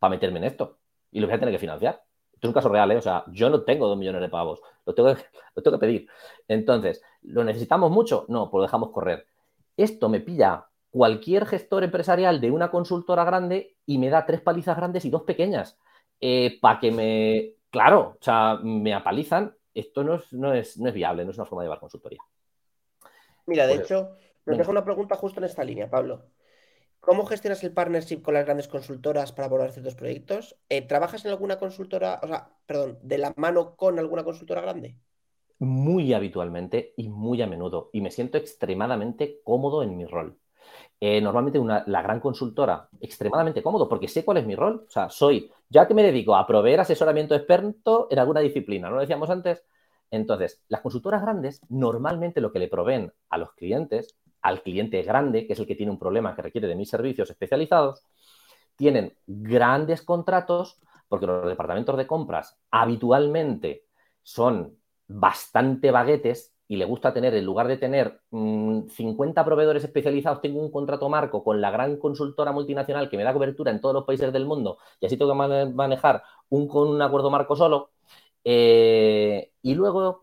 para 0.00 0.10
meterme 0.10 0.40
en 0.40 0.46
esto 0.46 0.78
y 1.12 1.20
lo 1.20 1.28
voy 1.28 1.36
a 1.36 1.38
tener 1.38 1.54
que 1.54 1.60
financiar. 1.60 2.02
Esto 2.32 2.48
es 2.48 2.48
un 2.48 2.54
caso 2.54 2.68
real, 2.68 2.90
¿eh? 2.90 2.96
O 2.96 3.00
sea, 3.00 3.22
yo 3.28 3.48
no 3.48 3.62
tengo 3.62 3.86
dos 3.86 3.96
millones 3.96 4.22
de 4.22 4.28
pavos, 4.28 4.60
lo 4.86 4.92
tengo, 4.92 5.10
lo 5.54 5.62
tengo 5.62 5.78
que 5.78 5.86
pedir. 5.86 6.08
Entonces, 6.48 7.00
¿lo 7.22 7.44
necesitamos 7.44 7.92
mucho? 7.92 8.24
No, 8.26 8.50
pues 8.50 8.58
lo 8.58 8.62
dejamos 8.62 8.90
correr 8.90 9.28
esto 9.76 10.08
me 10.08 10.20
pilla 10.20 10.66
cualquier 10.90 11.46
gestor 11.46 11.82
empresarial 11.82 12.40
de 12.40 12.50
una 12.50 12.70
consultora 12.70 13.24
grande 13.24 13.76
y 13.84 13.98
me 13.98 14.10
da 14.10 14.26
tres 14.26 14.40
palizas 14.40 14.76
grandes 14.76 15.04
y 15.04 15.10
dos 15.10 15.22
pequeñas. 15.22 15.76
Eh, 16.20 16.58
para 16.60 16.78
que 16.78 16.92
me, 16.92 17.54
claro, 17.70 18.16
o 18.20 18.24
sea, 18.24 18.58
me 18.62 18.94
apalizan. 18.94 19.56
Esto 19.74 20.04
no 20.04 20.14
es, 20.14 20.32
no, 20.32 20.54
es, 20.54 20.78
no 20.78 20.88
es 20.88 20.94
viable, 20.94 21.24
no 21.24 21.32
es 21.32 21.36
una 21.36 21.46
forma 21.46 21.62
de 21.62 21.66
llevar 21.66 21.80
consultoría. 21.80 22.20
Mira, 23.46 23.66
de 23.66 23.74
pues, 23.74 23.86
hecho, 23.86 24.16
nos 24.46 24.56
dejo 24.56 24.70
una 24.70 24.84
pregunta 24.84 25.16
justo 25.16 25.40
en 25.40 25.46
esta 25.46 25.64
línea, 25.64 25.90
Pablo. 25.90 26.26
¿Cómo 27.00 27.26
gestionas 27.26 27.62
el 27.64 27.74
partnership 27.74 28.22
con 28.22 28.34
las 28.34 28.44
grandes 28.44 28.68
consultoras 28.68 29.32
para 29.32 29.46
abordar 29.46 29.72
ciertos 29.72 29.94
proyectos? 29.94 30.56
Eh, 30.68 30.80
¿Trabajas 30.82 31.24
en 31.24 31.32
alguna 31.32 31.58
consultora, 31.58 32.20
o 32.22 32.26
sea, 32.28 32.48
perdón, 32.66 32.98
de 33.02 33.18
la 33.18 33.34
mano 33.36 33.76
con 33.76 33.98
alguna 33.98 34.24
consultora 34.24 34.62
grande? 34.62 34.96
Muy 35.58 36.12
habitualmente 36.12 36.94
y 36.96 37.08
muy 37.08 37.42
a 37.42 37.46
menudo 37.46 37.90
y 37.92 38.00
me 38.00 38.10
siento 38.10 38.38
extremadamente 38.38 39.40
cómodo 39.44 39.82
en 39.82 39.96
mi 39.96 40.04
rol. 40.06 40.38
Eh, 41.00 41.20
normalmente 41.20 41.58
una, 41.58 41.84
la 41.86 42.02
gran 42.02 42.20
consultora, 42.20 42.88
extremadamente 43.00 43.62
cómodo, 43.62 43.88
porque 43.88 44.08
sé 44.08 44.24
cuál 44.24 44.38
es 44.38 44.46
mi 44.46 44.54
rol. 44.56 44.84
O 44.86 44.90
sea, 44.90 45.10
soy, 45.10 45.50
ya 45.68 45.86
que 45.86 45.94
me 45.94 46.02
dedico 46.02 46.36
a 46.36 46.46
proveer 46.46 46.80
asesoramiento 46.80 47.34
experto 47.34 48.08
en 48.10 48.18
alguna 48.18 48.40
disciplina, 48.40 48.88
¿no 48.88 48.96
lo 48.96 49.00
decíamos 49.00 49.28
antes? 49.30 49.64
Entonces, 50.10 50.62
las 50.68 50.80
consultoras 50.80 51.22
grandes 51.22 51.60
normalmente 51.68 52.40
lo 52.40 52.52
que 52.52 52.58
le 52.58 52.68
proveen 52.68 53.12
a 53.30 53.38
los 53.38 53.52
clientes, 53.52 54.16
al 54.42 54.62
cliente 54.62 55.02
grande, 55.02 55.46
que 55.46 55.54
es 55.54 55.58
el 55.58 55.66
que 55.66 55.74
tiene 55.74 55.92
un 55.92 55.98
problema 55.98 56.34
que 56.34 56.42
requiere 56.42 56.68
de 56.68 56.76
mis 56.76 56.88
servicios 56.88 57.30
especializados, 57.30 58.02
tienen 58.76 59.14
grandes 59.26 60.02
contratos, 60.02 60.78
porque 61.08 61.26
los 61.26 61.46
departamentos 61.46 61.96
de 61.96 62.06
compras 62.06 62.56
habitualmente 62.70 63.84
son 64.22 64.76
bastante 65.06 65.90
baguetes 65.90 66.54
y 66.66 66.76
le 66.76 66.86
gusta 66.86 67.12
tener, 67.12 67.34
en 67.34 67.44
lugar 67.44 67.68
de 67.68 67.76
tener 67.76 68.20
50 68.30 69.42
mm, 69.42 69.44
proveedores 69.44 69.84
especializados, 69.84 70.40
tengo 70.40 70.60
un 70.60 70.70
contrato 70.70 71.08
marco 71.08 71.44
con 71.44 71.60
la 71.60 71.70
gran 71.70 71.98
consultora 71.98 72.52
multinacional 72.52 73.10
que 73.10 73.16
me 73.16 73.24
da 73.24 73.34
cobertura 73.34 73.70
en 73.70 73.80
todos 73.80 73.94
los 73.94 74.04
países 74.04 74.32
del 74.32 74.46
mundo 74.46 74.78
y 75.00 75.06
así 75.06 75.16
tengo 75.16 75.32
que 75.32 75.72
manejar 75.72 76.22
un, 76.48 76.66
con 76.66 76.88
un 76.88 77.02
acuerdo 77.02 77.30
marco 77.30 77.54
solo. 77.54 77.90
Eh, 78.44 79.52
y 79.62 79.74
luego 79.74 80.20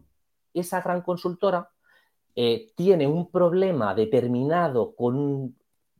esa 0.54 0.82
gran 0.82 1.02
consultora 1.02 1.70
eh, 2.36 2.72
tiene 2.76 3.08
un 3.08 3.30
problema 3.32 3.94
determinado 3.94 4.96
con 4.96 5.56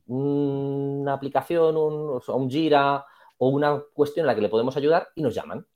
una 0.06 1.12
aplicación, 1.12 1.76
un, 1.76 2.20
un 2.26 2.50
Jira 2.50 3.04
o 3.38 3.48
una 3.48 3.80
cuestión 3.94 4.24
en 4.24 4.28
la 4.28 4.34
que 4.34 4.40
le 4.40 4.48
podemos 4.48 4.76
ayudar 4.76 5.08
y 5.14 5.22
nos 5.22 5.34
llaman. 5.34 5.66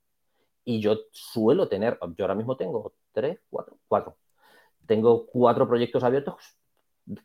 Y 0.69 0.81
yo 0.81 0.97
suelo 1.11 1.69
tener, 1.69 1.97
yo 2.17 2.25
ahora 2.25 2.35
mismo 2.35 2.57
tengo 2.57 2.91
tres, 3.13 3.39
cuatro, 3.49 3.77
cuatro. 3.87 4.17
Tengo 4.85 5.25
cuatro 5.25 5.65
proyectos 5.65 6.03
abiertos 6.03 6.57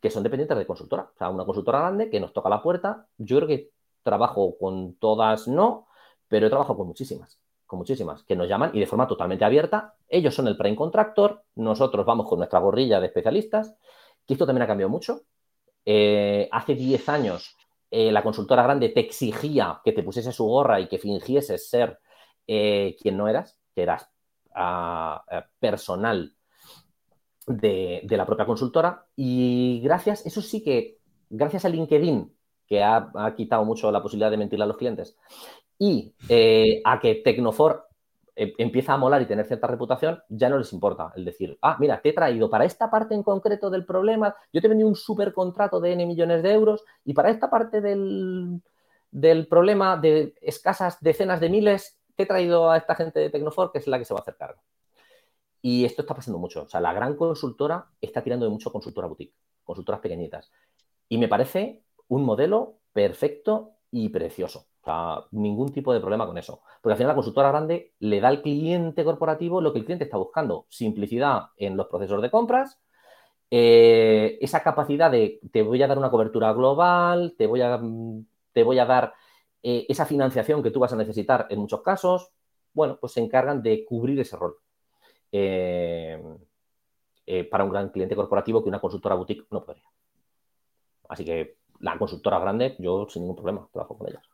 que 0.01 0.11
son 0.11 0.23
dependientes 0.23 0.57
de 0.57 0.65
consultora. 0.65 1.11
O 1.13 1.19
sea, 1.19 1.29
una 1.29 1.45
consultora 1.45 1.81
grande 1.81 2.09
que 2.09 2.21
nos 2.21 2.33
toca 2.33 2.49
la 2.49 2.63
puerta. 2.63 3.09
Yo 3.19 3.39
creo 3.39 3.49
que 3.49 3.71
trabajo 4.05 4.57
con 4.61 4.95
todas, 4.95 5.49
no, 5.49 5.89
pero 6.29 6.47
he 6.47 6.51
trabajado 6.51 6.77
con 6.77 6.87
muchísimas, 6.87 7.41
con 7.67 7.81
muchísimas, 7.81 8.23
que 8.23 8.37
nos 8.37 8.49
llaman 8.49 8.71
y 8.75 8.79
de 8.79 8.87
forma 8.87 9.09
totalmente 9.09 9.45
abierta. 9.45 9.97
Ellos 10.09 10.37
son 10.37 10.47
el 10.47 10.57
prime 10.57 10.77
contractor, 10.77 11.43
nosotros 11.57 12.07
vamos 12.07 12.29
con 12.29 12.39
nuestra 12.39 12.61
gorrilla 12.61 13.01
de 13.01 13.09
especialistas, 13.09 13.75
que 14.25 14.35
esto 14.35 14.47
también 14.47 14.63
ha 14.63 14.69
cambiado 14.69 14.91
mucho. 14.91 15.23
Eh, 15.85 16.49
hace 16.53 16.77
10 16.77 17.09
años 17.09 17.57
eh, 17.91 18.13
la 18.13 18.23
consultora 18.23 18.63
grande 18.63 18.91
te 18.91 19.01
exigía 19.01 19.81
que 19.85 19.91
te 19.91 20.05
pusiese 20.05 20.31
su 20.31 20.45
gorra 20.45 20.79
y 20.79 20.87
que 20.87 20.99
fingieses 20.99 21.69
ser 21.69 21.99
eh, 22.47 22.97
quien 23.01 23.17
no 23.17 23.29
eras, 23.29 23.59
que 23.75 23.83
eras 23.83 24.11
ah, 24.55 25.25
eh, 25.31 25.43
personal 25.59 26.35
de, 27.47 28.05
la 28.09 28.27
propia 28.27 28.47
consultora. 28.47 29.07
Y 29.17 29.81
gracias, 29.83 30.27
eso 30.27 30.43
sí 30.43 30.63
que, 30.63 30.99
gracias 31.31 31.65
a 31.65 31.69
LinkedIn, 31.69 32.33
que 32.67 32.83
ha, 32.83 33.11
quitado 33.37 33.65
mucho 33.65 33.91
la 33.91 34.03
posibilidad 34.03 34.31
de 34.31 34.37
mentir 34.37 34.63
a 34.63 34.67
los 34.67 34.77
clientes, 34.77 35.17
y 35.79 36.15
eh, 36.29 36.81
a 36.85 37.01
que 37.01 37.17
Tecnofor 37.17 37.89
empieza 38.35 38.95
a 38.95 38.97
molar 38.97 39.21
y 39.21 39.27
tener 39.27 39.47
cierta 39.47 39.67
reputación, 39.67 40.23
ya 40.29 40.49
no 40.49 40.57
les 40.57 40.73
importa 40.73 41.13
el 41.17 41.25
decir, 41.25 41.59
ah, 41.61 41.77
mira, 41.79 42.01
te 42.01 42.11
he 42.11 42.13
traído 42.13 42.49
para 42.49 42.65
esta 42.65 42.91
parte 42.91 43.15
en 43.15 43.23
concreto 43.23 43.69
del 43.69 43.85
problema, 43.85 44.35
yo 44.53 44.63
te 44.63 44.69
vendido 44.69 44.89
un 44.89 44.97
super 44.97 45.35
contrato 45.35 45.81
de 45.81 45.93
N 45.93 46.07
millones 46.07 46.43
de 46.43 46.53
euros 46.53 46.83
y 47.05 47.13
para 47.13 47.31
esta 47.31 47.51
parte 47.51 47.83
del, 47.83 48.63
del 49.11 49.47
problema 49.49 49.99
de 49.99 50.35
escasas 50.41 50.99
decenas 51.01 51.41
de 51.41 51.51
miles, 51.51 51.99
te 52.17 52.25
he 52.25 52.27
traído 52.27 52.71
a 52.71 52.77
esta 52.77 52.95
gente 52.95 53.21
de 53.21 53.31
Tecnofor 53.31 53.73
que 53.73 53.79
es 53.79 53.87
la 53.87 53.99
que 53.99 54.05
se 54.05 54.15
va 54.15 54.21
a 54.21 54.23
hacer 54.23 54.37
cargo. 54.37 54.61
Y 55.61 55.85
esto 55.85 56.03
está 56.03 56.15
pasando 56.15 56.39
mucho. 56.39 56.63
O 56.63 56.69
sea, 56.69 56.81
la 56.81 56.93
gran 56.93 57.17
consultora 57.17 57.87
está 58.01 58.23
tirando 58.23 58.47
de 58.47 58.51
mucho 58.51 58.73
consultora 58.73 59.07
boutique, 59.07 59.35
consultoras 59.65 60.01
pequeñitas. 60.01 60.51
Y 61.09 61.19
me 61.19 61.29
parece 61.29 61.85
un 62.09 62.25
modelo 62.25 62.79
perfecto 62.93 63.77
y 63.91 64.09
precioso. 64.09 64.67
O 64.81 64.85
sea, 64.85 65.25
ningún 65.31 65.73
tipo 65.73 65.93
de 65.93 66.01
problema 66.01 66.27
con 66.27 66.37
eso. 66.37 66.63
Porque 66.81 66.95
al 66.95 66.97
final 66.97 67.09
la 67.09 67.15
consultora 67.15 67.51
grande 67.51 67.93
le 68.01 68.21
da 68.21 68.29
al 68.29 68.43
cliente 68.43 69.05
corporativo 69.05 69.61
lo 69.61 69.73
que 69.73 69.79
el 69.79 69.85
cliente 69.85 70.05
está 70.05 70.17
buscando. 70.17 70.67
Simplicidad 70.69 71.51
en 71.57 71.77
los 71.77 71.87
procesos 71.87 72.21
de 72.21 72.31
compras, 72.31 72.81
eh, 73.55 74.39
esa 74.41 74.63
capacidad 74.63 75.11
de 75.11 75.39
te 75.53 75.63
voy 75.63 75.83
a 75.83 75.87
dar 75.87 75.99
una 75.99 76.11
cobertura 76.11 76.53
global, 76.55 77.35
te 77.37 77.47
voy 77.47 77.61
a, 77.61 77.79
te 78.53 78.63
voy 78.65 78.79
a 78.79 78.87
dar 78.87 79.13
eh, 79.63 79.87
esa 79.89 80.07
financiación 80.07 80.63
que 80.63 80.71
tú 80.71 80.81
vas 80.81 80.93
a 80.93 80.97
necesitar 80.97 81.47
en 81.51 81.61
muchos 81.61 81.83
casos, 81.83 82.31
bueno, 82.73 82.99
pues 83.01 83.13
se 83.13 83.21
encargan 83.21 83.63
de 83.63 83.85
cubrir 83.85 84.19
ese 84.21 84.37
rol. 84.37 84.57
Eh, 85.31 86.21
eh, 87.25 87.45
para 87.45 87.65
un 87.65 87.71
gran 87.71 87.91
cliente 87.91 88.17
corporativo 88.17 88.63
que 88.63 88.69
una 88.69 88.81
consultora 88.81 89.15
boutique 89.15 89.47
no 89.51 89.65
podría. 89.65 89.89
Así 91.09 91.25
que 91.25 91.57
la 91.79 91.97
consultora 91.97 92.39
grande, 92.39 92.77
yo 92.79 93.07
sin 93.09 93.23
ningún 93.23 93.37
problema 93.37 93.69
trabajo 93.73 93.97
con 93.97 94.09
ellas. 94.09 94.25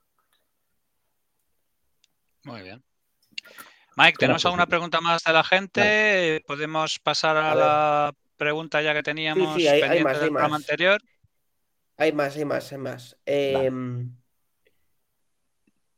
Muy 2.44 2.62
bien. 2.62 2.82
Mike, 3.96 4.16
¿tenemos 4.18 4.44
alguna 4.46 4.66
pregunta 4.66 5.00
más 5.00 5.22
de 5.24 5.32
la 5.32 5.44
gente? 5.44 6.42
¿Podemos 6.46 6.98
pasar 7.00 7.36
a, 7.36 7.54
la 7.54 8.14
pregunta 8.36 8.80
ya 8.80 8.94
que 8.94 9.02
teníamos 9.02 9.54
pendiente 9.54 10.18
del 10.18 10.30
programa 10.30 10.56
anterior? 10.56 11.02
Hay 11.96 12.12
más, 12.12 12.36
hay 12.36 12.44
más, 12.44 12.72
hay 12.72 12.78
más. 12.78 13.16
Em, 13.26 14.16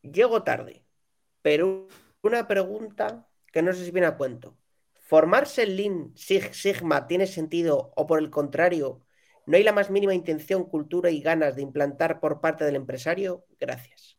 llego 0.03 0.43
tarde, 0.43 0.85
pero 1.43 1.89
una 2.23 2.47
pregunta 2.47 3.27
que 3.53 3.63
no 3.63 3.73
sé 3.73 3.85
si 3.85 3.91
viene 3.91 4.07
a 4.07 4.17
cuento. 4.17 4.57
¿Formarse 5.01 5.65
en 5.65 5.77
Lean 5.77 6.13
Sigma 6.15 7.07
tiene 7.07 7.27
sentido 7.27 7.93
o 7.97 8.07
por 8.07 8.21
el 8.21 8.31
contrario, 8.31 9.01
no 9.47 9.57
hay 9.57 9.65
la 9.65 9.73
más 9.73 9.91
mínima 9.91 10.15
intención, 10.15 10.65
cultura 10.65 11.11
y 11.11 11.21
ganas 11.21 11.57
de 11.57 11.63
implantar 11.63 12.21
por 12.21 12.41
parte 12.41 12.65
del 12.65 12.77
empresario? 12.77 13.45
Gracias. 13.59 14.17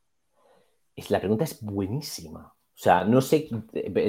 Es, 0.95 1.09
la 1.09 1.19
pregunta 1.19 1.45
es 1.45 1.61
buenísima. 1.61 2.53
O 2.81 2.83
sea, 2.83 3.05
no 3.05 3.21
sé, 3.21 3.47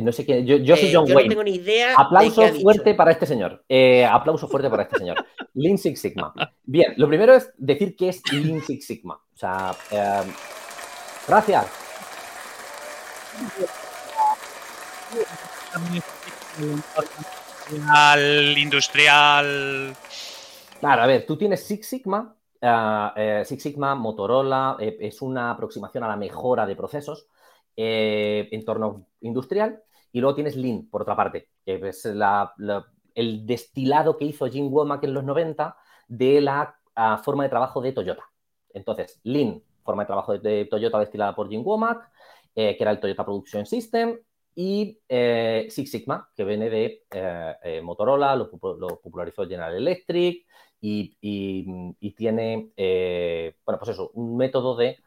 no 0.03 0.13
sé 0.13 0.25
qué. 0.25 0.45
Yo, 0.45 0.57
yo 0.57 0.77
soy 0.77 0.89
eh, 0.89 0.93
John 0.95 1.05
Wayne. 1.05 1.25
No 1.25 1.29
tengo 1.29 1.45
ni 1.45 1.57
idea. 1.57 1.95
Aplauso 1.95 2.43
fuerte 2.55 2.95
para 2.95 3.13
este 3.13 3.27
señor. 3.27 3.63
Eh, 3.69 4.05
aplauso 4.05 4.49
fuerte 4.49 4.71
para 4.71 4.85
este 4.85 4.99
señor. 4.99 5.25
Lean 5.53 5.77
Six 5.77 6.01
Sigma. 6.01 6.33
Bien, 6.63 6.95
lo 6.97 7.07
primero 7.07 7.35
es 7.35 7.53
decir 7.59 7.95
qué 7.95 8.09
es 8.09 8.23
Lean 8.33 8.63
Six 8.63 8.87
Sigma. 8.87 9.15
O 9.15 9.37
sea, 9.37 9.77
eh, 9.91 10.23
Gracias. 11.27 11.67
Al 17.89 18.59
industrial. 18.59 19.97
Claro, 20.81 21.03
a 21.03 21.07
ver, 21.07 21.25
tú 21.27 21.37
tienes 21.37 21.65
Six 21.65 21.87
Sigma, 21.87 22.35
eh, 22.61 23.09
eh, 23.17 23.43
Six 23.45 23.63
Sigma, 23.63 23.95
Motorola, 23.95 24.77
eh, 24.81 24.97
es 25.01 25.23
una 25.23 25.53
aproximación 25.53 26.05
a 26.05 26.09
la 26.09 26.17
mejora 26.17 26.67
de 26.67 26.77
procesos 26.77 27.29
en 27.77 28.49
entorno 28.51 29.07
industrial, 29.21 29.83
y 30.11 30.21
luego 30.21 30.35
tienes 30.35 30.57
Lean, 30.57 30.89
por 30.91 31.03
otra 31.03 31.17
parte, 31.17 31.49
que 31.65 31.89
es 31.89 32.05
el 32.05 33.47
destilado 33.47 34.19
que 34.19 34.27
hizo 34.27 34.47
Jim 34.47 34.73
Womack 34.73 35.05
en 35.05 35.15
los 35.15 35.25
90 35.25 35.77
de 36.09 36.41
la 36.41 36.77
ah, 36.95 37.19
forma 37.25 37.45
de 37.45 37.49
trabajo 37.49 37.81
de 37.81 37.93
Toyota. 37.93 38.25
Entonces, 38.75 39.21
Lean 39.23 39.63
forma 39.83 40.03
de 40.03 40.07
trabajo 40.07 40.39
de, 40.39 40.65
Toyota 40.67 40.99
destilada 40.99 41.35
por 41.35 41.49
Jim 41.49 41.63
Womack, 41.65 42.11
eh, 42.55 42.77
que 42.77 42.85
era 42.85 42.91
el 42.91 43.01
Toyota 43.01 43.25
Production 43.25 43.67
System, 43.67 44.19
y 44.55 44.99
eh, 45.09 45.67
Six 45.71 45.91
Sigma, 45.91 46.29
que 46.37 46.45
viene 46.45 46.69
de 46.69 47.05
eh, 47.11 47.81
Motorola, 47.83 48.37
lo, 48.37 48.51
popularizó 48.51 49.47
General 49.47 49.75
Electric 49.75 50.47
y, 50.81 51.17
tiene, 52.17 52.73
bueno, 53.65 53.79
pues 53.79 53.91
eso, 53.91 54.11
un 54.15 54.37
método 54.37 54.77
de, 54.77 54.99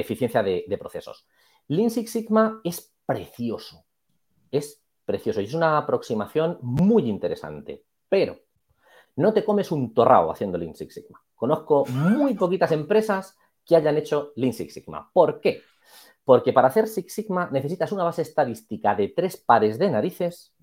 eficiencia 0.00 0.42
de, 0.42 0.64
de, 0.66 0.78
procesos. 0.78 1.26
Lean 1.68 1.90
Six 1.90 2.10
Sigma 2.10 2.60
es 2.64 2.94
precioso, 3.04 3.84
es 4.50 4.82
precioso 5.04 5.40
y 5.40 5.44
es 5.44 5.54
una 5.54 5.76
aproximación 5.76 6.58
muy 6.62 7.08
interesante, 7.08 7.84
pero 8.08 8.38
no 9.16 9.32
te 9.32 9.44
comes 9.44 9.70
un 9.70 9.92
torrao 9.92 10.30
haciendo 10.30 10.56
Lean 10.56 10.74
Six 10.74 10.94
Sigma. 10.94 11.22
Conozco 11.34 11.84
muy 11.86 12.34
poquitas 12.34 12.72
empresas 12.72 13.36
que 13.64 13.76
hayan 13.76 13.96
hecho 13.96 14.32
Lean 14.36 14.52
Six 14.52 14.74
Sigma. 14.74 15.10
¿Por 15.12 15.40
qué? 15.40 15.62
Porque 16.24 16.52
para 16.52 16.68
hacer 16.68 16.88
Six 16.88 17.12
Sigma 17.12 17.48
necesitas 17.50 17.92
una 17.92 18.04
base 18.04 18.22
estadística 18.22 18.94
de 18.94 19.08
tres 19.08 19.36
pares 19.36 19.78
de 19.78 19.90
narices 19.90 20.54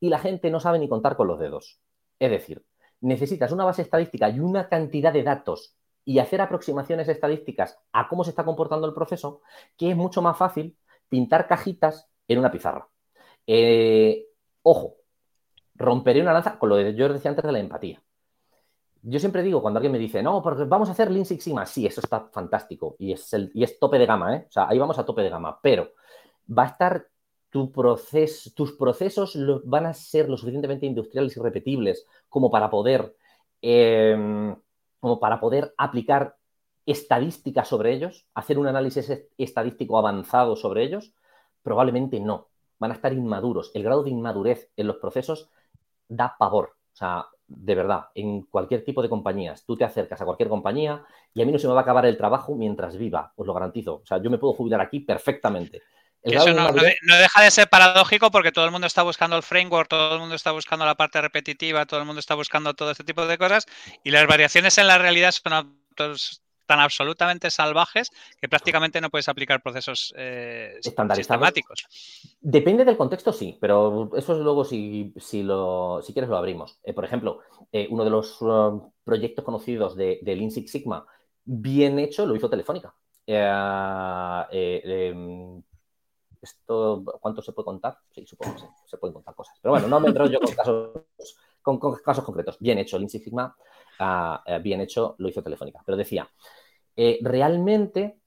y 0.00 0.08
la 0.08 0.18
gente 0.18 0.50
no 0.50 0.60
sabe 0.60 0.78
ni 0.78 0.88
contar 0.88 1.16
con 1.16 1.28
los 1.28 1.38
dedos. 1.38 1.80
Es 2.18 2.30
decir, 2.30 2.64
necesitas 3.00 3.52
una 3.52 3.64
base 3.64 3.82
estadística 3.82 4.28
y 4.30 4.40
una 4.40 4.68
cantidad 4.68 5.12
de 5.12 5.22
datos 5.22 5.76
y 6.04 6.18
hacer 6.18 6.40
aproximaciones 6.40 7.08
estadísticas 7.08 7.78
a 7.92 8.08
cómo 8.08 8.24
se 8.24 8.30
está 8.30 8.44
comportando 8.44 8.86
el 8.86 8.94
proceso, 8.94 9.42
que 9.76 9.90
es 9.90 9.96
mucho 9.96 10.22
más 10.22 10.36
fácil 10.36 10.76
pintar 11.08 11.46
cajitas 11.46 12.08
en 12.28 12.38
una 12.38 12.50
pizarra. 12.50 12.88
Eh, 13.46 14.26
ojo, 14.62 14.96
romperé 15.74 16.20
una 16.20 16.32
lanza 16.32 16.58
con 16.58 16.68
lo 16.68 16.76
que 16.76 16.94
yo 16.94 17.08
decía 17.08 17.30
antes 17.30 17.44
de 17.44 17.52
la 17.52 17.58
empatía 17.58 18.02
yo 19.02 19.18
siempre 19.18 19.42
digo, 19.42 19.60
cuando 19.60 19.78
alguien 19.78 19.92
me 19.92 19.98
dice, 19.98 20.22
no, 20.22 20.42
porque 20.42 20.64
vamos 20.64 20.88
a 20.88 20.92
hacer 20.92 21.10
Lean 21.10 21.26
Six 21.26 21.42
Sigma, 21.42 21.66
sí, 21.66 21.86
eso 21.86 22.00
está 22.00 22.28
fantástico 22.32 22.96
y 22.98 23.12
es, 23.12 23.32
el, 23.32 23.50
y 23.54 23.64
es 23.64 23.78
tope 23.78 23.98
de 23.98 24.06
gama, 24.06 24.36
¿eh? 24.36 24.46
O 24.48 24.52
sea, 24.52 24.68
ahí 24.68 24.78
vamos 24.78 24.98
a 24.98 25.04
tope 25.04 25.22
de 25.22 25.30
gama, 25.30 25.58
pero 25.60 25.90
va 26.56 26.64
a 26.64 26.66
estar 26.66 27.08
tu 27.50 27.70
proceso, 27.72 28.50
tus 28.54 28.72
procesos 28.72 29.36
van 29.64 29.86
a 29.86 29.94
ser 29.94 30.28
lo 30.28 30.36
suficientemente 30.36 30.86
industriales 30.86 31.36
y 31.36 31.40
repetibles 31.40 32.06
como 32.28 32.50
para 32.50 32.70
poder 32.70 33.14
em, 33.60 34.56
como 35.00 35.18
para 35.18 35.40
poder 35.40 35.74
aplicar 35.78 36.36
estadística 36.86 37.64
sobre 37.64 37.92
ellos, 37.92 38.26
hacer 38.34 38.58
un 38.58 38.68
análisis 38.68 39.10
estadístico 39.36 39.98
avanzado 39.98 40.54
sobre 40.54 40.84
ellos, 40.84 41.12
probablemente 41.62 42.20
no. 42.20 42.48
Van 42.78 42.92
a 42.92 42.94
estar 42.94 43.12
inmaduros. 43.12 43.72
El 43.74 43.82
grado 43.82 44.04
de 44.04 44.10
inmadurez 44.10 44.70
en 44.76 44.86
los 44.86 44.96
procesos 44.96 45.50
da 46.08 46.36
pavor. 46.38 46.76
O 46.92 46.96
sea, 46.96 47.26
de 47.56 47.74
verdad, 47.74 48.06
en 48.14 48.42
cualquier 48.42 48.84
tipo 48.84 49.02
de 49.02 49.08
compañías, 49.08 49.64
tú 49.64 49.76
te 49.76 49.84
acercas 49.84 50.20
a 50.20 50.24
cualquier 50.24 50.48
compañía 50.48 51.04
y 51.34 51.42
a 51.42 51.46
mí 51.46 51.52
no 51.52 51.58
se 51.58 51.66
me 51.66 51.74
va 51.74 51.80
a 51.80 51.82
acabar 51.82 52.06
el 52.06 52.16
trabajo 52.16 52.54
mientras 52.54 52.96
viva, 52.96 53.32
os 53.36 53.46
lo 53.46 53.54
garantizo. 53.54 54.00
O 54.02 54.06
sea, 54.06 54.18
yo 54.18 54.30
me 54.30 54.38
puedo 54.38 54.54
jubilar 54.54 54.80
aquí 54.80 55.00
perfectamente. 55.00 55.82
Eso 56.22 56.52
no, 56.52 56.72
deja 56.72 57.42
de 57.42 57.50
ser 57.50 57.68
paradójico 57.68 58.30
porque 58.30 58.52
todo 58.52 58.64
el 58.64 58.70
mundo 58.70 58.86
está 58.86 59.02
buscando 59.02 59.36
el 59.36 59.42
framework, 59.42 59.88
todo 59.88 60.14
el 60.14 60.20
mundo 60.20 60.36
está 60.36 60.52
buscando 60.52 60.86
la 60.86 60.94
parte 60.94 61.20
repetitiva, 61.20 61.84
todo 61.84 61.98
el 61.98 62.06
mundo 62.06 62.20
está 62.20 62.36
buscando 62.36 62.74
todo 62.74 62.92
este 62.92 63.02
tipo 63.02 63.26
de 63.26 63.38
cosas 63.38 63.66
y 64.04 64.12
las 64.12 64.26
variaciones 64.28 64.78
en 64.78 64.86
la 64.86 64.98
realidad 64.98 65.32
son 65.32 65.76
tan 66.66 66.80
absolutamente 66.80 67.50
salvajes 67.50 68.10
que 68.40 68.48
prácticamente 68.48 69.00
no 69.00 69.10
puedes 69.10 69.28
aplicar 69.28 69.62
procesos 69.62 70.12
eh, 70.16 70.78
sistemáticos. 70.80 71.86
Depende 72.40 72.84
del 72.84 72.96
contexto, 72.96 73.32
sí, 73.32 73.58
pero 73.60 74.10
eso 74.16 74.32
es 74.34 74.38
luego 74.40 74.64
si, 74.64 75.12
si, 75.16 75.42
lo, 75.42 76.00
si 76.02 76.12
quieres 76.12 76.30
lo 76.30 76.36
abrimos. 76.36 76.78
Eh, 76.84 76.92
por 76.92 77.04
ejemplo, 77.04 77.40
eh, 77.70 77.88
uno 77.90 78.04
de 78.04 78.10
los 78.10 78.40
um, 78.42 78.90
proyectos 79.04 79.44
conocidos 79.44 79.96
de, 79.96 80.20
de 80.22 80.36
Lean 80.36 80.50
Six 80.50 80.70
Sigma, 80.70 81.06
bien 81.44 81.98
hecho, 81.98 82.26
lo 82.26 82.36
hizo 82.36 82.48
Telefónica. 82.50 82.94
Em, 84.50 85.62
esto, 86.40 87.04
¿cuánto 87.20 87.42
se 87.42 87.52
puede 87.52 87.66
contar? 87.66 87.98
Sí, 88.10 88.26
supongo 88.26 88.56
que 88.56 88.62
se, 88.86 88.98
pueden 88.98 89.14
contar 89.14 89.34
cosas. 89.34 89.56
Pero 89.62 89.72
bueno, 89.72 89.86
no 89.88 90.00
me 90.00 90.08
enrollo 90.08 90.40
con 90.40 90.54
casos, 90.56 90.90
con, 91.62 91.78
casos 92.04 92.24
concretos. 92.24 92.58
Bien 92.58 92.78
hecho, 92.78 92.98
Lean 92.98 93.08
Six 93.08 93.24
Sigma, 93.24 93.56
ah, 93.98 94.42
bien 94.62 94.80
hecho, 94.80 95.14
lo 95.18 95.28
hizo 95.28 95.42
Telefónica. 95.42 95.80
Pero 95.84 95.96
decía, 95.96 96.28
eh, 96.96 97.18
realmente, 97.22 98.18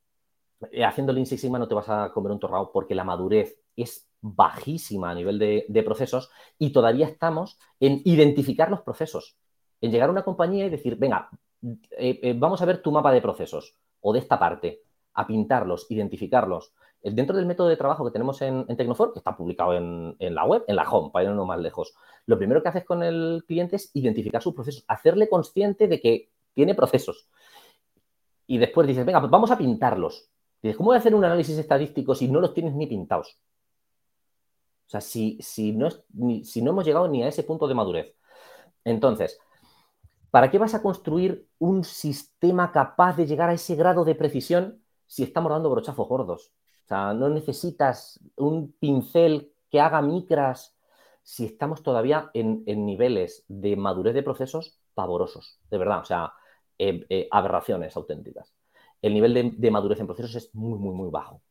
eh, 0.72 0.86
haciendo 0.86 1.14
Lean 1.14 1.26
Six 1.26 1.42
Sigma 1.42 1.60
no 1.60 1.68
te 1.68 1.76
vas 1.76 1.90
a 1.90 2.12
comer 2.12 2.32
un 2.32 2.40
torrao 2.40 2.72
porque 2.72 2.96
la 2.96 3.04
madurez 3.04 3.58
es 3.76 4.10
bajísima 4.22 5.12
a 5.12 5.16
nivel 5.16 5.38
de, 5.38 5.84
procesos 5.84 6.32
y 6.58 6.72
todavía 6.72 7.06
estamos 7.06 7.60
en 7.80 8.02
identificar 8.06 8.72
los 8.72 8.82
procesos, 8.82 9.38
en 9.82 9.92
llegar 9.92 10.10
a 10.10 10.12
una 10.12 10.24
compañía 10.24 10.66
y 10.66 10.70
decir, 10.70 10.96
venga, 10.96 11.30
vamos 12.38 12.62
a 12.62 12.66
ver 12.66 12.82
tu 12.82 12.92
mapa 12.92 13.12
de 13.12 13.22
procesos 13.22 13.76
o 14.02 14.14
de 14.14 14.20
esta 14.20 14.40
parte, 14.40 14.85
a 15.16 15.28
pintarlos, 15.28 15.88
identificarlos. 15.90 16.74
Dentro 17.02 17.36
del 17.36 17.46
método 17.46 17.68
de 17.68 17.78
trabajo 17.78 18.04
que 18.04 18.12
tenemos 18.12 18.42
en, 18.42 18.66
Tecnofor, 18.66 19.14
que 19.14 19.20
está 19.20 19.36
publicado 19.36 19.74
en, 19.74 20.16
la 20.20 20.46
web, 20.46 20.64
en 20.68 20.76
la 20.76 20.90
home, 20.90 21.12
para 21.12 21.26
irnos 21.26 21.46
más 21.46 21.60
lejos, 21.60 21.94
lo 22.26 22.38
primero 22.38 22.64
que 22.64 22.70
haces 22.70 22.86
con 22.86 23.04
el 23.04 23.44
cliente 23.48 23.76
es 23.76 23.92
identificar 23.94 24.42
sus 24.42 24.54
procesos, 24.54 24.86
hacerle 24.88 25.30
consciente 25.30 25.88
de 25.88 26.00
que 26.00 26.32
tiene 26.54 26.74
procesos 26.74 27.30
y 28.48 28.58
después 28.58 28.88
dices, 28.88 29.06
venga, 29.06 29.20
pues 29.20 29.32
vamos 29.32 29.52
a 29.52 29.58
pintarlos. 29.58 30.30
Dices, 30.62 30.78
¿cómo 30.78 30.88
voy 30.88 30.96
a 30.96 31.00
hacer 31.00 31.16
un 31.16 31.24
análisis 31.24 31.58
estadístico 31.58 32.16
si 32.16 32.28
no 32.28 32.40
los 32.40 32.54
tienes 32.54 32.74
ni 32.74 32.88
pintados? 32.88 33.40
O 34.88 34.90
sea, 34.90 35.02
si, 35.02 35.40
no, 35.74 35.90
si 36.44 36.62
no 36.62 36.72
hemos 36.72 36.86
llegado 36.86 37.08
ni 37.08 37.24
a 37.24 37.28
ese 37.28 37.44
punto 37.44 37.68
de 37.68 37.74
madurez. 37.74 38.16
Entonces, 38.84 39.40
¿para 40.30 40.52
qué 40.52 40.60
vas 40.60 40.76
a 40.76 40.84
construir 40.84 41.48
un 41.58 41.84
sistema 41.84 42.72
capaz 42.72 43.18
de 43.18 43.26
llegar 43.26 43.50
a 43.50 43.54
ese 43.54 43.76
grado 43.76 44.06
de 44.06 44.16
precisión 44.16 44.85
si 45.08 45.24
estamos 45.24 45.52
dando 45.52 45.70
brochazos 45.70 46.08
gordos? 46.08 46.52
O 46.86 46.88
sea, 46.88 47.14
no 47.14 47.30
necesitas 47.30 48.20
un 48.36 48.72
pincel 48.74 49.52
que 49.70 49.80
haga 49.80 50.02
micras 50.02 50.76
si 51.24 51.46
estamos 51.46 51.82
todavía 51.82 52.30
en, 52.34 52.64
niveles 52.66 53.44
de 53.48 53.76
madurez 53.76 54.14
de 54.14 54.22
procesos 54.22 54.80
pavorosos, 54.94 55.60
de 55.72 55.78
verdad. 55.80 56.00
O 56.02 56.06
sea, 56.06 56.34
eh, 56.78 57.04
eh, 57.10 57.28
aberraciones 57.32 57.98
auténticas. 57.98 58.54
El 59.02 59.16
nivel 59.16 59.56
de, 59.58 59.72
madurez 59.72 60.00
en 60.00 60.06
procesos 60.06 60.36
es 60.36 60.54
muy, 60.54 60.78
muy, 60.78 60.94
muy 60.94 61.10
bajo. 61.10 61.42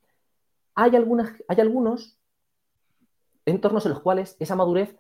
Hay, 0.76 0.94
algunas, 0.94 1.32
hay 1.48 1.60
algunos 1.60 2.16
entornos 3.44 3.84
en 3.86 3.92
los 3.92 4.00
cuales 4.00 4.36
esa 4.38 4.54
madurez, 4.54 4.96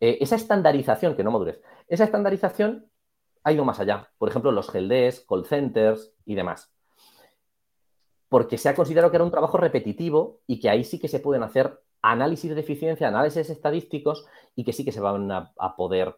eh, 0.00 0.18
esa 0.20 0.36
estandarización, 0.36 1.16
que 1.16 1.24
no 1.24 1.32
madurez, 1.32 1.60
esa 1.88 2.04
estandarización 2.04 2.88
ha 3.42 3.52
ido 3.52 3.64
más 3.64 3.80
allá. 3.80 4.08
Por 4.18 4.28
ejemplo, 4.28 4.52
los 4.52 4.72
GLDs, 4.72 5.20
call 5.28 5.46
centers 5.46 6.12
y 6.24 6.36
demás. 6.36 6.72
Porque 8.28 8.58
se 8.58 8.68
ha 8.68 8.74
considerado 8.74 9.10
que 9.10 9.16
era 9.16 9.24
un 9.24 9.30
trabajo 9.30 9.56
repetitivo 9.56 10.40
y 10.46 10.58
que 10.60 10.68
ahí 10.68 10.84
sí 10.84 10.98
que 10.98 11.08
se 11.08 11.20
pueden 11.20 11.42
hacer 11.42 11.80
análisis 12.02 12.54
de 12.54 12.60
eficiencia, 12.60 13.08
análisis 13.08 13.50
estadísticos 13.50 14.26
y 14.54 14.64
que 14.64 14.72
sí 14.72 14.84
que 14.84 14.92
se 14.92 15.00
van 15.00 15.30
a, 15.30 15.52
poder 15.76 16.16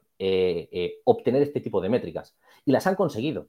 obtener 1.04 1.42
este 1.42 1.60
tipo 1.60 1.80
de 1.80 1.88
métricas 1.88 2.36
y 2.64 2.72
las 2.72 2.86
han 2.86 2.94
conseguido. 2.94 3.48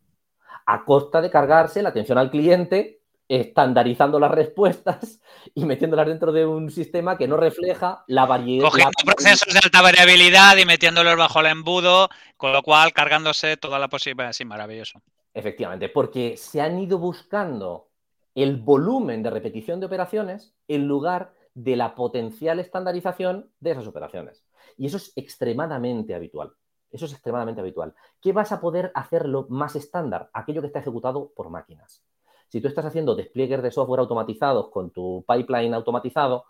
A 0.65 0.86
costa 0.86 1.22
de 1.22 1.30
cargarse 1.30 1.81
la 1.81 1.90
atención 1.90 2.18
al 2.18 2.30
cliente, 2.30 3.02
estandarizando 3.27 4.19
las 4.19 4.31
respuestas 4.31 5.19
y 5.53 5.65
metiéndolas 5.65 6.07
dentro 6.07 6.31
de 6.31 6.45
un 6.45 6.72
sistema 6.72 7.18
que 7.18 7.27
no 7.27 7.38
refleja 7.38 8.03
la 8.07 8.26
variedad. 8.26 8.65
Cogiendo 8.65 8.91
procesos 9.06 9.53
de 9.53 9.60
alta 9.64 9.81
variabilidad 9.81 10.57
y 10.57 10.65
metiéndolos 10.65 11.18
bajo 11.18 11.40
el 11.40 11.48
embudo, 11.48 12.10
con 12.38 12.52
lo 12.53 12.64
cual 12.64 12.94
cargándose 12.94 13.57
toda 13.57 13.80
la 13.80 13.88
posibilidad. 13.88 14.34
Sí, 14.34 14.45
maravilloso. 14.45 15.02
Efectivamente, 15.34 15.90
porque 15.90 16.38
se 16.38 16.60
han 16.60 16.80
ido 16.80 16.98
buscando 16.98 17.88
el 18.35 18.57
volumen 18.57 19.23
de 19.23 19.30
repetición 19.30 19.80
de 19.80 19.88
operaciones 19.88 20.53
en 20.68 20.88
lugar 20.88 21.34
de 21.53 21.76
la 21.76 21.95
potencial 21.95 22.60
estandarización 22.60 23.51
de 23.60 23.72
esas 23.72 23.88
operaciones. 23.88 24.45
Y 24.77 24.85
eso 24.85 24.97
es 24.97 25.11
extremadamente 25.15 26.15
habitual. 26.15 26.53
Eso 26.91 27.06
es 27.06 27.14
extremadamente 27.14 27.61
habitual. 27.61 27.93
¿Qué 28.22 28.31
vas 28.31 28.51
a 28.51 28.61
poder 28.61 28.91
hacerlo 28.95 29.45
más 29.49 29.76
estándar? 29.76 30.30
Aquello 30.34 30.61
que 30.61 30.68
está 30.68 30.80
ejecutado 30.80 31.31
por 31.35 31.49
máquinas. 31.49 32.03
Si 32.47 32.61
tú 32.61 32.68
estás 32.68 32.85
haciendo 32.85 33.15
despliegues 33.15 33.61
de 33.61 33.72
software 33.72 33.99
automatizados 33.99 34.69
con 34.69 34.89
tu 34.89 35.23
pipeline 35.27 35.73
automatizado, 35.73 36.45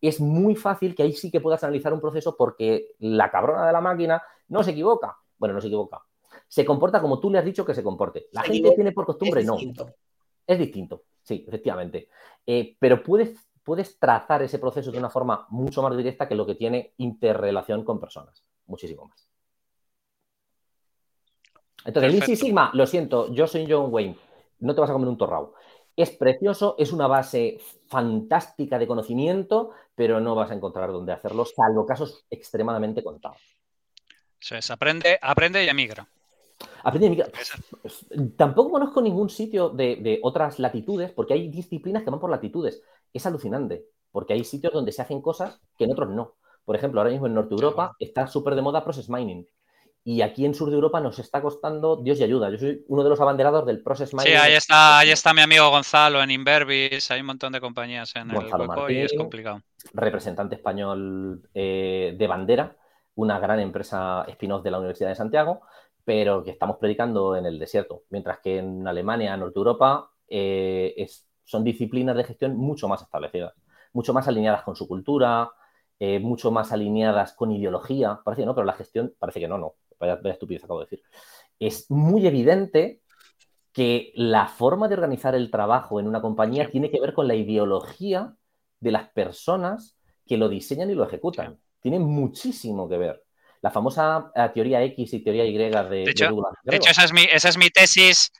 es 0.00 0.20
muy 0.20 0.56
fácil 0.56 0.94
que 0.94 1.02
ahí 1.02 1.12
sí 1.12 1.30
que 1.30 1.40
puedas 1.40 1.62
analizar 1.62 1.92
un 1.92 2.00
proceso 2.00 2.36
porque 2.36 2.94
la 2.98 3.30
cabrona 3.30 3.66
de 3.66 3.72
la 3.72 3.80
máquina 3.80 4.22
no 4.48 4.62
se 4.62 4.70
equivoca. 4.70 5.18
Bueno, 5.38 5.54
no 5.54 5.60
se 5.60 5.66
equivoca. 5.66 6.02
Se 6.48 6.64
comporta 6.64 7.00
como 7.00 7.20
tú 7.20 7.30
le 7.30 7.38
has 7.38 7.44
dicho 7.44 7.64
que 7.64 7.74
se 7.74 7.82
comporte. 7.82 8.28
La 8.32 8.42
gente 8.42 8.72
tiene 8.72 8.92
por 8.92 9.04
costumbre, 9.04 9.44
no. 9.44 9.56
Es 10.46 10.58
distinto, 10.58 11.04
sí, 11.22 11.44
efectivamente. 11.46 12.08
Eh, 12.46 12.76
pero 12.78 13.02
puedes, 13.02 13.36
puedes 13.62 13.98
trazar 13.98 14.42
ese 14.42 14.58
proceso 14.58 14.90
de 14.90 14.98
una 14.98 15.10
forma 15.10 15.46
mucho 15.50 15.82
más 15.82 15.96
directa 15.96 16.28
que 16.28 16.34
lo 16.34 16.46
que 16.46 16.54
tiene 16.54 16.94
interrelación 16.98 17.84
con 17.84 18.00
personas. 18.00 18.44
Muchísimo 18.66 19.06
más. 19.06 19.28
Entonces, 21.84 22.12
Lean 22.12 22.36
Sigma, 22.36 22.70
lo 22.74 22.86
siento, 22.86 23.32
yo 23.32 23.46
soy 23.46 23.66
John 23.68 23.92
Wayne, 23.92 24.16
no 24.60 24.74
te 24.74 24.80
vas 24.80 24.90
a 24.90 24.92
comer 24.92 25.08
un 25.08 25.18
torrao. 25.18 25.54
Es 25.96 26.10
precioso, 26.10 26.76
es 26.78 26.92
una 26.92 27.06
base 27.06 27.58
fantástica 27.88 28.78
de 28.78 28.86
conocimiento, 28.86 29.72
pero 29.94 30.20
no 30.20 30.34
vas 30.34 30.50
a 30.50 30.54
encontrar 30.54 30.90
dónde 30.90 31.12
hacerlo, 31.12 31.44
salvo 31.44 31.84
casos 31.84 32.24
extremadamente 32.30 33.02
contados. 33.02 33.40
Eso 34.40 34.56
es, 34.56 34.70
aprende, 34.70 35.18
aprende 35.20 35.64
y 35.64 35.68
emigra. 35.68 36.08
Tampoco 38.36 38.70
conozco 38.70 39.00
ningún 39.00 39.30
sitio 39.30 39.70
de, 39.70 40.20
otras 40.22 40.58
latitudes, 40.58 41.12
porque 41.12 41.34
hay 41.34 41.48
disciplinas 41.48 42.02
que 42.02 42.10
van 42.10 42.20
por 42.20 42.30
latitudes. 42.30 42.82
Es 43.12 43.26
alucinante, 43.26 43.84
porque 44.10 44.32
hay 44.32 44.44
sitios 44.44 44.72
donde 44.72 44.92
se 44.92 45.02
hacen 45.02 45.20
cosas 45.20 45.60
que 45.76 45.84
en 45.84 45.92
otros 45.92 46.10
no. 46.10 46.34
Por 46.64 46.76
ejemplo, 46.76 47.00
ahora 47.00 47.10
mismo 47.10 47.26
en 47.26 47.34
Norte 47.34 47.54
Europa 47.54 47.96
está 47.98 48.26
súper 48.26 48.54
de 48.54 48.62
moda 48.62 48.84
process 48.84 49.08
mining. 49.08 49.46
Y 50.04 50.22
aquí 50.22 50.44
en 50.44 50.54
sur 50.54 50.68
de 50.68 50.74
Europa 50.74 51.00
nos 51.00 51.20
está 51.20 51.40
costando 51.40 51.96
Dios 51.96 52.18
y 52.18 52.24
ayuda. 52.24 52.50
Yo 52.50 52.58
soy 52.58 52.84
uno 52.88 53.04
de 53.04 53.10
los 53.10 53.20
abanderados 53.20 53.64
del 53.64 53.82
Process 53.82 54.12
Mining. 54.12 54.32
Sí, 54.32 54.36
ahí 54.36 54.54
está, 54.54 54.98
ahí 54.98 55.10
está 55.10 55.32
mi 55.32 55.42
amigo 55.42 55.70
Gonzalo 55.70 56.20
en 56.20 56.32
Inverbis. 56.32 57.08
Hay 57.12 57.20
un 57.20 57.28
montón 57.28 57.52
de 57.52 57.60
compañías 57.60 58.16
en 58.16 58.32
el 58.32 58.50
grupo 58.50 58.90
y 58.90 58.98
es 58.98 59.12
complicado. 59.16 59.60
Representante 59.92 60.56
español 60.56 61.48
eh, 61.54 62.16
de 62.18 62.26
bandera, 62.26 62.76
una 63.14 63.38
gran 63.38 63.60
empresa 63.60 64.24
spin-off 64.26 64.64
de 64.64 64.70
la 64.72 64.78
Universidad 64.78 65.10
de 65.10 65.14
Santiago, 65.14 65.60
pero 66.04 66.42
que 66.42 66.50
estamos 66.50 66.78
predicando 66.78 67.36
en 67.36 67.46
el 67.46 67.58
desierto. 67.58 68.02
Mientras 68.10 68.40
que 68.40 68.58
en 68.58 68.86
Alemania, 68.86 69.36
Norte 69.36 69.58
Europa, 69.58 70.10
eh, 70.28 71.06
son 71.44 71.64
disciplinas 71.64 72.16
de 72.16 72.24
gestión 72.24 72.56
mucho 72.56 72.88
más 72.88 73.02
establecidas, 73.02 73.54
mucho 73.92 74.12
más 74.12 74.28
alineadas 74.28 74.62
con 74.62 74.76
su 74.76 74.88
cultura, 74.88 75.50
eh, 75.98 76.18
mucho 76.18 76.50
más 76.50 76.72
alineadas 76.72 77.34
con 77.34 77.52
ideología. 77.52 78.20
Parece 78.24 78.42
que 78.42 78.46
no, 78.46 78.54
pero 78.54 78.64
la 78.64 78.72
gestión 78.72 79.14
parece 79.18 79.40
que 79.40 79.48
no, 79.48 79.58
no 79.58 79.74
vaya, 80.02 80.20
estupidez 80.32 80.64
acabo 80.64 80.80
de 80.80 80.86
decir, 80.86 81.02
es 81.58 81.90
muy 81.90 82.26
evidente 82.26 83.02
que 83.72 84.12
la 84.14 84.48
forma 84.48 84.88
de 84.88 84.94
organizar 84.94 85.34
el 85.34 85.50
trabajo 85.50 85.98
en 86.00 86.06
una 86.06 86.20
compañía 86.20 86.70
tiene 86.70 86.90
que 86.90 87.00
ver 87.00 87.14
con 87.14 87.28
la 87.28 87.34
ideología 87.34 88.36
de 88.80 88.90
las 88.90 89.08
personas 89.10 89.96
que 90.26 90.36
lo 90.36 90.48
diseñan 90.48 90.90
y 90.90 90.94
lo 90.94 91.04
ejecutan. 91.04 91.58
Tiene 91.80 91.98
muchísimo 91.98 92.88
que 92.88 92.98
ver. 92.98 93.24
La 93.62 93.70
famosa 93.70 94.30
eh, 94.34 94.50
teoría 94.52 94.82
X 94.82 95.14
y 95.14 95.24
teoría 95.24 95.44
Y 95.46 95.56
de, 95.56 95.70
de 95.70 96.10
hecho, 96.10 96.28
de 96.64 96.76
hecho 96.76 96.90
esa, 96.90 97.04
es 97.04 97.12
mi, 97.12 97.22
esa 97.22 97.48
es 97.48 97.56
mi 97.56 97.70
tesis 97.70 98.32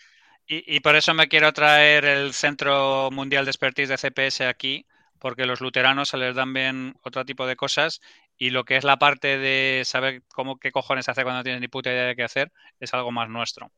y, 0.46 0.76
y, 0.76 0.80
por 0.80 0.96
eso 0.96 1.14
me 1.14 1.28
quiero 1.28 1.52
traer 1.52 2.04
el 2.04 2.32
Centro 2.34 3.08
Mundial 3.12 3.44
de 3.44 3.52
Expertise 3.52 3.88
de 3.88 3.96
CPS 3.96 4.42
aquí, 4.42 4.84
porque 5.20 5.46
los 5.46 5.60
luteranos 5.60 6.08
se 6.08 6.16
les 6.16 6.34
dan 6.34 6.52
bien 6.52 6.96
otro 7.04 7.24
tipo 7.24 7.46
de 7.46 7.54
cosas 7.54 8.00
y 8.36 8.50
lo 8.50 8.64
que 8.64 8.76
es 8.76 8.82
la 8.82 8.98
parte 8.98 9.38
de 9.38 9.82
saber 9.84 10.22
cómo 10.34 10.58
qué 10.58 10.72
cojones 10.72 11.08
hacer 11.08 11.22
cuando 11.22 11.38
no 11.38 11.44
tienes 11.44 11.60
ni 11.60 11.68
puta 11.68 11.90
idea 11.90 12.06
de 12.06 12.16
qué 12.16 12.24
hacer 12.24 12.50
es 12.80 12.92
algo 12.92 13.12
más 13.12 13.28
nuestro. 13.28 13.70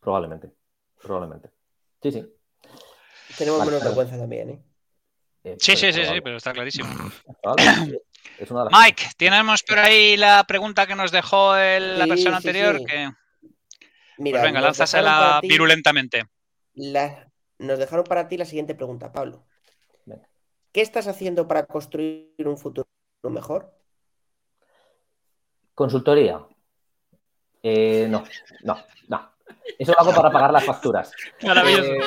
Probablemente. 0.00 0.52
Probablemente. 1.02 1.50
Sí, 2.02 2.12
sí. 2.12 2.26
Tenemos 3.38 3.60
Vale, 3.60 3.70
menos 3.70 3.84
vergüenza 3.84 4.18
también, 4.18 4.50
¿eh? 4.50 4.62
Eh, 5.44 5.56
Sí, 5.58 5.76
sí, 5.76 5.92
sí, 5.92 6.04
sí, 6.04 6.20
pero 6.22 6.36
está 6.36 6.52
clarísimo. 6.52 6.88
probable. 8.22 8.44
Es 8.44 8.50
una 8.50 8.64
de 8.64 8.70
las- 8.70 8.80
Mike, 8.82 9.04
tenemos 9.16 9.62
por 9.62 9.78
ahí 9.78 10.16
la 10.16 10.44
pregunta 10.44 10.86
que 10.86 10.94
nos 10.94 11.10
dejó 11.10 11.56
el- 11.56 11.98
la 11.98 12.04
Sí, 12.04 12.10
persona 12.10 12.40
sí, 12.40 12.48
anterior. 12.48 12.78
sí. 12.78 12.84
Que, 12.86 13.10
Mira, 14.18 14.40
pues 14.40 14.42
venga, 14.42 14.60
lánzasela 14.60 15.38
ti 15.40 15.48
virulentamente. 15.48 16.24
la- 16.74 17.24
Nos 17.60 17.80
dejaron 17.80 18.04
para 18.04 18.28
ti 18.28 18.36
la 18.36 18.44
siguiente 18.44 18.76
pregunta, 18.76 19.10
Pablo. 19.10 19.44
Venga. 20.06 20.28
¿Qué 20.72 20.80
estás 20.80 21.08
haciendo 21.08 21.48
para 21.48 21.66
construir 21.66 22.32
un 22.46 22.56
futuro 22.56 22.86
mejor? 23.24 23.74
Consultoría. 25.74 26.40
Eh, 27.62 28.06
no, 28.08 28.22
no, 28.62 28.76
no. 29.08 29.32
Eso 29.78 29.92
lo 29.92 30.00
hago 30.00 30.14
para 30.14 30.30
pagar 30.30 30.52
las 30.52 30.64
facturas. 30.64 31.10
Maravilloso. 31.42 31.92
Eh, 31.94 32.00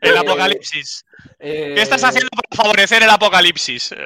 El 0.00 0.14
eh, 0.14 0.18
apocalipsis. 0.18 1.04
eh, 1.38 1.72
¿Qué 1.74 1.82
estás 1.82 2.02
haciendo 2.04 2.28
para 2.30 2.62
favorecer 2.62 3.02
el 3.02 3.10
apocalipsis? 3.10 3.92
Eh, 3.92 3.96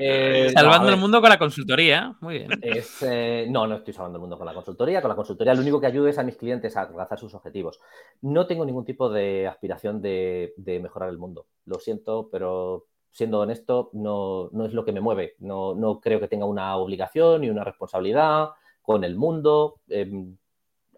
Eh, 0.00 0.44
no, 0.54 0.60
Salvando 0.60 0.88
el 0.88 0.96
mundo 0.96 1.20
con 1.20 1.30
la 1.30 1.38
consultoría. 1.38 2.14
Muy 2.20 2.38
bien. 2.38 2.50
Es, 2.62 3.02
eh, 3.02 3.46
no, 3.48 3.66
no 3.66 3.76
estoy 3.76 3.92
salvando 3.94 4.16
el 4.18 4.20
mundo 4.20 4.36
con 4.38 4.46
la 4.46 4.54
consultoría. 4.54 5.00
Con 5.00 5.08
la 5.10 5.16
consultoría 5.16 5.54
lo 5.54 5.60
único 5.62 5.80
que 5.80 5.86
ayudo 5.86 6.08
es 6.08 6.18
a 6.18 6.22
mis 6.22 6.36
clientes 6.36 6.76
a 6.76 6.82
alcanzar 6.82 7.18
sus 7.18 7.34
objetivos. 7.34 7.80
No 8.22 8.46
tengo 8.46 8.64
ningún 8.64 8.84
tipo 8.84 9.10
de 9.10 9.46
aspiración 9.46 10.00
de, 10.02 10.52
de 10.56 10.80
mejorar 10.80 11.08
el 11.10 11.18
mundo. 11.18 11.46
Lo 11.66 11.78
siento, 11.78 12.28
pero 12.30 12.86
siendo 13.12 13.40
honesto, 13.40 13.90
no, 13.92 14.48
no 14.52 14.66
es 14.66 14.72
lo 14.72 14.84
que 14.84 14.92
me 14.92 15.00
mueve. 15.00 15.34
No, 15.40 15.74
no 15.74 16.00
creo 16.00 16.20
que 16.20 16.28
tenga 16.28 16.46
una 16.46 16.76
obligación 16.76 17.40
ni 17.40 17.50
una 17.50 17.64
responsabilidad 17.64 18.50
con 18.82 19.02
el 19.04 19.16
mundo. 19.16 19.80
Eh, 19.88 20.10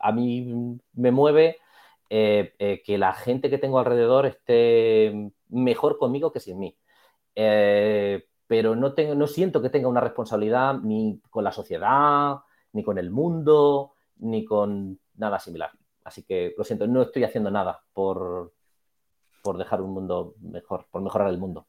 a 0.01 0.13
mí 0.13 0.79
me 0.95 1.11
mueve 1.11 1.59
eh, 2.15 2.55
eh, 2.59 2.83
que 2.85 2.99
la 2.99 3.15
gente 3.15 3.49
que 3.49 3.57
tengo 3.57 3.79
alrededor 3.79 4.27
esté 4.27 5.31
mejor 5.49 5.97
conmigo 5.97 6.31
que 6.31 6.41
sin 6.41 6.59
mí. 6.59 6.77
Eh, 7.35 8.29
pero 8.47 8.77
no, 8.77 8.93
tengo, 8.93 9.15
no 9.15 9.27
siento 9.27 9.63
que 9.63 9.71
tenga 9.71 9.89
una 9.89 10.03
responsabilidad 10.03 10.75
ni 10.75 11.23
con 11.31 11.43
la 11.43 11.53
sociedad, 11.53 12.37
ni 12.73 12.85
con 12.85 12.99
el 12.99 13.11
mundo, 13.11 13.95
ni 14.17 14.45
con 14.45 15.01
nada 15.15 15.39
similar. 15.39 15.71
Así 16.05 16.23
que 16.23 16.53
lo 16.59 16.65
siento, 16.65 16.87
no 16.87 17.01
estoy 17.01 17.25
haciendo 17.25 17.51
nada 17.51 17.83
por, 17.95 18.53
por 19.41 19.57
dejar 19.57 19.81
un 19.81 19.95
mundo 19.95 20.35
mejor, 20.43 20.87
por 20.91 21.01
mejorar 21.01 21.29
el 21.31 21.39
mundo. 21.39 21.67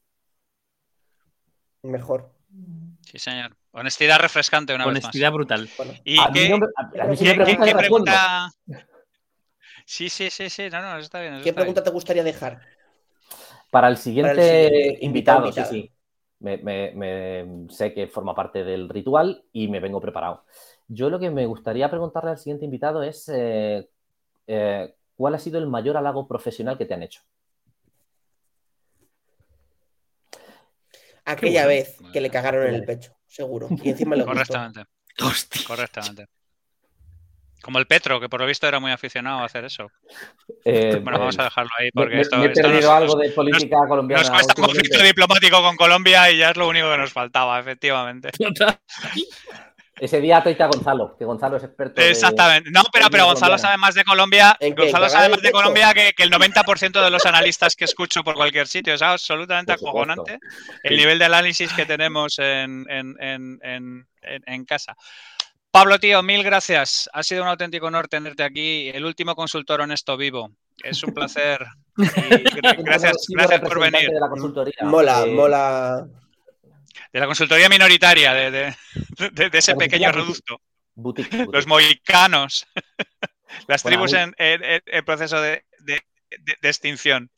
Mejor. 1.83 2.33
Sí, 2.99 3.17
señor. 3.17 3.55
Honestidad 3.71 4.19
refrescante 4.19 4.75
una 4.75 4.87
Honestidad 4.87 5.29
vez 5.29 5.35
brutal. 5.35 5.69
Bueno, 5.77 5.93
más. 5.93 6.01
¿Y 6.03 6.19
a, 6.19 6.27
mí 6.27 6.33
qué, 6.33 6.49
no 6.49 6.57
me- 6.57 6.67
a- 6.75 7.03
a 7.03 7.07
mí 7.07 7.15
si 7.15 7.23
qué- 7.23 7.29
me 7.31 7.37
qué- 7.37 7.43
preguntan, 7.45 7.65
qué 7.65 7.71
yo 7.71 7.77
respondo. 7.77 8.05
pregunta? 8.05 8.92
Sí, 9.85 10.09
sí, 10.09 10.29
sí, 10.29 10.49
sí. 10.49 10.69
No, 10.69 10.81
no, 10.81 10.91
eso 10.97 10.99
está 11.05 11.21
bien. 11.21 11.35
eso 11.35 11.43
¿qué 11.43 11.49
está 11.49 11.61
bien. 11.61 11.73
pregunta 11.73 11.83
te 11.83 11.89
gustaría 11.91 12.23
dejar? 12.23 12.59
Para 13.71 13.87
el 13.87 13.97
siguiente, 13.97 14.31
Para 14.31 14.33
el 14.41 14.41
siguiente 14.41 15.05
invitado, 15.05 15.45
invitado, 15.47 15.51
sí, 15.51 15.63
sí. 15.65 15.91
Me, 16.39 16.57
me- 16.57 16.91
me- 16.95 17.69
sé 17.69 17.93
que 17.93 18.07
forma 18.07 18.35
parte 18.35 18.63
del 18.63 18.89
ritual 18.89 19.43
y 19.53 19.67
me 19.67 19.79
vengo 19.79 20.01
preparado. 20.01 20.45
Yo 20.87 21.09
lo 21.09 21.19
que 21.19 21.29
me 21.31 21.45
gustaría 21.45 21.89
preguntarle 21.89 22.31
al 22.31 22.37
siguiente 22.37 22.65
invitado 22.65 23.01
es 23.03 23.29
eh, 23.33 23.89
eh, 24.47 24.95
¿cuál 25.15 25.35
ha 25.35 25.39
sido 25.39 25.59
el 25.59 25.67
mayor 25.67 25.97
halago 25.97 26.27
profesional 26.27 26.77
que 26.77 26.85
te 26.85 26.93
han 26.93 27.03
hecho? 27.03 27.21
Aquella 31.25 31.63
bueno. 31.63 31.67
vez 31.67 31.97
que 32.11 32.21
le 32.21 32.29
cagaron 32.29 32.67
en 32.67 32.75
el 32.75 32.85
pecho, 32.85 33.15
seguro. 33.27 33.69
Y 33.81 33.89
encima 33.89 34.15
gustó. 34.25 34.53
Correctamente, 34.55 34.85
Hostia. 35.21 35.61
correctamente. 35.63 36.27
Como 37.63 37.79
el 37.79 37.87
Petro, 37.87 38.19
que 38.19 38.27
por 38.27 38.41
lo 38.41 38.45
visto 38.45 38.67
era 38.67 38.79
muy 38.81 38.91
aficionado 38.91 39.39
a 39.39 39.45
hacer 39.45 39.63
eso. 39.65 39.89
Eh, 40.65 40.99
Bueno, 41.01 41.17
vamos 41.17 41.39
a 41.39 41.45
dejarlo 41.45 41.71
ahí 41.79 41.89
porque 41.93 42.15
me, 42.15 42.21
esto, 42.21 42.37
me 42.37 42.43
he 42.45 42.47
esto 42.51 42.61
perdido 42.61 42.91
nos, 42.91 43.01
algo 43.01 43.15
de 43.15 43.29
política 43.29 43.77
colombiana. 43.87 44.21
nos 44.21 44.31
cuesta 44.31 44.53
un 44.57 44.65
conflicto 44.67 45.01
diplomático 45.01 45.61
con 45.61 45.75
Colombia 45.77 46.29
y 46.29 46.37
ya 46.39 46.49
es 46.49 46.57
lo 46.57 46.67
único 46.67 46.91
que 46.91 46.97
nos 46.97 47.13
faltaba, 47.13 47.57
efectivamente. 47.59 48.29
Ese 49.99 50.19
día 50.19 50.37
atreita 50.37 50.65
a 50.65 50.67
Gonzalo, 50.67 51.15
que 51.17 51.23
Gonzalo 51.23 51.55
es 51.57 51.63
experto. 51.63 52.01
de- 52.01 52.09
Exactamente. 52.09 52.69
No, 52.71 52.81
pero, 52.91 53.07
pero 53.11 53.25
Gonzalo 53.27 53.57
sabe 53.59 53.77
más 53.77 53.93
de 53.93 54.03
Colombia. 54.03 54.57
Gonzalo 54.59 54.91
¿Cagar 54.91 55.09
sabe 55.09 55.29
más 55.29 55.41
de? 55.41 55.51
Colombia 55.51 55.93
que, 55.93 56.13
que 56.13 56.23
el 56.23 56.31
90% 56.31 57.01
de 57.03 57.09
los 57.11 57.25
analistas 57.25 57.75
que 57.75 57.85
escucho 57.85 58.23
por 58.23 58.33
cualquier 58.35 58.67
sitio. 58.67 58.95
Es 58.95 59.01
absolutamente 59.03 59.71
acojonante 59.71 60.39
el 60.83 60.97
nivel 60.97 61.19
de 61.19 61.25
análisis 61.25 61.71
que 61.73 61.85
tenemos 61.85 62.37
en, 62.39 62.85
en- 62.89 63.15
en- 63.21 63.59
en- 63.61 64.07
en- 64.23 64.43
en 64.47 64.65
casa. 64.65 64.95
Pablo, 65.73 65.97
tío, 65.97 66.21
mil 66.21 66.43
gracias. 66.43 67.09
Ha 67.13 67.23
sido 67.23 67.41
un 67.41 67.49
auténtico 67.49 67.87
honor 67.87 68.07
tenerte 68.07 68.43
aquí. 68.43 68.89
El 68.89 69.05
último 69.05 69.35
consultor 69.35 69.81
honesto 69.81 70.15
vivo. 70.15 70.51
Es 70.83 71.03
un 71.03 71.15
placer. 71.15 71.65
Y 71.97 72.03
gracias, 72.83 73.25
gracias 73.29 73.59
por 73.61 73.79
venir. 73.79 74.07
De 74.11 74.19
la 74.19 74.29
consultoría. 74.29 74.75
Mola, 74.83 75.25
mola. 75.25 76.05
De 77.11 77.19
la 77.19 77.25
consultoría 77.25 77.69
minoritaria, 77.69 78.35
de, 78.35 78.51
de- 78.51 78.75
de- 79.31 79.49
de 79.49 79.57
ese 79.57 79.75
pequeño 79.75 80.11
reducto. 80.11 80.61
Boutique, 80.93 81.47
Los 81.51 81.65
mohicanos. 81.65 82.67
Las 83.67 83.81
Bueno, 83.81 83.97
tribus 84.05 84.13
en, 84.13 84.35
en- 84.37 84.63
en- 84.63 84.81
en 84.85 85.05
proceso 85.05 85.41
de, 85.41 85.65
de- 85.79 86.03
de- 86.37 86.55
de 86.61 86.69
extinción. 86.69 87.31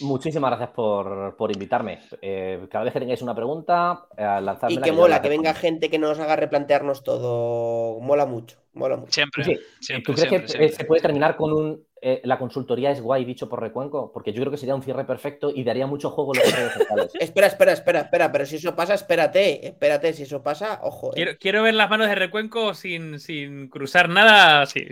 Muchísimas 0.00 0.50
gracias 0.50 0.70
por, 0.70 1.36
por 1.36 1.50
invitarme. 1.50 2.00
Eh, 2.20 2.66
cada 2.70 2.84
vez 2.84 2.92
que 2.92 3.00
tengáis 3.00 3.22
una 3.22 3.34
pregunta, 3.34 4.06
eh, 4.16 4.22
lanzadmela 4.42 4.80
Y 4.80 4.90
que 4.90 4.92
mola, 4.92 5.16
la 5.16 5.22
que 5.22 5.28
venga 5.28 5.54
gente 5.54 5.88
que 5.88 5.98
nos 5.98 6.18
haga 6.18 6.36
replantearnos 6.36 7.02
todo. 7.02 7.98
Mola 8.00 8.26
mucho, 8.26 8.58
mola 8.74 8.96
mucho. 8.96 9.12
Siempre. 9.12 9.44
Sí, 9.44 9.58
siempre, 9.80 10.12
¿Tú 10.12 10.12
crees 10.14 10.28
siempre, 10.28 10.46
que 10.46 10.48
siempre. 10.48 10.66
eh, 10.66 10.76
se 10.76 10.84
puede 10.84 11.00
terminar 11.00 11.36
con 11.36 11.52
un 11.52 11.86
eh, 12.04 12.20
la 12.24 12.36
consultoría 12.36 12.90
es 12.90 13.00
guay 13.00 13.24
dicho 13.24 13.48
por 13.48 13.60
Recuenco? 13.62 14.10
Porque 14.12 14.32
yo 14.32 14.40
creo 14.40 14.50
que 14.50 14.58
sería 14.58 14.74
un 14.74 14.82
cierre 14.82 15.04
perfecto 15.04 15.50
y 15.54 15.62
daría 15.64 15.86
mucho 15.86 16.10
juego 16.10 16.34
en 16.34 16.40
las 16.40 16.54
redes 16.56 16.72
sociales. 16.74 17.12
Espera, 17.20 17.46
espera, 17.46 17.72
espera, 17.72 18.00
espera, 18.00 18.32
pero 18.32 18.44
si 18.44 18.56
eso 18.56 18.74
pasa, 18.76 18.92
espérate, 18.94 19.68
espérate, 19.68 20.12
si 20.12 20.24
eso 20.24 20.42
pasa, 20.42 20.80
ojo. 20.82 21.10
eh. 21.12 21.14
Quiero, 21.14 21.32
quiero 21.38 21.62
ver 21.62 21.74
las 21.74 21.88
manos 21.88 22.08
de 22.08 22.14
Recuenco 22.16 22.74
sin, 22.74 23.18
sin 23.20 23.68
cruzar 23.68 24.08
nada 24.10 24.62
así. 24.62 24.84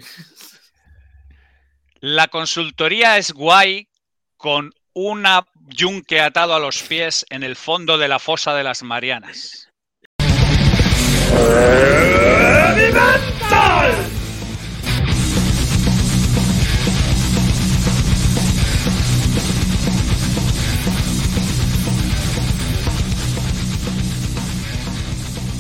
La 2.01 2.29
consultoría 2.29 3.19
es 3.19 3.33
guay 3.33 3.89
con 4.41 4.73
un 4.95 5.27
yunque 5.69 6.23
atado 6.23 6.55
a 6.55 6.59
los 6.59 6.83
pies 6.83 7.27
en 7.29 7.43
el 7.43 7.57
fondo 7.57 7.99
de 7.99 8.09
la 8.09 8.19
fosa 8.19 8.55
de 8.55 8.65
las 8.65 8.83
Marianas. 8.83 9.69